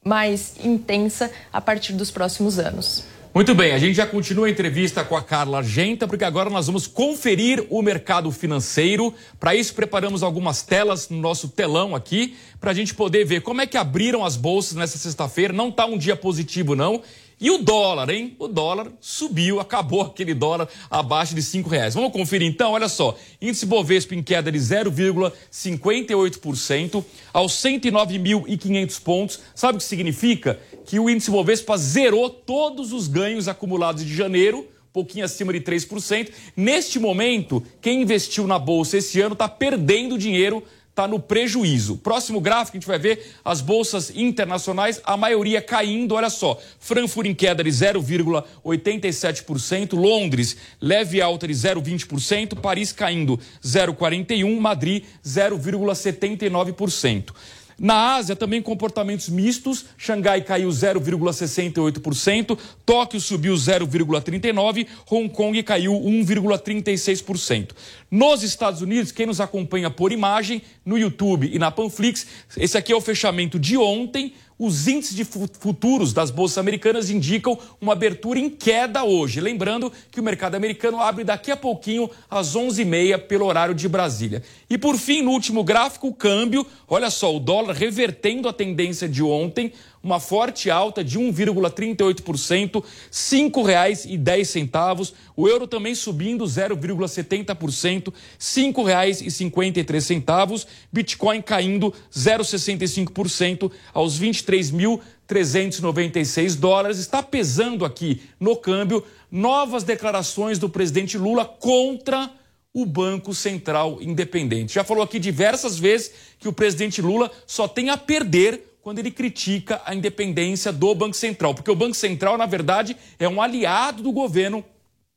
mais 0.05 0.55
intensa 0.65 1.31
a 1.53 1.61
partir 1.61 1.95
dos 1.95 2.11
próximos 2.11 2.59
anos. 2.59 3.14
Muito 3.35 3.53
bem, 3.53 3.73
a 3.73 3.79
gente 3.79 3.97
já 3.97 4.07
continua 4.07 4.47
a 4.47 4.51
entrevista 4.51 5.03
com 5.03 5.17
a 5.17 5.21
Carla 5.21 5.59
Argenta, 5.59 6.07
porque 6.07 6.23
agora 6.23 6.49
nós 6.49 6.69
vamos 6.69 6.87
conferir 6.87 7.67
o 7.69 7.83
mercado 7.83 8.31
financeiro. 8.31 9.13
Para 9.41 9.57
isso, 9.57 9.75
preparamos 9.75 10.23
algumas 10.23 10.63
telas 10.63 11.09
no 11.09 11.17
nosso 11.19 11.49
telão 11.49 11.97
aqui, 11.97 12.37
para 12.61 12.71
a 12.71 12.75
gente 12.75 12.95
poder 12.95 13.25
ver 13.25 13.41
como 13.41 13.61
é 13.61 13.67
que 13.67 13.77
abriram 13.77 14.25
as 14.25 14.37
bolsas 14.37 14.77
nessa 14.77 14.99
sexta-feira. 14.99 15.53
Não 15.53 15.71
está 15.71 15.85
um 15.85 15.99
dia 15.99 16.15
positivo, 16.15 16.77
não. 16.77 17.03
E 17.45 17.51
o 17.51 17.59
dólar, 17.59 18.09
hein? 18.09 18.35
O 18.39 18.49
dólar 18.49 18.91
subiu, 19.03 19.61
acabou 19.61 20.01
aquele 20.01 20.33
dólar 20.33 20.67
abaixo 20.89 21.35
de 21.35 21.43
cinco 21.43 21.69
reais. 21.69 21.93
Vamos 21.93 22.11
conferir 22.11 22.49
então, 22.49 22.73
olha 22.73 22.89
só. 22.89 23.15
Índice 23.39 23.67
Bovespa 23.67 24.15
em 24.15 24.23
queda 24.23 24.51
de 24.51 24.59
0,58% 24.59 27.05
aos 27.35 27.53
109.500 27.53 29.03
pontos. 29.03 29.41
Sabe 29.55 29.77
o 29.77 29.79
que 29.79 29.85
significa? 29.85 30.59
Que 30.87 30.99
o 30.99 31.11
índice 31.11 31.31
Bovespa 31.31 31.77
zerou 31.77 32.31
todos 32.31 32.95
os 32.95 33.09
ganhos 33.09 33.47
acumulados 33.47 34.07
de 34.07 34.17
janeiro 34.17 34.67
pouquinho 34.91 35.25
acima 35.25 35.53
de 35.53 35.61
3%. 35.61 36.31
Neste 36.57 36.99
momento, 37.01 37.61
quem 37.83 38.01
investiu 38.01 38.47
na 38.47 38.61
bolsa 38.61 38.99
esse 38.99 39.21
ano 39.21 39.33
está 39.33 39.49
perdendo 39.49 40.17
dinheiro 40.17 40.63
está 40.95 41.09
no 41.09 41.19
prejuízo. 41.19 41.97
Próximo 41.97 42.41
gráfico, 42.41 42.77
a 42.77 42.81
gente 42.81 42.87
vai 42.87 43.01
ver 43.01 43.35
as 43.45 43.61
bolsas 43.61 44.13
internacionais, 44.15 45.01
a 45.05 45.17
maioria 45.17 45.61
caindo. 45.61 46.15
Olha 46.15 46.31
só, 46.31 46.57
Frankfurt 46.79 47.27
em 47.27 47.35
queda 47.35 47.65
de 47.65 47.71
0,87%, 47.71 49.95
Londres 49.95 50.57
leve 50.81 51.21
alta 51.21 51.49
de 51.49 51.53
0,20%, 51.53 52.61
Paris 52.61 52.93
caindo 52.93 53.41
0,41%, 53.61 54.61
Madrid 54.61 55.03
0,79%. 55.27 57.33
Na 57.79 58.15
Ásia, 58.15 58.37
também 58.37 58.63
comportamentos 58.63 59.29
mistos. 59.29 59.87
Xangai 59.99 60.43
caiu 60.43 60.69
0,68%, 60.69 62.59
Tóquio 62.85 63.21
subiu 63.21 63.55
0,39%, 63.55 64.87
Hong 65.11 65.29
Kong 65.29 65.63
caiu 65.63 65.93
1,36%. 65.93 67.71
Nos 68.11 68.43
Estados 68.43 68.81
Unidos, 68.81 69.11
quem 69.11 69.27
nos 69.27 69.41
acompanha 69.41 69.91
por 69.91 70.13
imagem, 70.13 70.63
no 70.85 70.97
YouTube 70.97 71.51
e 71.53 71.59
na 71.59 71.71
Panflix, 71.71 72.27
esse 72.57 72.79
aqui 72.79 72.93
é 72.93 72.97
o 72.97 73.01
fechamento 73.01 73.59
de 73.59 73.77
ontem. 73.77 74.33
Os 74.57 74.87
índices 74.87 75.17
de 75.17 75.25
futuros 75.25 76.13
das 76.13 76.31
bolsas 76.31 76.59
americanas 76.59 77.11
indicam 77.11 77.59
uma 77.81 77.93
abertura 77.93 78.39
em 78.39 78.49
queda 78.49 79.03
hoje. 79.03 79.41
Lembrando 79.41 79.93
que 80.13 80.21
o 80.21 80.23
mercado 80.23 80.55
americano 80.55 81.01
abre 81.01 81.25
daqui 81.25 81.51
a 81.51 81.57
pouquinho, 81.57 82.09
às 82.31 82.55
11h30, 82.55 83.19
pelo 83.27 83.47
horário 83.47 83.75
de 83.75 83.89
Brasília. 83.89 84.45
E 84.71 84.79
por 84.79 84.97
fim, 84.97 85.23
no 85.23 85.33
último 85.33 85.65
gráfico, 85.65 86.07
o 86.07 86.15
câmbio. 86.15 86.65
Olha 86.87 87.11
só, 87.11 87.35
o 87.35 87.41
dólar 87.41 87.75
revertendo 87.75 88.49
a 88.49 88.53
tendência 88.53 89.09
de 89.09 89.25
ontem 89.25 89.73
uma 90.05 90.21
forte 90.21 90.71
alta 90.71 91.03
de 91.03 91.19
1,38%, 91.19 92.75
R$ 92.75 92.83
5,10. 93.11 95.15
O 95.35 95.49
euro 95.49 95.67
também 95.67 95.95
subindo 95.95 96.45
0,70%, 96.45 98.09
R$ 98.09 98.15
5,53. 98.39 100.67
Bitcoin 100.93 101.41
caindo 101.41 101.95
0,65% 102.13 103.73
aos 103.95 104.21
23.396 104.21 106.57
dólares. 106.57 106.99
Está 106.99 107.23
pesando 107.23 107.87
aqui 107.87 108.21
no 108.39 108.55
câmbio 108.55 109.03
novas 109.31 109.85
declarações 109.85 110.59
do 110.59 110.69
presidente 110.69 111.17
Lula 111.17 111.47
contra 111.47 112.31
o 112.75 112.85
Banco 112.85 113.33
Central 113.33 114.03
Independente. 114.03 114.75
Já 114.75 114.85
falou 114.85 115.03
aqui 115.03 115.19
diversas 115.19 115.79
vezes 115.79 116.13
que 116.39 116.49
o 116.49 116.53
presidente 116.53 117.01
Lula 117.01 117.31
só 117.47 117.67
tem 117.67 117.89
a 117.89 117.97
perder 117.97 118.74
quando 118.85 118.99
ele 118.99 119.11
critica 119.11 119.81
a 119.87 119.95
independência 119.95 120.71
do 120.71 120.95
Banco 120.95 121.17
Central, 121.17 121.55
porque 121.55 121.71
o 121.71 121.75
Banco 121.75 121.95
Central, 121.95 122.37
na 122.37 122.45
verdade, 122.45 122.95
é 123.19 123.27
um 123.27 123.41
aliado 123.41 124.03
do 124.03 124.13
governo 124.13 124.63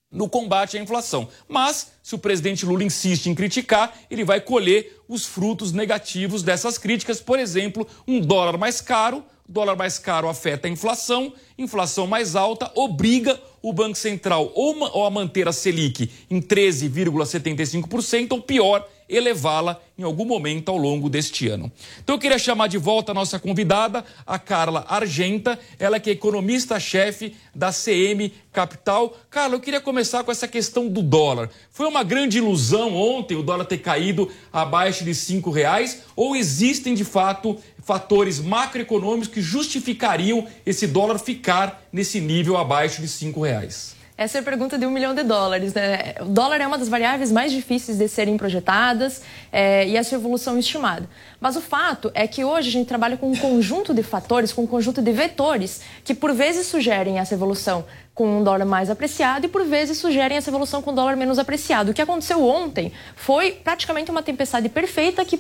no 0.10 0.30
combate 0.30 0.78
à 0.78 0.82
inflação. 0.82 1.28
Mas, 1.50 1.92
se 2.02 2.16
o 2.16 2.18
presidente 2.18 2.66
Lula 2.66 2.86
insiste 2.86 3.26
em 3.26 3.36
criticar, 3.36 3.94
ele 4.10 4.24
vai 4.24 4.40
colher 4.40 5.02
os 5.06 5.26
frutos 5.26 5.74
negativos 5.74 6.42
dessas 6.44 6.78
críticas. 6.78 7.20
Por 7.20 7.38
exemplo, 7.38 7.86
um 8.08 8.22
dólar 8.22 8.58
mais 8.58 8.80
caro, 8.80 9.22
dólar 9.46 9.76
mais 9.76 10.00
caro 10.00 10.30
afeta 10.30 10.70
a 10.70 10.72
inflação, 10.72 11.34
inflação 11.58 12.08
mais 12.08 12.38
alta 12.38 12.72
obriga 12.74 13.38
o 13.62 13.74
Banco 13.74 13.98
Central 13.98 14.50
ou 14.56 15.06
a 15.06 15.10
manter 15.10 15.46
a 15.46 15.52
Selic 15.52 16.10
em 16.30 16.42
13,75%, 16.42 18.32
ou 18.32 18.42
pior, 18.42 18.88
elevá-la 19.10 19.82
em 19.98 20.04
algum 20.04 20.26
momento 20.26 20.70
ao 20.70 20.78
longo 20.78 21.10
deste 21.10 21.48
ano. 21.48 21.72
Então 22.04 22.16
eu 22.16 22.20
queria 22.20 22.38
chamar 22.38 22.68
de 22.68 22.78
volta 22.78 23.12
a 23.12 23.16
nossa 23.16 23.40
convidada, 23.40 24.06
a 24.26 24.38
Carla 24.38 24.86
Argenta, 24.88 25.60
ela 25.80 26.00
que 26.00 26.10
é 26.10 26.14
economista-chefe 26.14 27.36
da 27.54 27.72
CM 27.72 28.32
Capital. 28.54 29.18
Carla, 29.30 29.56
eu 29.56 29.60
queria 29.60 29.82
começar 29.82 30.24
com 30.24 30.32
essa 30.32 30.48
questão 30.48 30.88
do 30.88 31.02
dólar. 31.02 31.50
Foi 31.72 31.88
uma 31.88 32.04
grande 32.04 32.38
ilusão 32.38 32.96
ontem 32.96 33.36
o 33.36 33.44
dólar 33.44 33.66
ter 33.66 33.80
caído 33.80 34.30
abaixo 34.54 35.04
de 35.04 35.16
cinco 35.16 35.50
reais 35.50 36.04
ou 36.16 36.36
existem 36.36 36.94
de 36.94 37.04
fato 37.04 37.58
fatores 37.84 38.40
macroeconômicos 38.40 39.30
que 39.30 39.42
justificariam 39.42 40.46
esse 40.66 40.86
dólar 40.86 41.18
ficar 41.18 41.88
nesse 41.92 42.20
nível 42.20 42.58
abaixo 42.58 43.02
de 43.02 43.08
cinco 43.08 43.42
reais? 43.42 43.97
Essa 44.18 44.40
é 44.40 44.42
a 44.42 44.44
pergunta 44.44 44.80
de 44.80 44.86
um 44.88 44.90
milhão 44.90 45.14
de 45.14 45.22
dólares. 45.22 45.76
Né? 45.76 46.16
O 46.22 46.26
dólar 46.26 46.60
é 46.60 46.66
uma 46.66 46.78
das 46.78 46.90
variáveis 46.90 47.32
mais 47.32 47.52
difíceis 47.52 48.00
de 48.00 48.08
serem 48.08 48.36
projetadas 48.36 49.22
é, 49.52 49.88
e 49.88 49.96
essa 49.96 50.16
evolução 50.16 50.58
estimada. 50.58 51.08
Mas 51.40 51.56
o 51.56 51.62
fato 51.62 52.10
é 52.16 52.28
que 52.28 52.44
hoje 52.44 52.70
a 52.70 52.72
gente 52.72 52.88
trabalha 52.88 53.16
com 53.16 53.30
um 53.30 53.36
conjunto 53.36 53.94
de 53.94 54.02
fatores, 54.02 54.52
com 54.52 54.64
um 54.64 54.68
conjunto 54.68 55.04
de 55.04 55.12
vetores, 55.12 55.82
que 56.04 56.16
por 56.16 56.34
vezes 56.34 56.66
sugerem 56.66 57.20
essa 57.20 57.36
evolução 57.36 57.86
com 58.16 58.40
um 58.40 58.44
dólar 58.44 58.66
mais 58.66 58.90
apreciado 58.90 59.46
e 59.46 59.50
por 59.50 59.64
vezes 59.64 60.00
sugerem 60.00 60.36
essa 60.36 60.50
evolução 60.50 60.82
com 60.82 60.90
um 60.90 60.96
dólar 60.96 61.16
menos 61.16 61.38
apreciado. 61.38 61.92
O 61.92 61.94
que 61.94 62.02
aconteceu 62.02 62.44
ontem 62.44 62.92
foi 63.16 63.52
praticamente 63.52 64.10
uma 64.10 64.24
tempestade 64.24 64.68
perfeita 64.68 65.24
que 65.24 65.40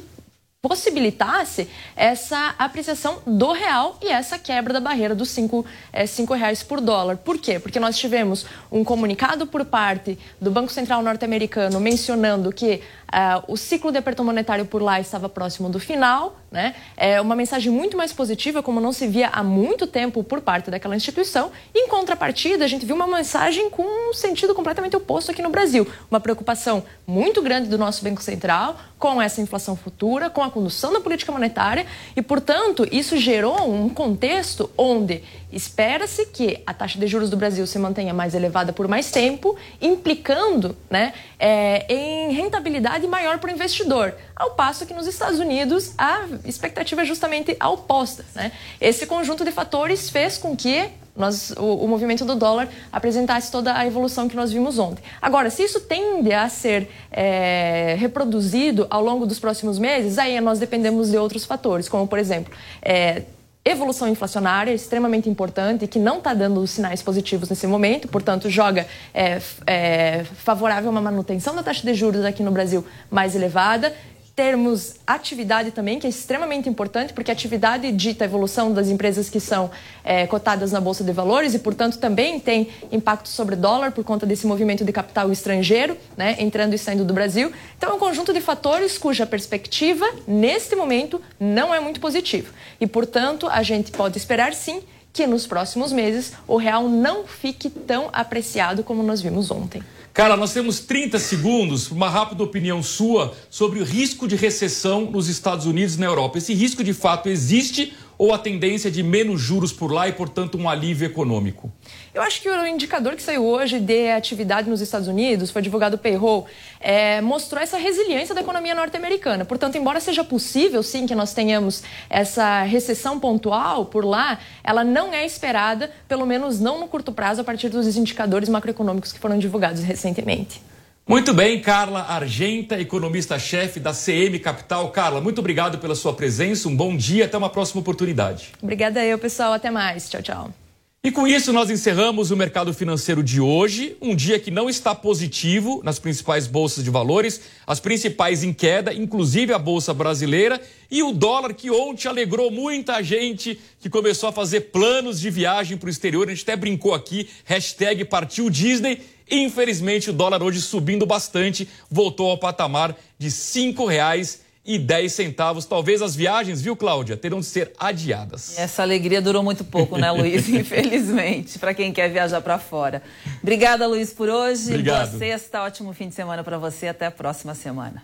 possibilitasse 0.61 1.69
essa 1.95 2.55
apreciação 2.57 3.21
do 3.27 3.51
real 3.51 3.97
e 4.01 4.07
essa 4.07 4.39
quebra 4.39 4.73
da 4.73 4.79
barreira 4.79 5.13
dos 5.13 5.29
cinco, 5.29 5.65
é, 5.93 6.05
cinco 6.07 6.33
reais 6.33 6.63
por 6.63 6.81
dólar. 6.81 7.17
Por 7.17 7.37
quê? 7.37 7.59
Porque 7.59 7.79
nós 7.79 7.97
tivemos 7.97 8.45
um 8.71 8.83
comunicado 8.83 9.45
por 9.45 9.63
parte 9.65 10.17
do 10.41 10.49
Banco 10.49 10.71
Central 10.71 11.03
norte-americano 11.03 11.79
mencionando 11.79 12.51
que 12.51 12.81
Uh, 13.07 13.53
o 13.53 13.55
ciclo 13.55 13.91
de 13.91 13.97
aperto 13.97 14.23
monetário 14.23 14.65
por 14.65 14.81
lá 14.81 14.99
estava 14.99 15.29
próximo 15.29 15.69
do 15.69 15.79
final, 15.79 16.37
né? 16.51 16.75
É 16.95 17.19
uma 17.21 17.35
mensagem 17.35 17.71
muito 17.71 17.95
mais 17.95 18.11
positiva, 18.11 18.61
como 18.63 18.81
não 18.81 18.91
se 18.91 19.07
via 19.07 19.29
há 19.29 19.43
muito 19.43 19.87
tempo 19.87 20.23
por 20.23 20.41
parte 20.41 20.69
daquela 20.71 20.95
instituição. 20.95 21.51
Em 21.73 21.87
contrapartida, 21.87 22.65
a 22.65 22.67
gente 22.67 22.85
viu 22.85 22.95
uma 22.95 23.07
mensagem 23.07 23.69
com 23.69 24.09
um 24.09 24.13
sentido 24.13 24.53
completamente 24.55 24.95
oposto 24.95 25.31
aqui 25.31 25.41
no 25.41 25.49
Brasil. 25.49 25.87
Uma 26.09 26.19
preocupação 26.19 26.83
muito 27.05 27.41
grande 27.41 27.69
do 27.69 27.77
nosso 27.77 28.03
Banco 28.03 28.21
Central 28.21 28.77
com 28.97 29.21
essa 29.21 29.41
inflação 29.41 29.75
futura, 29.75 30.29
com 30.29 30.41
a 30.41 30.49
condução 30.49 30.91
da 30.91 30.99
política 30.99 31.31
monetária. 31.31 31.85
E, 32.15 32.21
portanto, 32.21 32.87
isso 32.91 33.15
gerou 33.17 33.69
um 33.69 33.89
contexto 33.89 34.69
onde 34.77 35.23
espera-se 35.51 36.25
que 36.25 36.61
a 36.65 36.73
taxa 36.73 36.99
de 36.99 37.07
juros 37.07 37.29
do 37.29 37.37
Brasil 37.37 37.65
se 37.67 37.77
mantenha 37.77 38.13
mais 38.13 38.33
elevada 38.33 38.73
por 38.73 38.87
mais 38.87 39.11
tempo, 39.11 39.55
implicando 39.81 40.75
né, 40.89 41.13
é, 41.39 41.85
em 41.93 42.33
rentabilidade 42.33 42.96
rentabilidade 42.97 43.07
maior 43.07 43.37
para 43.39 43.49
o 43.49 43.53
investidor. 43.53 44.13
Ao 44.35 44.51
passo 44.51 44.85
que 44.85 44.93
nos 44.93 45.07
Estados 45.07 45.39
Unidos 45.39 45.93
a 45.97 46.25
expectativa 46.45 47.01
é 47.03 47.05
justamente 47.05 47.55
a 47.59 47.69
oposta. 47.69 48.25
Né? 48.35 48.51
Esse 48.81 49.05
conjunto 49.05 49.45
de 49.45 49.51
fatores 49.51 50.09
fez 50.09 50.37
com 50.37 50.55
que 50.55 50.89
nós, 51.15 51.51
o, 51.57 51.83
o, 51.83 51.87
movimento 51.87 52.23
do 52.23 52.35
dólar 52.35 52.69
apresentasse 52.91 53.51
toda 53.51 53.75
a 53.75 53.87
evolução 53.87 54.27
que 54.27 54.35
nós 54.35 54.51
vimos 54.51 54.77
ontem. 54.77 55.03
Agora, 55.19 55.49
se 55.49 55.63
isso 55.63 55.79
tende 55.79 56.31
a 56.31 56.47
ser 56.47 56.87
é, 57.11 57.95
reproduzido 57.97 58.85
ao 58.87 59.03
longo 59.03 59.25
dos 59.25 59.39
próximos 59.39 59.79
meses, 59.79 60.19
aí 60.19 60.39
nós 60.39 60.59
dependemos 60.59 61.09
de 61.09 61.17
outros 61.17 61.43
fatores, 61.43 61.89
como, 61.89 62.07
por 62.07 62.19
exemplo, 62.19 62.53
é, 62.83 63.23
evolução 63.63 64.07
inflacionária 64.07 64.73
extremamente 64.73 65.29
importante 65.29 65.87
que 65.87 65.99
não 65.99 66.19
está 66.19 66.33
dando 66.33 66.65
sinais 66.65 67.01
positivos 67.01 67.49
nesse 67.49 67.67
momento, 67.67 68.07
portanto, 68.07 68.49
joga 68.49 68.87
é, 69.13 69.41
é, 69.65 70.23
favorável 70.23 70.89
a 70.89 70.91
uma 70.91 71.01
manutenção 71.01 71.55
da 71.55 71.61
taxa 71.61 71.85
de 71.85 71.93
juros 71.93 72.23
aqui 72.23 72.41
no 72.41 72.51
Brasil 72.51 72.85
mais 73.11 73.35
elevada 73.35 73.93
termos 74.37 74.97
atividade 75.07 75.71
também, 75.71 75.97
que 75.97 76.05
é 76.05 76.09
extremamente 76.11 76.69
importante, 76.69 77.11
porque 77.11 77.31
atividade 77.31 77.91
dita 77.91 78.23
a 78.23 78.27
evolução 78.27 78.71
das 78.71 78.87
empresas 78.87 79.31
que 79.31 79.39
são 79.39 79.71
é, 80.03 80.27
cotadas 80.27 80.71
na 80.71 80.79
Bolsa 80.79 81.03
de 81.03 81.11
Valores 81.11 81.55
e, 81.55 81.59
portanto, 81.59 81.97
também 81.97 82.39
tem 82.39 82.67
impacto 82.91 83.29
sobre 83.29 83.55
o 83.55 83.57
dólar 83.57 83.91
por 83.93 84.03
conta 84.03 84.27
desse 84.27 84.45
movimento 84.45 84.85
de 84.85 84.91
capital 84.91 85.31
estrangeiro, 85.31 85.97
né, 86.15 86.35
entrando 86.37 86.75
e 86.75 86.77
saindo 86.77 87.03
do 87.03 87.15
Brasil. 87.15 87.51
Então, 87.75 87.89
é 87.89 87.93
um 87.95 87.97
conjunto 87.97 88.31
de 88.31 88.39
fatores 88.39 88.95
cuja 88.95 89.25
perspectiva, 89.25 90.05
neste 90.27 90.75
momento, 90.75 91.19
não 91.39 91.73
é 91.73 91.79
muito 91.79 91.99
positiva. 91.99 92.53
E, 92.79 92.85
portanto, 92.85 93.47
a 93.47 93.63
gente 93.63 93.89
pode 93.89 94.19
esperar, 94.19 94.53
sim, 94.53 94.83
que 95.11 95.25
nos 95.25 95.47
próximos 95.47 95.91
meses 95.91 96.33
o 96.47 96.57
real 96.57 96.87
não 96.87 97.25
fique 97.25 97.71
tão 97.71 98.07
apreciado 98.13 98.83
como 98.83 99.01
nós 99.01 99.19
vimos 99.19 99.49
ontem. 99.49 99.81
Cara, 100.17 100.35
nós 100.35 100.51
temos 100.51 100.79
30 100.79 101.19
segundos, 101.19 101.91
uma 101.91 102.09
rápida 102.09 102.43
opinião 102.43 102.81
sua 102.81 103.35
sobre 103.51 103.79
o 103.79 103.83
risco 103.83 104.27
de 104.27 104.35
recessão 104.35 105.11
nos 105.11 105.29
Estados 105.29 105.67
Unidos 105.67 105.93
e 105.93 105.99
na 105.99 106.07
Europa. 106.07 106.39
Esse 106.39 106.55
risco 106.55 106.83
de 106.83 106.91
fato 106.91 107.29
existe 107.29 107.93
ou 108.17 108.33
a 108.33 108.37
tendência 108.37 108.89
de 108.89 109.03
menos 109.03 109.39
juros 109.39 109.71
por 109.71 109.91
lá 109.91 110.07
e, 110.07 110.11
portanto, 110.11 110.57
um 110.57 110.67
alívio 110.67 111.05
econômico? 111.05 111.71
Eu 112.13 112.21
acho 112.21 112.41
que 112.41 112.49
o 112.49 112.65
indicador 112.65 113.15
que 113.15 113.21
saiu 113.21 113.45
hoje 113.45 113.79
de 113.79 114.09
atividade 114.09 114.69
nos 114.69 114.81
Estados 114.81 115.07
Unidos, 115.07 115.51
foi 115.51 115.61
divulgado 115.61 115.95
o 115.95 115.99
payroll, 115.99 116.47
é, 116.79 117.21
mostrou 117.21 117.61
essa 117.61 117.77
resiliência 117.77 118.33
da 118.33 118.41
economia 118.41 118.73
norte-americana. 118.73 119.45
Portanto, 119.45 119.77
embora 119.77 119.99
seja 119.99 120.23
possível, 120.23 120.81
sim, 120.81 121.05
que 121.05 121.13
nós 121.13 121.33
tenhamos 121.33 121.83
essa 122.09 122.63
recessão 122.63 123.19
pontual 123.19 123.85
por 123.85 124.03
lá, 124.03 124.39
ela 124.63 124.83
não 124.83 125.13
é 125.13 125.25
esperada, 125.25 125.91
pelo 126.07 126.25
menos 126.25 126.59
não 126.59 126.79
no 126.79 126.87
curto 126.87 127.11
prazo, 127.11 127.41
a 127.41 127.43
partir 127.43 127.69
dos 127.69 127.95
indicadores 127.95 128.49
macroeconômicos 128.49 129.11
que 129.11 129.19
foram 129.19 129.37
divulgados 129.37 129.83
recentemente. 129.83 130.61
Muito 131.07 131.33
bem, 131.33 131.61
Carla 131.61 132.01
Argenta, 132.01 132.77
economista-chefe 132.77 133.79
da 133.79 133.93
CM 133.93 134.37
Capital. 134.39 134.91
Carla, 134.91 135.21
muito 135.21 135.39
obrigado 135.39 135.77
pela 135.77 135.95
sua 135.95 136.11
presença, 136.11 136.67
um 136.67 136.75
bom 136.75 136.97
dia, 136.97 137.23
até 137.23 137.37
uma 137.37 137.49
próxima 137.49 137.79
oportunidade. 137.79 138.49
Obrigada 138.61 139.01
eu, 139.05 139.17
pessoal, 139.17 139.53
até 139.53 139.71
mais. 139.71 140.09
Tchau, 140.09 140.21
tchau. 140.21 140.53
E 141.01 141.09
com 141.09 141.25
isso 141.25 141.53
nós 141.53 141.69
encerramos 141.69 142.29
o 142.29 142.35
mercado 142.35 142.73
financeiro 142.73 143.23
de 143.23 143.39
hoje, 143.39 143.95
um 144.01 144.13
dia 144.13 144.37
que 144.37 144.51
não 144.51 144.69
está 144.69 144.93
positivo 144.93 145.79
nas 145.81 145.97
principais 145.97 146.45
bolsas 146.45 146.83
de 146.83 146.89
valores, 146.89 147.39
as 147.65 147.79
principais 147.79 148.43
em 148.43 148.51
queda, 148.51 148.93
inclusive 148.93 149.53
a 149.53 149.57
bolsa 149.57 149.93
brasileira, 149.93 150.59
e 150.91 151.01
o 151.01 151.13
dólar 151.13 151.53
que 151.53 151.71
ontem 151.71 152.09
alegrou 152.09 152.51
muita 152.51 153.01
gente 153.01 153.57
que 153.79 153.89
começou 153.89 154.27
a 154.27 154.33
fazer 154.33 154.71
planos 154.71 155.21
de 155.21 155.29
viagem 155.29 155.77
para 155.77 155.87
o 155.87 155.89
exterior. 155.89 156.27
A 156.27 156.31
gente 156.31 156.43
até 156.43 156.57
brincou 156.57 156.93
aqui, 156.93 157.29
hashtag 157.45 158.03
partiu 158.03 158.49
Disney 158.49 158.99
Infelizmente, 159.29 160.09
o 160.09 160.13
dólar 160.13 160.41
hoje 160.41 160.61
subindo 160.61 161.05
bastante, 161.05 161.67
voltou 161.89 162.31
ao 162.31 162.37
patamar 162.37 162.95
de 163.17 163.27
R$ 163.27 163.33
5,10 163.33 164.39
e 164.67 164.77
10 164.77 165.13
centavos. 165.13 165.65
Talvez 165.65 166.01
as 166.01 166.15
viagens, 166.15 166.61
viu, 166.61 166.75
Cláudia, 166.75 167.15
terão 167.15 167.39
de 167.39 167.45
ser 167.45 167.71
adiadas. 167.79 168.59
Essa 168.59 168.83
alegria 168.83 169.21
durou 169.21 169.41
muito 169.41 169.63
pouco, 169.63 169.97
né, 169.97 170.11
Luiz? 170.11 170.47
Infelizmente, 170.49 171.57
para 171.57 171.73
quem 171.73 171.93
quer 171.93 172.09
viajar 172.09 172.41
para 172.41 172.59
fora. 172.59 173.01
Obrigada, 173.41 173.87
Luiz, 173.87 174.13
por 174.13 174.27
hoje. 174.27 174.69
Obrigado. 174.69 175.09
Boa 175.09 175.19
sexta, 175.19 175.63
ótimo 175.63 175.93
fim 175.93 176.09
de 176.09 176.15
semana 176.15 176.43
para 176.43 176.57
você. 176.57 176.89
Até 176.89 177.05
a 177.05 177.11
próxima 177.11 177.55
semana. 177.55 178.03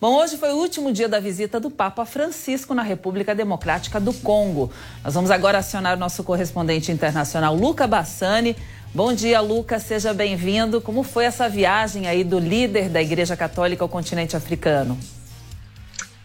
Bom, 0.00 0.16
hoje 0.16 0.36
foi 0.36 0.52
o 0.52 0.56
último 0.56 0.92
dia 0.92 1.08
da 1.08 1.18
visita 1.18 1.58
do 1.58 1.70
Papa 1.70 2.04
Francisco 2.04 2.74
na 2.74 2.82
República 2.82 3.34
Democrática 3.34 4.00
do 4.00 4.12
Congo. 4.12 4.70
Nós 5.02 5.14
vamos 5.14 5.30
agora 5.30 5.58
acionar 5.58 5.96
o 5.96 6.00
nosso 6.00 6.22
correspondente 6.22 6.92
internacional, 6.92 7.54
Luca 7.54 7.86
Bassani. 7.86 8.56
Bom 8.94 9.12
dia, 9.12 9.40
Lucas, 9.40 9.82
seja 9.82 10.14
bem-vindo. 10.14 10.80
Como 10.80 11.02
foi 11.02 11.24
essa 11.24 11.48
viagem 11.48 12.06
aí 12.06 12.22
do 12.22 12.38
líder 12.38 12.88
da 12.88 13.02
Igreja 13.02 13.36
Católica 13.36 13.82
ao 13.82 13.88
continente 13.88 14.36
africano? 14.36 14.96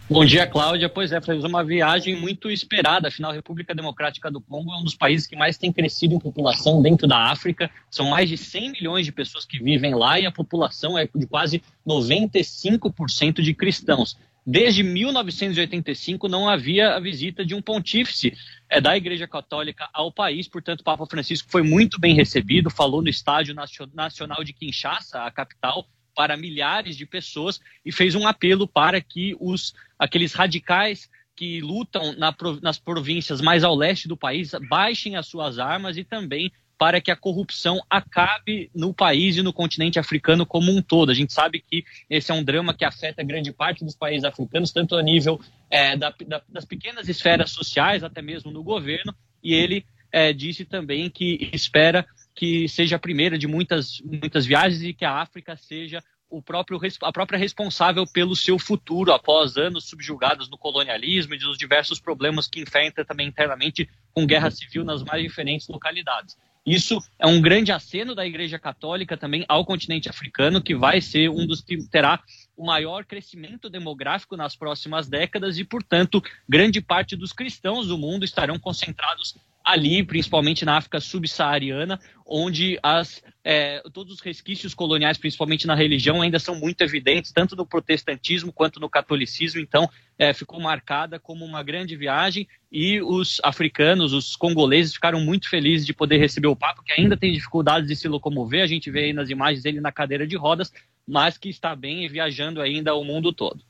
Bom 0.08 0.24
dia, 0.24 0.46
Cláudia. 0.46 0.88
Pois 0.88 1.10
é, 1.10 1.20
foi 1.20 1.36
uma 1.40 1.64
viagem 1.64 2.14
muito 2.14 2.48
esperada. 2.48 3.08
Afinal, 3.08 3.32
a 3.32 3.34
República 3.34 3.74
Democrática 3.74 4.30
do 4.30 4.40
Congo 4.40 4.72
é 4.72 4.76
um 4.76 4.84
dos 4.84 4.94
países 4.94 5.26
que 5.26 5.34
mais 5.34 5.58
tem 5.58 5.72
crescido 5.72 6.14
em 6.14 6.20
população 6.20 6.80
dentro 6.80 7.08
da 7.08 7.32
África. 7.32 7.68
São 7.90 8.08
mais 8.08 8.28
de 8.28 8.36
100 8.36 8.70
milhões 8.70 9.04
de 9.04 9.10
pessoas 9.10 9.44
que 9.44 9.60
vivem 9.60 9.92
lá 9.92 10.20
e 10.20 10.24
a 10.24 10.30
população 10.30 10.96
é 10.96 11.08
de 11.12 11.26
quase 11.26 11.60
95% 11.84 13.42
de 13.42 13.52
cristãos. 13.52 14.16
Desde 14.46 14.84
1985 14.84 16.28
não 16.28 16.48
havia 16.48 16.94
a 16.94 17.00
visita 17.00 17.44
de 17.44 17.52
um 17.52 17.60
pontífice 17.60 18.32
é, 18.70 18.80
da 18.80 18.96
Igreja 18.96 19.26
Católica 19.26 19.88
ao 19.92 20.12
país, 20.12 20.46
portanto, 20.46 20.80
o 20.80 20.84
Papa 20.84 21.04
Francisco 21.04 21.50
foi 21.50 21.62
muito 21.62 22.00
bem 22.00 22.14
recebido, 22.14 22.70
falou 22.70 23.02
no 23.02 23.08
Estádio 23.08 23.54
Nacional 23.92 24.44
de 24.44 24.52
Kinshasa, 24.52 25.24
a 25.24 25.30
capital, 25.30 25.86
para 26.14 26.36
milhares 26.36 26.96
de 26.96 27.04
pessoas 27.04 27.60
e 27.84 27.90
fez 27.90 28.14
um 28.14 28.26
apelo 28.26 28.68
para 28.68 29.00
que 29.00 29.36
os 29.40 29.74
aqueles 29.98 30.32
radicais 30.32 31.10
que 31.34 31.60
lutam 31.60 32.14
na, 32.16 32.34
nas 32.60 32.78
províncias 32.78 33.40
mais 33.40 33.64
ao 33.64 33.74
leste 33.74 34.06
do 34.06 34.16
país 34.16 34.52
baixem 34.68 35.16
as 35.16 35.26
suas 35.26 35.58
armas 35.58 35.96
e 35.96 36.04
também 36.04 36.52
para 36.80 36.98
que 36.98 37.10
a 37.10 37.16
corrupção 37.16 37.78
acabe 37.90 38.70
no 38.74 38.94
país 38.94 39.36
e 39.36 39.42
no 39.42 39.52
continente 39.52 39.98
africano 39.98 40.46
como 40.46 40.72
um 40.72 40.80
todo. 40.80 41.10
A 41.10 41.14
gente 41.14 41.30
sabe 41.30 41.60
que 41.60 41.84
esse 42.08 42.30
é 42.30 42.34
um 42.34 42.42
drama 42.42 42.72
que 42.72 42.86
afeta 42.86 43.22
grande 43.22 43.52
parte 43.52 43.84
dos 43.84 43.94
países 43.94 44.24
africanos, 44.24 44.72
tanto 44.72 44.96
a 44.96 45.02
nível 45.02 45.38
é, 45.68 45.94
da, 45.94 46.08
da, 46.26 46.42
das 46.48 46.64
pequenas 46.64 47.06
esferas 47.06 47.50
sociais, 47.50 48.02
até 48.02 48.22
mesmo 48.22 48.50
no 48.50 48.62
governo, 48.62 49.14
e 49.44 49.52
ele 49.52 49.84
é, 50.10 50.32
disse 50.32 50.64
também 50.64 51.10
que 51.10 51.50
espera 51.52 52.06
que 52.34 52.66
seja 52.66 52.96
a 52.96 52.98
primeira 52.98 53.36
de 53.36 53.46
muitas, 53.46 54.00
muitas 54.00 54.46
viagens 54.46 54.82
e 54.82 54.94
que 54.94 55.04
a 55.04 55.20
África 55.20 55.58
seja 55.58 56.02
o 56.30 56.40
próprio, 56.40 56.80
a 57.02 57.12
própria 57.12 57.38
responsável 57.38 58.06
pelo 58.06 58.34
seu 58.34 58.58
futuro 58.58 59.12
após 59.12 59.58
anos 59.58 59.84
subjugados 59.84 60.48
no 60.48 60.56
colonialismo 60.56 61.34
e 61.34 61.38
dos 61.38 61.58
diversos 61.58 62.00
problemas 62.00 62.48
que 62.48 62.58
enfrenta 62.58 63.04
também 63.04 63.28
internamente 63.28 63.86
com 64.14 64.24
guerra 64.24 64.50
civil 64.50 64.82
nas 64.82 65.02
mais 65.02 65.22
diferentes 65.22 65.68
localidades. 65.68 66.38
Isso 66.66 66.98
é 67.18 67.26
um 67.26 67.40
grande 67.40 67.72
aceno 67.72 68.14
da 68.14 68.26
Igreja 68.26 68.58
Católica 68.58 69.16
também 69.16 69.44
ao 69.48 69.64
continente 69.64 70.08
africano, 70.08 70.62
que 70.62 70.74
vai 70.74 71.00
ser 71.00 71.30
um 71.30 71.46
dos 71.46 71.62
que 71.62 71.82
terá 71.88 72.22
o 72.56 72.66
maior 72.66 73.04
crescimento 73.04 73.70
demográfico 73.70 74.36
nas 74.36 74.54
próximas 74.54 75.08
décadas 75.08 75.58
e, 75.58 75.64
portanto, 75.64 76.22
grande 76.48 76.80
parte 76.80 77.16
dos 77.16 77.32
cristãos 77.32 77.88
do 77.88 77.96
mundo 77.96 78.24
estarão 78.24 78.58
concentrados 78.58 79.34
ali, 79.70 80.02
principalmente 80.02 80.64
na 80.64 80.76
África 80.76 81.00
subsaariana, 81.00 82.00
onde 82.26 82.78
as, 82.82 83.22
é, 83.44 83.80
todos 83.92 84.14
os 84.14 84.20
resquícios 84.20 84.74
coloniais, 84.74 85.16
principalmente 85.16 85.66
na 85.66 85.74
religião, 85.74 86.20
ainda 86.20 86.38
são 86.38 86.56
muito 86.56 86.80
evidentes, 86.82 87.32
tanto 87.32 87.54
no 87.54 87.64
protestantismo 87.64 88.52
quanto 88.52 88.80
no 88.80 88.90
catolicismo. 88.90 89.60
Então, 89.60 89.88
é, 90.18 90.32
ficou 90.32 90.60
marcada 90.60 91.20
como 91.20 91.44
uma 91.44 91.62
grande 91.62 91.96
viagem 91.96 92.48
e 92.70 93.00
os 93.00 93.40
africanos, 93.44 94.12
os 94.12 94.34
congoleses, 94.34 94.94
ficaram 94.94 95.20
muito 95.20 95.48
felizes 95.48 95.86
de 95.86 95.94
poder 95.94 96.18
receber 96.18 96.48
o 96.48 96.56
Papa, 96.56 96.82
que 96.84 96.92
ainda 96.92 97.16
tem 97.16 97.32
dificuldades 97.32 97.88
de 97.88 97.94
se 97.94 98.08
locomover. 98.08 98.62
A 98.62 98.66
gente 98.66 98.90
vê 98.90 99.04
aí 99.04 99.12
nas 99.12 99.30
imagens 99.30 99.64
ele 99.64 99.80
na 99.80 99.92
cadeira 99.92 100.26
de 100.26 100.36
rodas, 100.36 100.72
mas 101.06 101.38
que 101.38 101.48
está 101.48 101.76
bem 101.76 102.04
e 102.04 102.08
viajando 102.08 102.60
ainda 102.60 102.94
o 102.94 103.04
mundo 103.04 103.32
todo. 103.32 103.62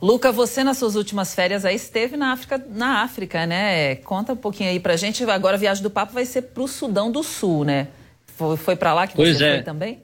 Luca, 0.00 0.30
você 0.30 0.62
nas 0.62 0.78
suas 0.78 0.96
últimas 0.96 1.34
férias 1.34 1.64
aí 1.64 1.76
esteve 1.76 2.16
na 2.16 2.32
África, 2.32 2.62
na 2.68 3.02
África, 3.02 3.46
né? 3.46 3.96
Conta 3.96 4.32
um 4.32 4.36
pouquinho 4.36 4.70
aí 4.70 4.80
pra 4.80 4.96
gente. 4.96 5.24
Agora 5.24 5.56
a 5.56 5.58
viagem 5.58 5.82
do 5.82 5.90
Papa 5.90 6.12
vai 6.12 6.24
ser 6.24 6.42
pro 6.42 6.68
Sudão 6.68 7.10
do 7.10 7.22
Sul, 7.22 7.64
né? 7.64 7.88
Foi, 8.26 8.56
foi 8.56 8.76
para 8.76 8.92
lá 8.92 9.06
que 9.06 9.14
pois 9.14 9.38
você 9.38 9.44
é. 9.44 9.54
foi 9.54 9.62
também? 9.62 10.02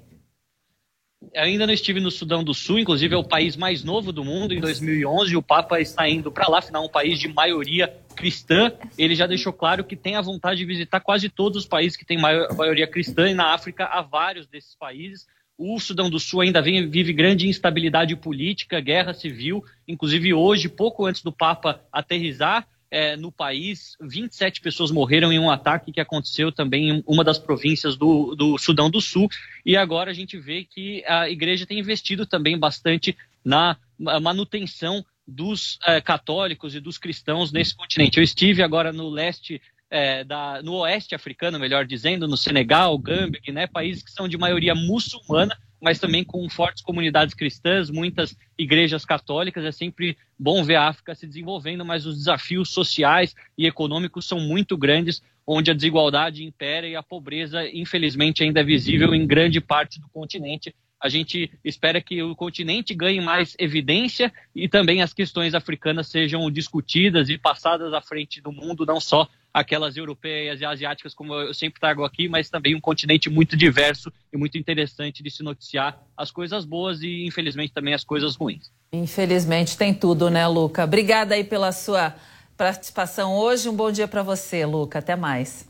Ainda 1.36 1.66
não 1.66 1.74
estive 1.74 2.00
no 2.00 2.10
Sudão 2.10 2.42
do 2.42 2.54
Sul, 2.54 2.78
inclusive 2.78 3.14
é 3.14 3.18
o 3.18 3.22
país 3.22 3.54
mais 3.54 3.84
novo 3.84 4.10
do 4.10 4.24
mundo. 4.24 4.54
Em 4.54 4.60
2011, 4.60 5.36
o 5.36 5.42
Papa 5.42 5.78
está 5.78 6.08
indo 6.08 6.32
para 6.32 6.48
lá, 6.48 6.58
afinal, 6.58 6.84
um 6.84 6.88
país 6.88 7.18
de 7.18 7.28
maioria 7.28 7.94
cristã. 8.16 8.72
Ele 8.96 9.14
já 9.14 9.26
deixou 9.26 9.52
claro 9.52 9.84
que 9.84 9.94
tem 9.94 10.16
a 10.16 10.22
vontade 10.22 10.60
de 10.60 10.64
visitar 10.64 10.98
quase 11.00 11.28
todos 11.28 11.58
os 11.58 11.68
países 11.68 11.96
que 11.96 12.06
têm 12.06 12.18
maioria 12.18 12.86
cristã, 12.86 13.28
e 13.28 13.34
na 13.34 13.52
África 13.52 13.84
há 13.84 14.00
vários 14.00 14.46
desses 14.46 14.74
países. 14.74 15.26
O 15.62 15.78
Sudão 15.78 16.08
do 16.08 16.18
Sul 16.18 16.40
ainda 16.40 16.62
vem, 16.62 16.88
vive 16.88 17.12
grande 17.12 17.46
instabilidade 17.46 18.16
política, 18.16 18.80
guerra 18.80 19.12
civil. 19.12 19.62
Inclusive, 19.86 20.32
hoje, 20.32 20.70
pouco 20.70 21.04
antes 21.04 21.22
do 21.22 21.30
Papa 21.30 21.82
aterrizar 21.92 22.66
é, 22.90 23.14
no 23.14 23.30
país, 23.30 23.94
27 24.00 24.62
pessoas 24.62 24.90
morreram 24.90 25.30
em 25.30 25.38
um 25.38 25.50
ataque 25.50 25.92
que 25.92 26.00
aconteceu 26.00 26.50
também 26.50 26.88
em 26.88 27.04
uma 27.06 27.22
das 27.22 27.38
províncias 27.38 27.94
do, 27.94 28.34
do 28.34 28.56
Sudão 28.56 28.88
do 28.88 29.02
Sul. 29.02 29.28
E 29.62 29.76
agora 29.76 30.10
a 30.10 30.14
gente 30.14 30.38
vê 30.38 30.64
que 30.64 31.04
a 31.06 31.28
igreja 31.28 31.66
tem 31.66 31.78
investido 31.78 32.24
também 32.24 32.58
bastante 32.58 33.14
na 33.44 33.76
manutenção 33.98 35.04
dos 35.28 35.78
é, 35.86 36.00
católicos 36.00 36.74
e 36.74 36.80
dos 36.80 36.96
cristãos 36.96 37.52
nesse 37.52 37.76
continente. 37.76 38.16
Eu 38.16 38.24
estive 38.24 38.62
agora 38.62 38.94
no 38.94 39.10
leste 39.10 39.60
é, 39.90 40.22
da, 40.22 40.62
no 40.62 40.74
oeste 40.76 41.14
africano, 41.14 41.58
melhor 41.58 41.84
dizendo, 41.84 42.28
no 42.28 42.36
Senegal, 42.36 42.96
Gâmbia, 42.96 43.40
né, 43.48 43.66
países 43.66 44.02
que 44.02 44.12
são 44.12 44.28
de 44.28 44.38
maioria 44.38 44.74
muçulmana, 44.74 45.58
mas 45.80 45.98
também 45.98 46.22
com 46.22 46.48
fortes 46.48 46.82
comunidades 46.82 47.34
cristãs, 47.34 47.90
muitas 47.90 48.36
igrejas 48.56 49.04
católicas. 49.04 49.64
É 49.64 49.72
sempre 49.72 50.16
bom 50.38 50.62
ver 50.62 50.76
a 50.76 50.88
África 50.88 51.14
se 51.14 51.26
desenvolvendo, 51.26 51.84
mas 51.84 52.06
os 52.06 52.18
desafios 52.18 52.70
sociais 52.70 53.34
e 53.56 53.66
econômicos 53.66 54.26
são 54.26 54.38
muito 54.38 54.76
grandes, 54.76 55.22
onde 55.46 55.70
a 55.70 55.74
desigualdade 55.74 56.44
impera 56.44 56.86
e 56.86 56.94
a 56.94 57.02
pobreza, 57.02 57.66
infelizmente, 57.68 58.44
ainda 58.44 58.60
é 58.60 58.64
visível 58.64 59.14
em 59.14 59.26
grande 59.26 59.60
parte 59.60 60.00
do 60.00 60.08
continente. 60.10 60.74
A 61.01 61.09
gente 61.09 61.51
espera 61.64 62.01
que 62.01 62.22
o 62.22 62.36
continente 62.36 62.94
ganhe 62.94 63.20
mais 63.20 63.56
evidência 63.59 64.31
e 64.55 64.68
também 64.68 65.01
as 65.01 65.14
questões 65.14 65.55
africanas 65.55 66.09
sejam 66.09 66.51
discutidas 66.51 67.31
e 67.31 67.39
passadas 67.39 67.94
à 67.94 68.02
frente 68.02 68.40
do 68.40 68.52
mundo, 68.52 68.85
não 68.85 69.01
só 69.01 69.27
aquelas 69.52 69.97
europeias 69.97 70.60
e 70.60 70.64
asiáticas, 70.64 71.14
como 71.14 71.35
eu 71.35 71.55
sempre 71.55 71.81
trago 71.81 72.05
aqui, 72.05 72.28
mas 72.28 72.51
também 72.51 72.74
um 72.74 72.81
continente 72.81 73.31
muito 73.31 73.56
diverso 73.56 74.12
e 74.32 74.36
muito 74.36 74.59
interessante 74.59 75.22
de 75.22 75.31
se 75.31 75.43
noticiar 75.43 75.98
as 76.16 76.31
coisas 76.31 76.64
boas 76.64 77.02
e, 77.02 77.27
infelizmente, 77.27 77.72
também 77.72 77.94
as 77.94 78.05
coisas 78.05 78.36
ruins. 78.36 78.70
Infelizmente 78.93 79.77
tem 79.77 79.94
tudo, 79.94 80.31
né, 80.31 80.47
Luca? 80.47 80.85
Obrigada 80.85 81.35
aí 81.35 81.44
pela 81.44 81.72
sua 81.72 82.14
participação 82.56 83.35
hoje. 83.35 83.68
Um 83.68 83.74
bom 83.74 83.90
dia 83.90 84.06
para 84.06 84.22
você, 84.22 84.66
Luca. 84.66 84.98
Até 84.98 85.16
mais. 85.16 85.69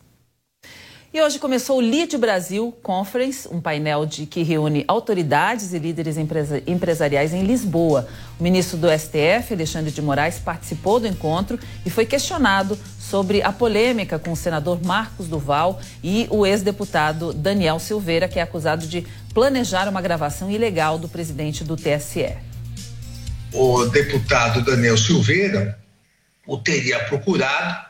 E 1.13 1.21
hoje 1.21 1.41
começou 1.41 1.79
o 1.79 1.81
Lead 1.81 2.17
Brasil 2.19 2.73
Conference, 2.85 3.49
um 3.51 3.61
painel 3.61 4.07
de, 4.07 4.27
que 4.27 4.45
reúne 4.45 4.85
autoridades 4.87 5.73
e 5.73 5.79
líderes 5.81 6.17
empresa, 6.17 6.63
empresariais 6.69 7.35
em 7.35 7.43
Lisboa. 7.43 8.07
O 8.39 8.45
ministro 8.45 8.79
do 8.79 8.87
STF, 8.89 9.53
Alexandre 9.53 9.91
de 9.91 10.01
Moraes, 10.01 10.39
participou 10.39 11.01
do 11.01 11.09
encontro 11.09 11.59
e 11.85 11.91
foi 11.91 12.07
questionado 12.07 12.79
sobre 13.01 13.43
a 13.43 13.51
polêmica 13.51 14.21
com 14.21 14.31
o 14.31 14.37
senador 14.37 14.81
Marcos 14.85 15.27
Duval 15.27 15.81
e 16.01 16.29
o 16.31 16.47
ex-deputado 16.47 17.33
Daniel 17.33 17.81
Silveira, 17.81 18.29
que 18.29 18.39
é 18.39 18.43
acusado 18.43 18.87
de 18.87 19.05
planejar 19.35 19.89
uma 19.89 20.01
gravação 20.01 20.49
ilegal 20.49 20.97
do 20.97 21.09
presidente 21.09 21.65
do 21.65 21.75
TSE. 21.75 22.37
O 23.53 23.85
deputado 23.87 24.63
Daniel 24.63 24.97
Silveira 24.97 25.77
o 26.47 26.57
teria 26.57 27.01
procurado 27.01 27.90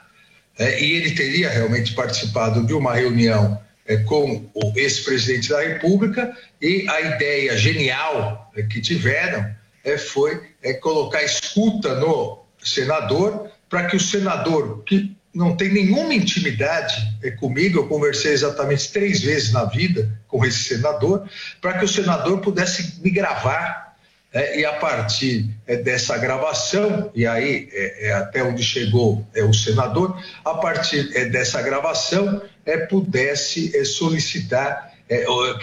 é, 0.59 0.83
e 0.83 0.93
ele 0.93 1.13
teria 1.13 1.49
realmente 1.49 1.95
participado 1.95 2.65
de 2.67 2.75
uma 2.75 2.95
reunião 2.95 3.61
é, 3.87 3.97
com 3.99 4.49
o 4.55 4.73
ex-presidente 4.77 5.49
da 5.49 5.61
República 5.63 6.37
e 6.61 6.87
a 6.89 7.01
ideia 7.01 7.57
genial 7.57 8.51
é, 8.55 8.63
que 8.63 8.81
tiveram 8.81 9.45
é, 9.83 9.97
foi 9.97 10.41
é, 10.63 10.75
colocar 10.75 11.23
escuta 11.23 11.95
no 11.97 12.45
senador 12.63 13.51
para 13.69 13.87
que 13.87 13.97
o 13.97 14.01
senador, 14.01 14.83
que 14.85 15.17
não 15.33 15.57
tem 15.57 15.73
nenhuma 15.73 16.13
intimidade 16.13 17.17
é, 17.23 17.31
comigo, 17.31 17.79
eu 17.79 17.89
conversei 17.89 18.33
exatamente 18.33 18.93
três 18.93 19.23
vezes 19.23 19.53
na 19.53 19.65
vida 19.65 20.13
com 20.27 20.45
esse 20.45 20.65
senador, 20.65 21.29
para 21.61 21.79
que 21.79 21.85
o 21.85 21.89
senador 21.89 22.41
pudesse 22.41 23.01
me 23.01 23.11
gravar 23.11 23.90
é, 24.33 24.61
e 24.61 24.65
a 24.65 24.75
partir 24.75 25.51
é, 25.67 25.77
dessa 25.77 26.17
gravação, 26.17 27.11
e 27.15 27.27
aí 27.27 27.69
é, 27.73 28.09
é 28.09 28.13
até 28.13 28.43
onde 28.45 28.63
chegou 28.63 29.27
é, 29.35 29.43
o 29.43 29.53
senador, 29.53 30.23
a 30.45 30.55
partir 30.55 31.11
é, 31.17 31.25
dessa 31.25 31.61
gravação 31.61 32.41
é, 32.65 32.79
pudesse 32.79 33.85
solicitar 33.85 34.91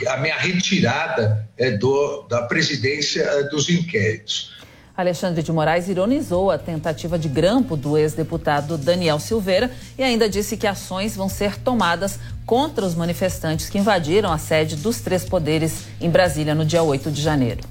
a 0.10 0.18
minha 0.18 0.36
retirada 0.36 1.48
do, 1.80 2.24
da 2.24 2.42
presidência 2.42 3.46
dos 3.46 3.70
inquéritos. 3.70 4.58
Alexandre 4.98 5.42
de 5.42 5.54
Moraes 5.54 5.88
ironizou 5.88 6.52
a 6.52 6.58
tentativa 6.58 7.18
de 7.18 7.30
grampo 7.30 7.78
do 7.78 7.98
ex-deputado 7.98 8.78
Daniel 8.78 9.22
Silveira 9.22 9.72
e 9.98 10.04
ainda 10.04 10.28
disse 10.28 10.58
que 10.58 10.68
ações 10.68 11.16
vão 11.16 11.30
ser 11.30 11.58
tomadas 11.58 12.20
contra 12.46 12.84
os 12.86 12.94
manifestantes 12.94 13.70
que 13.70 13.78
invadiram 13.78 14.34
a 14.34 14.38
sede 14.38 14.76
dos 14.76 15.00
três 15.00 15.24
poderes 15.24 15.86
em 16.02 16.10
Brasília 16.10 16.54
no 16.54 16.66
dia 16.66 16.84
8 16.84 17.10
de 17.10 17.22
janeiro. 17.22 17.62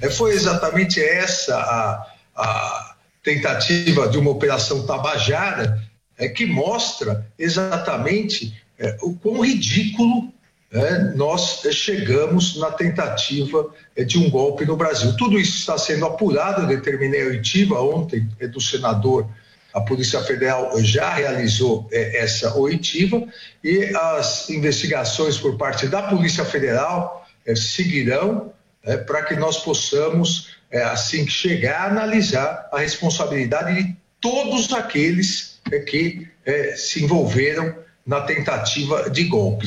É, 0.00 0.10
foi 0.10 0.32
exatamente 0.32 1.02
essa 1.02 1.56
a, 1.56 2.06
a 2.36 2.96
tentativa 3.22 4.08
de 4.08 4.18
uma 4.18 4.30
operação 4.30 4.86
tabajara 4.86 5.82
é, 6.18 6.28
que 6.28 6.46
mostra 6.46 7.26
exatamente 7.38 8.54
é, 8.78 8.96
o 9.02 9.14
quão 9.14 9.40
ridículo 9.40 10.32
é, 10.70 10.98
nós 11.14 11.62
chegamos 11.72 12.56
na 12.56 12.70
tentativa 12.70 13.72
é, 13.94 14.04
de 14.04 14.18
um 14.18 14.28
golpe 14.28 14.64
no 14.64 14.76
Brasil. 14.76 15.16
Tudo 15.16 15.38
isso 15.38 15.58
está 15.58 15.78
sendo 15.78 16.04
apurado, 16.04 16.62
eu 16.62 16.66
determinei 16.66 17.22
a 17.22 17.26
oitiva 17.26 17.80
ontem 17.80 18.28
é, 18.40 18.46
do 18.46 18.60
senador, 18.60 19.26
a 19.72 19.80
Polícia 19.80 20.20
Federal 20.22 20.72
já 20.82 21.12
realizou 21.12 21.86
essa 21.92 22.56
oitiva 22.56 23.22
e 23.62 23.94
as 23.94 24.48
investigações 24.48 25.36
por 25.36 25.58
parte 25.58 25.86
da 25.86 26.02
Polícia 26.02 26.46
Federal 26.46 27.26
seguirão 27.54 28.54
é, 28.86 28.96
para 28.96 29.24
que 29.24 29.34
nós 29.34 29.58
possamos, 29.58 30.56
é, 30.70 30.82
assim 30.84 31.24
que 31.26 31.32
chegar, 31.32 31.90
analisar 31.90 32.68
a 32.72 32.78
responsabilidade 32.78 33.82
de 33.82 33.96
todos 34.20 34.72
aqueles 34.72 35.58
é, 35.70 35.80
que 35.80 36.26
é, 36.46 36.76
se 36.76 37.02
envolveram 37.02 37.74
na 38.06 38.20
tentativa 38.20 39.10
de 39.10 39.24
golpe. 39.24 39.66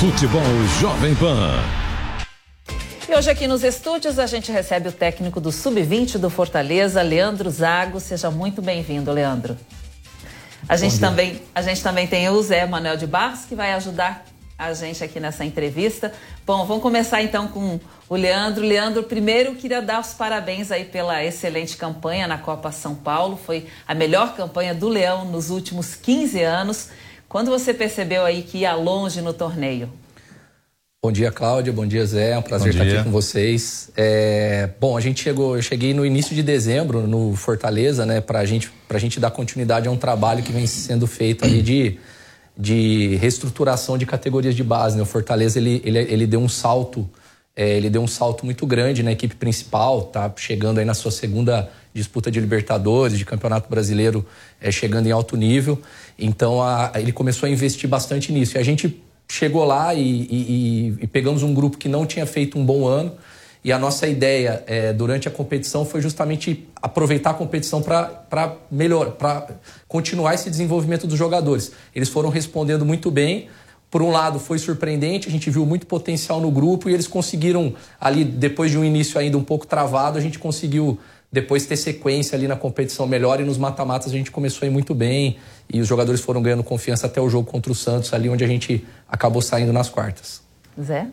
Futebol 0.00 0.42
Jovem 0.80 1.14
Pan. 1.16 1.62
E 3.06 3.14
hoje 3.14 3.30
aqui 3.30 3.46
nos 3.46 3.64
estúdios 3.64 4.18
a 4.18 4.26
gente 4.26 4.50
recebe 4.50 4.88
o 4.88 4.92
técnico 4.92 5.40
do 5.40 5.50
Sub-20 5.50 6.18
do 6.18 6.30
Fortaleza, 6.30 7.02
Leandro 7.02 7.50
Zago. 7.50 8.00
Seja 8.00 8.30
muito 8.30 8.62
bem-vindo, 8.62 9.10
Leandro. 9.12 9.56
A 10.68 10.76
gente, 10.76 11.00
também, 11.00 11.40
a 11.54 11.62
gente 11.62 11.82
também 11.82 12.06
tem 12.06 12.28
o 12.28 12.42
Zé 12.42 12.66
Manuel 12.66 12.98
de 12.98 13.06
Barros, 13.06 13.46
que 13.46 13.54
vai 13.54 13.72
ajudar 13.72 14.26
a 14.58 14.74
gente 14.74 15.02
aqui 15.02 15.18
nessa 15.18 15.42
entrevista. 15.42 16.12
Bom, 16.44 16.66
vamos 16.66 16.82
começar 16.82 17.22
então 17.22 17.48
com 17.48 17.80
o 18.06 18.14
Leandro. 18.14 18.62
Leandro, 18.62 19.02
primeiro 19.04 19.54
queria 19.54 19.80
dar 19.80 19.98
os 19.98 20.12
parabéns 20.12 20.70
aí 20.70 20.84
pela 20.84 21.24
excelente 21.24 21.74
campanha 21.74 22.28
na 22.28 22.36
Copa 22.36 22.70
São 22.70 22.94
Paulo. 22.94 23.38
Foi 23.38 23.66
a 23.86 23.94
melhor 23.94 24.34
campanha 24.34 24.74
do 24.74 24.88
Leão 24.88 25.24
nos 25.24 25.48
últimos 25.48 25.94
15 25.94 26.42
anos. 26.42 26.90
Quando 27.30 27.50
você 27.50 27.72
percebeu 27.72 28.26
aí 28.26 28.42
que 28.42 28.58
ia 28.58 28.74
longe 28.74 29.22
no 29.22 29.32
torneio? 29.32 29.90
Bom 31.00 31.12
dia, 31.12 31.30
Cláudia. 31.30 31.72
Bom 31.72 31.86
dia, 31.86 32.04
Zé. 32.04 32.32
É 32.32 32.38
um 32.38 32.42
prazer 32.42 32.72
estar 32.72 32.82
aqui 32.82 33.04
com 33.04 33.12
vocês. 33.12 33.88
É, 33.96 34.68
bom, 34.80 34.96
a 34.96 35.00
gente 35.00 35.22
chegou, 35.22 35.54
eu 35.54 35.62
cheguei 35.62 35.94
no 35.94 36.04
início 36.04 36.34
de 36.34 36.42
dezembro 36.42 37.06
no 37.06 37.36
Fortaleza, 37.36 38.04
né, 38.04 38.20
para 38.20 38.44
gente, 38.44 38.68
a 38.90 38.98
gente 38.98 39.20
dar 39.20 39.30
continuidade 39.30 39.86
a 39.86 39.92
um 39.92 39.96
trabalho 39.96 40.42
que 40.42 40.50
vem 40.50 40.66
sendo 40.66 41.06
feito 41.06 41.44
ali 41.44 41.62
de, 41.62 42.00
de 42.58 43.14
reestruturação 43.14 43.96
de 43.96 44.04
categorias 44.06 44.56
de 44.56 44.64
base. 44.64 44.96
Né? 44.96 45.04
O 45.04 45.06
Fortaleza 45.06 45.60
ele, 45.60 45.80
ele, 45.84 45.98
ele 46.00 46.26
deu 46.26 46.40
um 46.40 46.48
salto, 46.48 47.08
é, 47.54 47.76
ele 47.76 47.88
deu 47.88 48.02
um 48.02 48.08
salto 48.08 48.44
muito 48.44 48.66
grande 48.66 49.00
na 49.00 49.12
equipe 49.12 49.36
principal, 49.36 50.02
tá 50.02 50.32
chegando 50.34 50.78
aí 50.78 50.84
na 50.84 50.94
sua 50.94 51.12
segunda 51.12 51.70
disputa 51.94 52.28
de 52.28 52.40
Libertadores, 52.40 53.16
de 53.16 53.24
Campeonato 53.24 53.70
Brasileiro, 53.70 54.26
é, 54.60 54.72
chegando 54.72 55.06
em 55.06 55.12
alto 55.12 55.36
nível. 55.36 55.80
Então 56.18 56.60
a, 56.60 56.90
ele 56.96 57.12
começou 57.12 57.46
a 57.46 57.50
investir 57.50 57.88
bastante 57.88 58.32
nisso. 58.32 58.56
E 58.56 58.58
a 58.58 58.64
gente 58.64 59.00
chegou 59.28 59.64
lá 59.64 59.94
e, 59.94 60.00
e, 60.00 60.96
e, 61.00 61.06
pegamos 61.06 61.42
um 61.42 61.52
grupo 61.52 61.76
que 61.76 61.88
não 61.88 62.06
tinha 62.06 62.26
feito 62.26 62.58
um 62.58 62.64
bom 62.64 62.86
ano. 62.86 63.12
E 63.62 63.72
a 63.72 63.78
nossa 63.78 64.06
ideia 64.06 64.62
é, 64.66 64.92
durante 64.92 65.28
a 65.28 65.30
competição 65.30 65.84
foi 65.84 66.00
justamente 66.00 66.66
aproveitar 66.80 67.30
a 67.30 67.34
competição 67.34 67.82
para 67.82 68.56
melhor, 68.70 69.12
para 69.12 69.48
continuar 69.86 70.34
esse 70.34 70.48
desenvolvimento 70.48 71.06
dos 71.06 71.18
jogadores. 71.18 71.72
Eles 71.94 72.08
foram 72.08 72.30
respondendo 72.30 72.86
muito 72.86 73.10
bem. 73.10 73.48
Por 73.90 74.02
um 74.02 74.10
lado, 74.10 74.38
foi 74.38 74.58
surpreendente, 74.58 75.28
a 75.28 75.30
gente 75.30 75.48
viu 75.48 75.64
muito 75.64 75.86
potencial 75.86 76.40
no 76.40 76.50
grupo 76.50 76.90
e 76.90 76.94
eles 76.94 77.08
conseguiram, 77.08 77.74
ali, 77.98 78.22
depois 78.22 78.70
de 78.70 78.76
um 78.76 78.84
início 78.84 79.18
ainda 79.18 79.38
um 79.38 79.44
pouco 79.44 79.66
travado, 79.66 80.18
a 80.18 80.20
gente 80.20 80.38
conseguiu 80.38 80.98
depois 81.30 81.66
ter 81.66 81.76
sequência 81.76 82.36
ali 82.36 82.48
na 82.48 82.56
competição 82.56 83.06
melhor 83.06 83.40
e 83.40 83.44
nos 83.44 83.58
mata-matas 83.58 84.12
a 84.12 84.16
gente 84.16 84.30
começou 84.30 84.66
a 84.66 84.68
ir 84.68 84.72
muito 84.72 84.94
bem 84.94 85.36
e 85.72 85.80
os 85.80 85.86
jogadores 85.86 86.20
foram 86.20 86.40
ganhando 86.40 86.64
confiança 86.64 87.06
até 87.06 87.20
o 87.20 87.28
jogo 87.28 87.50
contra 87.50 87.70
o 87.70 87.74
Santos, 87.74 88.12
ali 88.14 88.28
onde 88.28 88.42
a 88.42 88.48
gente 88.48 88.84
acabou 89.06 89.42
saindo 89.42 89.72
nas 89.72 89.88
quartas. 89.88 90.42
Zé? 90.80 91.06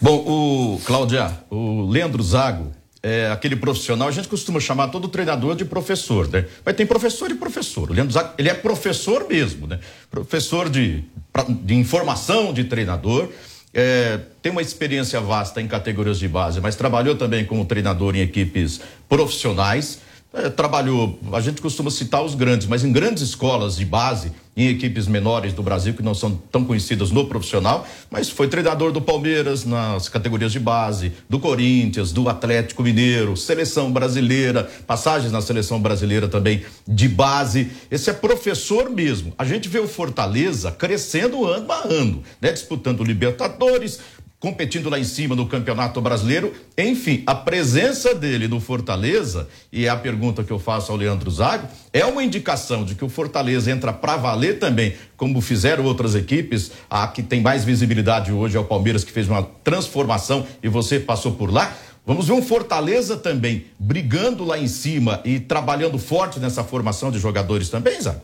Bom, 0.00 0.16
o 0.16 0.80
Cláudia, 0.84 1.36
o 1.50 1.82
Leandro 1.82 2.22
Zago 2.22 2.72
é 3.02 3.30
aquele 3.30 3.56
profissional, 3.56 4.08
a 4.08 4.10
gente 4.10 4.28
costuma 4.28 4.60
chamar 4.60 4.88
todo 4.88 5.08
treinador 5.08 5.54
de 5.54 5.64
professor, 5.64 6.28
né? 6.28 6.46
Mas 6.64 6.74
tem 6.76 6.86
professor 6.86 7.30
e 7.30 7.34
professor. 7.34 7.90
O 7.90 7.92
Leandro 7.92 8.12
Zago, 8.12 8.32
ele 8.38 8.48
é 8.48 8.54
professor 8.54 9.26
mesmo, 9.28 9.66
né? 9.66 9.78
Professor 10.10 10.68
de, 10.68 11.04
de 11.62 11.74
informação 11.74 12.52
de 12.52 12.64
treinador 12.64 13.28
é, 13.72 14.20
tem 14.40 14.50
uma 14.50 14.62
experiência 14.62 15.20
vasta 15.20 15.60
em 15.60 15.68
categorias 15.68 16.18
de 16.18 16.28
base, 16.28 16.60
mas 16.60 16.76
trabalhou 16.76 17.16
também 17.16 17.44
como 17.44 17.64
treinador 17.64 18.16
em 18.16 18.20
equipes 18.20 18.80
profissionais. 19.08 20.00
É, 20.30 20.50
trabalhou, 20.50 21.18
a 21.32 21.40
gente 21.40 21.62
costuma 21.62 21.90
citar 21.90 22.22
os 22.22 22.34
grandes, 22.34 22.66
mas 22.66 22.84
em 22.84 22.92
grandes 22.92 23.22
escolas 23.22 23.76
de 23.76 23.84
base, 23.86 24.30
em 24.54 24.68
equipes 24.68 25.06
menores 25.06 25.54
do 25.54 25.62
Brasil, 25.62 25.94
que 25.94 26.02
não 26.02 26.14
são 26.14 26.34
tão 26.50 26.64
conhecidas 26.64 27.10
no 27.10 27.26
profissional, 27.26 27.86
mas 28.10 28.28
foi 28.28 28.46
treinador 28.46 28.92
do 28.92 29.00
Palmeiras 29.00 29.64
nas 29.64 30.08
categorias 30.08 30.52
de 30.52 30.60
base, 30.60 31.12
do 31.30 31.38
Corinthians, 31.38 32.12
do 32.12 32.28
Atlético 32.28 32.82
Mineiro, 32.82 33.36
seleção 33.36 33.90
brasileira, 33.90 34.68
passagens 34.86 35.32
na 35.32 35.40
seleção 35.40 35.80
brasileira 35.80 36.28
também 36.28 36.62
de 36.86 37.08
base. 37.08 37.70
Esse 37.90 38.10
é 38.10 38.12
professor 38.12 38.90
mesmo. 38.90 39.32
A 39.38 39.44
gente 39.44 39.68
vê 39.68 39.78
o 39.78 39.88
Fortaleza 39.88 40.72
crescendo 40.72 41.46
ano 41.46 41.72
a 41.72 41.86
ano, 41.88 42.22
né? 42.38 42.52
Disputando 42.52 43.02
Libertadores, 43.02 44.00
competindo 44.40 44.88
lá 44.88 44.98
em 44.98 45.04
cima 45.04 45.34
no 45.34 45.46
Campeonato 45.46 46.00
Brasileiro. 46.00 46.52
Enfim, 46.76 47.22
a 47.26 47.34
presença 47.34 48.14
dele 48.14 48.46
no 48.46 48.60
Fortaleza, 48.60 49.48
e 49.72 49.86
é 49.86 49.88
a 49.88 49.96
pergunta 49.96 50.44
que 50.44 50.52
eu 50.52 50.58
faço 50.58 50.92
ao 50.92 50.98
Leandro 50.98 51.30
Zago, 51.30 51.68
é 51.92 52.04
uma 52.04 52.22
indicação 52.22 52.84
de 52.84 52.94
que 52.94 53.04
o 53.04 53.08
Fortaleza 53.08 53.70
entra 53.70 53.92
para 53.92 54.16
valer 54.16 54.58
também, 54.58 54.94
como 55.16 55.40
fizeram 55.40 55.84
outras 55.84 56.14
equipes. 56.14 56.70
A 56.88 57.08
que 57.08 57.22
tem 57.22 57.40
mais 57.40 57.64
visibilidade 57.64 58.32
hoje 58.32 58.56
é 58.56 58.60
o 58.60 58.64
Palmeiras, 58.64 59.04
que 59.04 59.12
fez 59.12 59.28
uma 59.28 59.42
transformação 59.42 60.46
e 60.62 60.68
você 60.68 61.00
passou 61.00 61.32
por 61.32 61.52
lá. 61.52 61.76
Vamos 62.06 62.28
ver 62.28 62.32
um 62.32 62.42
Fortaleza 62.42 63.16
também 63.16 63.66
brigando 63.78 64.44
lá 64.44 64.58
em 64.58 64.68
cima 64.68 65.20
e 65.24 65.38
trabalhando 65.38 65.98
forte 65.98 66.40
nessa 66.40 66.64
formação 66.64 67.10
de 67.10 67.18
jogadores 67.18 67.68
também, 67.68 68.00
Zago? 68.00 68.22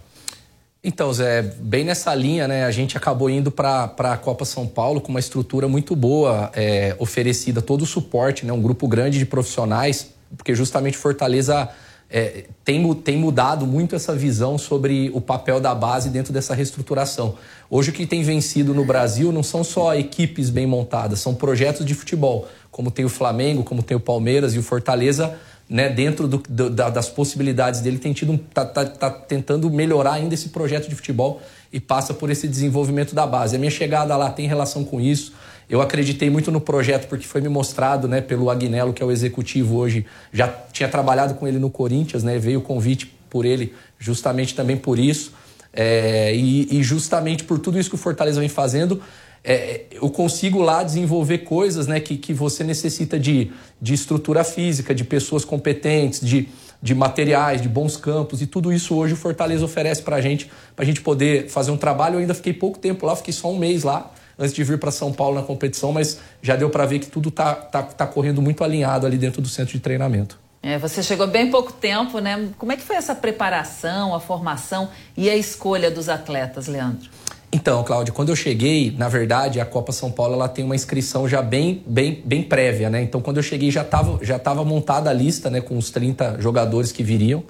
Então, 0.87 1.11
Zé, 1.15 1.41
bem 1.41 1.83
nessa 1.83 2.15
linha, 2.15 2.47
né? 2.47 2.67
A 2.67 2.71
gente 2.71 2.95
acabou 2.95 3.31
indo 3.31 3.51
para 3.51 3.91
a 3.97 4.19
Copa 4.19 4.45
São 4.45 4.67
Paulo 4.67 5.01
com 5.01 5.09
uma 5.09 5.19
estrutura 5.19 5.67
muito 5.67 5.97
boa, 5.97 6.51
é, 6.55 6.95
oferecida 6.99 7.63
todo 7.63 7.81
o 7.81 7.87
suporte, 7.87 8.45
né? 8.45 8.53
Um 8.53 8.61
grupo 8.61 8.87
grande 8.87 9.19
de 9.19 9.25
profissionais, 9.25 10.11
porque 10.37 10.55
justamente 10.55 10.99
Fortaleza 10.99 11.71
é, 12.11 12.45
tem, 12.63 12.93
tem 12.97 13.17
mudado 13.17 13.67
muito 13.67 13.97
essa 13.97 14.15
visão 14.15 14.59
sobre 14.59 15.11
o 15.15 15.23
papel 15.23 15.59
da 15.59 15.75
base 15.75 16.11
dentro 16.11 16.35
dessa 16.35 16.55
reestruturação. 16.55 17.37
Hoje 17.71 17.89
o 17.89 17.93
que 17.95 18.07
tem 18.07 18.23
vencido 18.23 18.75
no 18.75 18.85
Brasil 18.85 19.33
não 19.33 19.43
são 19.43 19.65
só 19.65 19.95
equipes 19.95 20.51
bem 20.51 20.67
montadas, 20.67 21.19
são 21.19 21.35
projetos 21.35 21.87
de 21.87 21.95
futebol, 21.95 22.47
como 22.71 22.91
tem 22.91 23.07
o 23.07 23.09
Flamengo, 23.09 23.65
como 23.65 23.83
tem 23.83 23.97
o 23.97 24.01
Palmeiras 24.01 24.55
e 24.55 24.59
o 24.59 24.63
Fortaleza 24.63 25.35
né, 25.69 25.89
dentro 25.89 26.29
do, 26.29 26.43
do, 26.49 26.71
da, 26.71 26.91
das 26.91 27.09
possibilidades 27.09 27.81
dele, 27.81 27.99
tem 27.99 28.13
tido 28.13 28.39
tá, 28.53 28.65
tá, 28.65 28.85
tá, 28.85 29.11
tentando 29.11 29.71
melhorar 29.71 30.15
ainda 30.15 30.35
esse 30.35 30.51
projeto 30.51 30.89
de 30.89 30.95
futebol 30.95 31.41
e 31.73 31.81
passa 31.81 32.13
por 32.13 32.31
esse 32.31 32.47
desenvolvimento 32.47 33.15
da 33.15 33.27
base. 33.27 33.57
A 33.57 33.59
minha 33.59 33.71
chegada 33.71 34.17
lá 34.17 34.31
tem 34.31 34.47
relação 34.47 34.85
com 34.85 35.01
isso. 35.01 35.33
Eu 35.69 35.81
acreditei 35.81 36.29
muito 36.29 36.53
no 36.53 36.61
projeto 36.61 37.09
porque 37.09 37.27
foi 37.27 37.41
me 37.41 37.49
mostrado, 37.49 38.07
né, 38.07 38.21
pelo 38.21 38.51
Agnello, 38.51 38.93
que 38.93 39.03
é 39.03 39.07
o 39.07 39.11
executivo 39.11 39.77
hoje. 39.77 40.05
Já 40.33 40.49
tinha 40.73 40.89
trabalhado 40.89 41.35
com 41.35 41.49
ele 41.49 41.59
no 41.59 41.71
Corinthians, 41.71 42.23
né, 42.23 42.39
veio 42.39 42.59
o 42.59 42.63
convite 42.63 43.13
por 43.31 43.45
ele 43.45 43.73
justamente 43.99 44.55
também 44.55 44.77
por 44.77 44.99
isso. 44.99 45.33
É, 45.73 46.33
e, 46.35 46.79
e 46.79 46.83
justamente 46.83 47.43
por 47.43 47.59
tudo 47.59 47.81
isso 47.81 47.89
que 47.89 47.97
o 47.97 47.99
Fortaleza 47.99 48.39
vem 48.39 48.49
fazendo, 48.49 49.03
é, 49.45 49.83
eu 49.93 50.09
consigo 50.09 50.63
lá 50.63 50.83
desenvolver 50.83 51.39
coisas 51.39 51.87
né, 51.87 52.01
que, 52.01 52.17
que 52.17 52.33
você 52.33 52.65
necessita 52.65 53.21
de, 53.21 53.53
de 53.81 53.93
estrutura 53.93 54.43
física, 54.43 54.95
de 54.95 55.05
pessoas 55.05 55.45
competentes, 55.45 56.21
de, 56.21 56.49
de 56.81 56.95
materiais, 56.95 57.61
de 57.61 57.69
bons 57.69 57.97
campos, 57.99 58.41
e 58.41 58.47
tudo 58.47 58.73
isso 58.73 58.97
hoje 58.97 59.13
o 59.13 59.17
Fortaleza 59.17 59.63
oferece 59.63 60.01
para 60.01 60.17
a 60.17 60.21
gente, 60.21 60.51
para 60.75 60.83
a 60.83 60.87
gente 60.87 61.03
poder 61.03 61.51
fazer 61.51 61.71
um 61.71 61.77
trabalho. 61.77 62.15
Eu 62.15 62.21
ainda 62.21 62.33
fiquei 62.33 62.55
pouco 62.55 62.79
tempo 62.79 63.05
lá, 63.05 63.15
fiquei 63.15 63.35
só 63.35 63.53
um 63.53 63.59
mês 63.59 63.83
lá, 63.83 64.11
antes 64.39 64.55
de 64.55 64.65
vir 64.65 64.79
para 64.79 64.91
São 64.91 65.13
Paulo 65.13 65.37
na 65.37 65.43
competição, 65.43 65.93
mas 65.93 66.19
já 66.41 66.57
deu 66.57 66.71
para 66.71 66.87
ver 66.87 67.01
que 67.01 67.07
tudo 67.07 67.29
está 67.29 67.55
tá, 67.55 67.83
tá 67.83 68.07
correndo 68.07 68.41
muito 68.41 68.65
alinhado 68.65 69.07
ali 69.07 69.19
dentro 69.19 69.43
do 69.43 69.49
centro 69.49 69.75
de 69.75 69.81
treinamento. 69.81 70.43
É, 70.63 70.79
você 70.79 71.03
chegou 71.03 71.27
bem 71.27 71.51
pouco 71.51 71.71
tempo, 71.75 72.19
né? 72.21 72.49
Como 72.57 72.73
é 72.73 72.77
que 72.77 72.83
foi 72.83 72.97
essa 72.97 73.15
preparação, 73.15 74.15
a 74.15 74.21
formação 74.21 74.89
e 75.15 75.29
a 75.29 75.37
escolha 75.37 75.91
dos 75.91 76.09
atletas, 76.09 76.67
Leandro? 76.67 77.11
Então, 77.55 77.85
Cláudio, 77.85 78.13
quando 78.13 78.31
eu 78.31 78.37
cheguei, 78.37 78.93
na 78.99 79.09
verdade, 79.09 79.61
a 79.61 79.65
Copa 79.65 79.93
São 79.93 80.11
Paulo 80.11 80.35
ela 80.35 80.49
tem 80.49 80.65
uma 80.65 80.75
inscrição 80.75 81.29
já 81.29 81.41
bem, 81.41 81.85
bem, 81.87 82.21
bem 82.25 82.43
prévia, 82.43 82.91
né? 82.91 83.01
Então, 83.01 83.21
quando 83.21 83.37
eu 83.37 83.45
cheguei, 83.45 83.71
já 83.71 83.83
estava 83.83 84.19
já 84.25 84.41
tava 84.41 84.65
montada 84.65 85.09
a 85.09 85.13
lista, 85.13 85.49
né, 85.49 85.61
com 85.61 85.79
os 85.79 85.89
30 85.89 86.41
jogadores 86.41 86.91
que 86.91 87.05
viriam. 87.05 87.45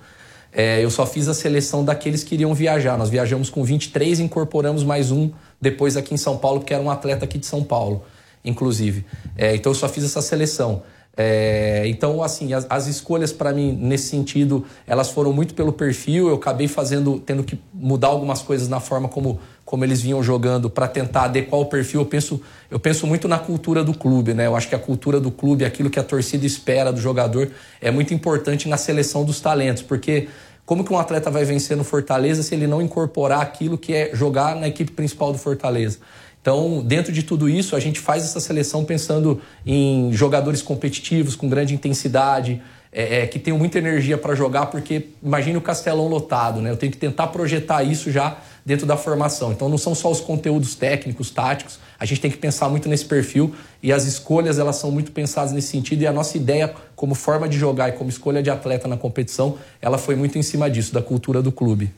É, 0.52 0.85
eu 0.85 0.90
só 0.90 1.06
fiz 1.06 1.26
a 1.26 1.32
seleção 1.32 1.82
daqueles 1.82 2.22
que 2.22 2.35
iriam 2.35 2.52
viajar. 2.52 2.98
Nós 2.98 3.09
viajamos 3.09 3.48
com 3.48 3.64
23 3.64 4.18
e 4.18 4.22
incorporamos 4.24 4.85
mais 4.85 5.10
um 5.10 5.31
depois 5.59 5.97
aqui 5.97 6.12
em 6.12 6.18
São 6.18 6.36
Paulo, 6.36 6.60
que 6.60 6.74
era 6.74 6.82
um 6.82 6.90
atleta 6.90 7.24
aqui 7.24 7.39
de 7.39 7.47
São 7.47 7.64
Paulo, 7.64 8.05
inclusive. 8.44 9.06
É, 9.39 9.55
então, 9.55 9.70
eu 9.70 9.74
só 9.74 9.89
fiz 9.89 10.05
essa 10.05 10.20
seleção. 10.20 10.82
É, 11.16 11.85
então, 11.86 12.22
assim, 12.22 12.52
as, 12.52 12.66
as 12.68 12.86
escolhas 12.89 13.32
para 13.32 13.52
mim 13.52 13.72
nesse 13.72 14.09
sentido, 14.09 14.64
elas 14.86 15.10
foram 15.10 15.32
muito 15.32 15.55
pelo 15.55 15.72
perfil. 15.72 16.28
Eu 16.28 16.35
acabei 16.35 16.68
fazendo, 16.68 17.20
tendo 17.20 17.44
que 17.44 17.59
mudar 17.72 18.09
algumas 18.09 18.43
coisas 18.43 18.68
na 18.68 18.81
forma 18.81 19.09
como 19.09 19.39
como 19.65 19.85
eles 19.85 20.03
vinham 20.03 20.23
jogando 20.23 20.69
para 20.69 20.86
tentar 20.86 21.24
adequar 21.24 21.59
o 21.61 21.66
perfil, 21.66 22.01
eu 22.01 22.07
penso, 22.07 22.41
eu 22.70 22.78
penso 22.78 23.07
muito 23.07 23.27
na 23.27 23.39
cultura 23.39 23.82
do 23.82 23.95
clube, 23.95 24.35
né? 24.35 24.47
Eu 24.47 24.55
acho 24.55 24.69
que 24.69 24.74
a 24.74 24.78
cultura 24.78 25.19
do 25.19 25.31
clube, 25.31 25.65
aquilo 25.65 25.89
que 25.89 25.99
a 25.99 26.03
torcida 26.03 26.45
espera 26.45 26.93
do 26.93 27.01
jogador, 27.01 27.51
é 27.81 27.91
muito 27.91 28.12
importante 28.12 28.69
na 28.69 28.77
seleção 28.77 29.24
dos 29.24 29.41
talentos, 29.41 29.82
porque 29.82 30.28
como 30.66 30.85
que 30.85 30.93
um 30.93 30.99
atleta 30.99 31.31
vai 31.31 31.45
vencer 31.45 31.77
no 31.77 31.85
Fortaleza 31.85 32.43
se 32.43 32.55
ele 32.55 32.66
não 32.66 32.81
incorporar 32.81 33.41
aquilo 33.41 33.77
que 33.77 33.93
é 33.93 34.11
jogar 34.15 34.57
na 34.57 34.69
equipe 34.69 34.93
principal 34.93 35.32
do 35.32 35.39
Fortaleza? 35.39 35.99
Então, 36.41 36.82
dentro 36.82 37.11
de 37.11 37.23
tudo 37.23 37.49
isso, 37.49 37.74
a 37.74 37.81
gente 37.81 37.99
faz 37.99 38.23
essa 38.23 38.39
seleção 38.39 38.85
pensando 38.85 39.41
em 39.65 40.12
jogadores 40.12 40.61
competitivos, 40.61 41.35
com 41.35 41.49
grande 41.49 41.74
intensidade, 41.74 42.62
é, 42.94 43.22
é, 43.22 43.26
que 43.26 43.40
tenham 43.40 43.58
muita 43.58 43.76
energia 43.76 44.16
para 44.16 44.36
jogar, 44.36 44.66
porque 44.66 45.08
imagine 45.20 45.56
o 45.56 45.60
Castelão 45.60 46.06
lotado, 46.06 46.60
né? 46.60 46.70
Eu 46.70 46.76
tenho 46.76 46.92
que 46.92 46.98
tentar 46.98 47.26
projetar 47.26 47.82
isso 47.82 48.08
já 48.08 48.38
dentro 48.64 48.86
da 48.86 48.96
formação. 48.96 49.50
Então 49.50 49.68
não 49.68 49.76
são 49.76 49.96
só 49.96 50.08
os 50.08 50.20
conteúdos 50.20 50.76
técnicos, 50.76 51.28
táticos, 51.28 51.80
a 51.98 52.04
gente 52.04 52.20
tem 52.20 52.30
que 52.30 52.36
pensar 52.36 52.68
muito 52.68 52.88
nesse 52.88 53.04
perfil 53.04 53.52
e 53.82 53.92
as 53.92 54.04
escolhas 54.04 54.60
elas 54.60 54.76
são 54.76 54.92
muito 54.92 55.10
pensadas 55.10 55.52
nesse 55.52 55.68
sentido 55.68 56.02
e 56.02 56.06
a 56.06 56.12
nossa 56.12 56.36
ideia 56.36 56.72
como 56.94 57.16
forma 57.16 57.48
de 57.48 57.58
jogar 57.58 57.88
e 57.88 57.92
como 57.92 58.08
escolha 58.08 58.40
de 58.40 58.48
atleta 58.48 58.86
na 58.86 58.96
competição, 58.96 59.58
ela 59.82 59.98
foi 59.98 60.14
muito 60.14 60.38
em 60.38 60.42
cima 60.42 60.70
disso, 60.70 60.94
da 60.94 61.02
cultura 61.02 61.42
do 61.42 61.50
clube. 61.50 61.90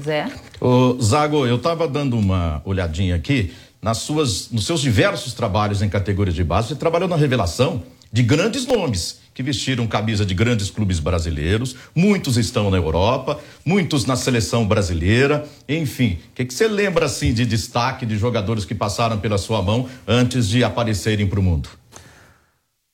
Zé? 0.00 0.30
Ô, 0.58 0.96
Zago, 1.02 1.46
eu 1.46 1.56
estava 1.56 1.86
dando 1.86 2.18
uma 2.18 2.62
olhadinha 2.64 3.14
aqui 3.14 3.52
nas 3.82 3.98
suas, 3.98 4.50
nos 4.50 4.64
seus 4.64 4.80
diversos 4.80 5.34
trabalhos 5.34 5.82
em 5.82 5.88
categorias 5.90 6.34
de 6.34 6.42
base, 6.42 6.68
você 6.68 6.74
trabalhou 6.74 7.06
na 7.06 7.16
revelação 7.16 7.82
de 8.10 8.22
grandes 8.22 8.66
nomes 8.66 9.23
que 9.34 9.42
vestiram 9.42 9.86
camisa 9.86 10.24
de 10.24 10.32
grandes 10.32 10.70
clubes 10.70 11.00
brasileiros, 11.00 11.74
muitos 11.92 12.36
estão 12.36 12.70
na 12.70 12.76
Europa, 12.76 13.40
muitos 13.64 14.06
na 14.06 14.14
seleção 14.14 14.64
brasileira, 14.64 15.44
enfim. 15.68 16.18
O 16.30 16.34
que, 16.34 16.54
você 16.54 16.68
lembra 16.68 17.06
assim 17.06 17.34
de 17.34 17.44
destaque 17.44 18.06
de 18.06 18.16
jogadores 18.16 18.64
que 18.64 18.74
passaram 18.74 19.18
pela 19.18 19.36
sua 19.36 19.60
mão 19.60 19.88
antes 20.06 20.48
de 20.48 20.62
aparecerem 20.62 21.26
para 21.26 21.40
o 21.40 21.42
mundo? 21.42 21.68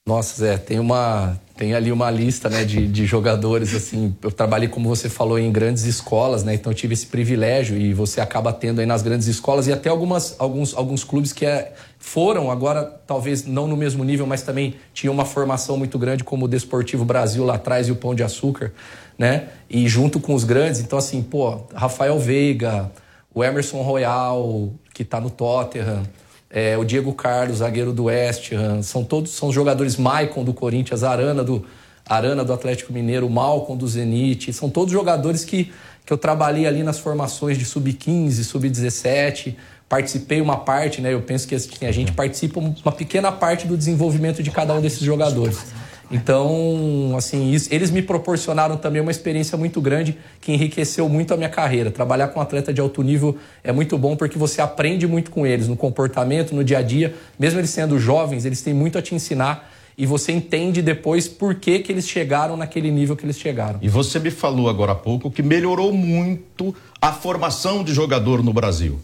Nossa, 0.09 0.41
Zé, 0.41 0.57
tem 0.57 0.79
uma 0.81 1.39
tem 1.57 1.75
ali 1.75 1.93
uma 1.93 2.11
lista 2.11 2.49
né, 2.49 2.65
de, 2.65 2.89
de 2.89 3.05
jogadores 3.05 3.75
assim. 3.75 4.17
Eu 4.23 4.33
trabalhei, 4.33 4.67
como 4.67 4.89
você 4.89 5.11
falou, 5.11 5.39
em 5.39 5.53
grandes 5.53 5.85
escolas, 5.85 6.43
né? 6.43 6.55
Então 6.55 6.73
tive 6.73 6.95
esse 6.95 7.07
privilégio 7.07 7.77
e 7.77 7.93
você 7.93 8.19
acaba 8.19 8.51
tendo 8.51 8.81
aí 8.81 8.87
nas 8.87 9.03
grandes 9.03 9.27
escolas 9.27 9.67
e 9.67 9.73
até 9.73 9.91
algumas, 9.91 10.35
alguns, 10.39 10.75
alguns 10.75 11.05
clubes 11.05 11.35
que 11.35 11.45
é, 11.45 11.75
foram 12.01 12.51
agora 12.51 12.83
talvez 13.07 13.47
não 13.47 13.69
no 13.69 13.77
mesmo 13.77 14.03
nível, 14.03 14.27
mas 14.27 14.43
também 14.43 14.75
tinham 14.93 15.15
uma 15.15 15.25
formação 15.25 15.77
muito 15.77 15.99
grande 15.99 16.25
como 16.25 16.47
o 16.47 16.49
Desportivo 16.49 17.05
Brasil 17.05 17.45
lá 17.45 17.55
atrás 17.55 17.87
e 17.87 17.93
o 17.93 17.97
Pão 17.97 18.15
de 18.15 18.25
Açúcar, 18.25 18.73
né? 19.17 19.49
E 19.69 19.87
junto 19.87 20.19
com 20.19 20.35
os 20.35 20.43
grandes, 20.43 20.81
então 20.81 20.99
assim, 20.99 21.23
pô, 21.23 21.61
Rafael 21.75 22.19
Veiga, 22.19 22.91
o 23.33 23.45
Emerson 23.45 23.83
Royal 23.83 24.73
que 24.93 25.03
está 25.03 25.21
no 25.21 25.31
Tottenham 25.31 26.03
é, 26.51 26.77
o 26.77 26.85
Diego 26.85 27.13
Carlos, 27.13 27.59
zagueiro 27.59 27.93
do 27.93 28.05
West 28.05 28.53
Ham, 28.53 28.83
são 28.83 29.05
todos 29.05 29.31
são 29.31 29.53
jogadores 29.53 29.97
Maicon 29.97 30.43
do 30.43 30.53
Corinthians, 30.53 31.05
Arana 31.05 31.45
do 31.45 31.65
Arana 32.05 32.45
do 32.45 32.53
Atlético 32.53 32.93
Mineiro, 32.93 33.31
Malcom 33.31 33.77
do 33.77 33.87
Zenit, 33.87 34.53
são 34.53 34.69
todos 34.69 34.91
jogadores 34.93 35.45
que, 35.45 35.73
que 36.05 36.13
eu 36.13 36.19
trabalhei 36.19 36.67
ali 36.67 36.83
nas 36.83 36.99
formações 36.99 37.57
de 37.57 37.65
sub-15, 37.65 38.43
sub-17, 38.43 39.55
participei 39.91 40.41
uma 40.41 40.57
parte, 40.57 41.01
né? 41.01 41.13
Eu 41.13 41.21
penso 41.21 41.49
que 41.49 41.55
assim, 41.57 41.85
a 41.85 41.91
gente 41.91 42.13
participa 42.13 42.61
uma 42.61 42.93
pequena 42.93 43.33
parte 43.33 43.67
do 43.67 43.77
desenvolvimento 43.77 44.41
de 44.41 44.49
cada 44.49 44.73
um 44.73 44.81
desses 44.81 45.01
jogadores. 45.01 45.67
Então, 46.09 47.15
assim, 47.17 47.51
isso, 47.51 47.69
eles 47.73 47.91
me 47.91 48.01
proporcionaram 48.01 48.77
também 48.77 49.03
uma 49.03 49.11
experiência 49.11 49.59
muito 49.59 49.81
grande 49.81 50.17
que 50.41 50.53
enriqueceu 50.53 51.09
muito 51.09 51.35
a 51.35 51.37
minha 51.37 51.49
carreira. 51.49 51.91
Trabalhar 51.91 52.29
com 52.29 52.39
um 52.39 52.43
atleta 52.43 52.73
de 52.73 52.81
alto 52.81 53.03
nível 53.03 53.37
é 53.65 53.73
muito 53.73 53.99
bom 53.99 54.15
porque 54.15 54.39
você 54.39 54.63
aprende 54.63 55.09
muito 55.09 55.31
com 55.31 55.45
eles 55.45 55.67
no 55.67 55.77
comportamento, 55.77 56.55
no 56.55 56.63
dia 56.63 56.79
a 56.79 56.83
dia. 56.83 57.15
Mesmo 57.37 57.59
eles 57.59 57.71
sendo 57.71 57.99
jovens, 57.99 58.45
eles 58.45 58.63
têm 58.63 58.73
muito 58.73 58.97
a 58.97 59.03
te 59.03 59.13
ensinar 59.17 59.73
e 59.99 60.07
você 60.07 60.31
entende 60.31 60.83
depois 60.83 61.27
por 61.27 61.57
que, 61.57 61.81
que 61.81 61.91
eles 61.91 62.09
chegaram 62.09 62.57
naquele 62.57 62.93
nível 62.93 63.17
que 63.17 63.25
eles 63.25 63.39
chegaram. 63.39 63.81
E 63.83 63.89
você 63.89 64.21
me 64.21 64.31
falou 64.31 64.69
agora 64.69 64.93
há 64.93 64.97
pouco 64.97 65.33
que 65.33 65.43
melhorou 65.43 65.93
muito 65.93 66.75
a 67.03 67.13
formação 67.13 67.83
de 67.83 67.93
jogador 67.93 68.41
no 68.43 68.53
Brasil. 68.53 69.01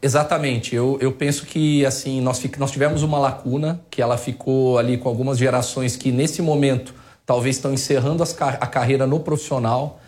Exatamente. 0.00 0.74
Eu, 0.74 0.96
eu 1.00 1.12
penso 1.12 1.44
que 1.44 1.84
assim 1.84 2.20
nós, 2.20 2.42
nós 2.56 2.70
tivemos 2.70 3.02
uma 3.02 3.18
lacuna 3.18 3.80
que 3.90 4.00
ela 4.00 4.16
ficou 4.16 4.78
ali 4.78 4.96
com 4.96 5.08
algumas 5.08 5.38
gerações 5.38 5.96
que 5.96 6.12
nesse 6.12 6.40
momento 6.40 6.94
talvez 7.26 7.56
estão 7.56 7.72
encerrando 7.72 8.22
as, 8.22 8.34
a 8.40 8.66
carreira 8.66 9.06
no 9.06 9.20
profissional, 9.20 10.00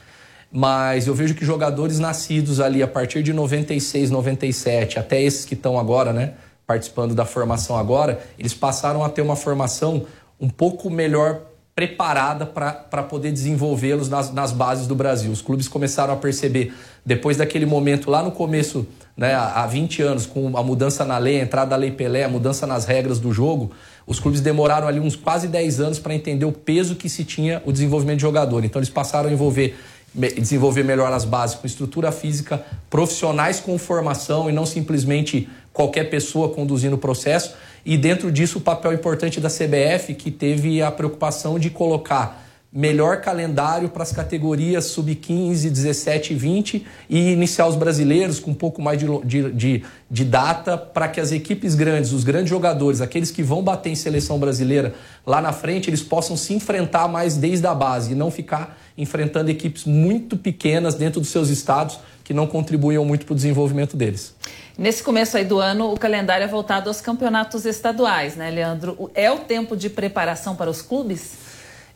mas 0.50 1.06
eu 1.06 1.14
vejo 1.14 1.34
que 1.34 1.44
jogadores 1.44 1.98
nascidos 1.98 2.60
ali 2.60 2.82
a 2.82 2.88
partir 2.88 3.22
de 3.22 3.32
96, 3.32 4.10
97, 4.10 4.98
até 4.98 5.20
esses 5.20 5.44
que 5.44 5.54
estão 5.54 5.78
agora, 5.78 6.12
né, 6.12 6.34
participando 6.66 7.14
da 7.14 7.24
formação 7.24 7.76
agora, 7.76 8.20
eles 8.38 8.54
passaram 8.54 9.04
a 9.04 9.08
ter 9.08 9.22
uma 9.22 9.36
formação 9.36 10.06
um 10.40 10.48
pouco 10.48 10.88
melhor 10.88 11.42
preparada 11.80 12.44
para 12.44 13.02
poder 13.02 13.32
desenvolvê-los 13.32 14.10
nas, 14.10 14.30
nas 14.30 14.52
bases 14.52 14.86
do 14.86 14.94
Brasil. 14.94 15.32
Os 15.32 15.40
clubes 15.40 15.66
começaram 15.66 16.12
a 16.12 16.16
perceber, 16.16 16.74
depois 17.06 17.38
daquele 17.38 17.64
momento 17.64 18.10
lá 18.10 18.22
no 18.22 18.30
começo 18.30 18.86
né, 19.16 19.34
há 19.34 19.66
20 19.66 20.02
anos, 20.02 20.26
com 20.26 20.58
a 20.58 20.62
mudança 20.62 21.06
na 21.06 21.16
lei, 21.16 21.40
a 21.40 21.42
entrada 21.42 21.70
da 21.70 21.76
Lei 21.76 21.90
Pelé, 21.90 22.24
a 22.24 22.28
mudança 22.28 22.66
nas 22.66 22.84
regras 22.84 23.18
do 23.18 23.32
jogo, 23.32 23.70
os 24.06 24.20
clubes 24.20 24.42
demoraram 24.42 24.86
ali 24.86 25.00
uns 25.00 25.16
quase 25.16 25.48
10 25.48 25.80
anos 25.80 25.98
para 25.98 26.14
entender 26.14 26.44
o 26.44 26.52
peso 26.52 26.96
que 26.96 27.08
se 27.08 27.24
tinha 27.24 27.62
o 27.64 27.72
desenvolvimento 27.72 28.16
de 28.16 28.22
jogador. 28.22 28.62
Então 28.62 28.78
eles 28.78 28.90
passaram 28.90 29.30
a 29.30 29.32
envolver 29.32 29.74
desenvolver 30.12 30.82
melhor 30.82 31.12
as 31.12 31.24
bases 31.24 31.54
com 31.54 31.66
estrutura 31.66 32.10
física, 32.10 32.60
profissionais 32.90 33.60
com 33.60 33.78
formação 33.78 34.50
e 34.50 34.52
não 34.52 34.66
simplesmente 34.66 35.48
qualquer 35.72 36.10
pessoa 36.10 36.48
conduzindo 36.48 36.96
o 36.96 36.98
processo. 36.98 37.54
E 37.84 37.96
dentro 37.96 38.30
disso 38.30 38.58
o 38.58 38.60
papel 38.60 38.92
importante 38.92 39.40
da 39.40 39.48
CBF, 39.48 40.14
que 40.14 40.30
teve 40.30 40.82
a 40.82 40.90
preocupação 40.90 41.58
de 41.58 41.70
colocar 41.70 42.46
melhor 42.72 43.20
calendário 43.20 43.88
para 43.88 44.04
as 44.04 44.12
categorias 44.12 44.84
sub-15, 44.84 45.68
17 45.68 46.32
e 46.32 46.36
20 46.36 46.86
e 47.08 47.32
iniciar 47.32 47.66
os 47.66 47.74
brasileiros 47.74 48.38
com 48.38 48.52
um 48.52 48.54
pouco 48.54 48.80
mais 48.80 48.96
de, 48.96 49.50
de, 49.50 49.84
de, 50.08 50.24
data 50.24 50.78
para 50.78 51.08
que 51.08 51.20
as 51.20 51.32
equipes 51.32 51.74
grandes, 51.74 52.12
os 52.12 52.22
grandes 52.22 52.48
jogadores, 52.48 53.00
aqueles 53.00 53.32
que 53.32 53.42
vão 53.42 53.60
bater 53.60 53.90
em 53.90 53.96
seleção 53.96 54.38
brasileira 54.38 54.94
lá 55.26 55.40
na 55.40 55.52
frente, 55.52 55.90
eles 55.90 56.00
possam 56.00 56.36
se 56.36 56.54
enfrentar 56.54 57.08
mais 57.08 57.36
desde 57.36 57.66
a 57.66 57.74
base 57.74 58.12
e 58.12 58.14
não 58.14 58.30
ficar 58.30 58.78
enfrentando 59.00 59.50
equipes 59.50 59.84
muito 59.84 60.36
pequenas 60.36 60.94
dentro 60.94 61.20
dos 61.20 61.30
seus 61.30 61.48
estados 61.48 61.98
que 62.22 62.34
não 62.34 62.46
contribuíam 62.46 63.04
muito 63.04 63.26
para 63.26 63.32
o 63.32 63.36
desenvolvimento 63.36 63.96
deles. 63.96 64.34
Nesse 64.78 65.02
começo 65.02 65.36
aí 65.36 65.44
do 65.44 65.58
ano, 65.58 65.92
o 65.92 65.98
calendário 65.98 66.44
é 66.44 66.46
voltado 66.46 66.88
aos 66.88 67.00
campeonatos 67.00 67.64
estaduais, 67.64 68.36
né, 68.36 68.50
Leandro? 68.50 69.10
É 69.14 69.30
o 69.30 69.38
tempo 69.38 69.76
de 69.76 69.90
preparação 69.90 70.54
para 70.54 70.70
os 70.70 70.80
clubes? 70.80 71.32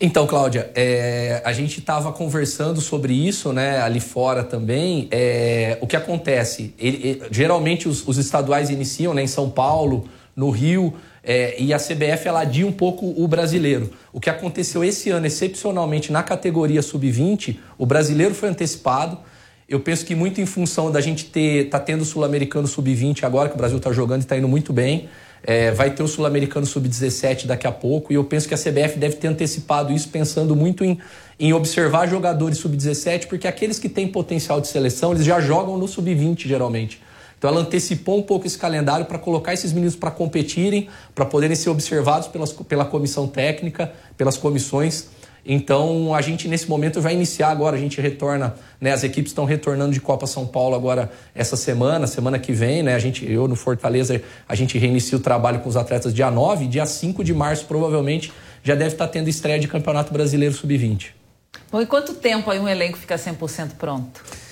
Então, 0.01 0.26
Cláudia, 0.26 0.70
é, 0.74 1.40
a 1.44 1.52
gente 1.52 1.78
estava 1.78 2.12
conversando 2.12 2.81
sobre 2.81 3.14
isso, 3.14 3.52
né, 3.52 3.81
ali 3.81 4.01
fora 4.01 4.43
também. 4.43 5.09
É, 5.10 5.78
o 5.81 5.86
que 5.86 5.97
acontece? 5.97 6.74
Ele, 6.78 7.01
ele, 7.09 7.22
geralmente 7.31 7.89
os, 7.89 8.06
os, 8.06 8.18
estaduais 8.18 8.70
iniciam 8.70 9.14
né, 9.14 9.22
em 9.22 9.28
São 9.28 9.48
Paulo, 9.48 10.09
no 10.35 10.51
Rio, 10.51 10.94
é, 11.24 11.56
e 11.59 11.72
a 11.72 11.78
CBF 11.78 12.28
ela 12.28 12.40
adia 12.40 12.66
um 12.66 12.72
pouco 12.72 13.06
o 13.16 13.26
brasileiro. 13.26 13.90
O 14.12 14.20
que 14.20 14.28
aconteceu 14.28 14.84
esse 14.84 15.09
ano, 15.10 15.26
excepcionalmente 15.26 16.12
na 16.12 16.22
categoria 16.22 16.82
sub-20, 16.82 17.56
o 17.78 17.86
brasileiro 17.86 18.34
foi 18.34 18.51
antecipado. 18.51 19.18
Eu 19.66 19.80
penso 19.80 20.05
que 20.05 20.14
muito 20.14 20.40
em 20.40 20.46
função 20.46 20.90
da 20.92 21.01
gente 21.01 21.24
ter 21.24 21.70
tá 21.70 21.80
tendo 21.80 22.02
o 22.02 22.05
sul-americano 22.05 22.66
sub-20 22.66 23.24
agora 23.24 23.48
que 23.48 23.55
o 23.55 23.59
Brasil 23.59 23.78
está 23.78 23.90
jogando 23.90 24.20
e 24.20 24.24
está 24.24 24.36
indo 24.36 24.48
muito 24.48 24.72
bem. 24.72 25.09
É, 25.46 25.70
vai 25.70 25.90
ter 25.90 26.02
o 26.02 26.09
Sul-Americano 26.09 26.64
Sub-17 26.64 27.44
daqui 27.44 27.66
a 27.66 27.72
pouco, 27.72 28.10
e 28.10 28.16
eu 28.16 28.24
penso 28.24 28.48
que 28.48 28.55
a 28.55 28.56
CBF 28.56 28.98
deve 28.98 29.16
ter 29.16 29.28
antecipado 29.28 29.92
isso, 29.92 30.09
pensando 30.09 30.56
muito 30.56 30.82
em, 30.82 30.98
em 31.38 31.52
observar 31.52 32.09
jogadores 32.09 32.56
Sub-17, 32.56 33.26
porque 33.26 33.46
aqueles 33.46 33.78
que 33.78 33.90
têm 33.90 34.09
potencial 34.09 34.59
de 34.59 34.68
seleção, 34.68 35.12
eles 35.12 35.26
já 35.26 35.40
jogam 35.40 35.76
no 35.76 35.86
Sub-20, 35.86 36.46
geralmente. 36.46 36.98
Então 37.45 37.53
ela 37.53 37.61
antecipou 37.61 38.16
um 38.16 38.23
pouco 38.23 38.47
esse 38.47 38.57
calendário 38.57 39.05
para 39.05 39.19
colocar 39.19 39.53
esses 39.53 39.71
meninos 39.71 39.95
para 39.95 40.11
competirem, 40.11 40.89
para 41.15 41.27
poderem 41.27 41.55
ser 41.55 41.69
observados 41.69 42.27
pelas, 42.27 42.51
pela 42.51 42.87
comissão 42.87 43.27
técnica, 43.27 43.93
pelas 44.16 44.39
comissões. 44.39 45.09
Então 45.45 46.15
a 46.15 46.23
gente 46.23 46.49
nesse 46.49 46.66
momento 46.71 47.03
vai 47.03 47.12
iniciar 47.12 47.51
agora, 47.51 47.77
a 47.77 47.79
gente 47.79 48.01
retorna, 48.01 48.55
né? 48.81 48.93
As 48.93 49.05
equipes 49.05 49.33
estão 49.33 49.45
retornando 49.45 49.93
de 49.93 50.01
Copa 50.01 50.27
São 50.27 50.47
Paulo 50.47 50.75
agora 50.75 51.12
essa 51.35 51.55
semana, 51.55 52.07
semana 52.07 52.39
que 52.39 52.51
vem, 52.51 52.83
né? 52.83 52.95
A 52.95 52.99
gente, 52.99 53.31
eu 53.31 53.47
no 53.47 53.57
Fortaleza, 53.57 54.23
a 54.49 54.55
gente 54.55 54.79
reinicia 54.79 55.19
o 55.19 55.21
trabalho 55.21 55.61
com 55.61 55.69
os 55.69 55.77
atletas 55.77 56.15
dia 56.15 56.31
9, 56.31 56.66
dia 56.66 56.87
5 56.87 57.23
de 57.23 57.35
março 57.35 57.66
provavelmente 57.66 58.33
já 58.62 58.75
deve 58.75 58.95
estar 58.95 59.09
tendo 59.09 59.29
estreia 59.29 59.61
de 59.61 59.69
Campeonato 59.69 60.15
Brasileiro 60.15 60.55
Sub-20. 60.55 61.09
Bom, 61.71 61.83
e 61.83 61.85
quanto 61.85 62.15
tempo 62.15 62.51
aí 62.51 62.59
um 62.59 62.66
elenco 62.66 62.97
fica 62.97 63.16
100% 63.16 63.73
pronto? 63.79 64.44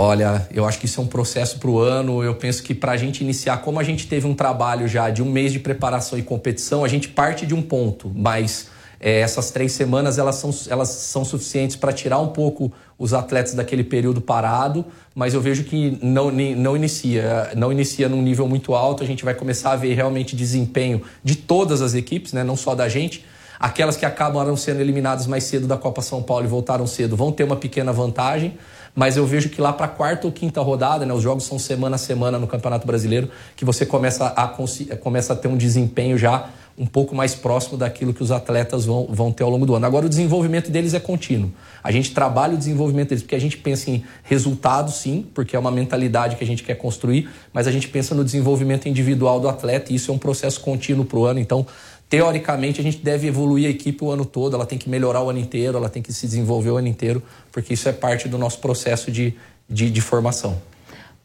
Olha, 0.00 0.46
eu 0.54 0.64
acho 0.64 0.78
que 0.78 0.86
isso 0.86 1.00
é 1.00 1.02
um 1.02 1.08
processo 1.08 1.58
para 1.58 1.68
o 1.68 1.80
ano. 1.80 2.22
Eu 2.22 2.32
penso 2.36 2.62
que 2.62 2.72
para 2.72 2.92
a 2.92 2.96
gente 2.96 3.20
iniciar, 3.24 3.56
como 3.56 3.80
a 3.80 3.82
gente 3.82 4.06
teve 4.06 4.28
um 4.28 4.34
trabalho 4.34 4.86
já 4.86 5.10
de 5.10 5.20
um 5.24 5.28
mês 5.28 5.52
de 5.52 5.58
preparação 5.58 6.16
e 6.16 6.22
competição, 6.22 6.84
a 6.84 6.88
gente 6.88 7.08
parte 7.08 7.44
de 7.44 7.52
um 7.52 7.60
ponto, 7.60 8.08
mas 8.14 8.68
é, 9.00 9.18
essas 9.18 9.50
três 9.50 9.72
semanas 9.72 10.16
elas 10.16 10.36
são, 10.36 10.54
elas 10.68 10.88
são 10.88 11.24
suficientes 11.24 11.74
para 11.74 11.92
tirar 11.92 12.20
um 12.20 12.28
pouco 12.28 12.72
os 12.96 13.12
atletas 13.12 13.54
daquele 13.54 13.82
período 13.82 14.20
parado, 14.20 14.84
mas 15.16 15.34
eu 15.34 15.40
vejo 15.40 15.64
que 15.64 15.98
não, 16.00 16.30
não 16.30 16.76
inicia, 16.76 17.50
não 17.56 17.72
inicia 17.72 18.08
num 18.08 18.22
nível 18.22 18.46
muito 18.46 18.76
alto. 18.76 19.02
A 19.02 19.06
gente 19.06 19.24
vai 19.24 19.34
começar 19.34 19.72
a 19.72 19.76
ver 19.76 19.94
realmente 19.94 20.36
desempenho 20.36 21.02
de 21.24 21.34
todas 21.34 21.82
as 21.82 21.94
equipes, 21.94 22.32
né, 22.32 22.44
não 22.44 22.54
só 22.54 22.72
da 22.72 22.88
gente. 22.88 23.24
Aquelas 23.58 23.96
que 23.96 24.06
acabaram 24.06 24.56
sendo 24.56 24.80
eliminadas 24.80 25.26
mais 25.26 25.42
cedo 25.42 25.66
da 25.66 25.76
Copa 25.76 26.02
São 26.02 26.22
Paulo 26.22 26.44
e 26.44 26.48
voltaram 26.48 26.86
cedo 26.86 27.16
vão 27.16 27.32
ter 27.32 27.42
uma 27.42 27.56
pequena 27.56 27.92
vantagem, 27.92 28.56
mas 28.98 29.16
eu 29.16 29.24
vejo 29.24 29.48
que 29.48 29.60
lá 29.60 29.72
para 29.72 29.86
quarta 29.86 30.26
ou 30.26 30.32
quinta 30.32 30.60
rodada, 30.60 31.06
né, 31.06 31.14
os 31.14 31.22
jogos 31.22 31.44
são 31.44 31.56
semana 31.56 31.94
a 31.94 31.98
semana 31.98 32.36
no 32.36 32.48
Campeonato 32.48 32.84
Brasileiro, 32.84 33.30
que 33.54 33.64
você 33.64 33.86
começa 33.86 34.26
a, 34.26 34.48
começa 34.96 35.34
a 35.34 35.36
ter 35.36 35.46
um 35.46 35.56
desempenho 35.56 36.18
já 36.18 36.48
um 36.76 36.84
pouco 36.84 37.14
mais 37.14 37.32
próximo 37.32 37.78
daquilo 37.78 38.12
que 38.12 38.24
os 38.24 38.32
atletas 38.32 38.86
vão, 38.86 39.06
vão 39.08 39.30
ter 39.30 39.44
ao 39.44 39.50
longo 39.50 39.64
do 39.64 39.76
ano. 39.76 39.86
Agora, 39.86 40.06
o 40.06 40.08
desenvolvimento 40.08 40.68
deles 40.68 40.94
é 40.94 41.00
contínuo. 41.00 41.52
A 41.80 41.92
gente 41.92 42.12
trabalha 42.12 42.54
o 42.54 42.56
desenvolvimento 42.56 43.10
deles 43.10 43.22
porque 43.22 43.36
a 43.36 43.40
gente 43.40 43.56
pensa 43.58 43.88
em 43.88 44.02
resultado, 44.24 44.90
sim, 44.90 45.24
porque 45.32 45.54
é 45.54 45.58
uma 45.60 45.70
mentalidade 45.70 46.34
que 46.34 46.42
a 46.42 46.46
gente 46.46 46.64
quer 46.64 46.74
construir, 46.74 47.28
mas 47.52 47.68
a 47.68 47.70
gente 47.70 47.86
pensa 47.86 48.16
no 48.16 48.24
desenvolvimento 48.24 48.88
individual 48.88 49.38
do 49.38 49.48
atleta 49.48 49.92
e 49.92 49.94
isso 49.94 50.10
é 50.10 50.14
um 50.14 50.18
processo 50.18 50.60
contínuo 50.60 51.04
para 51.04 51.18
o 51.20 51.24
ano. 51.24 51.38
Então, 51.38 51.64
teoricamente, 52.08 52.80
a 52.80 52.84
gente 52.84 52.98
deve 52.98 53.26
evoluir 53.26 53.66
a 53.66 53.70
equipe 53.70 54.02
o 54.02 54.10
ano 54.10 54.24
todo, 54.24 54.56
ela 54.56 54.66
tem 54.66 54.78
que 54.78 54.88
melhorar 54.88 55.22
o 55.22 55.30
ano 55.30 55.38
inteiro, 55.38 55.76
ela 55.76 55.88
tem 55.88 56.02
que 56.02 56.12
se 56.12 56.26
desenvolver 56.26 56.70
o 56.70 56.76
ano 56.76 56.88
inteiro, 56.88 57.22
porque 57.52 57.74
isso 57.74 57.88
é 57.88 57.92
parte 57.92 58.28
do 58.28 58.38
nosso 58.38 58.58
processo 58.60 59.10
de, 59.10 59.34
de, 59.68 59.90
de 59.90 60.00
formação. 60.00 60.60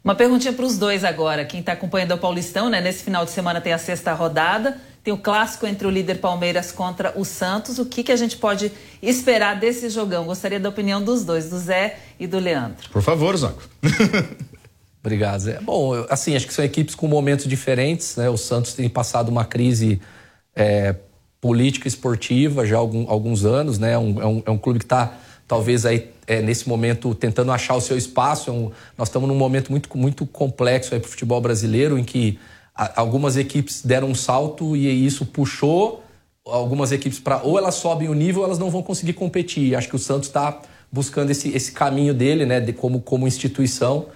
Uma 0.03 0.15
perguntinha 0.15 0.51
para 0.51 0.65
os 0.65 0.77
dois 0.77 1.05
agora. 1.05 1.45
Quem 1.45 1.61
está 1.61 1.71
acompanhando 1.71 2.11
é 2.11 2.15
o 2.15 2.17
Paulistão, 2.17 2.69
né? 2.69 2.81
Nesse 2.81 3.03
final 3.03 3.23
de 3.23 3.31
semana 3.31 3.61
tem 3.61 3.71
a 3.71 3.77
sexta 3.77 4.13
rodada. 4.13 4.77
Tem 5.01 5.13
o 5.13 5.17
clássico 5.17 5.65
entre 5.65 5.87
o 5.87 5.89
líder 5.89 6.19
Palmeiras 6.19 6.73
contra 6.73 7.13
o 7.17 7.23
Santos. 7.23 7.79
O 7.79 7.85
que, 7.85 8.03
que 8.03 8.11
a 8.11 8.15
gente 8.17 8.35
pode 8.35 8.69
esperar 9.01 9.57
desse 9.57 9.89
jogão? 9.89 10.25
Gostaria 10.25 10.59
da 10.59 10.67
opinião 10.67 11.01
dos 11.01 11.23
dois, 11.23 11.49
do 11.49 11.57
Zé 11.57 11.97
e 12.19 12.27
do 12.27 12.37
Leandro. 12.37 12.89
Por 12.89 13.01
favor, 13.01 13.35
Zaco. 13.37 13.63
Obrigado, 14.99 15.39
Zé. 15.39 15.59
Bom, 15.61 16.05
assim, 16.09 16.35
acho 16.35 16.47
que 16.47 16.53
são 16.53 16.63
equipes 16.65 16.95
com 16.95 17.07
momentos 17.07 17.45
diferentes, 17.47 18.17
né? 18.17 18.29
O 18.29 18.37
Santos 18.37 18.73
tem 18.73 18.89
passado 18.89 19.29
uma 19.29 19.45
crise 19.45 20.01
é, 20.55 20.95
política 21.41 21.87
esportiva 21.87 22.65
já 22.65 22.77
há 22.77 22.79
algum, 22.79 23.09
alguns 23.09 23.43
anos, 23.45 23.77
né? 23.77 23.93
É 23.93 23.97
um, 23.97 24.21
é 24.21 24.25
um, 24.25 24.43
é 24.45 24.51
um 24.51 24.57
clube 24.57 24.79
que 24.79 24.85
está, 24.85 25.13
talvez, 25.47 25.85
aí, 25.85 26.09
é, 26.25 26.41
nesse 26.41 26.69
momento, 26.69 27.13
tentando 27.13 27.51
achar 27.51 27.75
o 27.75 27.81
seu 27.81 27.97
espaço. 27.97 28.49
É 28.49 28.53
um, 28.53 28.71
nós 28.97 29.09
estamos 29.09 29.27
num 29.27 29.35
momento 29.35 29.71
muito, 29.71 29.97
muito 29.97 30.25
complexo 30.25 30.89
para 30.91 30.99
o 30.99 31.09
futebol 31.09 31.41
brasileiro, 31.41 31.97
em 31.97 32.03
que 32.03 32.39
a, 32.75 33.01
algumas 33.01 33.37
equipes 33.37 33.81
deram 33.83 34.09
um 34.09 34.15
salto 34.15 34.75
e 34.75 35.05
isso 35.05 35.25
puxou 35.25 36.03
algumas 36.45 36.91
equipes 36.91 37.19
para 37.19 37.41
ou 37.41 37.57
elas 37.57 37.75
sobem 37.75 38.09
o 38.09 38.13
nível 38.13 38.41
ou 38.41 38.47
elas 38.47 38.59
não 38.59 38.69
vão 38.69 38.81
conseguir 38.81 39.13
competir. 39.13 39.75
Acho 39.75 39.87
que 39.87 39.95
o 39.95 39.99
Santos 39.99 40.27
está 40.27 40.61
buscando 40.91 41.31
esse, 41.31 41.49
esse 41.49 41.71
caminho 41.71 42.13
dele, 42.13 42.45
né, 42.45 42.59
de, 42.59 42.71
como, 42.71 43.01
como 43.01 43.27
instituição. 43.27 44.07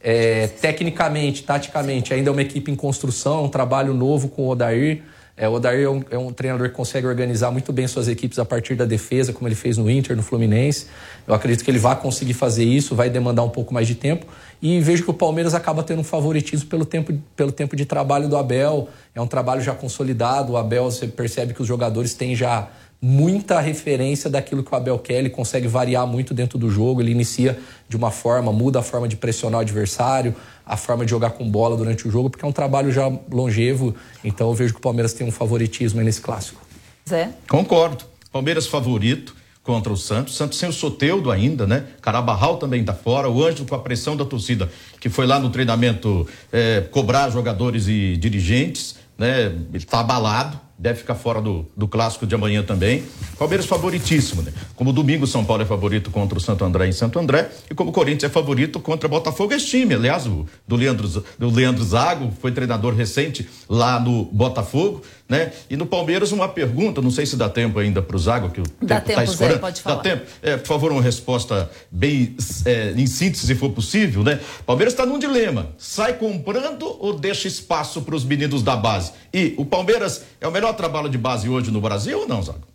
É, 0.00 0.46
tecnicamente, 0.46 1.42
taticamente, 1.42 2.12
ainda 2.12 2.28
é 2.28 2.32
uma 2.32 2.42
equipe 2.42 2.70
em 2.70 2.76
construção, 2.76 3.38
é 3.38 3.42
um 3.42 3.48
trabalho 3.48 3.94
novo 3.94 4.28
com 4.28 4.42
o 4.42 4.48
Odair. 4.50 5.02
É, 5.38 5.46
o 5.46 5.52
Odair 5.52 5.84
é 5.84 5.88
um, 5.88 6.02
é 6.12 6.18
um, 6.18 6.32
treinador 6.32 6.70
que 6.70 6.74
consegue 6.74 7.06
organizar 7.06 7.50
muito 7.50 7.70
bem 7.70 7.86
suas 7.86 8.08
equipes 8.08 8.38
a 8.38 8.44
partir 8.44 8.74
da 8.74 8.86
defesa, 8.86 9.34
como 9.34 9.46
ele 9.46 9.54
fez 9.54 9.76
no 9.76 9.90
Inter, 9.90 10.16
no 10.16 10.22
Fluminense. 10.22 10.86
Eu 11.28 11.34
acredito 11.34 11.62
que 11.62 11.70
ele 11.70 11.78
vai 11.78 11.94
conseguir 11.94 12.32
fazer 12.32 12.64
isso, 12.64 12.94
vai 12.94 13.10
demandar 13.10 13.42
um 13.42 13.50
pouco 13.50 13.74
mais 13.74 13.86
de 13.86 13.94
tempo. 13.94 14.26
E 14.62 14.80
vejo 14.80 15.04
que 15.04 15.10
o 15.10 15.14
Palmeiras 15.14 15.52
acaba 15.52 15.82
tendo 15.82 16.00
um 16.00 16.04
favoritismo 16.04 16.70
pelo 16.70 16.86
tempo, 16.86 17.12
pelo 17.36 17.52
tempo 17.52 17.76
de 17.76 17.84
trabalho 17.84 18.30
do 18.30 18.36
Abel. 18.36 18.88
É 19.14 19.20
um 19.20 19.26
trabalho 19.26 19.60
já 19.60 19.74
consolidado. 19.74 20.54
O 20.54 20.56
Abel, 20.56 20.84
você 20.84 21.06
percebe 21.06 21.52
que 21.52 21.60
os 21.60 21.68
jogadores 21.68 22.14
têm 22.14 22.34
já 22.34 22.70
muita 23.00 23.60
referência 23.60 24.30
daquilo 24.30 24.64
que 24.64 24.72
o 24.72 24.76
Abel 24.76 24.98
quer, 24.98 25.18
ele 25.18 25.30
consegue 25.30 25.68
variar 25.68 26.06
muito 26.06 26.32
dentro 26.32 26.58
do 26.58 26.70
jogo, 26.70 27.02
ele 27.02 27.10
inicia 27.10 27.58
de 27.88 27.96
uma 27.96 28.10
forma, 28.10 28.52
muda 28.52 28.78
a 28.78 28.82
forma 28.82 29.06
de 29.06 29.16
pressionar 29.16 29.58
o 29.58 29.60
adversário, 29.60 30.34
a 30.66 30.76
forma 30.76 31.04
de 31.04 31.12
jogar 31.12 31.30
com 31.30 31.48
bola 31.48 31.76
durante 31.76 32.08
o 32.08 32.10
jogo, 32.10 32.28
porque 32.28 32.44
é 32.44 32.48
um 32.48 32.52
trabalho 32.52 32.90
já 32.90 33.10
longevo, 33.32 33.94
então 34.24 34.48
eu 34.48 34.54
vejo 34.54 34.74
que 34.74 34.80
o 34.80 34.82
Palmeiras 34.82 35.12
tem 35.12 35.26
um 35.26 35.30
favoritismo 35.30 36.02
nesse 36.02 36.20
clássico. 36.20 36.60
Zé? 37.08 37.30
Concordo. 37.48 38.04
Palmeiras 38.32 38.66
favorito 38.66 39.36
contra 39.62 39.92
o 39.92 39.96
Santos. 39.96 40.36
Santos 40.36 40.58
sem 40.58 40.68
o 40.68 40.72
Soteudo 40.72 41.30
ainda, 41.30 41.66
né? 41.66 41.86
Carabarral 42.02 42.56
também 42.56 42.84
tá 42.84 42.92
fora. 42.92 43.30
O 43.30 43.44
Ângelo 43.44 43.66
com 43.66 43.74
a 43.76 43.78
pressão 43.78 44.16
da 44.16 44.24
torcida, 44.24 44.70
que 45.00 45.08
foi 45.08 45.26
lá 45.26 45.38
no 45.38 45.50
treinamento 45.50 46.26
é, 46.52 46.80
cobrar 46.90 47.30
jogadores 47.30 47.86
e 47.86 48.16
dirigentes, 48.16 48.96
né? 49.16 49.46
Ele 49.72 49.84
tá 49.84 50.00
abalado 50.00 50.65
deve 50.78 50.98
ficar 50.98 51.14
fora 51.14 51.40
do, 51.40 51.66
do 51.76 51.88
clássico 51.88 52.26
de 52.26 52.34
amanhã 52.34 52.62
também. 52.62 53.04
Palmeiras 53.38 53.66
favoritíssimo, 53.66 54.42
né? 54.42 54.52
Como 54.74 54.92
domingo 54.92 55.26
São 55.26 55.44
Paulo 55.44 55.62
é 55.62 55.66
favorito 55.66 56.10
contra 56.10 56.36
o 56.36 56.40
Santo 56.40 56.64
André 56.64 56.86
em 56.86 56.92
Santo 56.92 57.18
André 57.18 57.50
e 57.70 57.74
como 57.74 57.90
o 57.90 57.92
Corinthians 57.92 58.30
é 58.30 58.32
favorito 58.32 58.78
contra 58.80 59.06
o 59.06 59.10
Botafogo 59.10 59.54
este 59.54 59.78
time, 59.78 59.94
aliás, 59.94 60.26
o, 60.26 60.46
do 60.66 60.76
Leandro 60.76 61.06
do 61.38 61.50
Leandro 61.50 61.84
Zago, 61.84 62.32
foi 62.40 62.52
treinador 62.52 62.94
recente 62.94 63.48
lá 63.68 63.98
no 63.98 64.24
Botafogo, 64.26 65.02
né? 65.28 65.52
E 65.68 65.76
no 65.76 65.86
Palmeiras 65.86 66.30
uma 66.30 66.48
pergunta, 66.48 67.00
não 67.00 67.10
sei 67.10 67.26
se 67.26 67.36
dá 67.36 67.48
tempo 67.48 67.78
ainda 67.78 68.02
para 68.02 68.16
o 68.16 68.18
Zago 68.18 68.50
que 68.50 68.60
o 68.60 68.64
dá 68.82 69.00
tempo 69.00 69.20
está 69.20 69.24
escorrendo. 69.24 69.60
pode 69.60 69.80
falar. 69.80 69.96
Dá 69.96 70.02
tempo. 70.02 70.26
É, 70.42 70.56
por 70.56 70.66
favor, 70.66 70.92
uma 70.92 71.02
resposta 71.02 71.70
bem 71.90 72.36
é, 72.64 72.92
em 72.96 73.06
síntese, 73.06 73.46
se 73.46 73.54
for 73.54 73.70
possível, 73.70 74.22
né? 74.22 74.40
Palmeiras 74.64 74.92
está 74.92 75.06
num 75.06 75.18
dilema, 75.18 75.68
sai 75.78 76.14
comprando 76.14 76.96
ou 77.00 77.18
deixa 77.18 77.48
espaço 77.48 78.02
para 78.02 78.14
os 78.14 78.24
meninos 78.24 78.62
da 78.62 78.76
base? 78.76 79.12
E 79.32 79.54
o 79.56 79.64
Palmeiras 79.64 80.22
é 80.40 80.46
o 80.46 80.52
melhor 80.52 80.65
trabalho 80.74 81.08
de 81.08 81.18
base 81.18 81.48
hoje 81.48 81.70
no 81.70 81.80
Brasil 81.80 82.20
ou 82.20 82.28
não, 82.28 82.42
Zago? 82.42 82.66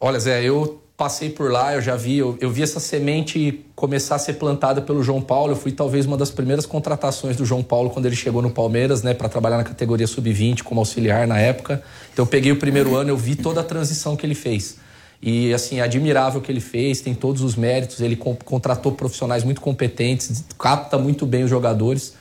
Olha, 0.00 0.18
Zé, 0.18 0.42
eu 0.42 0.82
passei 0.96 1.30
por 1.30 1.50
lá, 1.50 1.74
eu 1.74 1.80
já 1.80 1.96
vi, 1.96 2.18
eu, 2.18 2.36
eu, 2.40 2.50
vi 2.50 2.62
essa 2.62 2.78
semente 2.78 3.64
começar 3.74 4.16
a 4.16 4.18
ser 4.18 4.34
plantada 4.34 4.80
pelo 4.80 5.02
João 5.02 5.20
Paulo. 5.20 5.52
Eu 5.52 5.56
fui 5.56 5.72
talvez 5.72 6.06
uma 6.06 6.16
das 6.16 6.30
primeiras 6.30 6.66
contratações 6.66 7.36
do 7.36 7.44
João 7.44 7.62
Paulo 7.62 7.90
quando 7.90 8.06
ele 8.06 8.16
chegou 8.16 8.42
no 8.42 8.50
Palmeiras, 8.50 9.02
né, 9.02 9.14
para 9.14 9.28
trabalhar 9.28 9.56
na 9.56 9.64
categoria 9.64 10.06
sub-20 10.06 10.62
como 10.62 10.80
auxiliar 10.80 11.26
na 11.26 11.38
época. 11.38 11.82
Então 12.12 12.24
eu 12.24 12.26
peguei 12.26 12.52
o 12.52 12.56
primeiro 12.56 12.94
ano, 12.94 13.10
eu 13.10 13.16
vi 13.16 13.34
toda 13.34 13.60
a 13.60 13.64
transição 13.64 14.16
que 14.16 14.24
ele 14.24 14.34
fez. 14.34 14.76
E 15.20 15.54
assim, 15.54 15.80
admirável 15.80 16.40
que 16.40 16.50
ele 16.50 16.60
fez, 16.60 17.00
tem 17.00 17.14
todos 17.14 17.42
os 17.42 17.54
méritos, 17.54 18.00
ele 18.00 18.16
contratou 18.16 18.92
profissionais 18.92 19.44
muito 19.44 19.60
competentes, 19.60 20.44
capta 20.58 20.98
muito 20.98 21.24
bem 21.24 21.44
os 21.44 21.50
jogadores. 21.50 22.14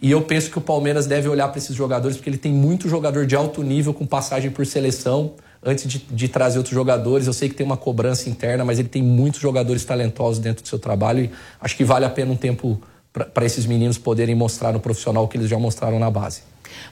E 0.00 0.10
eu 0.10 0.22
penso 0.22 0.50
que 0.50 0.58
o 0.58 0.60
Palmeiras 0.60 1.06
deve 1.06 1.28
olhar 1.28 1.48
para 1.48 1.58
esses 1.58 1.74
jogadores, 1.74 2.16
porque 2.16 2.30
ele 2.30 2.38
tem 2.38 2.52
muito 2.52 2.88
jogador 2.88 3.26
de 3.26 3.34
alto 3.34 3.62
nível 3.62 3.92
com 3.92 4.06
passagem 4.06 4.50
por 4.50 4.64
seleção 4.64 5.32
antes 5.62 5.88
de, 5.88 5.98
de, 5.98 6.28
trazer 6.28 6.58
outros 6.58 6.74
jogadores. 6.74 7.26
Eu 7.26 7.32
sei 7.32 7.48
que 7.48 7.54
tem 7.54 7.66
uma 7.66 7.76
cobrança 7.76 8.30
interna, 8.30 8.64
mas 8.64 8.78
ele 8.78 8.88
tem 8.88 9.02
muitos 9.02 9.40
jogadores 9.40 9.84
talentosos 9.84 10.38
dentro 10.38 10.62
do 10.62 10.68
seu 10.68 10.78
trabalho 10.78 11.24
e 11.24 11.30
acho 11.60 11.76
que 11.76 11.84
vale 11.84 12.04
a 12.04 12.10
pena 12.10 12.32
um 12.32 12.36
tempo 12.36 12.80
para 13.12 13.44
esses 13.44 13.66
meninos 13.66 13.98
poderem 13.98 14.34
mostrar 14.34 14.72
no 14.72 14.78
profissional 14.78 15.24
o 15.24 15.28
que 15.28 15.36
eles 15.36 15.48
já 15.48 15.58
mostraram 15.58 15.98
na 15.98 16.10
base. 16.10 16.42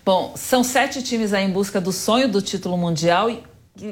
Bom, 0.05 0.33
são 0.35 0.65
sete 0.65 1.03
times 1.03 1.33
aí 1.33 1.45
em 1.45 1.51
busca 1.51 1.81
do 1.81 1.93
sonho 1.93 2.29
do 2.29 2.43
título 2.43 2.77
mundial 2.77 3.31
e 3.31 3.43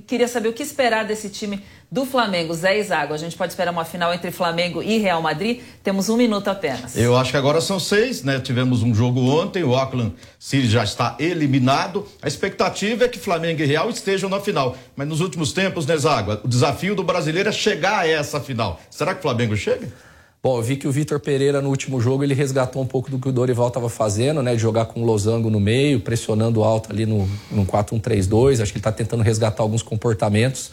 queria 0.07 0.29
saber 0.29 0.49
o 0.49 0.53
que 0.53 0.63
esperar 0.63 1.05
desse 1.05 1.29
time 1.29 1.63
do 1.91 2.05
Flamengo. 2.05 2.53
Zé 2.55 2.79
Isago, 2.79 3.15
a 3.15 3.17
gente 3.17 3.37
pode 3.37 3.53
esperar 3.53 3.71
uma 3.71 3.85
final 3.85 4.13
entre 4.13 4.31
Flamengo 4.31 4.83
e 4.83 4.99
Real 4.99 5.23
Madrid? 5.23 5.61
Temos 5.83 6.09
um 6.09 6.17
minuto 6.17 6.49
apenas. 6.49 6.97
Eu 6.97 7.17
acho 7.17 7.31
que 7.31 7.37
agora 7.37 7.61
são 7.61 7.79
seis, 7.79 8.23
né? 8.23 8.41
Tivemos 8.41 8.83
um 8.83 8.95
jogo 8.95 9.21
ontem, 9.21 9.63
o 9.63 9.75
Auckland 9.75 10.15
City 10.39 10.69
já 10.69 10.83
está 10.83 11.17
eliminado. 11.19 12.07
A 12.21 12.27
expectativa 12.27 13.05
é 13.05 13.09
que 13.09 13.19
Flamengo 13.19 13.63
e 13.63 13.65
Real 13.65 13.89
estejam 13.91 14.29
na 14.29 14.41
final. 14.41 14.77
Mas 14.97 15.07
nos 15.07 15.21
últimos 15.21 15.53
tempos, 15.53 15.87
né, 15.87 15.97
Zago, 15.97 16.41
o 16.43 16.49
desafio 16.49 16.95
do 16.95 17.05
brasileiro 17.05 17.49
é 17.49 17.53
chegar 17.53 18.01
a 18.01 18.09
essa 18.09 18.41
final. 18.41 18.81
Será 18.91 19.13
que 19.13 19.21
o 19.21 19.23
Flamengo 19.23 19.57
chega? 19.57 19.89
Bom, 20.45 20.59
eu 20.59 20.63
vi 20.63 20.77
que 20.77 20.87
o 20.87 20.93
Vitor 20.93 21.19
Pereira 21.19 21.63
no 21.63 21.71
último 21.71 21.99
jogo 21.99 22.23
ele 22.23 22.35
resgatou 22.35 22.83
um 22.83 22.87
pouco 22.87 23.11
do 23.11 23.19
que 23.19 23.27
o 23.27 23.33
Dorival 23.33 23.69
estava 23.69 23.89
fazendo, 23.89 24.43
né? 24.43 24.55
De 24.55 24.61
jogar 24.61 24.85
com 24.85 25.01
o 25.01 25.05
Losango 25.07 25.49
no 25.49 25.59
meio, 25.59 26.01
pressionando 26.01 26.63
alto 26.63 26.93
ali 26.93 27.07
no, 27.07 27.27
no 27.51 27.65
4-1-3-2. 27.65 28.61
Acho 28.61 28.71
que 28.71 28.77
ele 28.77 28.81
está 28.81 28.93
tentando 28.93 29.23
resgatar 29.23 29.63
alguns 29.63 29.81
comportamentos. 29.83 30.71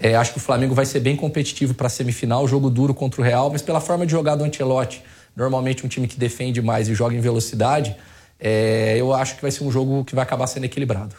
É, 0.00 0.16
acho 0.16 0.32
que 0.32 0.38
o 0.38 0.40
Flamengo 0.40 0.74
vai 0.74 0.86
ser 0.86 1.00
bem 1.00 1.14
competitivo 1.14 1.74
para 1.74 1.88
a 1.88 1.90
semifinal, 1.90 2.48
jogo 2.48 2.70
duro 2.70 2.94
contra 2.94 3.20
o 3.20 3.24
Real, 3.24 3.50
mas 3.50 3.60
pela 3.60 3.82
forma 3.82 4.06
de 4.06 4.12
jogar 4.12 4.34
do 4.34 4.44
Ancelotti, 4.44 5.04
normalmente 5.36 5.84
um 5.84 5.90
time 5.90 6.08
que 6.08 6.18
defende 6.18 6.62
mais 6.62 6.88
e 6.88 6.94
joga 6.94 7.14
em 7.14 7.20
velocidade, 7.20 7.94
é, 8.40 8.96
eu 8.98 9.12
acho 9.12 9.36
que 9.36 9.42
vai 9.42 9.50
ser 9.50 9.62
um 9.62 9.70
jogo 9.70 10.06
que 10.06 10.14
vai 10.14 10.22
acabar 10.22 10.46
sendo 10.46 10.64
equilibrado. 10.64 11.14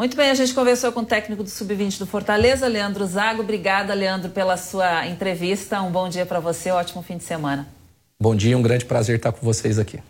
Muito 0.00 0.16
bem, 0.16 0.30
a 0.30 0.34
gente 0.34 0.54
conversou 0.54 0.90
com 0.92 1.00
o 1.00 1.04
técnico 1.04 1.42
do 1.42 1.50
Sub-20 1.50 1.98
do 1.98 2.06
Fortaleza, 2.06 2.66
Leandro 2.66 3.04
Zago. 3.04 3.42
Obrigada, 3.42 3.92
Leandro, 3.92 4.30
pela 4.30 4.56
sua 4.56 5.06
entrevista. 5.06 5.82
Um 5.82 5.90
bom 5.90 6.08
dia 6.08 6.24
para 6.24 6.40
você, 6.40 6.72
um 6.72 6.76
ótimo 6.76 7.02
fim 7.02 7.18
de 7.18 7.24
semana. 7.24 7.68
Bom 8.18 8.34
dia, 8.34 8.56
um 8.56 8.62
grande 8.62 8.86
prazer 8.86 9.16
estar 9.16 9.30
com 9.30 9.44
vocês 9.44 9.78
aqui. 9.78 10.00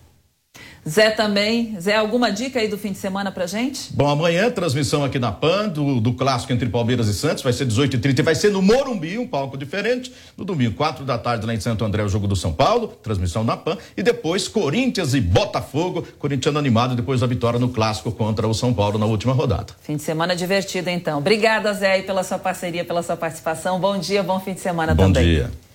Zé 0.91 1.11
também. 1.11 1.77
Zé, 1.81 1.95
alguma 1.95 2.33
dica 2.33 2.59
aí 2.59 2.67
do 2.67 2.77
fim 2.77 2.91
de 2.91 2.99
semana 2.99 3.31
pra 3.31 3.47
gente? 3.47 3.93
Bom, 3.93 4.09
amanhã 4.09 4.51
transmissão 4.51 5.05
aqui 5.05 5.21
na 5.21 5.31
PAN 5.31 5.69
do, 5.69 6.01
do 6.01 6.13
clássico 6.15 6.53
entre 6.53 6.69
Palmeiras 6.69 7.07
e 7.07 7.15
Santos, 7.15 7.45
vai 7.45 7.53
ser 7.53 7.67
18h30 7.67 8.19
e 8.19 8.23
vai 8.23 8.35
ser 8.35 8.51
no 8.51 8.61
Morumbi, 8.61 9.17
um 9.17 9.27
palco 9.27 9.57
diferente. 9.57 10.13
No 10.37 10.45
domingo, 10.45 10.75
4 10.75 11.05
da 11.05 11.17
tarde, 11.17 11.47
lá 11.47 11.55
em 11.55 11.61
Santo 11.61 11.85
André, 11.85 12.03
o 12.03 12.09
jogo 12.09 12.27
do 12.27 12.35
São 12.35 12.53
Paulo, 12.53 12.89
transmissão 12.89 13.45
na 13.45 13.57
PAN. 13.57 13.79
E 13.97 14.03
depois, 14.03 14.49
Corinthians 14.49 15.15
e 15.15 15.21
Botafogo, 15.21 16.05
Corintiano 16.19 16.59
animado 16.59 16.97
depois 16.97 17.21
da 17.21 17.27
vitória 17.29 17.61
no 17.61 17.69
clássico 17.69 18.11
contra 18.11 18.49
o 18.49 18.53
São 18.53 18.75
Paulo 18.75 18.99
na 18.99 19.07
última 19.07 19.33
rodada. 19.33 19.73
Fim 19.83 19.95
de 19.95 20.03
semana 20.03 20.35
divertido, 20.35 20.91
então. 20.91 21.19
Obrigada, 21.19 21.73
Zé, 21.73 22.03
pela 22.03 22.25
sua 22.25 22.39
parceria, 22.39 22.85
pela 22.85 23.05
sua 23.05 23.17
participação. 23.17 23.79
Bom 23.79 23.97
dia, 23.97 24.25
bom 24.25 24.41
fim 24.41 24.55
de 24.55 24.61
semana 24.61 24.93
bom 24.93 25.05
também. 25.05 25.23
Bom 25.23 25.31
dia. 25.31 25.70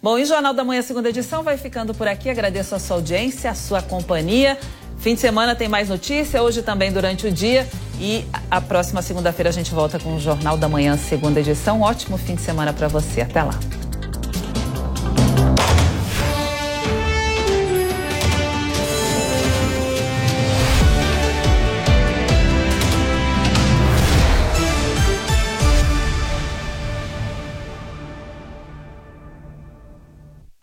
Bom, 0.00 0.16
e 0.16 0.22
o 0.22 0.26
Jornal 0.26 0.54
da 0.54 0.62
Manhã, 0.62 0.80
segunda 0.80 1.08
edição, 1.08 1.42
vai 1.42 1.56
ficando 1.56 1.92
por 1.92 2.06
aqui. 2.06 2.30
Agradeço 2.30 2.72
a 2.72 2.78
sua 2.78 2.96
audiência, 2.96 3.50
a 3.50 3.54
sua 3.54 3.82
companhia. 3.82 4.56
Fim 4.98 5.14
de 5.14 5.20
semana 5.20 5.56
tem 5.56 5.68
mais 5.68 5.88
notícia, 5.88 6.40
hoje 6.40 6.62
também 6.62 6.92
durante 6.92 7.26
o 7.26 7.32
dia. 7.32 7.68
E 8.00 8.24
a 8.48 8.60
próxima 8.60 9.02
segunda-feira 9.02 9.48
a 9.48 9.52
gente 9.52 9.72
volta 9.74 9.98
com 9.98 10.14
o 10.14 10.20
Jornal 10.20 10.56
da 10.56 10.68
Manhã, 10.68 10.96
segunda 10.96 11.40
edição. 11.40 11.80
ótimo 11.80 12.16
fim 12.16 12.36
de 12.36 12.42
semana 12.42 12.72
para 12.72 12.86
você. 12.86 13.22
Até 13.22 13.42
lá. 13.42 13.58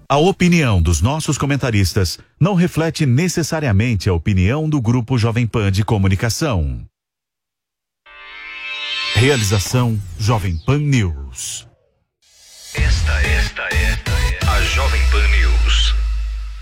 A 0.07 0.17
opinião 0.17 0.79
dos 0.83 1.01
nossos 1.01 1.35
comentaristas 1.35 2.19
não 2.39 2.53
reflete 2.53 3.07
necessariamente 3.07 4.07
a 4.07 4.13
opinião 4.13 4.69
do 4.69 4.79
Grupo 4.79 5.17
Jovem 5.17 5.47
Pan 5.47 5.71
de 5.71 5.83
Comunicação. 5.83 6.85
Realização 9.15 9.99
Jovem 10.19 10.59
Pan 10.63 10.77
News. 10.77 11.67
Esta, 12.75 13.13
esta, 13.21 13.63
esta 13.63 14.11
é 14.11 14.39
a 14.47 14.61
Jovem 14.61 15.01
Pan 15.09 15.27
News. 15.29 15.44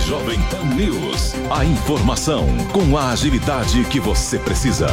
Jovem 0.00 0.38
Pan 0.50 0.64
News. 0.74 1.34
A 1.50 1.64
informação 1.64 2.46
com 2.72 2.96
a 2.96 3.10
agilidade 3.10 3.84
que 3.84 3.98
você 3.98 4.38
precisa. 4.38 4.86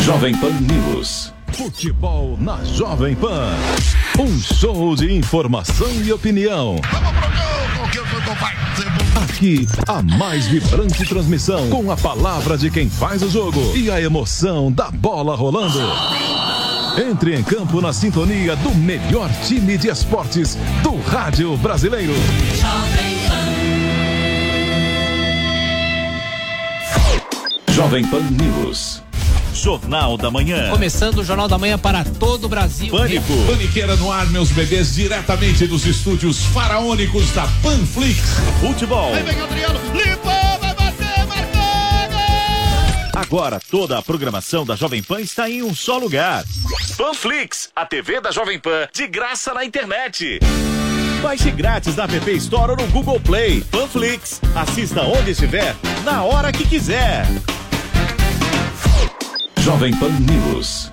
Jovem 0.00 0.34
Pan 0.36 0.52
News. 0.60 1.32
Futebol 1.52 2.36
na 2.40 2.62
Jovem 2.64 3.14
Pan. 3.14 3.50
Um 4.18 4.40
show 4.40 4.96
de 4.96 5.12
informação 5.12 5.90
e 6.04 6.12
opinião. 6.12 6.76
Aqui, 9.24 9.66
a 9.88 10.02
mais 10.02 10.46
vibrante 10.46 11.04
transmissão 11.04 11.68
com 11.68 11.90
a 11.90 11.96
palavra 11.96 12.56
de 12.56 12.70
quem 12.70 12.88
faz 12.88 13.22
o 13.22 13.30
jogo 13.30 13.76
e 13.76 13.90
a 13.90 14.00
emoção 14.00 14.70
da 14.70 14.90
bola 14.90 15.34
rolando. 15.36 15.80
Entre 16.98 17.34
em 17.34 17.42
campo 17.42 17.80
na 17.80 17.92
sintonia 17.92 18.54
do 18.56 18.74
melhor 18.74 19.30
time 19.46 19.78
de 19.78 19.88
esportes 19.88 20.58
do 20.82 21.00
rádio 21.00 21.56
brasileiro. 21.56 22.12
Jovem 27.70 28.04
Pan 28.04 28.20
News. 28.30 29.02
Jornal 29.54 30.18
da 30.18 30.30
Manhã. 30.30 30.70
Começando 30.70 31.18
o 31.18 31.24
Jornal 31.24 31.48
da 31.48 31.56
Manhã 31.56 31.78
para 31.78 32.04
todo 32.04 32.44
o 32.44 32.48
Brasil. 32.48 32.90
Pânico. 32.90 33.32
Paniqueira 33.46 33.96
no 33.96 34.12
ar, 34.12 34.26
meus 34.26 34.50
bebês, 34.50 34.94
diretamente 34.94 35.66
dos 35.66 35.86
estúdios 35.86 36.44
faraônicos 36.46 37.30
da 37.32 37.46
Panflix. 37.62 38.20
Futebol. 38.60 39.14
Aí 39.14 39.22
vem 39.22 39.40
Adriano, 39.40 39.80
marcou! 39.94 40.41
Agora 43.32 43.58
toda 43.58 43.96
a 43.96 44.02
programação 44.02 44.62
da 44.62 44.76
Jovem 44.76 45.02
Pan 45.02 45.18
está 45.18 45.48
em 45.48 45.62
um 45.62 45.74
só 45.74 45.96
lugar. 45.96 46.44
Panflix, 46.98 47.70
a 47.74 47.86
TV 47.86 48.20
da 48.20 48.30
Jovem 48.30 48.58
Pan, 48.58 48.86
de 48.92 49.06
graça 49.06 49.54
na 49.54 49.64
internet. 49.64 50.38
Baixe 51.22 51.50
grátis 51.50 51.96
na 51.96 52.04
App 52.04 52.30
Store 52.32 52.72
ou 52.72 52.76
no 52.76 52.86
Google 52.88 53.18
Play. 53.18 53.62
Panflix, 53.70 54.38
assista 54.54 55.00
onde 55.04 55.30
estiver, 55.30 55.74
na 56.04 56.22
hora 56.22 56.52
que 56.52 56.68
quiser. 56.68 57.24
Jovem 59.62 59.96
Pan 59.96 60.10
News. 60.10 60.92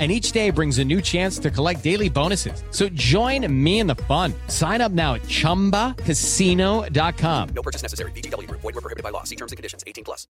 And 0.00 0.10
each 0.10 0.32
day 0.32 0.50
brings 0.50 0.80
a 0.80 0.84
new 0.84 1.00
chance 1.00 1.38
to 1.38 1.52
collect 1.52 1.84
daily 1.84 2.08
bonuses. 2.08 2.64
So 2.72 2.88
join 2.88 3.46
me 3.48 3.78
in 3.78 3.86
the 3.86 3.94
fun. 3.94 4.34
Sign 4.48 4.80
up 4.80 4.90
now 4.90 5.14
at 5.14 5.22
chumbacasino.com. 5.22 7.48
No 7.54 7.62
purchase 7.62 7.82
necessary. 7.82 8.10
VGW 8.10 8.48
Group. 8.48 8.62
Void 8.62 8.74
were 8.74 8.80
prohibited 8.80 9.04
by 9.04 9.10
law. 9.10 9.22
See 9.22 9.36
terms 9.36 9.52
and 9.52 9.56
conditions. 9.56 9.84
18 9.86 10.02
plus. 10.02 10.26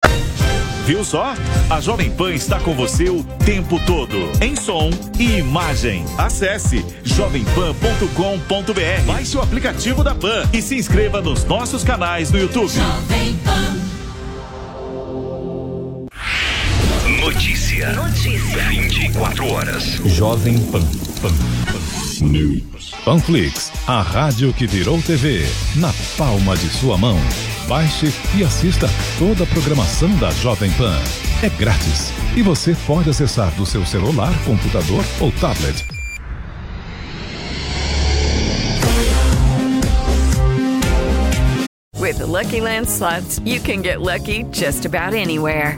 Viu 0.85 1.03
só? 1.03 1.33
A 1.69 1.81
Jovem 1.81 2.09
Pan 2.11 2.33
está 2.33 2.59
com 2.61 2.73
você 2.73 3.09
o 3.09 3.21
tempo 3.45 3.77
todo, 3.85 4.31
em 4.41 4.55
som 4.55 4.89
e 5.19 5.37
imagem. 5.37 6.03
Acesse 6.17 6.83
jovempan.com.br. 7.03 9.05
Baixe 9.05 9.37
o 9.37 9.41
aplicativo 9.41 10.03
da 10.03 10.15
Pan 10.15 10.49
e 10.51 10.61
se 10.61 10.75
inscreva 10.75 11.21
nos 11.21 11.43
nossos 11.43 11.83
canais 11.83 12.31
no 12.31 12.39
YouTube. 12.39 12.71
Notícia. 17.79 17.93
Notícia. 17.93 18.69
24 18.69 19.47
horas. 19.47 19.83
Jovem 20.05 20.57
Pan. 20.65 20.81
Pan. 21.21 21.31
Pan. 21.31 22.25
News. 22.25 22.91
Panflix, 23.05 23.71
a 23.87 24.01
rádio 24.01 24.53
que 24.53 24.67
virou 24.67 25.01
TV. 25.01 25.45
Na 25.77 25.93
palma 26.17 26.57
de 26.57 26.67
sua 26.69 26.97
mão. 26.97 27.17
Baixe 27.69 28.13
e 28.35 28.43
assista 28.43 28.89
toda 29.17 29.45
a 29.45 29.47
programação 29.47 30.13
da 30.17 30.29
Jovem 30.31 30.69
Pan. 30.73 30.93
É 31.41 31.49
grátis. 31.49 32.11
E 32.35 32.41
você 32.41 32.75
pode 32.85 33.09
acessar 33.09 33.49
do 33.55 33.65
seu 33.65 33.85
celular, 33.85 34.33
computador 34.43 35.05
ou 35.21 35.31
tablet. 35.33 35.85
With 41.97 42.17
the 42.17 42.25
Lucky 42.25 42.59
Land 42.59 42.89
slots, 42.89 43.39
you 43.45 43.61
can 43.61 43.81
get 43.81 44.01
lucky 44.01 44.43
just 44.51 44.85
about 44.85 45.13
anywhere. 45.13 45.77